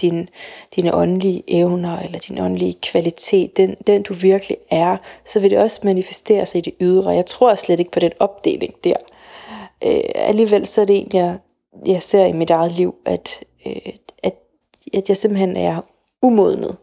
din, 0.00 0.28
dine 0.76 0.94
åndelige 0.94 1.42
evner, 1.48 1.98
eller 1.98 2.18
din 2.18 2.38
åndelige 2.38 2.74
kvalitet, 2.82 3.56
den, 3.56 3.76
den 3.86 4.02
du 4.02 4.14
virkelig 4.14 4.56
er, 4.70 4.96
så 5.24 5.40
vil 5.40 5.50
det 5.50 5.58
også 5.58 5.80
manifestere 5.84 6.46
sig 6.46 6.58
i 6.58 6.62
det 6.62 6.74
ydre. 6.80 7.10
Jeg 7.10 7.26
tror 7.26 7.54
slet 7.54 7.80
ikke 7.80 7.90
på 7.90 8.00
den 8.00 8.12
opdeling 8.20 8.74
der. 8.84 8.96
Øh, 9.84 10.00
alligevel 10.14 10.66
så 10.66 10.80
er 10.80 10.84
det 10.84 10.96
en, 10.96 11.10
jeg, 11.12 11.38
jeg 11.86 12.02
ser 12.02 12.24
i 12.24 12.32
mit 12.32 12.50
eget 12.50 12.72
liv, 12.72 12.94
at, 13.04 13.44
øh, 13.66 13.92
at, 14.22 14.34
at 14.94 15.08
jeg 15.08 15.16
simpelthen 15.16 15.56
er 15.56 15.82
umodnet 16.22 16.76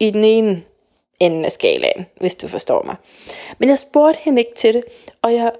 i 0.00 0.10
den 0.10 0.24
ene 0.24 0.62
ende 1.20 1.44
af 1.44 1.52
skalaen, 1.52 2.06
hvis 2.20 2.34
du 2.34 2.48
forstår 2.48 2.82
mig. 2.82 2.96
Men 3.58 3.68
jeg 3.68 3.78
spurgte 3.78 4.20
hende 4.22 4.42
ikke 4.42 4.54
til 4.54 4.74
det, 4.74 4.84
og 5.22 5.34
jeg 5.34 5.52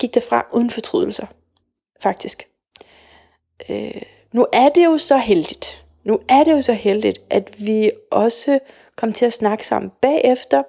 gik 0.00 0.14
derfra 0.14 0.46
uden 0.52 0.70
fortrydelser, 0.70 1.26
faktisk. 2.00 2.48
Øh, 3.68 4.02
nu 4.32 4.46
er 4.52 4.68
det 4.68 4.84
jo 4.84 4.96
så 4.96 5.16
heldigt, 5.16 5.86
nu 6.04 6.20
er 6.28 6.44
det 6.44 6.52
jo 6.52 6.62
så 6.62 6.72
heldigt, 6.72 7.20
at 7.30 7.66
vi 7.66 7.90
også 8.10 8.58
kom 8.96 9.12
til 9.12 9.24
at 9.24 9.32
snakke 9.32 9.66
sammen 9.66 9.92
bagefter, 10.02 10.62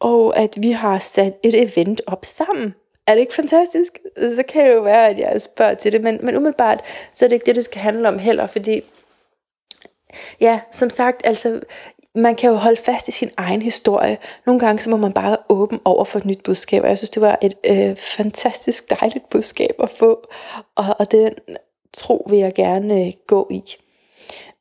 og 0.00 0.36
at 0.36 0.62
vi 0.62 0.70
har 0.70 0.98
sat 0.98 1.38
et 1.42 1.62
event 1.62 2.00
op 2.06 2.24
sammen. 2.24 2.74
Er 3.06 3.14
det 3.14 3.20
ikke 3.20 3.34
fantastisk? 3.34 3.98
Så 4.18 4.42
kan 4.48 4.66
det 4.66 4.74
jo 4.74 4.82
være, 4.82 5.08
at 5.08 5.18
jeg 5.18 5.40
spørger 5.40 5.74
til 5.74 5.92
det, 5.92 6.02
men, 6.02 6.18
men 6.22 6.36
umiddelbart, 6.36 6.80
så 7.12 7.24
er 7.24 7.28
det 7.28 7.34
ikke 7.34 7.46
det, 7.46 7.54
det 7.54 7.64
skal 7.64 7.80
handle 7.80 8.08
om 8.08 8.18
heller, 8.18 8.46
fordi 8.46 8.82
Ja, 10.40 10.60
som 10.70 10.90
sagt, 10.90 11.26
altså, 11.26 11.60
man 12.14 12.34
kan 12.34 12.50
jo 12.50 12.56
holde 12.56 12.76
fast 12.76 13.08
i 13.08 13.10
sin 13.10 13.30
egen 13.36 13.62
historie. 13.62 14.18
Nogle 14.46 14.60
gange 14.60 14.82
så 14.82 14.90
må 14.90 14.96
man 14.96 15.12
bare 15.12 15.30
være 15.30 15.36
åben 15.48 15.80
over 15.84 16.04
for 16.04 16.18
et 16.18 16.24
nyt 16.24 16.42
budskab, 16.42 16.82
og 16.82 16.88
jeg 16.88 16.98
synes, 16.98 17.10
det 17.10 17.22
var 17.22 17.38
et 17.42 17.54
øh, 17.66 17.96
fantastisk 17.96 18.90
dejligt 18.90 19.28
budskab 19.30 19.74
at 19.78 19.90
få, 19.90 20.28
og, 20.76 20.84
og 20.98 21.10
den 21.10 21.34
tro 21.92 22.26
vil 22.30 22.38
jeg 22.38 22.54
gerne 22.54 23.06
øh, 23.06 23.12
gå 23.26 23.48
i. 23.50 23.62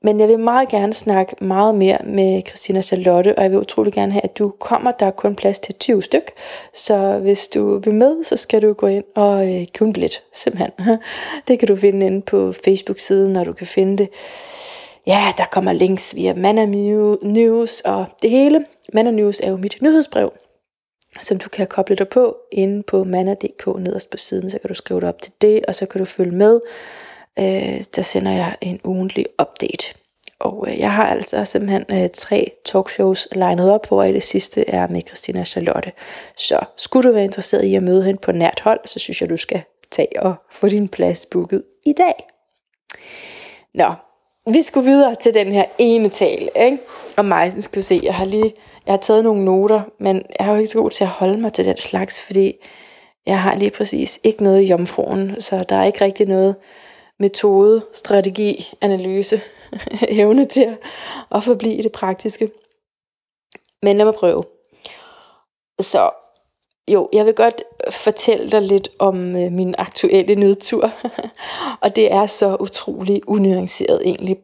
Men 0.04 0.20
jeg 0.20 0.28
vil 0.28 0.40
meget 0.40 0.70
gerne 0.70 0.94
snakke 0.94 1.36
meget 1.42 1.76
mere 1.76 1.98
med 2.04 2.42
Christina 2.48 2.82
Charlotte, 2.82 3.38
og 3.38 3.44
jeg 3.44 3.52
vil 3.52 3.60
utrolig 3.60 3.94
gerne 3.94 4.12
have, 4.12 4.24
at 4.24 4.38
du 4.38 4.54
kommer. 4.60 4.92
Der 4.92 5.06
er 5.06 5.12
kun 5.12 5.36
plads 5.36 5.60
til 5.60 5.76
20 5.76 6.04
styk, 6.04 6.32
så 6.74 7.20
hvis 7.22 7.48
du 7.48 7.80
vil 7.80 7.94
med, 7.94 8.24
så 8.24 8.38
skal 8.38 8.62
du 8.62 8.74
gå 8.74 8.88
ind 8.88 9.04
og 9.16 9.48
øh, 9.48 9.68
købe 9.74 9.88
en 9.88 9.94
billet, 9.94 10.24
simpelthen. 10.34 10.72
Det 11.48 11.60
kan 11.60 11.68
du 11.68 11.76
finde 11.76 12.06
inde 12.06 12.22
på 12.22 12.52
Facebook-siden, 12.52 13.34
når 13.34 13.44
du 13.44 13.54
kan 13.54 13.68
finde 13.68 13.98
det 13.98 14.10
ja, 15.08 15.34
der 15.38 15.46
kommer 15.52 15.74
links 15.74 16.16
via 16.16 16.34
Manna 16.34 16.66
News 17.22 17.82
og 17.82 18.06
det 18.22 18.30
hele. 18.30 18.66
Manna 18.94 19.12
News 19.12 19.40
er 19.40 19.50
jo 19.50 19.58
mit 19.58 19.78
nyhedsbrev, 19.82 20.34
som 21.22 21.38
du 21.38 21.50
kan 21.50 21.68
koble 21.68 21.96
dig 21.96 22.08
på 22.08 22.38
inde 22.52 22.84
på 22.84 23.04
manna.dk 23.04 23.68
nederst 23.80 24.10
på 24.10 24.18
siden, 24.18 24.50
så 24.50 24.60
kan 24.60 24.68
du 24.68 24.74
skrive 24.74 25.02
dig 25.02 25.10
op 25.10 25.22
til 25.22 25.32
det, 25.42 25.66
og 25.66 25.76
så 25.76 25.86
kan 25.86 26.00
du 26.00 26.06
følge 26.06 26.32
med. 26.32 26.60
Øh, 27.40 27.82
der 27.96 28.02
sender 28.02 28.32
jeg 28.32 28.56
en 28.62 28.80
ugentlig 28.84 29.26
update. 29.42 29.94
Og 30.40 30.66
øh, 30.68 30.80
jeg 30.80 30.92
har 30.92 31.08
altså 31.08 31.46
simpelthen 31.46 31.86
øh, 31.92 32.10
tre 32.14 32.52
talkshows 32.66 33.28
legnet 33.32 33.72
op, 33.72 33.88
hvor 33.88 34.04
det 34.04 34.24
sidste 34.24 34.70
er 34.70 34.88
med 34.88 35.02
Christina 35.08 35.44
Charlotte. 35.44 35.92
Så 36.38 36.60
skulle 36.76 37.10
du 37.10 37.14
være 37.14 37.24
interesseret 37.24 37.64
i 37.64 37.76
at 37.76 37.84
møde 37.84 38.04
hende 38.04 38.20
på 38.20 38.32
nært 38.32 38.60
hold, 38.60 38.80
så 38.86 39.00
synes 39.00 39.22
jeg, 39.22 39.30
du 39.30 39.38
skal 39.38 39.62
tage 39.92 40.24
og 40.24 40.36
få 40.52 40.68
din 40.68 40.88
plads 40.88 41.26
booket 41.26 41.64
i 41.86 41.94
dag. 41.98 42.14
Nå, 43.74 43.94
vi 44.54 44.62
skulle 44.62 44.90
videre 44.90 45.16
til 45.16 45.34
den 45.34 45.52
her 45.52 45.66
ene 45.78 46.10
tale, 46.10 46.50
ikke? 46.56 46.78
Og 47.18 47.26
mig, 47.26 47.56
nu 47.56 47.62
skal 47.62 47.84
se, 47.84 48.00
jeg 48.04 48.16
har 48.16 48.26
lige, 48.26 48.54
jeg 48.86 48.94
har 48.94 48.98
taget 48.98 49.24
nogle 49.24 49.46
noter, 49.46 49.82
men 50.00 50.26
jeg 50.40 50.46
har 50.46 50.54
jo 50.54 50.60
ikke 50.60 50.72
så 50.72 50.82
god 50.82 50.92
til 50.92 51.04
at 51.04 51.10
holde 51.10 51.40
mig 51.42 51.54
til 51.54 51.66
den 51.66 51.78
slags, 51.78 52.26
fordi 52.26 52.54
jeg 53.26 53.42
har 53.42 53.56
lige 53.56 53.72
præcis 53.72 54.20
ikke 54.24 54.44
noget 54.44 54.62
i 54.62 54.66
jomfruen, 54.66 55.42
så 55.42 55.64
der 55.70 55.76
er 55.76 55.84
ikke 55.84 56.06
rigtig 56.06 56.28
noget 56.28 56.56
metode, 57.20 57.86
strategi, 57.94 58.74
analyse, 58.82 59.42
evne 60.20 60.46
til 60.46 60.64
at, 60.64 60.78
at 61.32 61.44
forblive 61.44 61.84
det 61.84 61.92
praktiske. 61.92 62.52
Men 63.84 63.98
lad 63.98 64.06
mig 64.06 64.14
prøve. 64.14 64.44
Så 65.80 66.10
jo, 66.88 67.10
jeg 67.14 67.26
vil 67.26 67.34
godt 67.34 67.64
fortælle 67.90 68.50
dig 68.50 68.62
lidt 68.62 68.90
om 69.00 69.36
øh, 69.36 69.52
min 69.52 69.76
aktuelle 69.78 70.36
nedtur. 70.36 70.92
og 71.84 71.96
det 71.96 72.14
er 72.14 72.26
så 72.26 72.58
utrolig 72.60 73.22
unuanceret 73.28 74.02
egentlig 74.06 74.38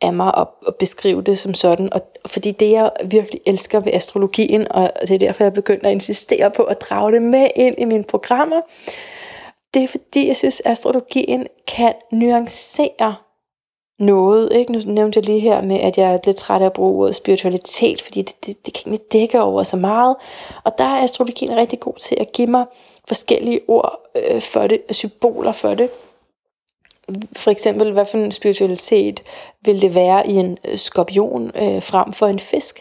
af 0.00 0.12
mig 0.12 0.32
at, 0.36 0.46
at 0.66 0.74
beskrive 0.74 1.22
det 1.22 1.38
som 1.38 1.54
sådan. 1.54 1.92
Og, 1.92 2.02
fordi 2.26 2.50
det 2.50 2.70
jeg 2.70 2.90
virkelig 3.04 3.40
elsker 3.46 3.80
ved 3.80 3.92
astrologien, 3.92 4.72
og 4.72 4.92
det 5.00 5.10
er 5.10 5.18
derfor 5.18 5.44
jeg 5.44 5.52
begynder 5.52 5.86
at 5.86 5.92
insistere 5.92 6.50
på 6.50 6.62
at 6.62 6.80
drage 6.80 7.12
det 7.12 7.22
med 7.22 7.48
ind 7.56 7.74
i 7.78 7.84
mine 7.84 8.04
programmer, 8.04 8.60
det 9.74 9.82
er 9.82 9.88
fordi 9.88 10.28
jeg 10.28 10.36
synes, 10.36 10.62
astrologien 10.64 11.46
kan 11.66 11.94
nuancere 12.12 13.14
noget. 13.98 14.52
Ikke? 14.52 14.72
Nu 14.72 14.78
nævnte 14.86 15.18
jeg 15.18 15.26
lige 15.26 15.40
her 15.40 15.62
med, 15.62 15.80
at 15.80 15.98
jeg 15.98 16.12
er 16.12 16.18
lidt 16.26 16.36
træt 16.36 16.62
af 16.62 16.66
at 16.66 16.72
bruge 16.72 17.02
ordet 17.02 17.14
spiritualitet, 17.14 18.02
fordi 18.02 18.22
det, 18.22 18.46
det, 18.46 18.66
det 18.66 18.74
kan 18.74 18.92
ikke 18.92 19.04
dække 19.12 19.42
over 19.42 19.62
så 19.62 19.76
meget. 19.76 20.16
Og 20.64 20.72
der 20.78 20.84
er 20.84 21.02
astrologien 21.02 21.56
rigtig 21.56 21.80
god 21.80 21.94
til 22.00 22.16
at 22.20 22.32
give 22.32 22.46
mig 22.46 22.64
forskellige 23.08 23.60
ord 23.68 24.00
øh, 24.14 24.40
for 24.40 24.66
det, 24.66 24.82
symboler 24.90 25.52
for 25.52 25.74
det. 25.74 25.90
For 27.36 27.50
eksempel, 27.50 27.92
hvad 27.92 28.06
for 28.06 28.18
en 28.18 28.32
spiritualitet 28.32 29.22
vil 29.64 29.82
det 29.82 29.94
være 29.94 30.26
i 30.26 30.32
en 30.32 30.58
øh, 30.64 30.78
skorpion 30.78 31.50
øh, 31.54 31.82
frem 31.82 32.12
for 32.12 32.26
en 32.26 32.38
fisk? 32.38 32.80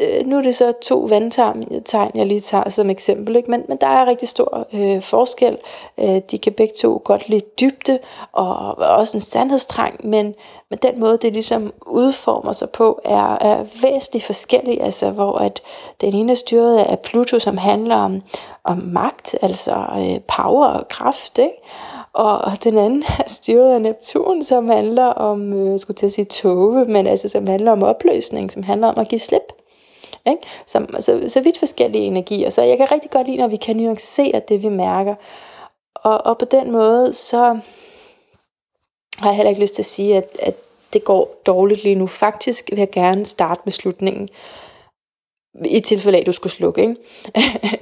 Øh, 0.00 0.26
nu 0.26 0.38
er 0.38 0.42
det 0.42 0.56
så 0.56 0.72
to 0.82 0.98
vandtegn, 0.98 2.10
jeg 2.14 2.26
lige 2.26 2.40
tager 2.40 2.68
som 2.68 2.90
eksempel, 2.90 3.36
ikke? 3.36 3.50
Men, 3.50 3.64
men 3.68 3.78
der 3.80 3.86
er 3.86 4.06
rigtig 4.06 4.28
stor 4.28 4.66
øh, 4.72 5.02
forskel. 5.02 5.58
Øh, 5.98 6.20
de 6.30 6.38
kan 6.38 6.52
begge 6.52 6.74
to 6.80 7.02
godt 7.04 7.28
lide 7.28 7.44
dybde 7.60 7.98
og, 8.32 8.78
og 8.78 8.88
også 8.88 9.16
en 9.16 9.20
sandhedstrang, 9.20 10.06
men, 10.06 10.34
men 10.70 10.78
den 10.82 11.00
måde, 11.00 11.18
det 11.22 11.32
ligesom 11.32 11.72
udformer 11.86 12.52
sig 12.52 12.70
på, 12.70 13.00
er, 13.04 13.38
er 13.40 13.64
væsentligt 13.82 14.24
forskellig, 14.24 14.82
altså 14.82 15.10
hvor 15.10 15.32
at 15.32 15.62
den 16.00 16.14
ene 16.14 16.32
er 16.32 16.36
styret 16.36 16.78
af 16.78 16.98
Pluto, 16.98 17.38
som 17.38 17.56
handler 17.56 17.96
om, 17.96 18.22
om 18.64 18.82
magt, 18.92 19.36
altså 19.42 19.84
øh, 19.96 20.20
power 20.20 20.66
og 20.66 20.88
kraft, 20.88 21.38
ikke? 21.38 21.54
Og 22.12 22.64
den 22.64 22.78
anden 22.78 23.02
er 23.18 23.28
styret 23.28 23.74
af 23.74 23.82
Neptun, 23.82 24.42
som 24.42 24.68
handler 24.68 25.06
om, 25.06 25.52
øh, 25.52 25.78
skulle 25.78 25.96
til 25.96 26.06
at 26.06 26.12
sige 26.12 26.24
tåge, 26.24 26.84
men 26.84 27.06
altså 27.06 27.28
som 27.28 27.46
handler 27.46 27.72
om 27.72 27.82
opløsning, 27.82 28.52
som 28.52 28.62
handler 28.62 28.88
om 28.88 28.98
at 28.98 29.08
give 29.08 29.18
slip. 29.18 29.59
Ikke? 30.26 30.42
Så, 30.66 30.86
så, 31.00 31.24
så 31.28 31.40
vidt 31.40 31.58
forskellige 31.58 32.04
energier. 32.04 32.50
Så 32.50 32.62
jeg 32.62 32.76
kan 32.76 32.92
rigtig 32.92 33.10
godt 33.10 33.26
lide, 33.26 33.36
når 33.36 33.48
vi 33.48 33.56
kan 33.56 33.76
nuancere 33.76 34.42
det, 34.48 34.62
vi 34.62 34.68
mærker. 34.68 35.14
Og, 35.94 36.26
og 36.26 36.38
på 36.38 36.44
den 36.44 36.72
måde, 36.72 37.12
så 37.12 37.58
har 39.18 39.28
jeg 39.28 39.36
heller 39.36 39.50
ikke 39.50 39.62
lyst 39.62 39.74
til 39.74 39.82
at 39.82 39.86
sige, 39.86 40.16
at, 40.16 40.36
at 40.38 40.54
det 40.92 41.04
går 41.04 41.40
dårligt 41.46 41.82
lige 41.82 41.94
nu. 41.94 42.06
Faktisk 42.06 42.70
vil 42.70 42.78
jeg 42.78 42.90
gerne 42.90 43.26
starte 43.26 43.60
med 43.64 43.72
slutningen. 43.72 44.28
I 45.64 45.80
tilfælde 45.80 46.18
af, 46.18 46.20
at 46.20 46.26
du 46.26 46.32
skulle 46.32 46.52
slukke. 46.52 46.80
Ikke? 46.80 46.96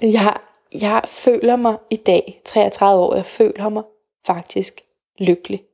jeg, 0.18 0.36
jeg 0.80 1.02
føler 1.06 1.56
mig 1.56 1.76
i 1.90 1.96
dag, 1.96 2.40
33 2.44 3.02
år, 3.02 3.14
jeg 3.14 3.26
føler 3.26 3.68
mig 3.68 3.82
faktisk 4.26 4.80
lykkelig. 5.18 5.67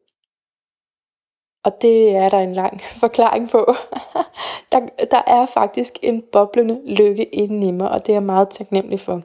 Og 1.65 1.83
det 1.83 2.17
er 2.17 2.29
der 2.29 2.39
en 2.39 2.55
lang 2.55 2.81
forklaring 3.03 3.51
på. 3.51 3.75
der, 4.73 4.81
der 5.11 5.23
er 5.27 5.47
faktisk 5.47 5.99
en 6.03 6.23
boblende 6.33 6.81
lykke 6.85 7.25
inde 7.25 7.69
i 7.69 7.71
mig, 7.71 7.91
og 7.91 8.07
det 8.07 8.13
er 8.13 8.15
jeg 8.17 8.23
meget 8.23 8.49
taknemmelig 8.49 9.01
for. 9.01 9.23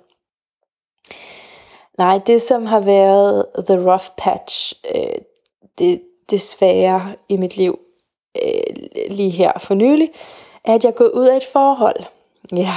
Nej, 1.98 2.20
det 2.28 2.42
som 2.42 2.66
har 2.66 2.80
været 2.80 3.46
the 3.68 3.92
rough 3.92 4.06
patch, 4.18 4.74
øh, 4.96 5.22
det, 5.78 6.02
det 6.30 6.42
svære 6.42 7.16
i 7.30 7.38
mit 7.38 7.58
liv 7.58 7.80
øh, 8.44 8.76
lige 9.10 9.30
her 9.30 9.52
for 9.60 9.74
nylig, 9.74 10.12
er, 10.66 10.74
at 10.74 10.84
jeg 10.84 10.90
er 10.90 10.96
gået 10.96 11.12
ud 11.12 11.28
af 11.28 11.38
et 11.38 11.46
forhold. 11.46 12.04
Ja, 12.52 12.74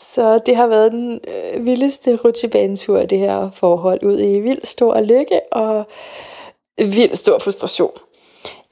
så 0.00 0.38
det 0.38 0.56
har 0.56 0.66
været 0.66 0.92
den 0.92 1.20
øh, 1.28 1.64
vildeste 1.64 2.16
rutsjebanetur, 2.16 3.02
det 3.02 3.18
her 3.18 3.50
forhold, 3.50 4.04
ud 4.04 4.20
i 4.20 4.40
vild 4.40 4.66
stor 4.66 5.00
lykke 5.00 5.40
og 5.52 5.84
vild 6.78 7.14
stor 7.14 7.38
frustration. 7.38 7.92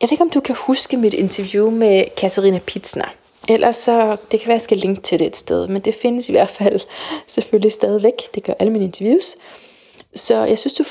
Jeg 0.00 0.06
ved 0.06 0.12
ikke, 0.12 0.24
om 0.24 0.30
du 0.30 0.40
kan 0.40 0.56
huske 0.66 0.96
mit 0.96 1.14
interview 1.14 1.70
med 1.70 2.04
Katarina 2.16 2.58
Pitsner. 2.58 3.14
Ellers 3.48 3.76
så, 3.76 4.16
det 4.30 4.40
kan 4.40 4.46
være, 4.46 4.54
at 4.54 4.60
jeg 4.60 4.60
skal 4.60 4.78
linke 4.78 5.02
til 5.02 5.18
det 5.18 5.26
et 5.26 5.36
sted, 5.36 5.68
men 5.68 5.82
det 5.82 5.94
findes 5.94 6.28
i 6.28 6.32
hvert 6.32 6.50
fald 6.50 6.80
selvfølgelig 7.26 7.72
stadigvæk. 7.72 8.34
Det 8.34 8.44
gør 8.44 8.52
alle 8.58 8.72
mine 8.72 8.84
interviews. 8.84 9.36
Så 10.14 10.44
jeg 10.44 10.58
synes, 10.58 10.74
du 10.74 10.84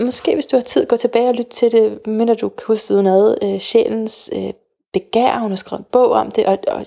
måske 0.00 0.34
hvis 0.34 0.46
du 0.46 0.56
har 0.56 0.62
tid, 0.62 0.86
gå 0.86 0.96
tilbage 0.96 1.28
og 1.28 1.34
lytte 1.34 1.50
til 1.50 1.72
det, 1.72 2.06
mindre 2.06 2.34
du 2.34 2.48
kan 2.48 2.64
huske 2.66 3.02
noget, 3.02 3.38
øh, 3.42 3.58
sjælens 3.58 4.30
øh, 4.36 4.52
begær, 4.92 5.38
hun 5.38 5.50
har 5.50 5.56
skrevet 5.56 5.80
en 5.80 5.86
bog 5.92 6.10
om 6.10 6.30
det, 6.30 6.46
og, 6.46 6.58
og 6.68 6.86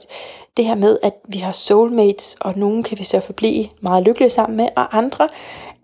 det 0.58 0.66
her 0.66 0.76
med, 0.76 0.98
at 1.04 1.14
vi 1.28 1.38
har 1.38 1.52
soulmates, 1.52 2.38
og 2.42 2.54
nogen 2.58 2.84
kan 2.84 3.00
vi 3.00 3.04
så 3.04 3.20
forblive 3.20 3.68
meget 3.82 4.04
lykkelige 4.04 4.30
sammen 4.30 4.58
med, 4.58 4.68
og 4.76 4.98
andre 4.98 5.30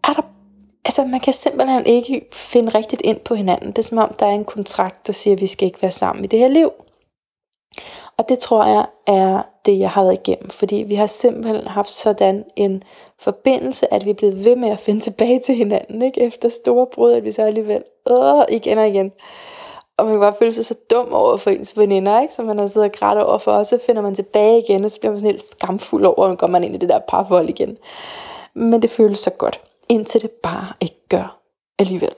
er 0.04 0.14
der 0.14 0.22
altså 0.86 1.04
man 1.04 1.20
kan 1.20 1.34
simpelthen 1.34 1.86
ikke 1.86 2.28
finde 2.34 2.78
rigtigt 2.78 3.02
ind 3.06 3.20
på 3.20 3.36
hinanden. 3.36 3.68
Det 3.68 3.78
er 3.78 3.84
som 3.84 3.98
om, 3.98 4.16
der 4.20 4.26
er 4.26 4.32
en 4.32 4.46
kontrakt, 4.46 5.08
der 5.08 5.14
siger, 5.14 5.36
at 5.36 5.42
vi 5.42 5.48
skal 5.48 5.66
ikke 5.66 5.82
være 5.82 5.92
sammen 5.92 6.26
i 6.26 6.28
det 6.28 6.40
her 6.40 6.48
liv. 6.48 6.72
Og 8.18 8.30
det 8.30 8.40
tror 8.40 8.66
jeg 8.66 8.86
er 9.08 9.42
det, 9.66 9.80
jeg 9.80 9.90
har 9.90 10.04
været 10.04 10.28
igennem. 10.28 10.50
Fordi 10.50 10.76
vi 10.88 10.96
har 10.96 11.08
simpelthen 11.08 11.68
haft 11.68 11.94
sådan 11.94 12.44
en 12.56 12.84
forbindelse, 13.20 13.94
at 13.94 14.06
vi 14.06 14.10
er 14.10 14.14
blevet 14.14 14.46
ved 14.46 14.56
med 14.56 14.70
at 14.70 14.80
finde 14.80 15.00
tilbage 15.00 15.40
til 15.40 15.56
hinanden. 15.56 16.02
Ikke? 16.02 16.22
Efter 16.22 16.50
store 16.50 16.88
brud, 16.94 17.12
at 17.12 17.24
vi 17.24 17.32
så 17.32 17.42
alligevel 17.42 17.84
øh, 18.10 18.44
igen 18.50 18.78
og 18.78 18.88
igen. 18.88 19.12
Og 19.98 20.06
man 20.06 20.14
kan 20.14 20.22
bare 20.22 20.36
føle 20.40 20.54
sig 20.54 20.66
så 20.66 20.76
dum 20.90 21.14
over 21.14 21.38
for 21.38 21.50
ens 21.50 21.78
veninder, 21.78 22.22
ikke? 22.22 22.34
som 22.34 22.46
man 22.46 22.60
har 22.60 22.68
siddet 22.68 22.90
og 22.90 22.98
grædt 22.98 23.20
over 23.20 23.38
for, 23.38 23.52
og 23.52 23.66
så 23.66 23.80
finder 23.86 24.02
man 24.02 24.16
tilbage 24.16 24.58
igen, 24.58 24.86
og 24.86 24.92
så 24.92 25.00
bliver 25.00 25.12
man 25.12 25.20
sådan 25.20 25.32
helt 25.32 25.44
skamfuld 25.44 26.06
over, 26.06 26.28
og 26.28 26.38
går 26.38 26.48
man 26.48 26.64
ind 26.64 26.76
i 26.76 26.78
det 26.78 26.90
der 26.90 27.00
parforhold 27.00 27.50
igen. 27.50 27.78
Men 28.54 28.82
det 28.82 28.90
føles 28.90 29.20
så 29.20 29.32
godt 29.32 29.62
indtil 29.92 30.22
det 30.22 30.32
bare 30.32 30.74
ikke 30.82 31.08
gør 31.10 31.42
alligevel. 31.80 32.16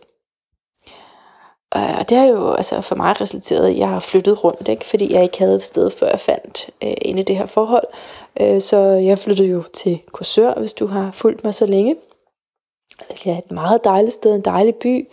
Øh, 1.75 1.97
og 1.99 2.09
det 2.09 2.17
har 2.17 2.25
jo 2.25 2.53
altså 2.53 2.81
for 2.81 2.95
mig 2.95 3.21
resulteret 3.21 3.69
i, 3.69 3.71
at 3.71 3.77
jeg 3.77 3.89
har 3.89 3.99
flyttet 3.99 4.43
rundt, 4.43 4.67
ikke? 4.67 4.85
fordi 4.85 5.13
jeg 5.13 5.23
ikke 5.23 5.39
havde 5.39 5.55
et 5.55 5.63
sted, 5.63 5.89
før 5.89 6.09
jeg 6.09 6.19
fandt 6.19 6.69
øh, 6.83 6.93
ind 7.01 7.19
i 7.19 7.23
det 7.23 7.37
her 7.37 7.45
forhold. 7.45 7.85
Øh, 8.41 8.61
så 8.61 8.77
jeg 8.79 9.19
flyttede 9.19 9.47
jo 9.47 9.63
til 9.73 10.01
Korsør, 10.11 10.53
hvis 10.53 10.73
du 10.73 10.87
har 10.87 11.11
fulgt 11.11 11.43
mig 11.43 11.53
så 11.53 11.65
længe. 11.65 11.95
Altså, 13.09 13.23
det 13.23 13.33
er 13.33 13.37
et 13.37 13.51
meget 13.51 13.83
dejligt 13.83 14.13
sted, 14.13 14.35
en 14.35 14.41
dejlig 14.41 14.75
by. 14.75 15.07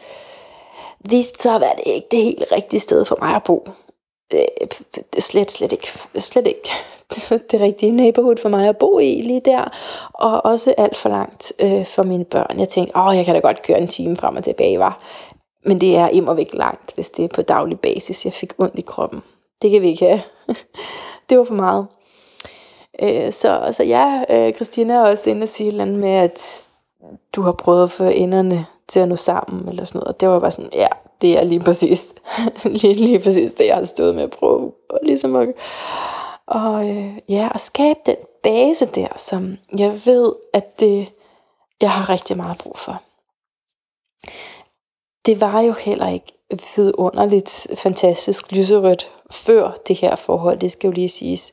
Vist 1.10 1.42
så 1.42 1.50
var 1.50 1.72
det 1.72 1.82
ikke 1.86 2.08
det 2.10 2.22
helt 2.22 2.44
rigtige 2.52 2.80
sted 2.80 3.04
for 3.04 3.18
mig 3.20 3.34
at 3.34 3.42
bo. 3.42 3.68
Øh, 4.34 4.68
det 4.94 5.16
er 5.16 5.20
slet, 5.20 5.50
slet 5.50 5.72
ikke, 5.72 5.88
slet 6.18 6.46
ikke 6.46 6.70
det 7.50 7.60
rigtige 7.60 7.92
neighborhood 7.92 8.36
for 8.36 8.48
mig 8.48 8.68
at 8.68 8.78
bo 8.78 8.98
i 8.98 9.22
lige 9.22 9.40
der, 9.44 9.64
og 10.14 10.44
også 10.44 10.74
alt 10.78 10.96
for 10.96 11.08
langt 11.08 11.52
øh, 11.60 11.86
for 11.86 12.02
mine 12.02 12.24
børn. 12.24 12.58
Jeg 12.58 12.68
tænkte, 12.68 12.96
åh, 12.96 13.16
jeg 13.16 13.24
kan 13.24 13.34
da 13.34 13.40
godt 13.40 13.62
køre 13.62 13.78
en 13.78 13.88
time 13.88 14.16
frem 14.16 14.36
og 14.36 14.44
tilbage, 14.44 14.78
var. 14.78 15.00
Men 15.64 15.80
det 15.80 15.96
er 15.96 16.08
immer 16.08 16.34
væk 16.34 16.54
langt, 16.54 16.94
hvis 16.94 17.10
det 17.10 17.24
er 17.24 17.28
på 17.34 17.42
daglig 17.42 17.80
basis. 17.80 18.24
Jeg 18.24 18.32
fik 18.32 18.52
ondt 18.58 18.78
i 18.78 18.80
kroppen. 18.80 19.22
Det 19.62 19.70
kan 19.70 19.82
vi 19.82 19.88
ikke 19.88 20.06
have. 20.06 20.22
det 21.28 21.38
var 21.38 21.44
for 21.44 21.54
meget. 21.54 21.86
Øh, 23.02 23.32
så, 23.32 23.68
så 23.72 23.84
ja, 23.84 24.24
øh, 24.30 24.54
Christina 24.54 24.94
er 24.94 25.10
også 25.10 25.30
inde 25.30 25.42
og 25.42 25.48
sige 25.48 25.76
noget 25.76 25.94
med, 25.94 26.10
at 26.10 26.68
du 27.36 27.42
har 27.42 27.52
prøvet 27.52 27.82
at 27.84 27.90
få 27.90 28.04
enderne 28.04 28.66
til 28.88 29.00
at 29.00 29.08
nå 29.08 29.16
sammen, 29.16 29.68
eller 29.68 29.84
sådan 29.84 29.98
noget. 29.98 30.14
Og 30.14 30.20
det 30.20 30.28
var 30.28 30.38
bare 30.38 30.50
sådan, 30.50 30.70
ja, 30.72 30.88
det 31.20 31.38
er 31.38 31.44
lige 31.44 31.60
præcis, 31.60 32.14
lige, 32.64 32.94
lige 32.94 33.18
præcis 33.18 33.52
det, 33.52 33.66
jeg 33.66 33.76
har 33.76 33.84
stået 33.84 34.14
med 34.14 34.22
at 34.22 34.30
prøve. 34.30 34.72
Og 34.88 34.98
ligesom 35.02 35.36
at, 35.36 35.48
og 36.46 36.88
øh, 36.88 37.18
ja, 37.28 37.48
at 37.54 37.60
skabe 37.60 37.98
den 38.06 38.16
base 38.42 38.86
der, 38.86 39.08
som 39.16 39.58
jeg 39.78 40.00
ved, 40.06 40.32
at 40.52 40.80
det, 40.80 41.08
jeg 41.80 41.90
har 41.90 42.10
rigtig 42.10 42.36
meget 42.36 42.58
brug 42.58 42.78
for. 42.78 43.02
Det 45.26 45.40
var 45.40 45.60
jo 45.60 45.72
heller 45.72 46.08
ikke 46.08 46.32
vidunderligt, 46.50 47.66
fantastisk 47.74 48.52
lyserødt 48.52 49.10
før 49.30 49.74
det 49.88 49.96
her 49.96 50.16
forhold, 50.16 50.58
det 50.58 50.72
skal 50.72 50.88
jo 50.88 50.92
lige 50.92 51.08
siges. 51.08 51.52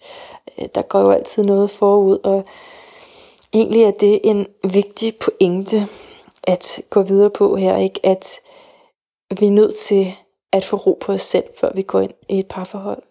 Øh, 0.58 0.68
der 0.76 0.82
går 0.82 1.00
jo 1.00 1.12
altid 1.12 1.44
noget 1.44 1.70
forud, 1.70 2.18
og 2.24 2.46
egentlig 3.54 3.84
er 3.84 3.92
det 3.92 4.20
en 4.24 4.48
vigtig 4.64 5.16
pointe 5.16 5.88
at 6.44 6.82
gå 6.90 7.02
videre 7.02 7.30
på 7.30 7.56
her, 7.56 7.78
ikke? 7.78 8.00
at 8.04 8.40
vi 9.40 9.46
er 9.46 9.52
nødt 9.52 9.76
til 9.76 10.14
at 10.52 10.66
få 10.66 10.76
ro 10.76 10.98
på 11.02 11.12
os 11.12 11.22
selv, 11.22 11.46
før 11.60 11.72
vi 11.76 11.82
går 11.82 12.00
ind 12.00 12.14
i 12.30 12.40
et 12.40 12.48
parforhold. 12.48 13.04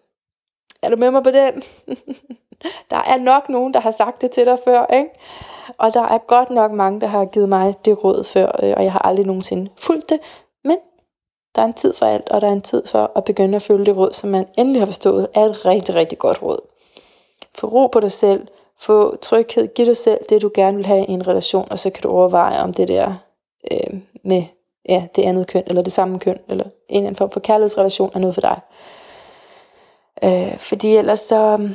Er 0.81 0.89
du 0.89 0.95
med 0.95 1.11
mig 1.11 1.23
på 1.23 1.31
den? 1.31 1.63
der 2.91 2.97
er 2.97 3.17
nok 3.17 3.49
nogen, 3.49 3.73
der 3.73 3.79
har 3.79 3.91
sagt 3.91 4.21
det 4.21 4.31
til 4.31 4.45
dig 4.45 4.57
før, 4.65 4.85
ikke? 4.85 5.09
Og 5.77 5.93
der 5.93 6.01
er 6.01 6.17
godt 6.17 6.49
nok 6.49 6.71
mange, 6.71 7.01
der 7.01 7.07
har 7.07 7.25
givet 7.25 7.49
mig 7.49 7.75
det 7.85 8.03
råd 8.03 8.23
før, 8.23 8.51
øh, 8.63 8.73
og 8.77 8.83
jeg 8.83 8.91
har 8.91 8.99
aldrig 8.99 9.25
nogensinde 9.25 9.71
fulgt 9.77 10.09
det. 10.09 10.19
Men 10.63 10.77
der 11.55 11.61
er 11.61 11.65
en 11.65 11.73
tid 11.73 11.93
for 11.93 12.05
alt, 12.05 12.29
og 12.29 12.41
der 12.41 12.47
er 12.47 12.51
en 12.51 12.61
tid 12.61 12.87
for 12.87 13.11
at 13.15 13.23
begynde 13.23 13.55
at 13.55 13.61
følge 13.61 13.85
det 13.85 13.97
råd, 13.97 14.13
som 14.13 14.29
man 14.29 14.47
endelig 14.57 14.81
har 14.81 14.85
forstået, 14.85 15.27
er 15.33 15.45
et 15.45 15.65
rigtig, 15.65 15.95
rigtig 15.95 16.17
godt 16.17 16.41
råd. 16.41 16.59
Få 17.55 17.67
ro 17.67 17.87
på 17.87 17.99
dig 17.99 18.11
selv, 18.11 18.47
få 18.79 19.15
tryghed, 19.15 19.67
giv 19.75 19.85
dig 19.85 19.97
selv 19.97 20.19
det, 20.29 20.41
du 20.41 20.51
gerne 20.53 20.77
vil 20.77 20.85
have 20.85 21.05
i 21.05 21.11
en 21.11 21.27
relation, 21.27 21.67
og 21.71 21.79
så 21.79 21.89
kan 21.89 22.03
du 22.03 22.09
overveje, 22.09 22.63
om 22.63 22.73
det 22.73 22.87
der 22.87 23.13
øh, 23.71 23.99
med 24.23 24.43
ja, 24.87 25.07
det 25.15 25.21
andet 25.21 25.47
køn, 25.47 25.63
eller 25.67 25.81
det 25.81 25.93
samme 25.93 26.19
køn, 26.19 26.39
eller 26.49 26.63
en 26.63 26.71
eller 26.89 27.07
anden 27.07 27.15
form 27.15 27.31
for 27.31 27.39
kærlighedsrelation 27.39 28.11
er 28.15 28.19
noget 28.19 28.33
for 28.33 28.41
dig. 28.41 28.59
Øh, 30.23 30.57
fordi 30.57 30.95
ellers 30.95 31.19
så, 31.19 31.69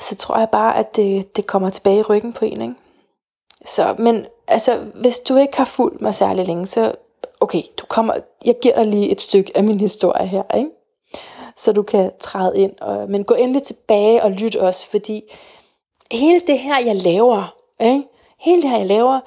så 0.00 0.16
tror 0.16 0.38
jeg 0.38 0.48
bare, 0.52 0.76
at 0.76 0.96
det, 0.96 1.36
det 1.36 1.46
kommer 1.46 1.70
tilbage 1.70 1.98
i 1.98 2.02
ryggen 2.02 2.32
på 2.32 2.44
en. 2.44 2.62
Ikke? 2.62 2.74
Så, 3.64 3.94
men 3.98 4.26
altså, 4.48 4.78
hvis 4.94 5.18
du 5.18 5.36
ikke 5.36 5.56
har 5.56 5.64
fulgt 5.64 6.00
mig 6.00 6.14
særlig 6.14 6.46
længe, 6.46 6.66
så 6.66 6.92
okay, 7.40 7.62
du 7.76 7.86
kommer, 7.86 8.14
jeg 8.44 8.54
giver 8.62 8.74
dig 8.74 8.86
lige 8.86 9.10
et 9.10 9.20
stykke 9.20 9.52
af 9.56 9.64
min 9.64 9.80
historie 9.80 10.26
her, 10.26 10.42
ikke? 10.56 10.70
så 11.56 11.72
du 11.72 11.82
kan 11.82 12.10
træde 12.20 12.58
ind. 12.58 12.72
Og, 12.80 13.10
men 13.10 13.24
gå 13.24 13.34
endelig 13.34 13.62
tilbage 13.62 14.22
og 14.22 14.30
lyt 14.30 14.56
også, 14.56 14.90
fordi 14.90 15.22
hele 16.10 16.40
det 16.46 16.58
her, 16.58 16.78
jeg 16.84 16.96
laver, 16.96 17.54
ikke? 17.80 18.02
hele 18.38 18.62
det 18.62 18.70
her, 18.70 18.76
jeg 18.76 18.86
laver, 18.86 19.20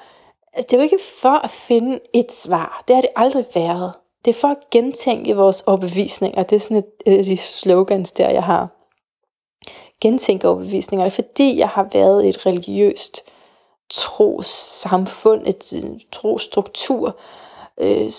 altså, 0.52 0.66
det 0.70 0.72
er 0.72 0.76
jo 0.76 0.82
ikke 0.82 1.00
for 1.20 1.44
at 1.44 1.50
finde 1.50 2.00
et 2.14 2.32
svar. 2.32 2.84
Det 2.88 2.96
har 2.96 3.00
det 3.00 3.10
aldrig 3.16 3.44
været. 3.54 3.92
Det 4.24 4.30
er 4.30 4.40
for 4.40 4.48
at 4.48 4.70
gentænke 4.70 5.36
vores 5.36 5.60
overbevisninger. 5.60 6.42
Det 6.42 6.56
er 6.56 6.60
sådan 6.60 6.76
et, 6.76 6.86
et 7.06 7.18
af 7.18 7.24
de 7.24 7.36
slogans 7.36 8.12
der, 8.12 8.30
jeg 8.30 8.42
har. 8.42 8.68
Gentænke 10.00 10.48
overbevisninger. 10.48 11.04
Det 11.04 11.12
er 11.12 11.22
fordi, 11.24 11.58
jeg 11.58 11.68
har 11.68 11.88
været 11.92 12.24
i 12.24 12.28
et 12.28 12.46
religiøst 12.46 13.22
trosamfund, 13.90 15.46
et, 15.46 15.72
en 15.72 16.00
trostruktur, 16.12 17.16
øh, 17.80 18.10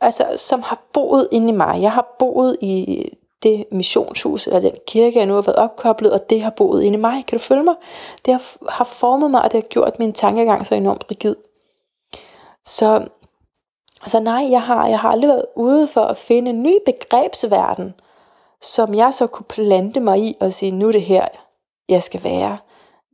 altså, 0.00 0.26
som 0.36 0.62
har 0.62 0.82
boet 0.92 1.28
inde 1.32 1.48
i 1.48 1.56
mig. 1.56 1.82
Jeg 1.82 1.92
har 1.92 2.16
boet 2.18 2.56
i 2.60 3.04
det 3.42 3.64
missionshus, 3.72 4.46
eller 4.46 4.60
den 4.60 4.72
kirke, 4.86 5.18
jeg 5.18 5.26
nu 5.26 5.34
har 5.34 5.42
været 5.42 5.56
opkoblet, 5.56 6.12
og 6.12 6.30
det 6.30 6.42
har 6.42 6.50
boet 6.50 6.82
inde 6.82 6.98
i 6.98 7.00
mig. 7.00 7.24
Kan 7.26 7.38
du 7.38 7.42
følge 7.42 7.62
mig? 7.62 7.74
Det 8.24 8.34
har, 8.34 8.70
har 8.70 8.84
formet 8.84 9.30
mig, 9.30 9.42
og 9.42 9.52
det 9.52 9.62
har 9.62 9.68
gjort 9.68 9.98
min 9.98 10.12
tankegang 10.12 10.66
så 10.66 10.74
enormt 10.74 11.04
rigid. 11.10 11.34
Så, 12.64 13.06
så 14.06 14.20
nej, 14.20 14.48
jeg 14.50 14.62
har, 14.62 14.88
jeg 14.88 14.98
har 14.98 15.10
aldrig 15.10 15.28
været 15.28 15.46
ude 15.56 15.86
for 15.86 16.00
at 16.00 16.16
finde 16.16 16.50
en 16.50 16.62
ny 16.62 16.78
begrebsverden, 16.86 17.94
som 18.60 18.94
jeg 18.94 19.14
så 19.14 19.26
kunne 19.26 19.46
plante 19.48 20.00
mig 20.00 20.18
i 20.18 20.36
og 20.40 20.52
sige, 20.52 20.72
nu 20.72 20.88
er 20.88 20.92
det 20.92 21.02
her, 21.02 21.26
jeg 21.88 22.02
skal 22.02 22.24
være. 22.24 22.58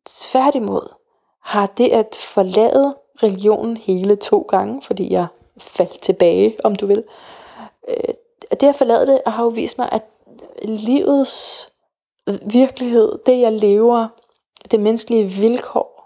Tværtimod 0.07 0.89
har 1.43 1.67
det 1.67 1.89
at 1.89 2.21
forlade 2.35 2.95
religionen 3.23 3.77
hele 3.77 4.17
to 4.17 4.41
gange, 4.49 4.83
fordi 4.83 5.13
jeg 5.13 5.27
faldt 5.59 6.01
tilbage, 6.01 6.57
om 6.65 6.77
du 6.77 6.87
vil. 6.87 7.05
Øh, 7.89 8.15
det 8.51 8.69
at 8.69 8.77
forlade 8.77 9.07
det 9.07 9.21
har 9.27 9.43
jo 9.43 9.49
vist 9.49 9.79
mig, 9.79 9.89
at 9.93 10.03
livets 10.65 11.69
virkelighed, 12.53 13.19
det 13.27 13.41
jeg 13.41 13.53
lever, 13.53 14.09
det 14.71 14.81
menneskelige 14.81 15.25
vilkår, 15.25 15.98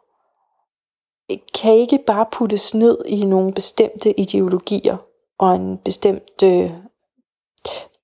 kan 1.54 1.74
ikke 1.74 1.98
bare 2.06 2.26
puttes 2.32 2.74
ned 2.74 2.98
i 3.06 3.24
nogle 3.24 3.52
bestemte 3.52 4.20
ideologier 4.20 4.96
og 5.38 5.54
en 5.54 5.78
bestemt 5.78 6.42
øh, 6.44 6.70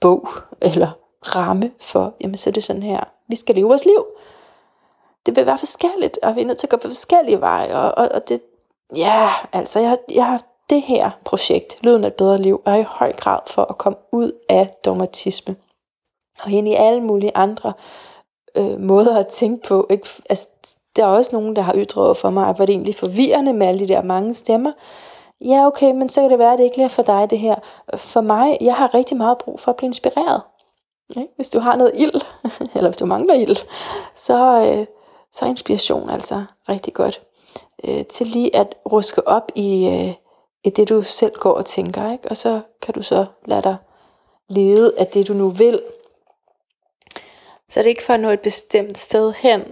bog 0.00 0.28
eller 0.60 0.90
ramme 1.22 1.72
for, 1.80 2.14
jamen 2.20 2.36
så 2.36 2.50
er 2.50 2.52
det 2.52 2.64
sådan 2.64 2.82
her, 2.82 3.00
vi 3.28 3.36
skal 3.36 3.54
leve 3.54 3.68
vores 3.68 3.84
liv. 3.84 4.06
Det 5.26 5.36
vil 5.36 5.46
være 5.46 5.58
forskelligt, 5.58 6.18
og 6.22 6.36
vi 6.36 6.40
er 6.40 6.46
nødt 6.46 6.58
til 6.58 6.66
at 6.66 6.70
gå 6.70 6.76
på 6.76 6.88
forskellige 6.88 7.40
veje, 7.40 7.76
og, 7.76 7.92
og, 7.96 8.08
og 8.14 8.28
det, 8.28 8.40
ja, 8.96 9.30
altså 9.52 9.80
jeg, 9.80 9.98
jeg 10.14 10.26
har 10.26 10.42
det 10.70 10.82
her 10.82 11.10
projekt, 11.24 11.78
Lyden 11.82 12.04
af 12.04 12.08
et 12.08 12.14
bedre 12.14 12.38
liv, 12.38 12.62
er 12.66 12.74
i 12.74 12.82
høj 12.82 13.12
grad 13.12 13.40
for 13.46 13.62
at 13.62 13.78
komme 13.78 13.98
ud 14.12 14.32
af 14.48 14.70
dogmatisme 14.84 15.56
og 16.42 16.50
ind 16.50 16.68
i 16.68 16.74
alle 16.74 17.00
mulige 17.00 17.36
andre 17.36 17.72
øh, 18.54 18.80
måder 18.80 19.18
at 19.18 19.26
tænke 19.26 19.68
på. 19.68 19.86
Ikke? 19.90 20.08
Altså, 20.30 20.46
der 20.98 21.04
er 21.04 21.08
også 21.08 21.30
nogen, 21.32 21.56
der 21.56 21.62
har 21.62 21.74
ytret 21.76 22.16
for 22.16 22.30
mig, 22.30 22.48
at 22.48 22.58
det 22.58 22.70
egentlig 22.70 22.94
forvirrende 22.94 23.52
med 23.52 23.66
alle 23.66 23.80
de 23.80 23.88
der 23.88 24.02
mange 24.02 24.34
stemmer. 24.34 24.72
Ja, 25.40 25.66
okay, 25.66 25.92
men 25.92 26.08
så 26.08 26.20
kan 26.20 26.30
det 26.30 26.38
være, 26.38 26.52
at 26.52 26.58
det 26.58 26.64
ikke 26.64 26.82
er 26.82 26.88
for 26.88 27.02
dig, 27.02 27.30
det 27.30 27.38
her. 27.38 27.54
For 27.96 28.20
mig, 28.20 28.58
jeg 28.60 28.74
har 28.74 28.94
rigtig 28.94 29.16
meget 29.16 29.38
brug 29.38 29.60
for 29.60 29.70
at 29.70 29.76
blive 29.76 29.86
inspireret. 29.86 30.42
Ikke? 31.16 31.32
Hvis 31.36 31.48
du 31.48 31.58
har 31.58 31.76
noget 31.76 31.92
ild, 31.94 32.20
eller 32.74 32.88
hvis 32.88 32.96
du 32.96 33.06
mangler 33.06 33.34
ild, 33.34 33.56
så, 34.14 34.64
øh, 34.66 34.86
så 35.32 35.44
er 35.44 35.48
inspiration 35.48 36.10
altså 36.10 36.44
rigtig 36.68 36.94
godt. 36.94 37.20
Øh, 37.84 38.04
til 38.04 38.26
lige 38.26 38.56
at 38.56 38.74
ruske 38.92 39.28
op 39.28 39.52
i, 39.54 39.86
øh, 39.86 40.14
i 40.64 40.70
det, 40.70 40.88
du 40.88 41.02
selv 41.02 41.34
går 41.34 41.52
og 41.52 41.66
tænker. 41.66 42.12
Ikke? 42.12 42.28
Og 42.30 42.36
så 42.36 42.60
kan 42.82 42.94
du 42.94 43.02
så 43.02 43.26
lade 43.46 43.62
dig 43.62 43.76
lede 44.48 44.94
af 44.98 45.06
det, 45.06 45.28
du 45.28 45.32
nu 45.32 45.48
vil. 45.48 45.82
Så 47.68 47.80
er 47.80 47.82
det 47.82 47.88
ikke 47.88 48.02
for 48.02 48.12
at 48.12 48.20
nå 48.20 48.28
et 48.28 48.40
bestemt 48.40 48.98
sted 48.98 49.32
hen. 49.32 49.62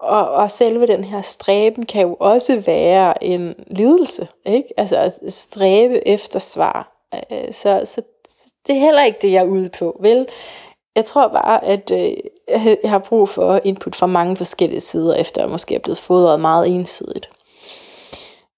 Og, 0.00 0.30
og 0.30 0.50
selve 0.50 0.86
den 0.86 1.04
her 1.04 1.22
stræben 1.22 1.86
kan 1.86 2.02
jo 2.02 2.16
også 2.20 2.62
være 2.66 3.24
en 3.24 3.54
lidelse. 3.66 4.28
Ikke? 4.46 4.68
Altså 4.76 4.96
at 4.96 5.32
stræbe 5.32 6.08
efter 6.08 6.38
svar. 6.38 7.06
Øh, 7.14 7.52
så, 7.52 7.82
så 7.84 8.02
det 8.66 8.76
er 8.76 8.80
heller 8.80 9.04
ikke 9.04 9.18
det, 9.22 9.32
jeg 9.32 9.40
er 9.40 9.48
ude 9.48 9.70
på. 9.78 9.96
Vel? 10.00 10.26
Jeg 10.96 11.04
tror 11.04 11.28
bare, 11.28 11.64
at 11.64 11.90
øh, 11.90 12.12
jeg 12.82 12.90
har 12.90 12.98
brug 12.98 13.28
for 13.28 13.60
input 13.64 13.94
fra 13.94 14.06
mange 14.06 14.36
forskellige 14.36 14.80
sider, 14.80 15.14
efter 15.14 15.42
jeg 15.42 15.50
måske 15.50 15.74
er 15.74 15.78
blevet 15.78 15.98
fodret 15.98 16.40
meget 16.40 16.68
ensidigt. 16.68 17.30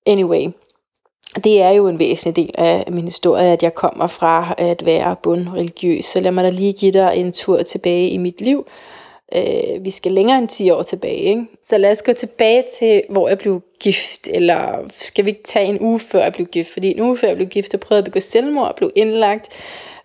Anyway, 0.07 0.49
det 1.45 1.63
er 1.63 1.71
jo 1.71 1.89
en 1.89 1.99
væsentlig 1.99 2.37
del 2.37 2.55
af 2.59 2.85
min 2.93 3.05
historie, 3.05 3.53
at 3.53 3.63
jeg 3.63 3.75
kommer 3.75 4.07
fra 4.07 4.55
at 4.59 4.85
være 4.85 5.17
bundreligiøs. 5.23 6.05
Så 6.05 6.21
lad 6.21 6.33
mig 6.33 6.45
da 6.45 6.51
lige 6.51 6.73
give 6.73 6.93
dig 6.93 7.13
en 7.17 7.33
tur 7.33 7.63
tilbage 7.63 8.09
i 8.09 8.17
mit 8.17 8.41
liv. 8.41 8.67
Øh, 9.37 9.85
vi 9.85 9.91
skal 9.91 10.13
længere 10.13 10.39
end 10.39 10.49
10 10.49 10.71
år 10.71 10.83
tilbage. 10.83 11.17
Ikke? 11.17 11.47
Så 11.65 11.79
lad 11.79 11.91
os 11.91 12.03
gå 12.03 12.13
tilbage 12.13 12.65
til, 12.79 13.03
hvor 13.09 13.29
jeg 13.29 13.39
blev 13.39 13.63
gift. 13.81 14.29
Eller 14.29 14.89
skal 14.91 15.25
vi 15.25 15.31
ikke 15.31 15.43
tage 15.43 15.67
en 15.67 15.81
uge 15.81 16.01
før 16.01 16.23
jeg 16.23 16.33
blev 16.33 16.47
gift? 16.47 16.73
Fordi 16.73 16.91
en 16.91 17.01
uge 17.01 17.17
før 17.17 17.29
jeg 17.29 17.37
blev 17.37 17.49
gift, 17.49 17.73
der 17.73 17.79
prøvede 17.79 18.01
jeg 18.01 18.07
at 18.07 18.13
begå 18.13 18.21
selvmord 18.21 18.69
og 18.69 18.77
blev 18.77 18.93
indlagt 18.97 19.49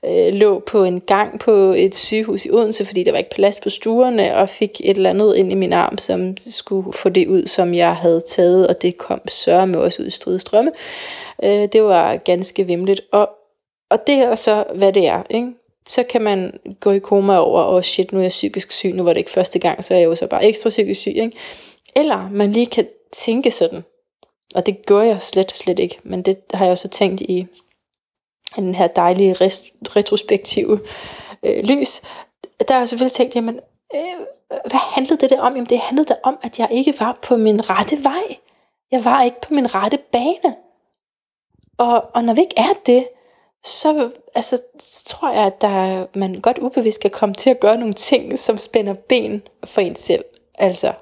øh, 0.05 0.33
lå 0.33 0.59
på 0.59 0.83
en 0.83 1.01
gang 1.01 1.39
på 1.39 1.51
et 1.51 1.95
sygehus 1.95 2.45
i 2.45 2.51
Odense, 2.51 2.85
fordi 2.85 3.03
der 3.03 3.11
var 3.11 3.17
ikke 3.17 3.35
plads 3.35 3.59
på 3.59 3.69
stuerne, 3.69 4.35
og 4.35 4.49
fik 4.49 4.81
et 4.83 4.97
eller 4.97 5.09
andet 5.09 5.35
ind 5.35 5.51
i 5.51 5.55
min 5.55 5.73
arm, 5.73 5.97
som 5.97 6.37
skulle 6.49 6.93
få 6.93 7.09
det 7.09 7.27
ud, 7.27 7.47
som 7.47 7.73
jeg 7.73 7.95
havde 7.95 8.21
taget, 8.27 8.67
og 8.67 8.81
det 8.81 8.97
kom 8.97 9.27
sørme 9.27 9.71
med 9.71 9.79
også 9.79 10.01
ud 10.01 10.07
i 10.07 10.11
stridestrømme. 10.11 10.71
Øh, 11.43 11.67
det 11.73 11.83
var 11.83 12.17
ganske 12.17 12.63
vimligt, 12.63 13.01
og, 13.11 13.29
og 13.89 13.99
det 14.07 14.15
er 14.15 14.35
så, 14.35 14.63
hvad 14.75 14.93
det 14.93 15.07
er, 15.07 15.23
ikke? 15.29 15.47
Så 15.87 16.03
kan 16.03 16.21
man 16.21 16.59
gå 16.79 16.91
i 16.91 16.99
koma 16.99 17.37
over, 17.37 17.61
og 17.61 17.75
oh 17.75 17.81
shit, 17.81 18.11
nu 18.11 18.19
er 18.19 18.23
jeg 18.23 18.29
psykisk 18.29 18.71
syg, 18.71 18.93
nu 18.93 19.03
var 19.03 19.13
det 19.13 19.17
ikke 19.17 19.31
første 19.31 19.59
gang, 19.59 19.83
så 19.83 19.93
er 19.93 19.97
jeg 19.97 20.05
jo 20.05 20.15
så 20.15 20.27
bare 20.27 20.45
ekstra 20.45 20.69
psykisk 20.69 21.01
syg. 21.01 21.15
Ikke? 21.15 21.31
Eller 21.95 22.29
man 22.29 22.51
lige 22.51 22.65
kan 22.65 22.87
tænke 23.11 23.51
sådan, 23.51 23.83
og 24.55 24.65
det 24.65 24.85
gør 24.85 25.01
jeg 25.01 25.21
slet, 25.21 25.51
slet 25.51 25.79
ikke, 25.79 25.99
men 26.03 26.21
det 26.21 26.37
har 26.53 26.65
jeg 26.65 26.71
også 26.71 26.87
tænkt 26.87 27.21
i 27.21 27.47
den 28.55 28.75
her 28.75 28.87
dejlige 28.87 29.33
retrospektive 29.95 30.79
øh, 31.43 31.63
lys, 31.63 32.01
der 32.67 32.73
har 32.73 32.79
jeg 32.79 32.89
selvfølgelig 32.89 33.13
tænkt, 33.13 33.35
jamen, 33.35 33.59
øh, 33.95 34.25
hvad 34.49 34.79
handlede 34.79 35.21
det 35.21 35.29
der 35.29 35.41
om? 35.41 35.53
Jamen, 35.53 35.69
det 35.69 35.79
handlede 35.79 36.07
der 36.07 36.15
om, 36.23 36.37
at 36.41 36.59
jeg 36.59 36.67
ikke 36.71 36.99
var 36.99 37.19
på 37.21 37.37
min 37.37 37.69
rette 37.69 38.03
vej. 38.03 38.37
Jeg 38.91 39.05
var 39.05 39.23
ikke 39.23 39.41
på 39.41 39.53
min 39.53 39.75
rette 39.75 39.97
bane. 40.11 40.55
Og, 41.77 42.05
og 42.13 42.23
når 42.23 42.33
vi 42.33 42.41
ikke 42.41 42.57
er 42.57 42.73
det, 42.85 43.07
så, 43.65 44.11
altså, 44.35 44.61
så 44.79 45.05
tror 45.05 45.33
jeg, 45.33 45.45
at 45.45 45.61
der, 45.61 46.05
man 46.13 46.39
godt 46.41 46.57
ubevidst 46.57 47.01
kan 47.01 47.11
komme 47.11 47.35
til 47.35 47.49
at 47.49 47.59
gøre 47.59 47.77
nogle 47.77 47.93
ting, 47.93 48.39
som 48.39 48.57
spænder 48.57 48.93
ben 48.93 49.41
for 49.65 49.81
en 49.81 49.95
selv. 49.95 50.25
Altså, 50.59 50.93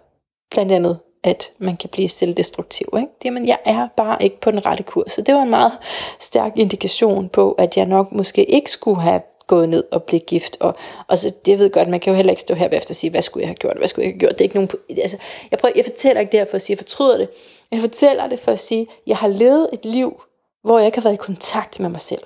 blandt 0.51 0.71
andet 0.71 0.99
at 1.25 1.51
man 1.57 1.77
kan 1.77 1.89
blive 1.89 2.07
selvdestruktiv. 2.07 2.87
Ikke? 2.97 3.31
Men 3.31 3.47
jeg 3.47 3.59
er 3.65 3.87
bare 3.97 4.23
ikke 4.23 4.39
på 4.41 4.51
den 4.51 4.65
rette 4.65 4.83
kurs. 4.83 5.11
Så 5.11 5.21
det 5.21 5.35
var 5.35 5.41
en 5.41 5.49
meget 5.49 5.71
stærk 6.19 6.51
indikation 6.55 7.29
på, 7.29 7.51
at 7.51 7.77
jeg 7.77 7.85
nok 7.85 8.11
måske 8.11 8.45
ikke 8.45 8.71
skulle 8.71 9.01
have 9.01 9.21
gået 9.47 9.69
ned 9.69 9.83
og 9.91 10.03
blive 10.03 10.19
gift. 10.19 10.57
Og, 10.59 10.75
og 11.07 11.17
så, 11.17 11.33
det 11.45 11.59
ved 11.59 11.69
godt, 11.69 11.89
man 11.89 11.99
kan 11.99 12.11
jo 12.11 12.15
heller 12.15 12.31
ikke 12.31 12.41
stå 12.41 12.53
her 12.53 12.69
efter 12.69 12.91
og 12.91 12.95
sige, 12.95 13.11
hvad 13.11 13.21
skulle 13.21 13.41
jeg 13.41 13.49
have 13.49 13.55
gjort, 13.55 13.77
hvad 13.77 13.87
skulle 13.87 14.05
jeg 14.05 14.13
have 14.13 14.19
gjort. 14.19 14.31
Det 14.31 14.41
er 14.41 14.43
ikke 14.43 14.55
nogen, 14.55 14.69
altså, 15.01 15.17
jeg, 15.51 15.59
prøver, 15.59 15.73
jeg 15.75 15.85
fortæller 15.85 16.19
ikke 16.19 16.31
det 16.31 16.39
her 16.39 16.45
for 16.45 16.55
at 16.55 16.61
sige, 16.61 16.73
jeg 16.73 16.79
fortryder 16.79 17.17
det. 17.17 17.29
Jeg 17.71 17.79
fortæller 17.79 18.27
det 18.27 18.39
for 18.39 18.51
at 18.51 18.59
sige, 18.59 18.87
jeg 19.07 19.17
har 19.17 19.27
levet 19.27 19.69
et 19.73 19.85
liv, 19.85 20.21
hvor 20.63 20.77
jeg 20.77 20.85
ikke 20.85 20.97
har 20.97 21.03
været 21.03 21.13
i 21.13 21.25
kontakt 21.25 21.79
med 21.79 21.89
mig 21.89 22.01
selv. 22.01 22.21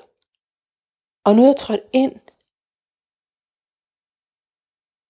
Og 1.26 1.36
nu 1.36 1.41
er 1.41 1.46
jeg 1.46 1.56
trådt 1.56 1.82
ind 1.94 2.12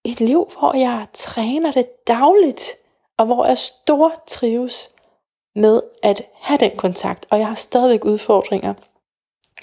et 0.05 0.19
liv, 0.19 0.49
hvor 0.59 0.77
jeg 0.77 1.07
træner 1.13 1.71
det 1.71 2.07
dagligt 2.07 2.75
og 3.17 3.25
hvor 3.25 3.45
jeg 3.45 3.57
stor 3.57 4.13
trives 4.27 4.91
med 5.55 5.81
at 6.03 6.21
have 6.41 6.57
den 6.57 6.71
kontakt, 6.77 7.25
og 7.29 7.39
jeg 7.39 7.47
har 7.47 7.55
stadigvæk 7.55 8.05
udfordringer. 8.05 8.73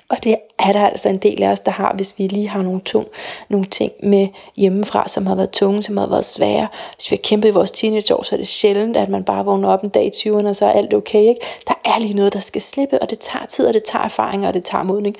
Og 0.09 0.24
det 0.24 0.36
er 0.59 0.73
der 0.73 0.86
altså 0.86 1.09
en 1.09 1.18
del 1.18 1.43
af 1.43 1.48
os, 1.48 1.60
der 1.60 1.70
har, 1.70 1.93
hvis 1.97 2.18
vi 2.18 2.27
lige 2.27 2.48
har 2.48 2.62
nogle, 2.62 2.81
tung, 2.81 3.06
nogle 3.48 3.66
ting 3.66 3.93
med 4.02 4.28
hjemmefra, 4.56 5.09
som 5.09 5.27
har 5.27 5.35
været 5.35 5.51
tunge, 5.51 5.82
som 5.82 5.97
har 5.97 6.06
været 6.06 6.24
svære. 6.24 6.68
Hvis 6.94 7.10
vi 7.10 7.16
har 7.16 7.23
kæmpet 7.23 7.48
i 7.48 7.52
vores 7.52 7.70
teenageår, 7.70 8.23
så 8.23 8.35
er 8.35 8.36
det 8.36 8.48
sjældent, 8.48 8.97
at 8.97 9.09
man 9.09 9.24
bare 9.24 9.44
vågner 9.44 9.68
op 9.68 9.82
en 9.82 9.89
dag 9.89 10.06
i 10.06 10.10
20'erne, 10.10 10.48
og 10.48 10.56
så 10.56 10.66
er 10.66 10.70
alt 10.70 10.94
okay. 10.94 11.23
Ikke? 11.23 11.40
Der 11.68 11.74
er 11.85 11.98
lige 11.98 12.14
noget, 12.14 12.32
der 12.32 12.39
skal 12.39 12.62
slippe, 12.62 13.02
og 13.02 13.10
det 13.10 13.18
tager 13.18 13.47
tid, 13.47 13.66
og 13.66 13.74
det 13.74 13.85
tager 13.85 14.05
erfaring, 14.05 14.47
og 14.47 14.55
det 14.55 14.64
tager 14.64 14.85
modning. 14.85 15.16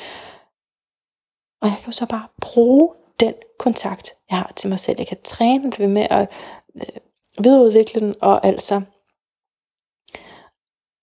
Og 1.67 1.73
jeg 1.73 1.79
kan 1.79 1.87
jo 1.87 1.93
så 1.93 2.07
bare 2.07 2.29
bruge 2.41 2.95
den 3.21 3.35
kontakt, 3.59 4.15
jeg 4.31 4.39
har 4.39 4.53
til 4.57 4.69
mig 4.69 4.79
selv. 4.79 4.97
Jeg 4.99 5.07
kan 5.07 5.17
træne 5.25 5.73
det 5.73 5.91
med 5.91 6.07
at 6.11 6.29
øh, 6.77 7.45
videreudvikle 7.45 8.01
den, 8.01 8.15
og 8.21 8.47
altså, 8.47 8.81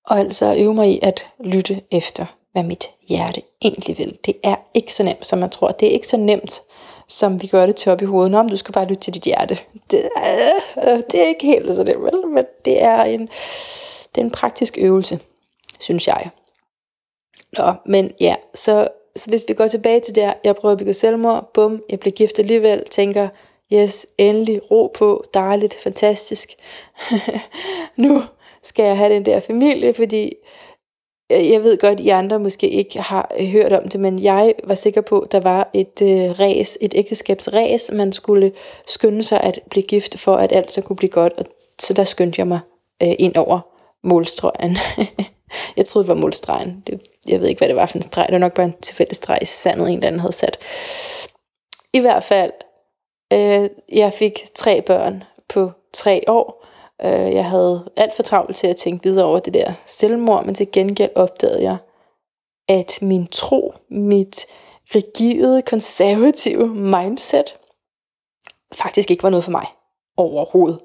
og 0.06 0.19
altså 0.19 0.56
øve 0.57 0.73
mig 0.73 0.91
i 0.91 0.99
at 1.02 1.27
lytte 1.40 1.81
efter, 1.91 2.26
hvad 2.52 2.64
mit 2.64 2.85
hjerte 3.07 3.41
egentlig 3.61 3.98
vil. 3.98 4.18
Det 4.26 4.35
er 4.44 4.56
ikke 4.73 4.94
så 4.94 5.03
nemt, 5.03 5.26
som 5.26 5.40
man 5.40 5.49
tror. 5.49 5.72
Det 5.72 5.88
er 5.88 5.91
ikke 5.91 6.07
så 6.07 6.18
nemt, 6.18 6.61
som 7.07 7.41
vi 7.41 7.48
gør 7.48 7.65
det 7.65 7.76
til 7.76 7.91
op 7.91 8.02
i 8.02 8.06
hovedet. 8.06 8.31
Nå, 8.31 8.38
om 8.38 8.49
du 8.49 8.57
skal 8.57 8.73
bare 8.73 8.88
lytte 8.88 9.02
til 9.02 9.14
dit 9.14 9.23
hjerte. 9.23 9.57
Det 9.91 10.10
er, 10.15 11.02
det 11.11 11.22
er 11.22 11.27
ikke 11.27 11.45
helt 11.45 11.76
så 11.76 11.84
nemt, 11.84 12.03
vel? 12.03 12.27
men 12.27 12.45
det 12.65 12.84
er, 12.84 13.03
en, 13.03 13.22
det 14.15 14.22
er 14.22 14.26
en 14.26 14.31
praktisk 14.31 14.77
øvelse, 14.81 15.19
synes 15.80 16.07
jeg. 16.07 16.30
Nå, 17.57 17.73
men 17.85 18.11
ja, 18.19 18.35
så, 18.53 18.88
så 19.15 19.30
hvis 19.30 19.45
vi 19.48 19.53
går 19.53 19.68
tilbage 19.68 19.99
til 19.99 20.15
der, 20.15 20.34
jeg 20.44 20.56
prøver 20.56 20.72
at 20.72 20.77
bygge 20.77 20.94
selvmord, 20.94 21.52
bum, 21.53 21.84
jeg 21.90 21.99
bliver 21.99 22.14
gift 22.14 22.40
alligevel, 22.40 22.84
tænker, 22.91 23.27
Yes, 23.73 24.07
endelig 24.18 24.72
ro 24.72 24.91
på, 24.98 25.23
dejligt, 25.34 25.73
fantastisk. 25.73 26.53
nu 27.98 28.23
skal 28.64 28.85
jeg 28.85 28.98
have 28.98 29.14
den 29.14 29.26
der 29.26 29.40
familie, 29.40 29.94
fordi 29.94 30.34
jeg 31.30 31.64
ved 31.64 31.77
godt, 31.77 31.94
at 31.94 32.06
I 32.06 32.10
andre 32.10 32.40
måske 32.40 32.69
ikke 32.69 33.02
har 33.02 33.31
øh, 33.40 33.48
hørt 33.48 33.73
om 33.73 33.88
det, 33.88 33.99
men 33.99 34.23
jeg 34.23 34.53
var 34.64 34.76
sikker 34.76 35.02
på, 35.02 35.19
at 35.19 35.31
der 35.31 35.40
var 35.40 35.69
et 35.73 36.02
øh, 36.02 36.40
ræs, 36.40 36.77
et 36.81 36.94
ægteskabsræs, 36.95 37.91
man 37.94 38.14
skulle 38.14 38.52
skynde 38.88 39.23
sig 39.23 39.41
at 39.41 39.60
blive 39.69 39.84
gift 39.84 40.19
for, 40.19 40.35
at 40.35 40.52
alt 40.52 40.72
så 40.72 40.81
kunne 40.81 40.95
blive 40.95 41.10
godt. 41.10 41.34
Og 41.38 41.45
så 41.80 41.94
der 41.94 42.03
skyndte 42.03 42.40
jeg 42.40 42.48
mig 42.48 42.60
øh, 43.03 43.14
ind 43.19 43.35
over 43.35 43.60
målstrøgen. 44.03 44.77
jeg 45.78 45.86
troede, 45.86 46.08
det 46.08 46.16
var 46.16 46.22
målstregen. 46.22 46.84
Det, 46.88 47.02
jeg 47.28 47.40
ved 47.40 47.48
ikke, 47.48 47.60
hvad 47.60 47.68
det 47.68 47.76
var 47.76 47.86
for 47.86 47.98
en 47.98 48.02
streg. 48.02 48.26
Det 48.28 48.34
var 48.34 48.40
nok 48.40 48.54
bare 48.54 48.66
en 48.66 48.76
tilfældig 48.82 49.16
streg 49.16 49.40
i 49.42 49.46
sandet, 49.46 49.88
en 49.88 49.94
eller 49.94 50.08
anden 50.08 50.20
havde 50.20 50.34
sat. 50.34 50.58
I 51.94 52.00
hvert 52.00 52.24
fald, 52.24 52.52
Øh, 53.34 53.70
jeg 53.92 54.14
fik 54.14 54.46
tre 54.56 54.82
børn 54.82 55.24
på 55.50 55.72
tre 55.94 56.24
år. 56.28 56.66
Øh, 57.06 57.34
jeg 57.34 57.46
havde 57.46 57.92
alt 57.98 58.16
for 58.16 58.24
travlt 58.24 58.56
til 58.56 58.68
at 58.68 58.76
tænke 58.76 59.04
videre 59.04 59.26
over 59.26 59.40
det 59.40 59.54
der 59.54 59.74
selvmord, 59.86 60.46
men 60.46 60.56
til 60.56 60.72
gengæld 60.72 61.12
opdagede 61.16 61.64
jeg, 61.64 61.78
at 62.68 63.00
min 63.02 63.28
tro, 63.28 63.74
mit 63.90 64.46
rigide, 64.96 65.62
konservative 65.62 66.68
mindset, 66.68 67.58
faktisk 68.74 69.12
ikke 69.12 69.24
var 69.24 69.30
noget 69.30 69.44
for 69.44 69.52
mig 69.52 69.66
overhovedet. 70.18 70.80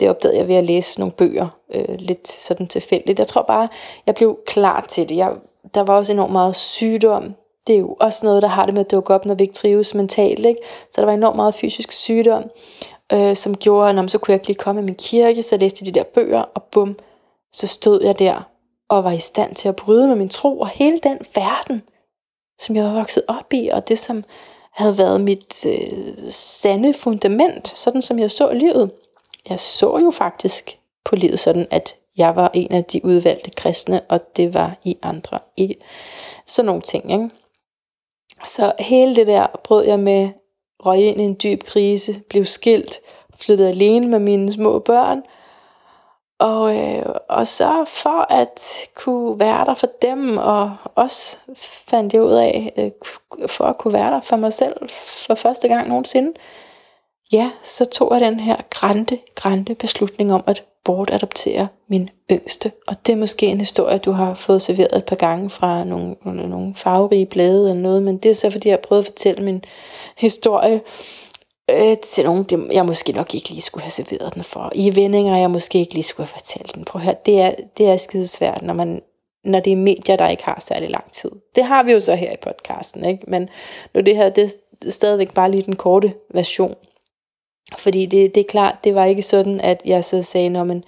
Det 0.00 0.10
opdagede 0.10 0.38
jeg 0.38 0.48
ved 0.48 0.54
at 0.54 0.64
læse 0.64 0.98
nogle 0.98 1.12
bøger, 1.12 1.48
øh, 1.74 1.94
lidt 1.98 2.28
sådan 2.28 2.66
tilfældigt. 2.66 3.18
Jeg 3.18 3.26
tror 3.26 3.42
bare, 3.42 3.68
jeg 4.06 4.14
blev 4.14 4.38
klar 4.46 4.86
til 4.88 5.08
det. 5.08 5.16
Jeg, 5.16 5.32
der 5.74 5.80
var 5.80 5.96
også 5.96 6.12
enormt 6.12 6.32
meget 6.32 6.56
sygdom. 6.56 7.34
Det 7.66 7.74
er 7.74 7.78
jo 7.78 7.96
også 8.00 8.26
noget, 8.26 8.42
der 8.42 8.48
har 8.48 8.66
det 8.66 8.74
med 8.74 8.84
at 8.84 8.90
dukke 8.90 9.14
op, 9.14 9.26
når 9.26 9.34
vi 9.34 9.42
ikke 9.42 9.54
trives 9.54 9.94
mentalt. 9.94 10.46
Ikke? 10.46 10.60
Så 10.90 11.00
der 11.00 11.04
var 11.04 11.12
enormt 11.12 11.36
meget 11.36 11.54
fysisk 11.54 11.92
sygdom, 11.92 12.44
øh, 13.12 13.36
som 13.36 13.56
gjorde, 13.56 14.02
at 14.02 14.10
så 14.10 14.18
kunne 14.18 14.32
jeg 14.32 14.36
ikke 14.36 14.46
lige 14.46 14.58
komme 14.58 14.80
i 14.80 14.84
min 14.84 14.94
kirke, 14.94 15.42
så 15.42 15.54
jeg 15.54 15.60
læste 15.60 15.84
de 15.84 15.92
der 15.92 16.02
bøger, 16.02 16.44
og 16.54 16.62
bum, 16.62 16.98
så 17.52 17.66
stod 17.66 18.02
jeg 18.02 18.18
der 18.18 18.48
og 18.88 19.04
var 19.04 19.12
i 19.12 19.18
stand 19.18 19.54
til 19.54 19.68
at 19.68 19.76
bryde 19.76 20.08
med 20.08 20.16
min 20.16 20.28
tro, 20.28 20.60
og 20.60 20.68
hele 20.68 20.98
den 20.98 21.18
verden, 21.34 21.82
som 22.60 22.76
jeg 22.76 22.84
var 22.84 22.92
vokset 22.92 23.22
op 23.28 23.52
i, 23.52 23.68
og 23.72 23.88
det 23.88 23.98
som 23.98 24.24
havde 24.72 24.98
været 24.98 25.20
mit 25.20 25.66
øh, 25.66 26.28
sande 26.28 26.94
fundament, 26.94 27.68
sådan 27.68 28.02
som 28.02 28.18
jeg 28.18 28.30
så 28.30 28.52
livet. 28.52 28.90
Jeg 29.48 29.60
så 29.60 29.98
jo 29.98 30.10
faktisk 30.10 30.78
på 31.04 31.16
livet 31.16 31.38
sådan, 31.38 31.66
at 31.70 31.96
jeg 32.16 32.36
var 32.36 32.50
en 32.54 32.72
af 32.72 32.84
de 32.84 33.04
udvalgte 33.04 33.50
kristne, 33.50 34.00
og 34.08 34.36
det 34.36 34.54
var 34.54 34.76
I 34.84 34.96
andre 35.02 35.38
ikke. 35.56 35.76
Sådan 36.46 36.66
nogle 36.66 36.82
ting, 36.82 37.12
ikke? 37.12 37.30
Så 38.44 38.72
hele 38.78 39.16
det 39.16 39.26
der 39.26 39.46
brød 39.64 39.84
jeg 39.84 40.00
med, 40.00 40.28
røg 40.86 40.98
ind 40.98 41.20
i 41.20 41.24
en 41.24 41.36
dyb 41.42 41.64
krise, 41.64 42.20
blev 42.28 42.44
skilt, 42.44 43.00
flyttede 43.36 43.68
alene 43.68 44.06
med 44.06 44.18
mine 44.18 44.52
små 44.52 44.78
børn, 44.78 45.22
og, 46.42 46.76
øh, 46.76 47.14
og 47.28 47.46
så 47.46 47.84
for 47.88 48.32
at 48.32 48.60
kunne 48.94 49.40
være 49.40 49.64
der 49.64 49.74
for 49.74 49.88
dem, 50.02 50.36
og 50.36 50.76
også 50.94 51.38
fandt 51.88 52.12
jeg 52.12 52.22
ud 52.22 52.32
af, 52.32 52.72
øh, 52.78 52.90
for 53.46 53.64
at 53.64 53.78
kunne 53.78 53.94
være 53.94 54.10
der 54.10 54.20
for 54.20 54.36
mig 54.36 54.52
selv 54.52 54.88
for 55.26 55.34
første 55.34 55.68
gang 55.68 55.88
nogensinde, 55.88 56.32
ja, 57.32 57.50
så 57.62 57.84
tog 57.84 58.12
jeg 58.12 58.20
den 58.20 58.40
her 58.40 58.56
grænte, 58.70 59.18
grænte 59.34 59.74
beslutning 59.74 60.32
om 60.32 60.44
at 60.46 60.64
bortadoptere 60.84 61.68
min 61.88 62.08
yngste. 62.30 62.72
Og 62.86 63.06
det 63.06 63.12
er 63.12 63.16
måske 63.16 63.46
en 63.46 63.58
historie, 63.58 63.98
du 63.98 64.12
har 64.12 64.34
fået 64.34 64.62
serveret 64.62 64.96
et 64.96 65.04
par 65.04 65.16
gange 65.16 65.50
fra 65.50 65.84
nogle, 65.84 66.16
nogle 66.24 66.74
farverige 66.74 67.26
blade 67.26 67.70
eller 67.70 67.82
noget, 67.82 68.02
men 68.02 68.16
det 68.16 68.30
er 68.30 68.34
så 68.34 68.50
fordi, 68.50 68.68
jeg 68.68 68.72
har 68.72 68.86
prøvet 68.88 69.02
at 69.02 69.06
fortælle 69.06 69.44
min 69.44 69.64
historie 70.16 70.80
øh, 71.70 71.96
til 71.96 72.24
nogen, 72.24 72.42
det, 72.42 72.68
jeg 72.72 72.86
måske 72.86 73.12
nok 73.12 73.34
ikke 73.34 73.50
lige 73.50 73.62
skulle 73.62 73.82
have 73.82 73.90
serveret 73.90 74.34
den 74.34 74.42
for. 74.42 74.72
I 74.74 74.96
vendinger, 74.96 75.36
jeg 75.36 75.50
måske 75.50 75.78
ikke 75.78 75.94
lige 75.94 76.04
skulle 76.04 76.26
have 76.26 76.40
fortalt 76.40 76.74
den. 76.74 76.84
Prøv 76.84 77.00
at 77.00 77.04
høre, 77.04 77.16
det 77.26 77.40
er, 77.40 77.54
det 77.78 77.88
er 77.88 77.96
skidesvært, 77.96 78.62
når 78.62 78.74
man 78.74 79.02
når 79.44 79.60
det 79.60 79.72
er 79.72 79.76
medier, 79.76 80.16
der 80.16 80.28
ikke 80.28 80.44
har 80.44 80.62
særlig 80.68 80.90
lang 80.90 81.12
tid. 81.12 81.30
Det 81.54 81.64
har 81.64 81.82
vi 81.82 81.92
jo 81.92 82.00
så 82.00 82.14
her 82.14 82.32
i 82.32 82.36
podcasten, 82.42 83.04
ikke? 83.04 83.24
men 83.28 83.48
nu 83.94 84.00
det 84.00 84.16
her, 84.16 84.28
det 84.28 84.44
er 84.86 84.90
stadigvæk 84.90 85.34
bare 85.34 85.50
lige 85.50 85.62
den 85.62 85.76
korte 85.76 86.14
version. 86.34 86.74
Fordi 87.78 88.06
det, 88.06 88.34
det 88.34 88.40
er 88.40 88.48
klart, 88.48 88.84
det 88.84 88.94
var 88.94 89.04
ikke 89.04 89.22
sådan, 89.22 89.60
at 89.60 89.80
jeg 89.84 90.04
så 90.04 90.22
sagde, 90.22 90.48
når 90.48 90.64
man 90.64 90.84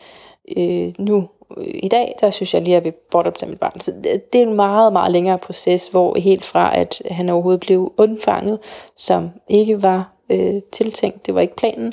øh, 0.57 0.93
nu 0.99 1.29
øh, 1.57 1.67
i 1.75 1.89
dag, 1.89 2.15
der 2.21 2.31
synes 2.31 2.55
jeg 2.55 2.63
lige, 2.63 2.77
at 2.77 2.85
vi 2.85 2.91
bort 3.11 3.27
op 3.27 3.39
til 3.39 3.49
mit 3.49 3.61
barn. 3.61 3.81
Så 3.81 3.93
det, 4.05 4.33
det 4.33 4.43
er 4.43 4.47
en 4.47 4.55
meget, 4.55 4.93
meget 4.93 5.13
længere 5.13 5.39
proces, 5.39 5.89
hvor 5.89 6.19
helt 6.19 6.45
fra, 6.45 6.79
at 6.79 7.03
han 7.11 7.29
overhovedet 7.29 7.61
blev 7.61 7.93
undfanget, 7.97 8.59
som 8.97 9.31
ikke 9.49 9.83
var 9.83 10.13
øh, 10.31 10.63
tiltænkt, 10.73 11.27
det 11.27 11.35
var 11.35 11.41
ikke 11.41 11.57
planen, 11.57 11.93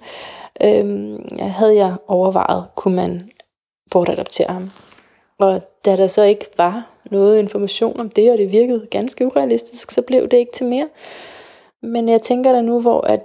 øh, 0.63 1.19
havde 1.39 1.75
jeg 1.75 1.95
overvejet, 2.07 2.65
kunne 2.75 2.95
man 2.95 3.29
bortadoptere 3.91 4.47
ham. 4.47 4.71
Og 5.39 5.61
da 5.85 5.97
der 5.97 6.07
så 6.07 6.23
ikke 6.23 6.45
var 6.57 6.87
noget 7.11 7.39
information 7.39 7.99
om 7.99 8.09
det, 8.09 8.31
og 8.31 8.37
det 8.37 8.51
virkede 8.51 8.87
ganske 8.91 9.25
urealistisk, 9.25 9.91
så 9.91 10.01
blev 10.01 10.27
det 10.27 10.37
ikke 10.37 10.51
til 10.51 10.65
mere. 10.65 10.87
Men 11.83 12.09
jeg 12.09 12.21
tænker 12.21 12.53
da 12.53 12.61
nu, 12.61 12.81
hvor 12.81 13.01
at, 13.07 13.23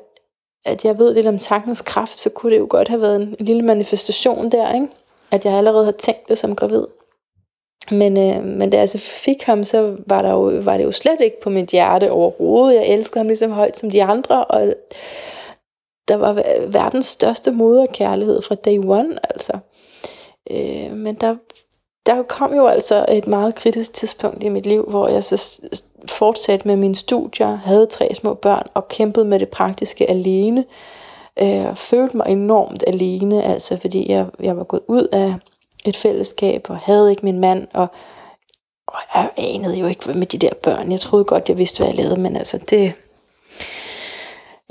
at 0.66 0.84
jeg 0.84 0.98
ved 0.98 1.14
lidt 1.14 1.26
om 1.26 1.38
tankens 1.38 1.82
kraft, 1.82 2.20
så 2.20 2.30
kunne 2.30 2.52
det 2.52 2.59
jo 2.59 2.66
godt 2.70 2.88
have 2.88 3.01
været 3.01 3.16
en, 3.16 3.36
en 3.38 3.47
lille 3.47 3.62
manifestation 3.62 4.51
der, 4.51 4.74
ikke? 4.74 4.88
at 5.30 5.44
jeg 5.44 5.55
allerede 5.55 5.84
havde 5.84 5.97
tænkt 5.97 6.28
det 6.28 6.38
som 6.38 6.56
gravid. 6.56 6.84
Men, 7.90 8.16
øh, 8.16 8.44
men 8.44 8.70
da 8.70 8.78
jeg 8.78 8.88
så 8.88 8.98
fik 8.98 9.43
ham, 9.43 9.64
så 9.64 9.97
var, 10.06 10.22
der 10.22 10.30
jo, 10.30 10.60
var 10.64 10.76
det 10.76 10.84
jo 10.84 10.93
slet 10.93 11.20
ikke 11.20 11.40
på 11.40 11.51
mit 11.51 11.70
hjerte 11.70 12.10
overhovedet. 12.10 12.76
Jeg 12.76 12.88
elskede 12.88 13.18
ham 13.18 13.26
ligesom 13.26 13.51
højt 13.51 13.78
som 13.78 13.90
de 13.90 14.02
andre, 14.02 14.44
og 14.44 14.74
der 16.09 16.16
var 16.16 16.32
verdens 16.68 17.06
største 17.06 17.51
moderkærlighed 17.51 18.43
fra 18.43 18.55
day 18.55 18.78
one, 18.78 19.18
altså. 19.30 19.59
Øh, 20.51 20.93
men 20.93 21.14
der, 21.14 21.36
der 22.06 22.22
kom 22.22 22.55
jo 22.55 22.66
altså 22.66 23.06
et 23.09 23.26
meget 23.26 23.55
kritisk 23.55 23.93
tidspunkt 23.93 24.43
i 24.43 24.48
mit 24.48 24.66
liv, 24.66 24.82
hvor 24.82 25.09
jeg 25.09 25.24
så 25.24 25.60
fortsatte 26.11 26.69
med 26.69 26.77
mine 26.77 26.95
studier, 26.95 27.57
havde 27.57 27.87
tre 27.87 28.15
små 28.15 28.35
børn 28.35 28.66
og 28.74 28.89
kæmpede 28.89 29.24
med 29.24 29.41
det 29.41 29.49
praktiske 29.49 30.11
alene. 30.11 30.65
Øh, 31.43 31.77
følte 31.77 32.16
mig 32.16 32.27
enormt 32.28 32.85
alene, 32.87 33.43
altså 33.43 33.77
fordi 33.77 34.11
jeg, 34.11 34.27
jeg 34.41 34.57
var 34.57 34.65
gået 34.65 34.83
ud 34.89 35.09
af 35.12 35.35
et 35.85 35.97
fællesskab, 35.97 36.66
og 36.69 36.77
havde 36.77 37.11
ikke 37.11 37.24
min 37.24 37.41
mand, 37.41 37.66
og, 37.74 37.87
og 38.87 38.99
jeg 39.15 39.31
anede 39.37 39.78
jo 39.78 39.87
ikke 39.87 40.12
med 40.12 40.27
de 40.27 40.39
der 40.39 40.51
børn. 40.62 40.93
Jeg 40.93 41.01
troede 41.01 41.24
godt, 41.24 41.49
jeg 41.49 41.59
vidste, 41.59 41.78
hvad 41.78 41.89
jeg 41.89 41.97
lavede, 41.97 42.20
men 42.20 42.37
altså 42.37 42.59
det... 42.70 42.93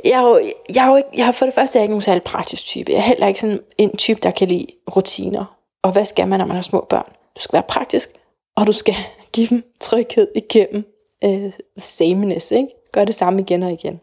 Jeg 0.06 0.20
har, 0.20 0.30
jo, 0.30 0.41
jeg 0.76 0.84
har 0.84 0.98
ikke, 0.98 1.10
jeg 1.18 1.26
har 1.26 1.32
for 1.32 1.45
det 1.45 1.56
første 1.56 1.78
jeg 1.78 1.82
er 1.82 1.84
ikke 1.84 1.91
nogen 1.91 2.02
særlig 2.02 2.24
praktisk 2.24 2.66
type. 2.66 2.91
Jeg 2.91 2.98
er 2.98 3.02
heller 3.02 3.28
ikke 3.28 3.40
sådan 3.40 3.60
en 3.78 3.98
type, 3.98 4.20
der 4.24 4.32
kan 4.32 4.48
lide 4.48 4.68
rutiner. 4.95 5.56
Og 5.84 5.91
hvad 5.91 6.06
skal 6.06 6.28
man, 6.28 6.40
når 6.40 6.45
man 6.45 6.56
har 6.56 6.62
små 6.62 6.86
børn? 6.90 7.12
Du 7.36 7.41
skal 7.41 7.53
være 7.53 7.64
praktisk, 7.70 8.10
og 8.56 8.68
du 8.68 8.72
skal 8.72 8.95
give 9.34 9.48
dem 9.48 9.64
tryghed 9.80 10.28
igennem 10.36 10.94
øh, 11.24 11.54
sameness, 11.78 12.52
ikke? 12.52 12.68
Gør 12.92 13.06
det 13.06 13.16
samme 13.16 13.42
igen 13.42 13.64
og 13.64 13.72
igen. 13.72 14.02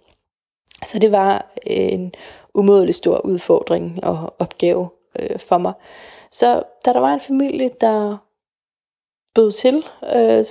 Så 0.84 0.98
det 0.98 1.12
var 1.12 1.52
øh, 1.66 1.92
en 1.92 2.12
umådelig 2.54 2.94
stor 2.94 3.26
udfordring 3.26 4.04
og 4.04 4.34
opgave 4.38 4.88
øh, 5.20 5.38
for 5.38 5.58
mig. 5.58 5.72
Så 6.30 6.62
da 6.84 6.92
der 6.92 7.00
var 7.00 7.14
en 7.14 7.20
familie, 7.20 7.70
der 7.80 8.16
bød 9.34 9.52
til, 9.52 9.84
øh, 10.14 10.44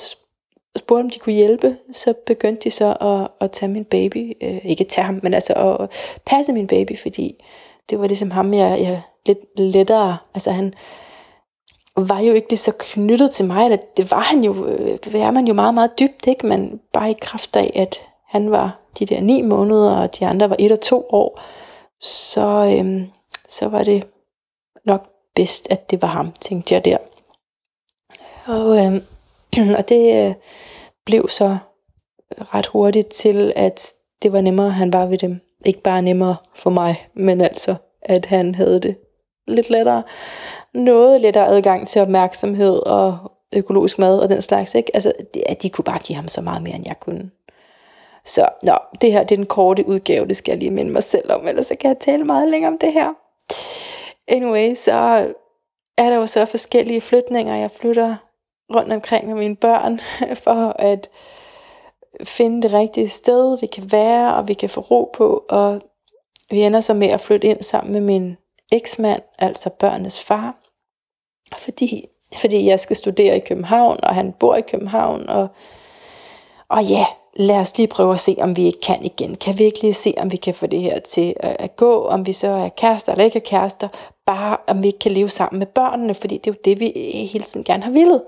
spurgte 0.77 1.03
om 1.03 1.09
de 1.09 1.19
kunne 1.19 1.35
hjælpe, 1.35 1.77
så 1.91 2.13
begyndte 2.25 2.63
de 2.63 2.71
så 2.71 2.97
at, 3.01 3.45
at 3.45 3.51
tage 3.51 3.71
min 3.71 3.85
baby, 3.85 4.33
øh, 4.41 4.65
ikke 4.65 4.83
tage 4.83 5.05
ham, 5.05 5.19
men 5.23 5.33
altså 5.33 5.53
at 5.53 5.91
passe 6.25 6.53
min 6.53 6.67
baby, 6.67 6.97
fordi 6.97 7.43
det 7.89 7.99
var 7.99 8.07
ligesom 8.07 8.31
ham, 8.31 8.53
jeg, 8.53 8.79
jeg 8.81 9.01
lidt 9.25 9.59
lettere, 9.59 10.17
altså 10.33 10.51
han 10.51 10.73
var 11.97 12.19
jo 12.19 12.33
ikke 12.33 12.49
lige 12.49 12.59
så 12.59 12.71
knyttet 12.79 13.31
til 13.31 13.45
mig, 13.45 13.63
eller 13.65 13.77
det 13.97 14.11
var 14.11 14.19
han 14.19 14.43
jo, 14.43 14.67
det 14.77 15.15
er 15.15 15.31
man 15.31 15.47
jo 15.47 15.53
meget, 15.53 15.73
meget 15.73 15.99
dybt, 15.99 16.27
ikke? 16.27 16.47
men 16.47 16.79
bare 16.93 17.11
i 17.11 17.15
kraft 17.21 17.55
af, 17.55 17.71
at 17.75 18.05
han 18.27 18.51
var 18.51 18.79
de 18.99 19.05
der 19.05 19.21
ni 19.21 19.41
måneder, 19.41 19.91
og 19.91 20.19
de 20.19 20.25
andre 20.25 20.49
var 20.49 20.55
et 20.59 20.71
og 20.71 20.81
to 20.81 21.05
år, 21.09 21.41
så, 22.01 22.75
øhm, 22.77 23.07
så 23.47 23.67
var 23.67 23.83
det 23.83 24.07
nok 24.85 25.07
bedst, 25.35 25.71
at 25.71 25.91
det 25.91 26.01
var 26.01 26.07
ham, 26.07 26.31
tænkte 26.31 26.73
jeg 26.73 26.85
der. 26.85 26.97
Og, 28.45 28.85
øhm, 28.85 29.03
og 29.77 29.89
det 29.89 30.27
øh, 30.27 30.33
blev 31.05 31.29
så 31.29 31.57
ret 32.39 32.67
hurtigt 32.67 33.07
til, 33.07 33.53
at 33.55 33.93
det 34.21 34.33
var 34.33 34.41
nemmere, 34.41 34.67
at 34.67 34.73
han 34.73 34.93
var 34.93 35.05
ved 35.05 35.17
dem. 35.17 35.39
Ikke 35.65 35.81
bare 35.81 36.01
nemmere 36.01 36.35
for 36.55 36.69
mig, 36.69 37.07
men 37.13 37.41
altså, 37.41 37.75
at 38.01 38.25
han 38.25 38.55
havde 38.55 38.81
det 38.81 38.97
lidt 39.47 39.69
lettere. 39.69 40.03
Noget 40.73 41.21
lettere 41.21 41.47
adgang 41.47 41.87
til 41.87 42.01
opmærksomhed 42.01 42.79
og 42.85 43.31
økologisk 43.53 43.99
mad 43.99 44.19
og 44.19 44.29
den 44.29 44.41
slags. 44.41 44.75
Ikke? 44.75 44.91
Altså, 44.93 45.13
at 45.45 45.63
de 45.63 45.69
kunne 45.69 45.83
bare 45.83 45.99
give 45.99 46.15
ham 46.15 46.27
så 46.27 46.41
meget 46.41 46.63
mere, 46.63 46.75
end 46.75 46.87
jeg 46.87 46.99
kunne. 46.99 47.31
Så 48.25 48.47
nå, 48.63 48.73
det 49.01 49.11
her 49.11 49.23
det 49.23 49.31
er 49.31 49.37
den 49.37 49.45
korte 49.45 49.87
udgave, 49.87 50.27
det 50.27 50.37
skal 50.37 50.51
jeg 50.51 50.59
lige 50.59 50.71
minde 50.71 50.91
mig 50.91 51.03
selv 51.03 51.31
om, 51.31 51.47
ellers 51.47 51.65
så 51.65 51.75
kan 51.79 51.87
jeg 51.89 51.97
tale 51.99 52.23
meget 52.23 52.49
længere 52.49 52.71
om 52.71 52.77
det 52.77 52.93
her. 52.93 53.13
Anyway, 54.27 54.75
så 54.75 54.93
er 55.97 56.09
der 56.09 56.15
jo 56.15 56.27
så 56.27 56.45
forskellige 56.45 57.01
flytninger. 57.01 57.55
Jeg 57.55 57.71
flytter 57.71 58.15
rundt 58.75 58.93
omkring 58.93 59.27
med 59.27 59.35
mine 59.35 59.55
børn, 59.55 59.99
for 60.43 60.75
at 60.79 61.09
finde 62.23 62.61
det 62.61 62.73
rigtige 62.73 63.09
sted, 63.09 63.59
vi 63.59 63.67
kan 63.67 63.91
være, 63.91 64.35
og 64.35 64.47
vi 64.47 64.53
kan 64.53 64.69
få 64.69 64.81
ro 64.81 65.11
på. 65.13 65.45
Og 65.49 65.81
vi 66.49 66.61
ender 66.61 66.79
så 66.79 66.93
med 66.93 67.07
at 67.07 67.21
flytte 67.21 67.47
ind 67.47 67.63
sammen 67.63 67.93
med 67.93 68.01
min 68.01 68.37
eksmand, 68.71 69.21
altså 69.39 69.69
børnenes 69.69 70.25
far. 70.25 70.60
Fordi, 71.57 72.05
fordi 72.35 72.65
jeg 72.65 72.79
skal 72.79 72.95
studere 72.95 73.37
i 73.37 73.39
København, 73.39 73.97
og 74.03 74.15
han 74.15 74.33
bor 74.39 74.55
i 74.55 74.61
København. 74.61 75.29
Og, 75.29 75.47
og 76.69 76.83
ja, 76.83 77.05
lad 77.35 77.55
os 77.55 77.77
lige 77.77 77.87
prøve 77.87 78.13
at 78.13 78.19
se, 78.19 78.35
om 78.39 78.57
vi 78.57 78.65
ikke 78.65 78.81
kan 78.81 79.03
igen. 79.05 79.35
Kan 79.35 79.59
vi 79.59 79.63
ikke 79.63 79.81
lige 79.81 79.93
se, 79.93 80.13
om 80.17 80.31
vi 80.31 80.37
kan 80.37 80.53
få 80.53 80.67
det 80.67 80.81
her 80.81 80.99
til 80.99 81.33
at 81.39 81.75
gå, 81.75 82.05
om 82.05 82.25
vi 82.25 82.33
så 82.33 82.47
er 82.47 82.69
kærester 82.69 83.11
eller 83.11 83.25
ikke 83.25 83.39
er 83.39 83.45
kærester, 83.45 83.87
bare 84.25 84.57
om 84.67 84.83
vi 84.83 84.87
ikke 84.87 84.99
kan 84.99 85.11
leve 85.11 85.29
sammen 85.29 85.59
med 85.59 85.67
børnene, 85.67 86.13
fordi 86.13 86.37
det 86.37 86.47
er 86.47 86.51
jo 86.51 86.59
det, 86.65 86.79
vi 86.79 86.91
hele 87.31 87.43
tiden 87.43 87.63
gerne 87.63 87.83
har 87.83 87.91
villet. 87.91 88.23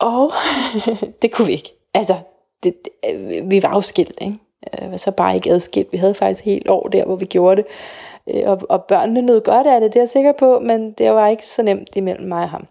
Og 0.00 0.32
det 1.22 1.32
kunne 1.32 1.46
vi 1.46 1.52
ikke. 1.52 1.72
Altså, 1.94 2.16
det, 2.62 2.74
det, 2.84 3.10
øh, 3.14 3.50
vi 3.50 3.62
var 3.62 3.74
jo 3.74 3.80
skilt, 3.80 4.18
ikke? 4.20 4.38
var 4.82 4.96
så 4.96 5.10
bare 5.10 5.34
ikke 5.34 5.50
adskilt. 5.50 5.92
Vi 5.92 5.98
havde 5.98 6.14
faktisk 6.14 6.46
et 6.46 6.52
helt 6.52 6.68
år 6.68 6.88
der, 6.88 7.04
hvor 7.04 7.16
vi 7.16 7.24
gjorde 7.24 7.56
det. 7.56 7.66
Øh, 8.30 8.42
og, 8.50 8.60
og 8.68 8.84
børnene 8.84 9.22
nød 9.22 9.40
godt 9.40 9.66
af 9.66 9.80
det, 9.80 9.92
det 9.92 9.96
er 9.96 10.02
jeg 10.02 10.08
sikker 10.08 10.32
på, 10.32 10.58
men 10.58 10.92
det 10.92 11.12
var 11.12 11.28
ikke 11.28 11.46
så 11.46 11.62
nemt 11.62 11.96
imellem 11.96 12.28
mig 12.28 12.42
og 12.42 12.50
ham. 12.50 12.66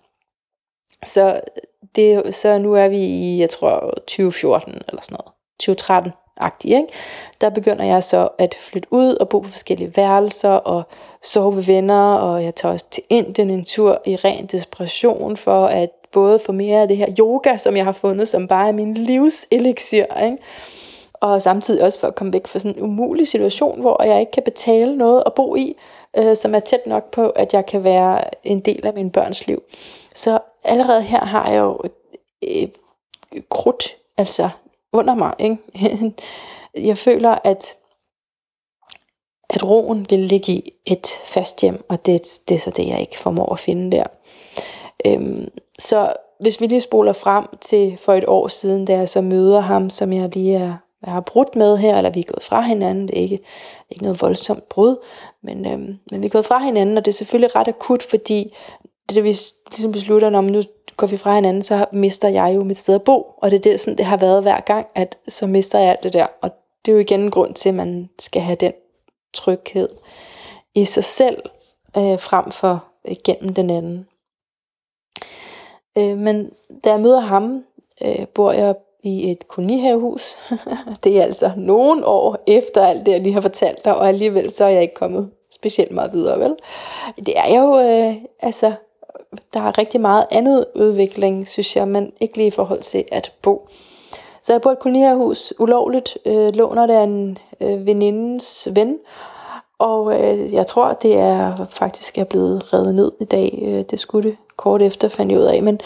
Så, 1.05 1.41
det, 1.95 2.35
så 2.35 2.57
nu 2.57 2.73
er 2.73 2.88
vi 2.88 2.97
i, 2.97 3.39
jeg 3.39 3.49
tror, 3.49 3.93
2014 4.07 4.73
eller 4.88 5.01
sådan 5.01 5.15
noget. 5.15 5.34
2013 5.59 6.11
agtig, 6.38 6.71
ikke? 6.71 6.88
Der 7.41 7.49
begynder 7.49 7.85
jeg 7.85 8.03
så 8.03 8.30
at 8.38 8.55
flytte 8.59 8.88
ud 8.91 9.15
og 9.15 9.30
bo 9.30 9.39
på 9.39 9.49
forskellige 9.49 9.97
værelser 9.97 10.49
og 10.49 10.84
sove 11.23 11.55
ved 11.55 11.63
venner, 11.63 12.13
og 12.13 12.43
jeg 12.43 12.55
tager 12.55 12.73
også 12.73 12.85
til 12.91 13.03
Indien 13.09 13.49
en 13.49 13.65
tur 13.65 14.01
i 14.05 14.15
ren 14.15 14.45
desperation 14.45 15.38
for 15.38 15.65
at 15.65 15.89
både 16.11 16.39
få 16.39 16.51
mere 16.51 16.81
af 16.81 16.88
det 16.88 16.97
her 16.97 17.07
yoga, 17.19 17.57
som 17.57 17.77
jeg 17.77 17.85
har 17.85 17.91
fundet, 17.91 18.27
som 18.27 18.47
bare 18.47 18.67
er 18.67 18.71
min 18.73 18.93
livselixir, 18.93 20.23
ikke? 20.25 20.38
Og 21.24 21.41
samtidig 21.41 21.84
også 21.84 22.00
for 22.00 22.08
at 22.08 22.16
komme 22.16 22.34
væk 22.34 22.48
fra 22.48 22.60
sådan 22.60 22.78
en 22.78 22.84
umulig 22.84 23.28
situation, 23.28 23.82
hvor 23.82 24.04
jeg 24.04 24.20
ikke 24.20 24.32
kan 24.32 24.44
betale 24.44 24.98
noget 24.98 25.24
at 25.26 25.34
bo 25.34 25.56
i, 25.56 25.76
øh, 26.18 26.36
som 26.36 26.56
er 26.56 26.60
tæt 26.60 26.88
nok 26.88 27.12
på, 27.12 27.30
at 27.30 27.54
jeg 27.54 27.66
kan 27.66 27.84
være 27.84 28.22
en 28.44 28.60
del 28.60 28.86
af 28.86 28.94
min 28.94 29.10
børns 29.10 29.48
liv. 29.48 29.64
Så 30.16 30.40
allerede 30.64 31.02
her 31.02 31.26
har 31.26 31.52
jeg 31.52 31.60
jo 31.60 31.82
et, 32.41 32.72
krudt, 33.50 33.98
altså 34.18 34.50
under 34.94 35.16
mig. 35.16 35.34
Ikke? 35.40 36.14
jeg 36.90 36.98
føler, 36.98 37.38
at, 37.44 37.78
at 39.50 39.64
roen 39.64 40.06
vil 40.10 40.20
ligge 40.20 40.52
i 40.52 40.74
et 40.86 41.08
fast 41.26 41.62
hjem, 41.62 41.86
og 41.90 42.06
det, 42.06 42.40
det 42.48 42.56
er 42.56 42.60
så 42.60 42.70
det, 42.70 42.88
jeg 42.88 43.02
ikke 43.02 43.20
formår 43.20 43.54
at 43.54 43.60
finde 43.60 43.98
der. 43.98 44.06
Øhm, 45.06 45.48
så 45.80 46.14
hvis 46.40 46.62
vi 46.62 46.68
lige 46.68 46.82
spoler 46.82 47.14
frem 47.14 47.45
til 47.62 47.98
for 47.98 48.14
et 48.14 48.26
år 48.28 48.48
siden, 48.48 48.86
da 48.86 48.94
jeg 48.94 49.10
så 49.10 49.22
møder 49.22 49.60
ham, 49.60 49.90
som 49.90 50.14
jeg 50.14 50.36
lige 50.36 50.56
er, 50.56 50.74
jeg 51.05 51.13
har 51.13 51.21
brudt 51.21 51.55
med 51.55 51.77
her, 51.77 51.97
eller 51.97 52.09
vi 52.09 52.19
er 52.19 52.34
gået 52.34 52.43
fra 52.43 52.61
hinanden, 52.61 53.07
det 53.07 53.17
er 53.17 53.21
ikke, 53.21 53.39
ikke 53.89 54.03
noget 54.03 54.21
voldsomt 54.21 54.69
brud, 54.69 54.95
men, 55.43 55.65
øhm, 55.65 55.99
men 56.11 56.21
vi 56.21 56.25
er 56.25 56.30
gået 56.30 56.45
fra 56.45 56.59
hinanden, 56.59 56.97
og 56.97 57.05
det 57.05 57.11
er 57.11 57.15
selvfølgelig 57.15 57.55
ret 57.55 57.67
akut, 57.67 58.03
fordi 58.03 58.55
det, 59.09 59.23
vi 59.23 59.38
ligesom 59.71 59.91
beslutter, 59.91 60.30
når 60.30 60.41
nu 60.41 60.61
går 60.97 61.07
vi 61.07 61.17
fra 61.17 61.35
hinanden, 61.35 61.61
så 61.61 61.85
mister 61.93 62.27
jeg 62.27 62.55
jo 62.55 62.63
mit 62.63 62.77
sted 62.77 62.95
at 62.95 63.03
bo. 63.03 63.25
Og 63.38 63.51
det 63.51 63.57
er 63.57 63.71
det, 63.71 63.80
sådan, 63.80 63.97
det 63.97 64.05
har 64.05 64.17
været 64.17 64.41
hver 64.41 64.59
gang, 64.59 64.88
at 64.95 65.17
så 65.27 65.47
mister 65.47 65.80
jeg 65.80 65.89
alt 65.89 66.03
det 66.03 66.13
der. 66.13 66.27
Og 66.41 66.51
det 66.85 66.91
er 66.91 66.95
jo 66.95 66.99
igen 66.99 67.19
en 67.19 67.31
grund 67.31 67.53
til, 67.53 67.69
at 67.69 67.75
man 67.75 68.09
skal 68.19 68.41
have 68.41 68.55
den 68.55 68.73
tryghed 69.34 69.89
i 70.75 70.85
sig 70.85 71.03
selv, 71.03 71.41
øh, 71.97 72.19
frem 72.19 72.51
for 72.51 72.85
øh, 73.07 73.15
gennem 73.25 73.53
den 73.53 73.69
anden. 73.69 74.07
Øh, 75.97 76.17
men 76.17 76.49
da 76.84 76.91
jeg 76.91 76.99
møder 76.99 77.19
ham, 77.19 77.63
øh, 78.05 78.27
bor 78.27 78.51
jeg 78.51 78.75
i 79.03 79.31
et 79.31 79.47
kolonihavehus. 79.47 80.38
det 81.03 81.17
er 81.17 81.23
altså 81.23 81.51
nogle 81.57 82.05
år 82.05 82.38
efter 82.47 82.85
alt 82.85 83.05
det, 83.05 83.11
jeg 83.11 83.21
lige 83.21 83.34
har 83.34 83.41
fortalt 83.41 83.85
dig, 83.85 83.95
og 83.95 84.07
alligevel 84.07 84.53
så 84.53 84.65
er 84.65 84.69
jeg 84.69 84.81
ikke 84.81 84.93
kommet 84.93 85.31
specielt 85.51 85.91
meget 85.91 86.13
videre, 86.13 86.39
vel? 86.39 86.55
Det 87.15 87.34
er 87.38 87.59
jo, 87.59 87.80
øh, 87.80 88.15
altså, 88.39 88.71
der 89.53 89.59
er 89.59 89.77
rigtig 89.77 90.01
meget 90.01 90.25
andet 90.31 90.65
udvikling, 90.75 91.47
synes 91.47 91.75
jeg, 91.75 91.88
men 91.88 92.11
ikke 92.19 92.38
lige 92.38 92.47
i 92.47 92.51
forhold 92.51 92.81
til 92.81 93.03
at 93.11 93.34
bo. 93.41 93.67
Så 94.41 94.53
jeg 94.53 94.61
bor 94.61 94.69
i 94.69 94.73
et 94.73 94.80
kolonihavehus 94.80 95.53
ulovligt, 95.59 96.17
øh, 96.25 96.55
låner 96.55 96.88
det 96.88 96.93
af 96.93 97.03
en 97.03 97.38
øh, 97.61 97.85
venindens 97.85 98.67
ven, 98.71 98.97
og 99.80 100.21
øh, 100.21 100.53
jeg 100.53 100.67
tror, 100.67 100.93
det 100.93 101.17
er 101.17 101.65
faktisk 101.69 102.17
er 102.17 102.23
blevet 102.23 102.73
revet 102.73 102.95
ned 102.95 103.11
i 103.21 103.25
dag. 103.25 103.59
Øh, 103.61 103.81
det 103.91 103.99
skulle 103.99 104.30
det 104.30 104.38
kort 104.57 104.81
efter, 104.81 105.07
fandt 105.07 105.31
jeg 105.31 105.39
ud 105.39 105.45
af. 105.45 105.63
Men, 105.63 105.80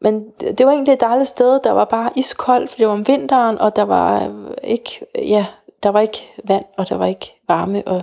men 0.00 0.30
det 0.58 0.66
var 0.66 0.72
egentlig 0.72 0.92
et 0.92 1.00
dejligt 1.00 1.28
sted. 1.28 1.60
Der 1.64 1.72
var 1.72 1.84
bare 1.84 2.10
iskoldt, 2.16 2.70
for 2.70 2.76
det 2.76 2.86
var 2.86 2.92
om 2.92 3.08
vinteren, 3.08 3.58
og 3.58 3.76
der 3.76 3.84
var 3.84 4.28
øh, 4.28 4.50
ikke, 4.62 5.06
ja, 5.14 5.46
der 5.82 5.88
var 5.88 6.00
ikke 6.00 6.34
vand, 6.44 6.64
og 6.78 6.88
der 6.88 6.96
var 6.96 7.06
ikke 7.06 7.40
varme, 7.48 7.82
og 7.86 8.02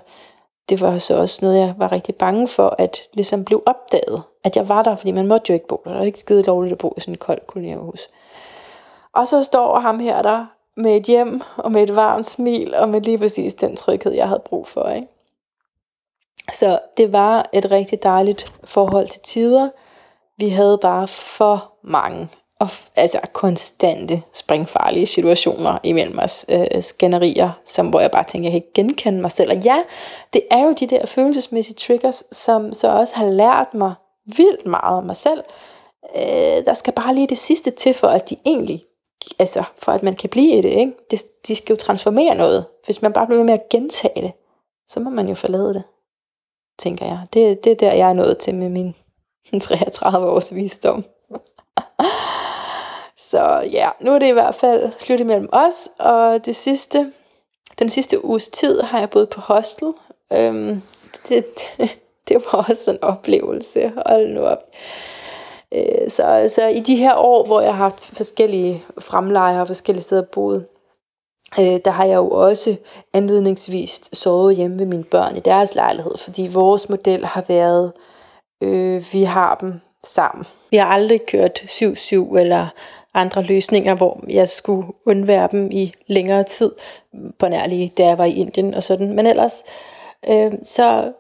det 0.70 0.82
var 0.82 0.98
så 0.98 1.18
også 1.18 1.40
noget, 1.42 1.60
jeg 1.60 1.74
var 1.78 1.92
rigtig 1.92 2.16
bange 2.16 2.48
for, 2.48 2.76
at 2.78 2.98
ligesom 3.14 3.46
blev 3.46 3.64
opdaget, 3.66 4.24
at 4.44 4.56
jeg 4.56 4.70
var 4.70 4.82
der, 4.82 4.96
fordi 4.96 5.12
man 5.12 5.28
måtte 5.28 5.46
jo 5.50 5.54
ikke 5.54 5.68
bo 5.68 5.82
der. 5.84 5.90
Det 5.92 6.00
var 6.00 6.06
ikke 6.06 6.20
skide 6.20 6.44
lovligt 6.44 6.72
at 6.72 6.78
bo 6.78 6.94
i 6.98 7.00
sådan 7.00 7.14
et 7.14 7.20
koldt 7.20 7.48
kolonierhus. 7.48 8.08
Og 9.14 9.28
så 9.28 9.44
står 9.44 9.80
ham 9.80 10.00
her 10.00 10.22
der 10.22 10.46
med 10.78 10.98
et 10.98 11.04
hjem, 11.04 11.42
og 11.58 11.72
med 11.72 11.84
et 11.84 11.96
varmt 11.96 12.26
smil, 12.26 12.76
og 12.76 12.90
med 12.90 13.02
lige 13.02 13.18
præcis 13.18 13.54
den 13.54 13.76
tryghed, 13.76 14.12
jeg 14.12 14.28
havde 14.28 14.42
brug 14.46 14.68
for. 14.68 14.90
Ikke? 14.90 15.08
Så 16.52 16.80
det 16.98 17.14
var 17.14 17.50
et 17.54 17.72
rigtig 17.72 18.04
dejligt 18.04 18.54
forhold 18.64 19.08
til 19.08 19.22
tider. 19.22 19.70
Vi 20.38 20.50
havde 20.50 20.78
bare 20.78 21.08
for 21.08 21.71
mange 21.84 22.30
og 22.62 22.70
altså 22.96 23.20
konstante 23.34 24.22
springfarlige 24.34 25.06
situationer 25.06 25.78
imellem 25.84 26.20
os, 26.20 26.46
øh, 26.50 26.84
skænderier, 26.84 27.52
som, 27.66 27.88
hvor 27.88 28.00
jeg 28.00 28.12
bare 28.12 28.24
tænker, 28.24 28.50
jeg 28.50 28.52
kan 28.52 28.62
ikke 28.62 28.74
genkende 28.74 29.22
mig 29.22 29.32
selv. 29.32 29.52
Og 29.52 29.58
ja, 29.58 29.84
det 30.34 30.42
er 30.52 30.60
jo 30.60 30.74
de 30.80 30.88
der 30.88 31.06
følelsesmæssige 31.06 31.76
triggers, 31.76 32.24
som 32.32 32.72
så 32.72 32.88
også 32.88 33.16
har 33.16 33.26
lært 33.26 33.74
mig 33.74 33.94
vildt 34.26 34.66
meget 34.66 34.98
om 34.98 35.04
mig 35.04 35.16
selv. 35.16 35.44
Øh, 36.16 36.66
der 36.66 36.74
skal 36.74 36.94
bare 36.94 37.16
lige 37.16 37.28
det 37.28 37.38
sidste 37.38 37.72
til, 37.72 37.94
for 37.94 38.08
at 38.08 38.30
de 38.30 38.36
egentlig, 38.46 38.82
altså 39.40 39.64
for 39.78 39.92
at 39.92 40.04
man 40.04 40.16
kan 40.16 40.30
blive 40.30 40.58
i 40.58 40.62
det, 40.62 40.74
ikke? 40.74 40.94
De, 41.12 41.18
de 41.48 41.56
skal 41.56 41.74
jo 41.74 41.78
transformere 41.78 42.36
noget. 42.36 42.66
Hvis 42.86 43.02
man 43.02 43.14
bare 43.14 43.28
bliver 43.28 43.44
med 43.44 43.54
at 43.54 43.70
gentage 43.70 44.22
det, 44.22 44.32
så 44.88 45.00
må 45.00 45.10
man 45.10 45.28
jo 45.28 45.36
forlade 45.36 45.74
det, 45.74 45.84
tænker 46.80 47.06
jeg. 47.06 47.20
Det, 47.34 47.64
det 47.64 47.72
er 47.72 47.76
der, 47.76 47.94
jeg 47.94 48.10
er 48.10 48.14
nået 48.14 48.38
til 48.38 48.56
med 48.56 48.70
min 48.70 48.96
33 49.62 50.28
års 50.28 50.56
visdom. 50.56 51.06
Så 53.32 53.70
ja, 53.72 53.90
nu 54.02 54.16
er 54.16 54.20
det 54.20 54.28
i 54.28 54.32
hvert 54.32 54.56
fald 54.56 54.92
slut 54.98 55.20
imellem 55.20 55.50
os, 55.52 55.90
og 56.00 56.46
det 56.46 56.56
sidste, 56.56 57.12
den 57.80 57.90
sidste 57.90 58.26
uges 58.26 58.48
tid 58.48 58.82
har 58.82 59.00
jeg 59.00 59.10
boet 59.10 59.30
på 59.30 59.42
hostel. 59.42 59.94
Øhm, 60.34 60.82
det, 61.30 61.46
det, 61.78 61.98
det 62.28 62.36
var 62.46 62.66
også 62.70 62.92
en 62.92 62.98
oplevelse, 63.02 63.92
hold 64.06 64.28
nu 64.28 64.42
op. 64.42 64.64
Øh, 65.74 66.10
så, 66.10 66.52
så 66.56 66.68
i 66.68 66.80
de 66.80 66.96
her 66.96 67.16
år, 67.16 67.46
hvor 67.46 67.62
jeg 67.62 67.76
har 67.76 67.84
haft 67.84 68.04
forskellige 68.04 68.84
fremlejer 69.00 69.62
og 69.62 69.68
forskellige 69.68 70.04
steder 70.04 70.24
boet, 70.34 70.66
øh, 71.60 71.80
der 71.86 71.92
har 71.92 72.06
jeg 72.06 72.16
jo 72.16 72.30
også 72.30 72.76
anledningsvis 73.14 74.02
sovet 74.14 74.56
hjemme 74.56 74.80
ved 74.80 74.86
mine 74.86 75.04
børn 75.04 75.38
i 75.38 75.40
deres 75.40 75.76
lejlighed, 75.76 76.18
fordi 76.18 76.50
vores 76.54 76.90
model 76.90 77.26
har 77.26 77.44
været, 77.48 77.94
øh, 78.64 79.04
vi 79.12 79.24
har 79.24 79.56
dem 79.62 79.74
sammen. 80.04 80.46
Vi 80.72 80.78
har 80.78 80.86
aldrig 80.86 81.26
kørt 81.26 81.60
7-7 81.60 82.38
eller 82.38 82.68
andre 83.14 83.44
løsninger, 83.44 83.96
hvor 83.96 84.24
jeg 84.30 84.50
skulle 84.50 84.88
undvære 85.06 85.50
dem 85.52 85.72
i 85.72 85.94
længere 86.08 86.44
tid, 86.44 86.72
på 87.40 87.48
nærlig, 87.48 87.92
da 87.98 88.06
jeg 88.06 88.18
var 88.18 88.26
i 88.26 88.34
Indien 88.34 88.74
og 88.74 88.84
sådan. 88.84 89.14
Men 89.14 89.28
ellers, 89.28 89.64
øh, 90.30 90.52
så, 90.64 91.12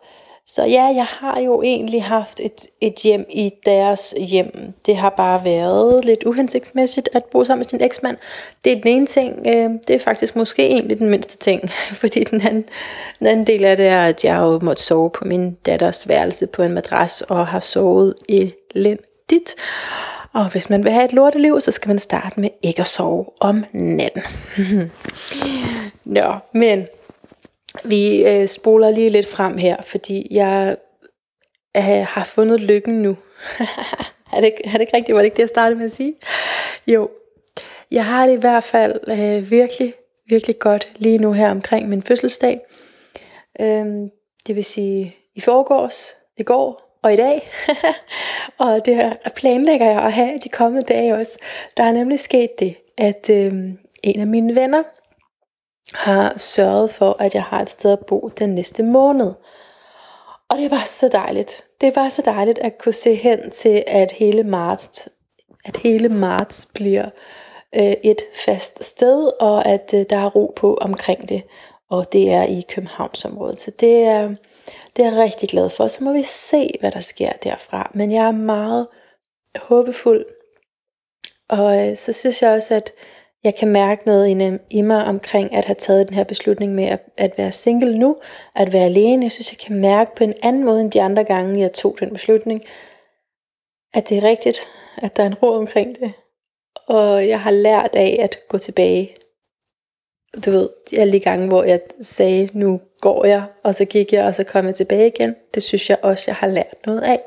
så 0.45 0.65
ja, 0.65 0.83
jeg 0.83 1.05
har 1.05 1.39
jo 1.39 1.61
egentlig 1.61 2.03
haft 2.03 2.39
et, 2.39 2.67
et 2.81 2.93
hjem 3.03 3.25
i 3.29 3.51
deres 3.65 4.15
hjem. 4.17 4.73
Det 4.85 4.97
har 4.97 5.09
bare 5.09 5.45
været 5.45 6.05
lidt 6.05 6.23
uhensigtsmæssigt 6.23 7.09
at 7.13 7.23
bo 7.25 7.43
sammen 7.43 7.59
med 7.59 7.69
sin 7.69 7.81
eksmand. 7.81 8.17
Det 8.63 8.71
er 8.71 8.81
den 8.81 8.87
ene 8.87 9.05
ting. 9.05 9.47
Øh, 9.47 9.69
det 9.87 9.95
er 9.95 9.99
faktisk 9.99 10.35
måske 10.35 10.67
egentlig 10.67 10.99
den 10.99 11.09
mindste 11.09 11.37
ting. 11.37 11.69
Fordi 12.01 12.23
den 12.23 12.41
anden, 12.41 12.65
den 13.19 13.27
anden 13.27 13.47
del 13.47 13.65
af 13.65 13.77
det 13.77 13.87
er, 13.87 14.05
at 14.05 14.23
jeg 14.25 14.37
jo 14.37 14.59
måtte 14.59 14.83
sove 14.83 15.09
på 15.09 15.25
min 15.25 15.51
datters 15.65 16.07
værelse 16.07 16.47
på 16.47 16.63
en 16.63 16.73
madras 16.73 17.21
og 17.21 17.47
har 17.47 17.59
sovet 17.59 18.13
elendigt. 18.29 19.55
Og 20.33 20.51
hvis 20.51 20.69
man 20.69 20.83
vil 20.83 20.91
have 20.91 21.05
et 21.05 21.13
lorteliv, 21.13 21.61
så 21.61 21.71
skal 21.71 21.87
man 21.87 21.99
starte 21.99 22.39
med 22.39 22.49
ikke 22.61 22.81
at 22.81 22.87
sove 22.87 23.25
om 23.39 23.65
natten. 23.71 24.21
Nå, 26.05 26.35
men 26.53 26.87
vi 27.83 28.27
øh, 28.27 28.47
spoler 28.47 28.89
lige 28.89 29.09
lidt 29.09 29.27
frem 29.27 29.57
her, 29.57 29.81
fordi 29.81 30.27
jeg 30.31 30.77
øh, 31.77 32.05
har 32.07 32.23
fundet 32.23 32.61
lykken 32.61 33.01
nu. 33.01 33.17
er, 34.33 34.41
det, 34.41 34.53
er 34.63 34.71
det 34.71 34.81
ikke 34.81 34.97
rigtigt? 34.97 35.15
Var 35.15 35.21
det 35.21 35.25
ikke 35.25 35.35
det, 35.35 35.41
jeg 35.41 35.49
startede 35.49 35.77
med 35.77 35.85
at 35.85 35.91
sige? 35.91 36.15
Jo, 36.87 37.09
jeg 37.91 38.05
har 38.05 38.27
det 38.27 38.33
i 38.33 38.39
hvert 38.39 38.63
fald 38.63 38.99
øh, 39.07 39.51
virkelig, 39.51 39.93
virkelig 40.29 40.59
godt 40.59 40.91
lige 40.95 41.17
nu 41.17 41.31
her 41.31 41.51
omkring 41.51 41.89
min 41.89 42.03
fødselsdag. 42.03 42.59
Øh, 43.61 43.85
det 44.47 44.55
vil 44.55 44.65
sige 44.65 45.15
i 45.35 45.39
forgårs, 45.41 46.15
i 46.37 46.43
går 46.43 46.90
og 47.03 47.13
i 47.13 47.15
dag. 47.15 47.49
og 48.65 48.85
det 48.85 49.17
planlægger 49.35 49.85
jeg 49.85 50.01
at 50.01 50.13
have 50.13 50.39
de 50.43 50.49
kommende 50.49 50.93
dage 50.93 51.15
også. 51.15 51.37
Der 51.77 51.83
er 51.83 51.91
nemlig 51.91 52.19
sket 52.19 52.59
det, 52.59 52.75
at 52.97 53.29
øh, 53.29 53.53
en 54.03 54.19
af 54.19 54.27
mine 54.27 54.55
venner 54.55 54.83
har 55.93 56.37
sørget 56.37 56.89
for, 56.89 57.15
at 57.19 57.35
jeg 57.35 57.43
har 57.43 57.61
et 57.61 57.69
sted 57.69 57.91
at 57.91 58.05
bo 58.07 58.31
den 58.39 58.49
næste 58.49 58.83
måned. 58.83 59.33
Og 60.49 60.57
det 60.57 60.65
er 60.65 60.69
bare 60.69 60.85
så 60.85 61.07
dejligt. 61.07 61.63
Det 61.81 61.87
er 61.87 61.93
bare 61.93 62.09
så 62.09 62.21
dejligt 62.25 62.59
at 62.59 62.77
kunne 62.77 62.93
se 62.93 63.15
hen 63.15 63.51
til, 63.51 63.83
at 63.87 64.11
hele 64.11 64.43
marts, 64.43 65.09
at 65.65 65.77
hele 65.77 66.09
marts 66.09 66.67
bliver 66.73 67.09
øh, 67.75 67.93
et 68.03 68.21
fast 68.45 68.83
sted, 68.83 69.31
og 69.39 69.65
at 69.65 69.91
øh, 69.93 70.05
der 70.09 70.17
er 70.17 70.29
ro 70.29 70.53
på 70.55 70.77
omkring 70.81 71.29
det. 71.29 71.43
Og 71.89 72.13
det 72.13 72.31
er 72.31 72.43
i 72.43 72.65
Københavnsområdet. 72.69 73.59
Så 73.59 73.71
det 73.79 74.03
er, 74.03 74.29
det 74.95 75.05
er 75.05 75.11
jeg 75.11 75.19
rigtig 75.19 75.49
glad 75.49 75.69
for. 75.69 75.87
Så 75.87 76.03
må 76.03 76.13
vi 76.13 76.23
se, 76.23 76.71
hvad 76.79 76.91
der 76.91 76.99
sker 76.99 77.31
derfra. 77.43 77.91
Men 77.93 78.11
jeg 78.11 78.27
er 78.27 78.31
meget 78.31 78.87
håbefuld. 79.55 80.25
Og 81.49 81.89
øh, 81.89 81.97
så 81.97 82.13
synes 82.13 82.41
jeg 82.41 82.51
også, 82.51 82.75
at 82.75 82.91
Jeg 83.43 83.55
kan 83.55 83.67
mærke 83.67 84.05
noget 84.05 84.59
i 84.69 84.81
mig 84.81 85.05
omkring 85.05 85.53
at 85.53 85.65
have 85.65 85.75
taget 85.75 86.07
den 86.07 86.15
her 86.15 86.23
beslutning 86.23 86.75
med 86.75 86.83
at, 86.83 86.99
at 87.17 87.33
være 87.37 87.51
single 87.51 87.97
nu, 87.99 88.17
at 88.55 88.73
være 88.73 88.85
alene. 88.85 89.23
Jeg 89.23 89.31
synes, 89.31 89.51
jeg 89.51 89.57
kan 89.57 89.81
mærke 89.81 90.15
på 90.15 90.23
en 90.23 90.33
anden 90.43 90.63
måde 90.63 90.81
end 90.81 90.91
de 90.91 91.01
andre 91.01 91.23
gange, 91.23 91.59
jeg 91.59 91.73
tog 91.73 91.95
den 91.99 92.09
beslutning, 92.09 92.61
at 93.93 94.09
det 94.09 94.17
er 94.17 94.23
rigtigt, 94.23 94.57
at 94.97 95.17
der 95.17 95.23
er 95.23 95.27
en 95.27 95.35
ro 95.35 95.47
omkring 95.47 95.99
det. 95.99 96.13
Og 96.87 97.27
jeg 97.27 97.41
har 97.41 97.51
lært 97.51 97.89
af 97.93 98.17
at 98.19 98.37
gå 98.49 98.57
tilbage. 98.57 99.15
Du 100.45 100.51
ved, 100.51 100.69
alle 100.97 101.13
de 101.13 101.19
gange, 101.19 101.47
hvor 101.47 101.63
jeg 101.63 101.79
sagde, 102.01 102.49
nu 102.53 102.81
går 103.01 103.25
jeg, 103.25 103.43
og 103.63 103.75
så 103.75 103.85
gik 103.85 104.13
jeg, 104.13 104.25
og 104.25 104.35
så 104.35 104.43
kom 104.43 104.65
jeg 104.65 104.75
tilbage 104.75 105.07
igen. 105.07 105.35
Det 105.53 105.63
synes 105.63 105.89
jeg 105.89 105.97
også, 106.01 106.23
jeg 106.27 106.35
har 106.35 106.47
lært 106.47 106.75
noget 106.85 107.01
af. 107.01 107.19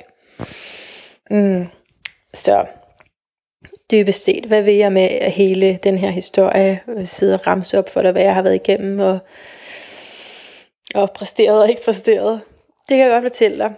Mm. 1.31 1.67
Så 2.35 2.67
dybest 3.91 4.25
set, 4.25 4.45
hvad 4.45 4.63
vil 4.63 4.75
jeg 4.75 4.93
med 4.93 5.09
hele 5.31 5.79
den 5.83 5.99
her 5.99 6.11
historie 6.11 6.81
øh, 6.89 7.07
sidde 7.07 7.35
og 7.35 7.47
ramse 7.47 7.79
op 7.79 7.89
for 7.89 8.03
dig, 8.03 8.13
hvad 8.13 8.23
jeg 8.23 8.35
har 8.35 8.43
været 8.43 8.55
igennem, 8.55 9.01
og, 9.01 9.19
og 10.95 11.11
præsteret 11.11 11.63
og 11.63 11.69
ikke 11.69 11.85
præsteret. 11.85 12.41
Det 12.89 12.97
kan 12.97 12.99
jeg 12.99 13.11
godt 13.11 13.25
fortælle 13.25 13.59
dig. 13.59 13.75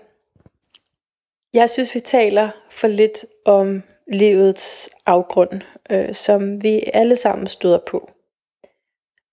Jeg 1.55 1.70
synes, 1.70 1.94
vi 1.94 2.01
taler 2.01 2.48
for 2.70 2.89
lidt 2.89 3.24
om 3.44 3.82
livets 4.12 4.90
afgrund, 5.07 5.61
øh, 5.90 6.15
som 6.15 6.62
vi 6.62 6.82
alle 6.94 7.16
sammen 7.16 7.47
støder 7.47 7.78
på. 7.90 8.11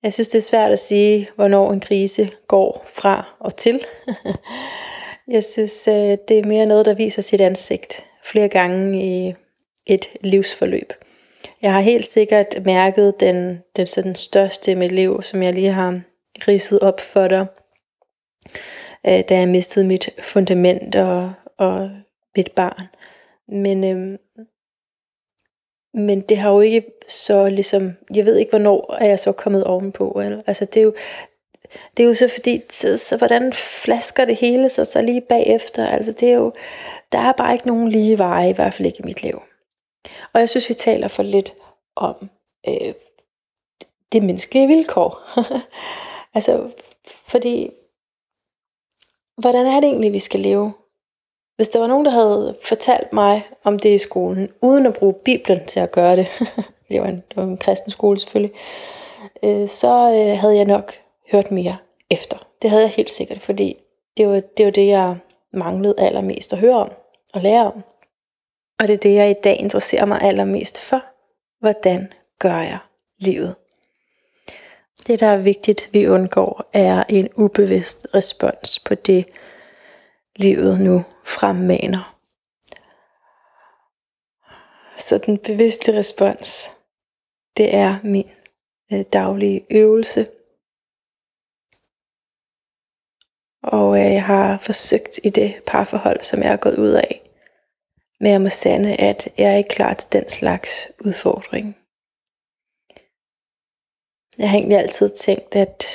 Jeg 0.04 0.14
synes, 0.14 0.28
det 0.28 0.38
er 0.38 0.42
svært 0.42 0.72
at 0.72 0.80
sige, 0.80 1.30
hvornår 1.36 1.72
en 1.72 1.80
krise 1.80 2.32
går 2.48 2.86
fra 2.86 3.36
og 3.40 3.58
til. 3.58 3.86
jeg 5.36 5.44
synes, 5.44 5.88
øh, 5.88 6.18
det 6.28 6.40
er 6.40 6.48
mere 6.48 6.66
noget, 6.66 6.86
der 6.86 6.96
viser 6.96 7.22
sit 7.22 7.42
ansigt 7.42 8.06
flere 8.24 8.48
gange 8.48 9.04
i 9.04 9.34
et 9.86 10.06
livsforløb. 10.22 10.94
Jeg 11.62 11.74
har 11.74 11.82
helt 11.82 12.06
sikkert 12.06 12.66
mærket 12.66 13.20
den, 13.20 13.60
den 13.76 13.88
sådan 13.88 14.16
største 14.16 14.72
i 14.72 14.76
mit 14.76 14.92
liv, 14.92 15.22
som 15.22 15.44
jeg 15.44 15.54
lige 15.54 15.72
har 15.72 16.02
ridset 16.48 16.80
op 16.80 17.00
for 17.00 17.28
dig, 17.28 17.46
øh, 19.08 19.24
da 19.30 19.38
jeg 19.38 19.48
mistede 19.48 19.86
mit 19.86 20.10
fundament 20.20 20.96
og, 20.96 21.34
og 21.58 21.90
mit 22.36 22.52
barn. 22.52 22.88
Men, 23.48 23.84
øhm, 23.84 24.18
men 25.94 26.22
det 26.22 26.38
har 26.38 26.52
jo 26.52 26.60
ikke 26.60 26.86
så 27.07 27.49
ligesom, 27.49 27.91
jeg 28.15 28.26
ved 28.26 28.38
ikke, 28.38 28.49
hvornår 28.49 28.98
er 28.99 29.06
jeg 29.06 29.20
så 29.20 29.32
kommet 29.32 29.64
ovenpå. 29.64 30.22
Eller? 30.26 30.41
Altså 30.48 30.65
det 30.65 30.80
er 30.80 30.84
jo, 30.84 30.94
det 31.98 32.03
er 32.03 32.07
jo 32.07 32.14
så 32.14 32.28
fordi, 32.28 32.61
så, 32.70 32.98
så 32.98 33.18
hvordan 33.18 33.53
flasker 33.53 34.26
det 34.26 34.36
hele 34.36 34.70
sig 34.70 34.88
så 34.88 35.02
lige 35.02 35.22
bagefter? 35.22 35.88
Altså 35.88 36.11
det 36.11 36.30
er 36.30 36.34
jo, 36.34 36.53
der 37.11 37.20
er 37.20 37.32
bare 37.32 37.53
ikke 37.53 37.68
nogen 37.68 37.90
lige 37.90 38.18
veje, 38.18 38.49
i 38.49 38.53
hvert 38.53 38.74
fald 38.74 38.86
ikke 38.86 38.99
i 38.99 39.06
mit 39.06 39.24
liv. 39.24 39.41
Og 40.34 40.40
jeg 40.40 40.49
synes, 40.49 40.70
vi 40.70 40.74
taler 40.74 41.07
for 41.07 41.24
lidt 41.24 41.53
om 41.95 42.30
øh, 42.68 42.94
det 44.11 44.24
menneskelige 44.24 44.68
vilkår. 44.68 45.20
altså, 46.36 46.70
fordi, 47.28 47.70
hvordan 49.38 49.65
er 49.65 49.80
det 49.80 49.84
egentlig, 49.84 50.14
vi 50.14 50.20
skal 50.20 50.40
leve? 50.40 50.74
Hvis 51.56 51.70
der 51.70 51.80
var 51.80 51.88
nogen, 51.88 52.06
der 52.06 52.12
havde 52.12 52.58
fortalt 52.64 53.14
mig 53.14 53.48
om 53.64 53.80
det 53.80 53.96
i 53.96 53.98
skolen, 53.98 54.50
uden 54.62 54.86
at 54.86 54.94
bruge 54.94 55.14
Bibelen 55.14 55.66
til 55.66 55.80
at 55.80 55.92
gøre 55.92 56.16
det, 56.16 56.28
det 56.90 57.02
var 57.02 57.08
en, 57.08 57.16
det 57.16 57.36
var 57.36 57.44
en 57.44 57.58
kristen 57.58 57.92
skole 57.92 58.20
selvfølgelig, 58.20 58.56
øh, 59.44 59.68
så 59.68 59.88
øh, 59.88 60.40
havde 60.40 60.56
jeg 60.56 60.66
nok 60.66 60.94
hørt 61.32 61.52
mere 61.52 61.78
efter. 62.12 62.38
Det 62.62 62.70
havde 62.70 62.84
jeg 62.84 62.92
helt 62.92 63.12
sikkert, 63.12 63.42
fordi 63.42 63.76
det 64.18 64.28
var 64.28 64.42
det, 64.58 64.66
var 64.66 64.72
det 64.72 64.88
jeg 64.88 65.18
manglede 65.54 65.96
allermest 65.98 66.54
at 66.54 66.60
høre 66.60 66.76
om 66.76 66.92
og 67.34 67.42
lære 67.42 67.66
om. 67.66 67.84
Og 68.80 68.88
det 68.88 68.94
er 68.94 68.98
det, 68.98 69.14
jeg 69.14 69.30
i 69.30 69.42
dag 69.44 69.60
interesserer 69.60 70.06
mig 70.06 70.22
allermest 70.22 70.82
for. 70.82 71.04
Hvordan 71.60 72.14
gør 72.40 72.58
jeg 72.58 72.78
livet? 73.20 73.56
Det, 75.08 75.20
der 75.20 75.28
er 75.28 75.38
vigtigt, 75.38 75.90
vi 75.94 76.08
undgår, 76.08 76.70
er 76.74 77.04
en 77.10 77.30
ubevidst 77.36 78.08
respons 78.16 78.80
på 78.80 78.96
det, 78.96 79.26
livet 80.36 80.80
nu 80.80 81.04
fremmaner. 81.26 82.20
Så 84.98 85.18
den 85.26 85.38
bevidste 85.38 85.98
respons, 85.98 86.72
det 87.58 87.76
er 87.76 88.00
min 88.04 88.30
øh, 88.94 89.06
daglige 89.14 89.66
øvelse. 89.72 90.28
Og 93.64 94.00
øh, 94.00 94.14
jeg 94.14 94.26
har 94.26 94.58
forsøgt 94.58 95.20
i 95.24 95.30
det 95.30 95.64
parforhold, 95.68 96.20
som 96.20 96.44
jeg 96.44 96.54
er 96.54 96.58
gået 96.58 96.78
ud 96.78 96.91
af, 96.91 97.22
med 98.20 98.32
at 98.32 98.41
må 98.41 98.50
sande, 98.50 98.95
at 98.95 99.30
jeg 99.38 99.54
er 99.54 99.58
ikke 99.58 99.70
klar 99.70 99.94
til 99.94 100.12
den 100.12 100.30
slags 100.30 100.91
udfordring. 101.06 101.78
Jeg 104.38 104.50
har 104.50 104.58
egentlig 104.58 104.78
altid 104.78 105.10
tænkt, 105.10 105.56
at 105.56 105.86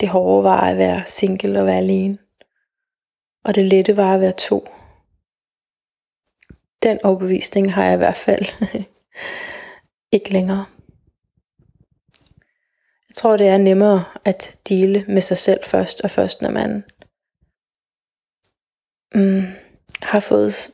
det 0.00 0.08
hårde 0.08 0.44
var 0.44 0.60
at 0.60 0.78
være 0.78 1.02
single 1.06 1.60
og 1.60 1.66
være 1.66 1.78
alene. 1.78 2.18
Og 3.44 3.54
det 3.54 3.64
lette 3.64 3.96
var 3.96 4.14
at 4.14 4.20
være 4.20 4.32
to. 4.32 4.68
Den 6.82 6.98
overbevisning 7.04 7.74
har 7.74 7.84
jeg 7.84 7.94
i 7.94 7.96
hvert 7.96 8.16
fald 8.16 8.44
ikke 10.16 10.30
længere. 10.32 10.66
Jeg 13.08 13.14
tror, 13.14 13.36
det 13.36 13.48
er 13.48 13.58
nemmere 13.58 14.04
at 14.24 14.58
dele 14.68 15.04
med 15.08 15.20
sig 15.20 15.38
selv 15.38 15.64
først, 15.64 16.00
og 16.00 16.10
først 16.10 16.42
når 16.42 16.50
man 16.50 16.84
mm, 19.14 19.42
har 20.02 20.20
fået 20.20 20.70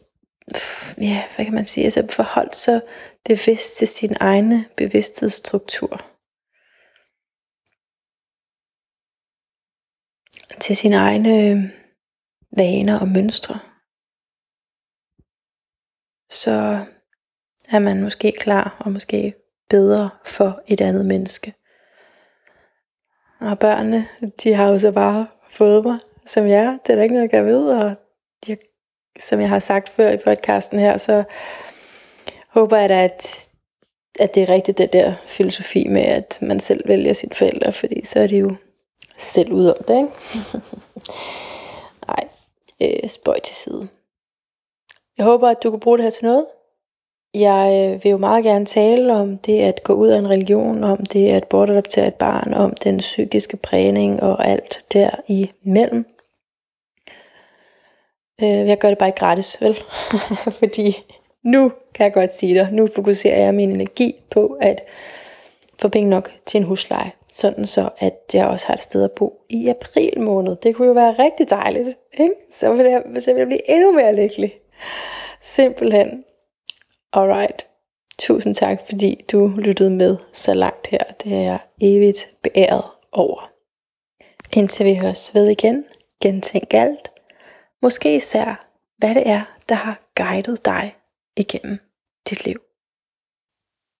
ja, 1.01 1.25
hvad 1.37 1.45
kan 1.45 1.55
man 1.55 1.67
sige, 1.67 1.85
altså 1.85 2.07
forholdt 2.11 2.57
sig 2.57 2.81
bevidst 3.25 3.77
til 3.77 3.89
sin 3.89 4.17
egne 4.21 4.69
bevidsthedsstruktur. 4.77 6.05
Til 10.61 10.77
sin 10.77 10.93
egne 10.93 11.73
vaner 12.57 13.01
og 13.01 13.09
mønstre. 13.09 13.59
Så 16.31 16.85
er 17.71 17.79
man 17.79 18.03
måske 18.03 18.33
klar 18.33 18.77
og 18.79 18.93
måske 18.93 19.35
bedre 19.71 20.11
for 20.25 20.63
et 20.67 20.81
andet 20.81 21.07
menneske. 21.07 21.55
Og 23.41 23.59
børnene, 23.59 24.07
de 24.43 24.55
har 24.55 24.69
jo 24.69 24.79
så 24.79 24.93
bare 24.93 25.27
fået 25.51 25.85
mig, 25.85 25.99
som 26.27 26.47
jeg. 26.47 26.79
Det 26.87 26.93
er 26.93 26.97
der 26.97 27.03
ikke 27.03 27.15
noget, 27.15 27.23
jeg 27.23 27.31
kan 27.31 27.47
ved, 27.47 27.69
og 27.69 27.97
de 28.47 28.57
som 29.21 29.41
jeg 29.41 29.49
har 29.49 29.59
sagt 29.59 29.89
før 29.89 30.11
i 30.11 30.17
podcasten 30.17 30.79
her, 30.79 30.99
så 30.99 31.25
håber 32.49 32.77
jeg 32.77 32.89
da, 32.89 33.05
at, 33.05 33.49
at 34.19 34.35
det 34.35 34.43
er 34.43 34.49
rigtigt, 34.49 34.79
det 34.79 34.93
der 34.93 35.15
filosofi 35.27 35.89
med, 35.89 36.03
at 36.03 36.39
man 36.43 36.61
selv 36.61 36.89
vælger 36.89 37.13
sine 37.13 37.35
forældre, 37.35 37.73
fordi 37.73 38.05
så 38.05 38.21
er 38.21 38.27
de 38.27 38.37
jo 38.37 38.55
selv 39.17 39.53
ud 39.53 39.67
om 39.67 39.85
det, 39.89 39.97
ikke? 39.97 40.11
Øh, 42.83 43.09
spøj 43.09 43.41
til 43.41 43.57
side. 43.57 43.89
Jeg 45.19 45.25
håber, 45.25 45.49
at 45.49 45.63
du 45.63 45.71
kan 45.71 45.81
bruge 45.81 45.99
det 45.99 46.05
her 46.05 46.11
til 46.11 46.27
noget. 46.27 46.47
Jeg 47.35 47.93
øh, 47.95 48.05
vil 48.05 48.11
jo 48.11 48.17
meget 48.17 48.45
gerne 48.45 48.67
tale 48.67 49.15
om 49.15 49.39
det 49.39 49.61
at 49.61 49.83
gå 49.85 49.93
ud 49.93 50.09
af 50.09 50.19
en 50.19 50.31
religion, 50.31 50.85
om 50.85 50.97
det 50.97 51.29
at 51.29 51.49
bortadoptere 51.49 52.07
et 52.07 52.15
barn, 52.15 52.55
om 52.55 52.75
den 52.75 52.99
psykiske 52.99 53.57
prægning 53.57 54.23
og 54.23 54.47
alt 54.47 54.85
der 54.93 55.11
imellem. 55.29 56.07
Øh, 58.43 58.69
jeg 58.69 58.79
gør 58.79 58.89
det 58.89 58.99
bare 58.99 59.09
ikke 59.09 59.19
gratis, 59.19 59.61
vel? 59.61 59.79
Fordi 60.61 60.97
nu 61.45 61.73
kan 61.95 62.05
jeg 62.05 62.13
godt 62.13 62.33
sige 62.33 62.55
dig, 62.55 62.69
nu 62.73 62.87
fokuserer 62.87 63.45
jeg 63.45 63.55
min 63.55 63.71
energi 63.71 64.15
på 64.31 64.57
at 64.61 64.81
få 65.81 65.89
penge 65.89 66.11
nok 66.11 66.33
til 66.47 66.59
en 66.59 66.67
husleje. 66.67 67.13
Sådan 67.33 67.67
så, 67.67 67.89
at 67.99 68.19
jeg 68.35 68.47
også 68.47 68.67
har 68.67 68.75
et 68.75 68.83
sted 68.83 69.05
at 69.05 69.13
bo 69.13 69.41
i 69.49 69.69
april 69.69 70.21
måned. 70.21 70.57
Det 70.57 70.75
kunne 70.75 70.89
jo 70.89 70.95
være 70.95 71.13
rigtig 71.13 71.51
dejligt. 71.51 71.89
Ikke? 72.19 72.35
Så, 72.51 72.73
vil 72.73 72.87
jeg, 72.87 73.03
så 73.19 73.33
vil 73.33 73.39
jeg 73.39 73.47
blive 73.47 73.71
endnu 73.71 73.93
mere 73.93 74.15
lykkelig. 74.15 74.61
Simpelthen. 75.41 76.25
Alright. 77.13 77.67
Tusind 78.19 78.55
tak, 78.55 78.81
fordi 78.87 79.25
du 79.33 79.53
lyttede 79.59 79.91
med 79.91 80.17
så 80.33 80.55
langt 80.55 80.87
her. 80.87 81.05
Det 81.25 81.33
er 81.33 81.41
jeg 81.41 81.59
evigt 81.81 82.35
beæret 82.43 82.85
over. 83.13 83.51
Indtil 84.57 84.87
vi 84.87 84.95
høres 84.95 85.35
ved 85.35 85.49
igen. 85.49 85.85
Gentænk 86.23 86.75
alt 86.75 87.11
Måske 87.83 88.17
især, 88.17 88.69
hvad 88.99 89.15
det 89.15 89.29
er, 89.29 89.43
der 89.69 89.75
har 89.75 90.01
guidet 90.17 90.65
dig 90.65 90.97
igennem 91.37 91.79
dit 92.31 92.45
liv. 92.47 92.68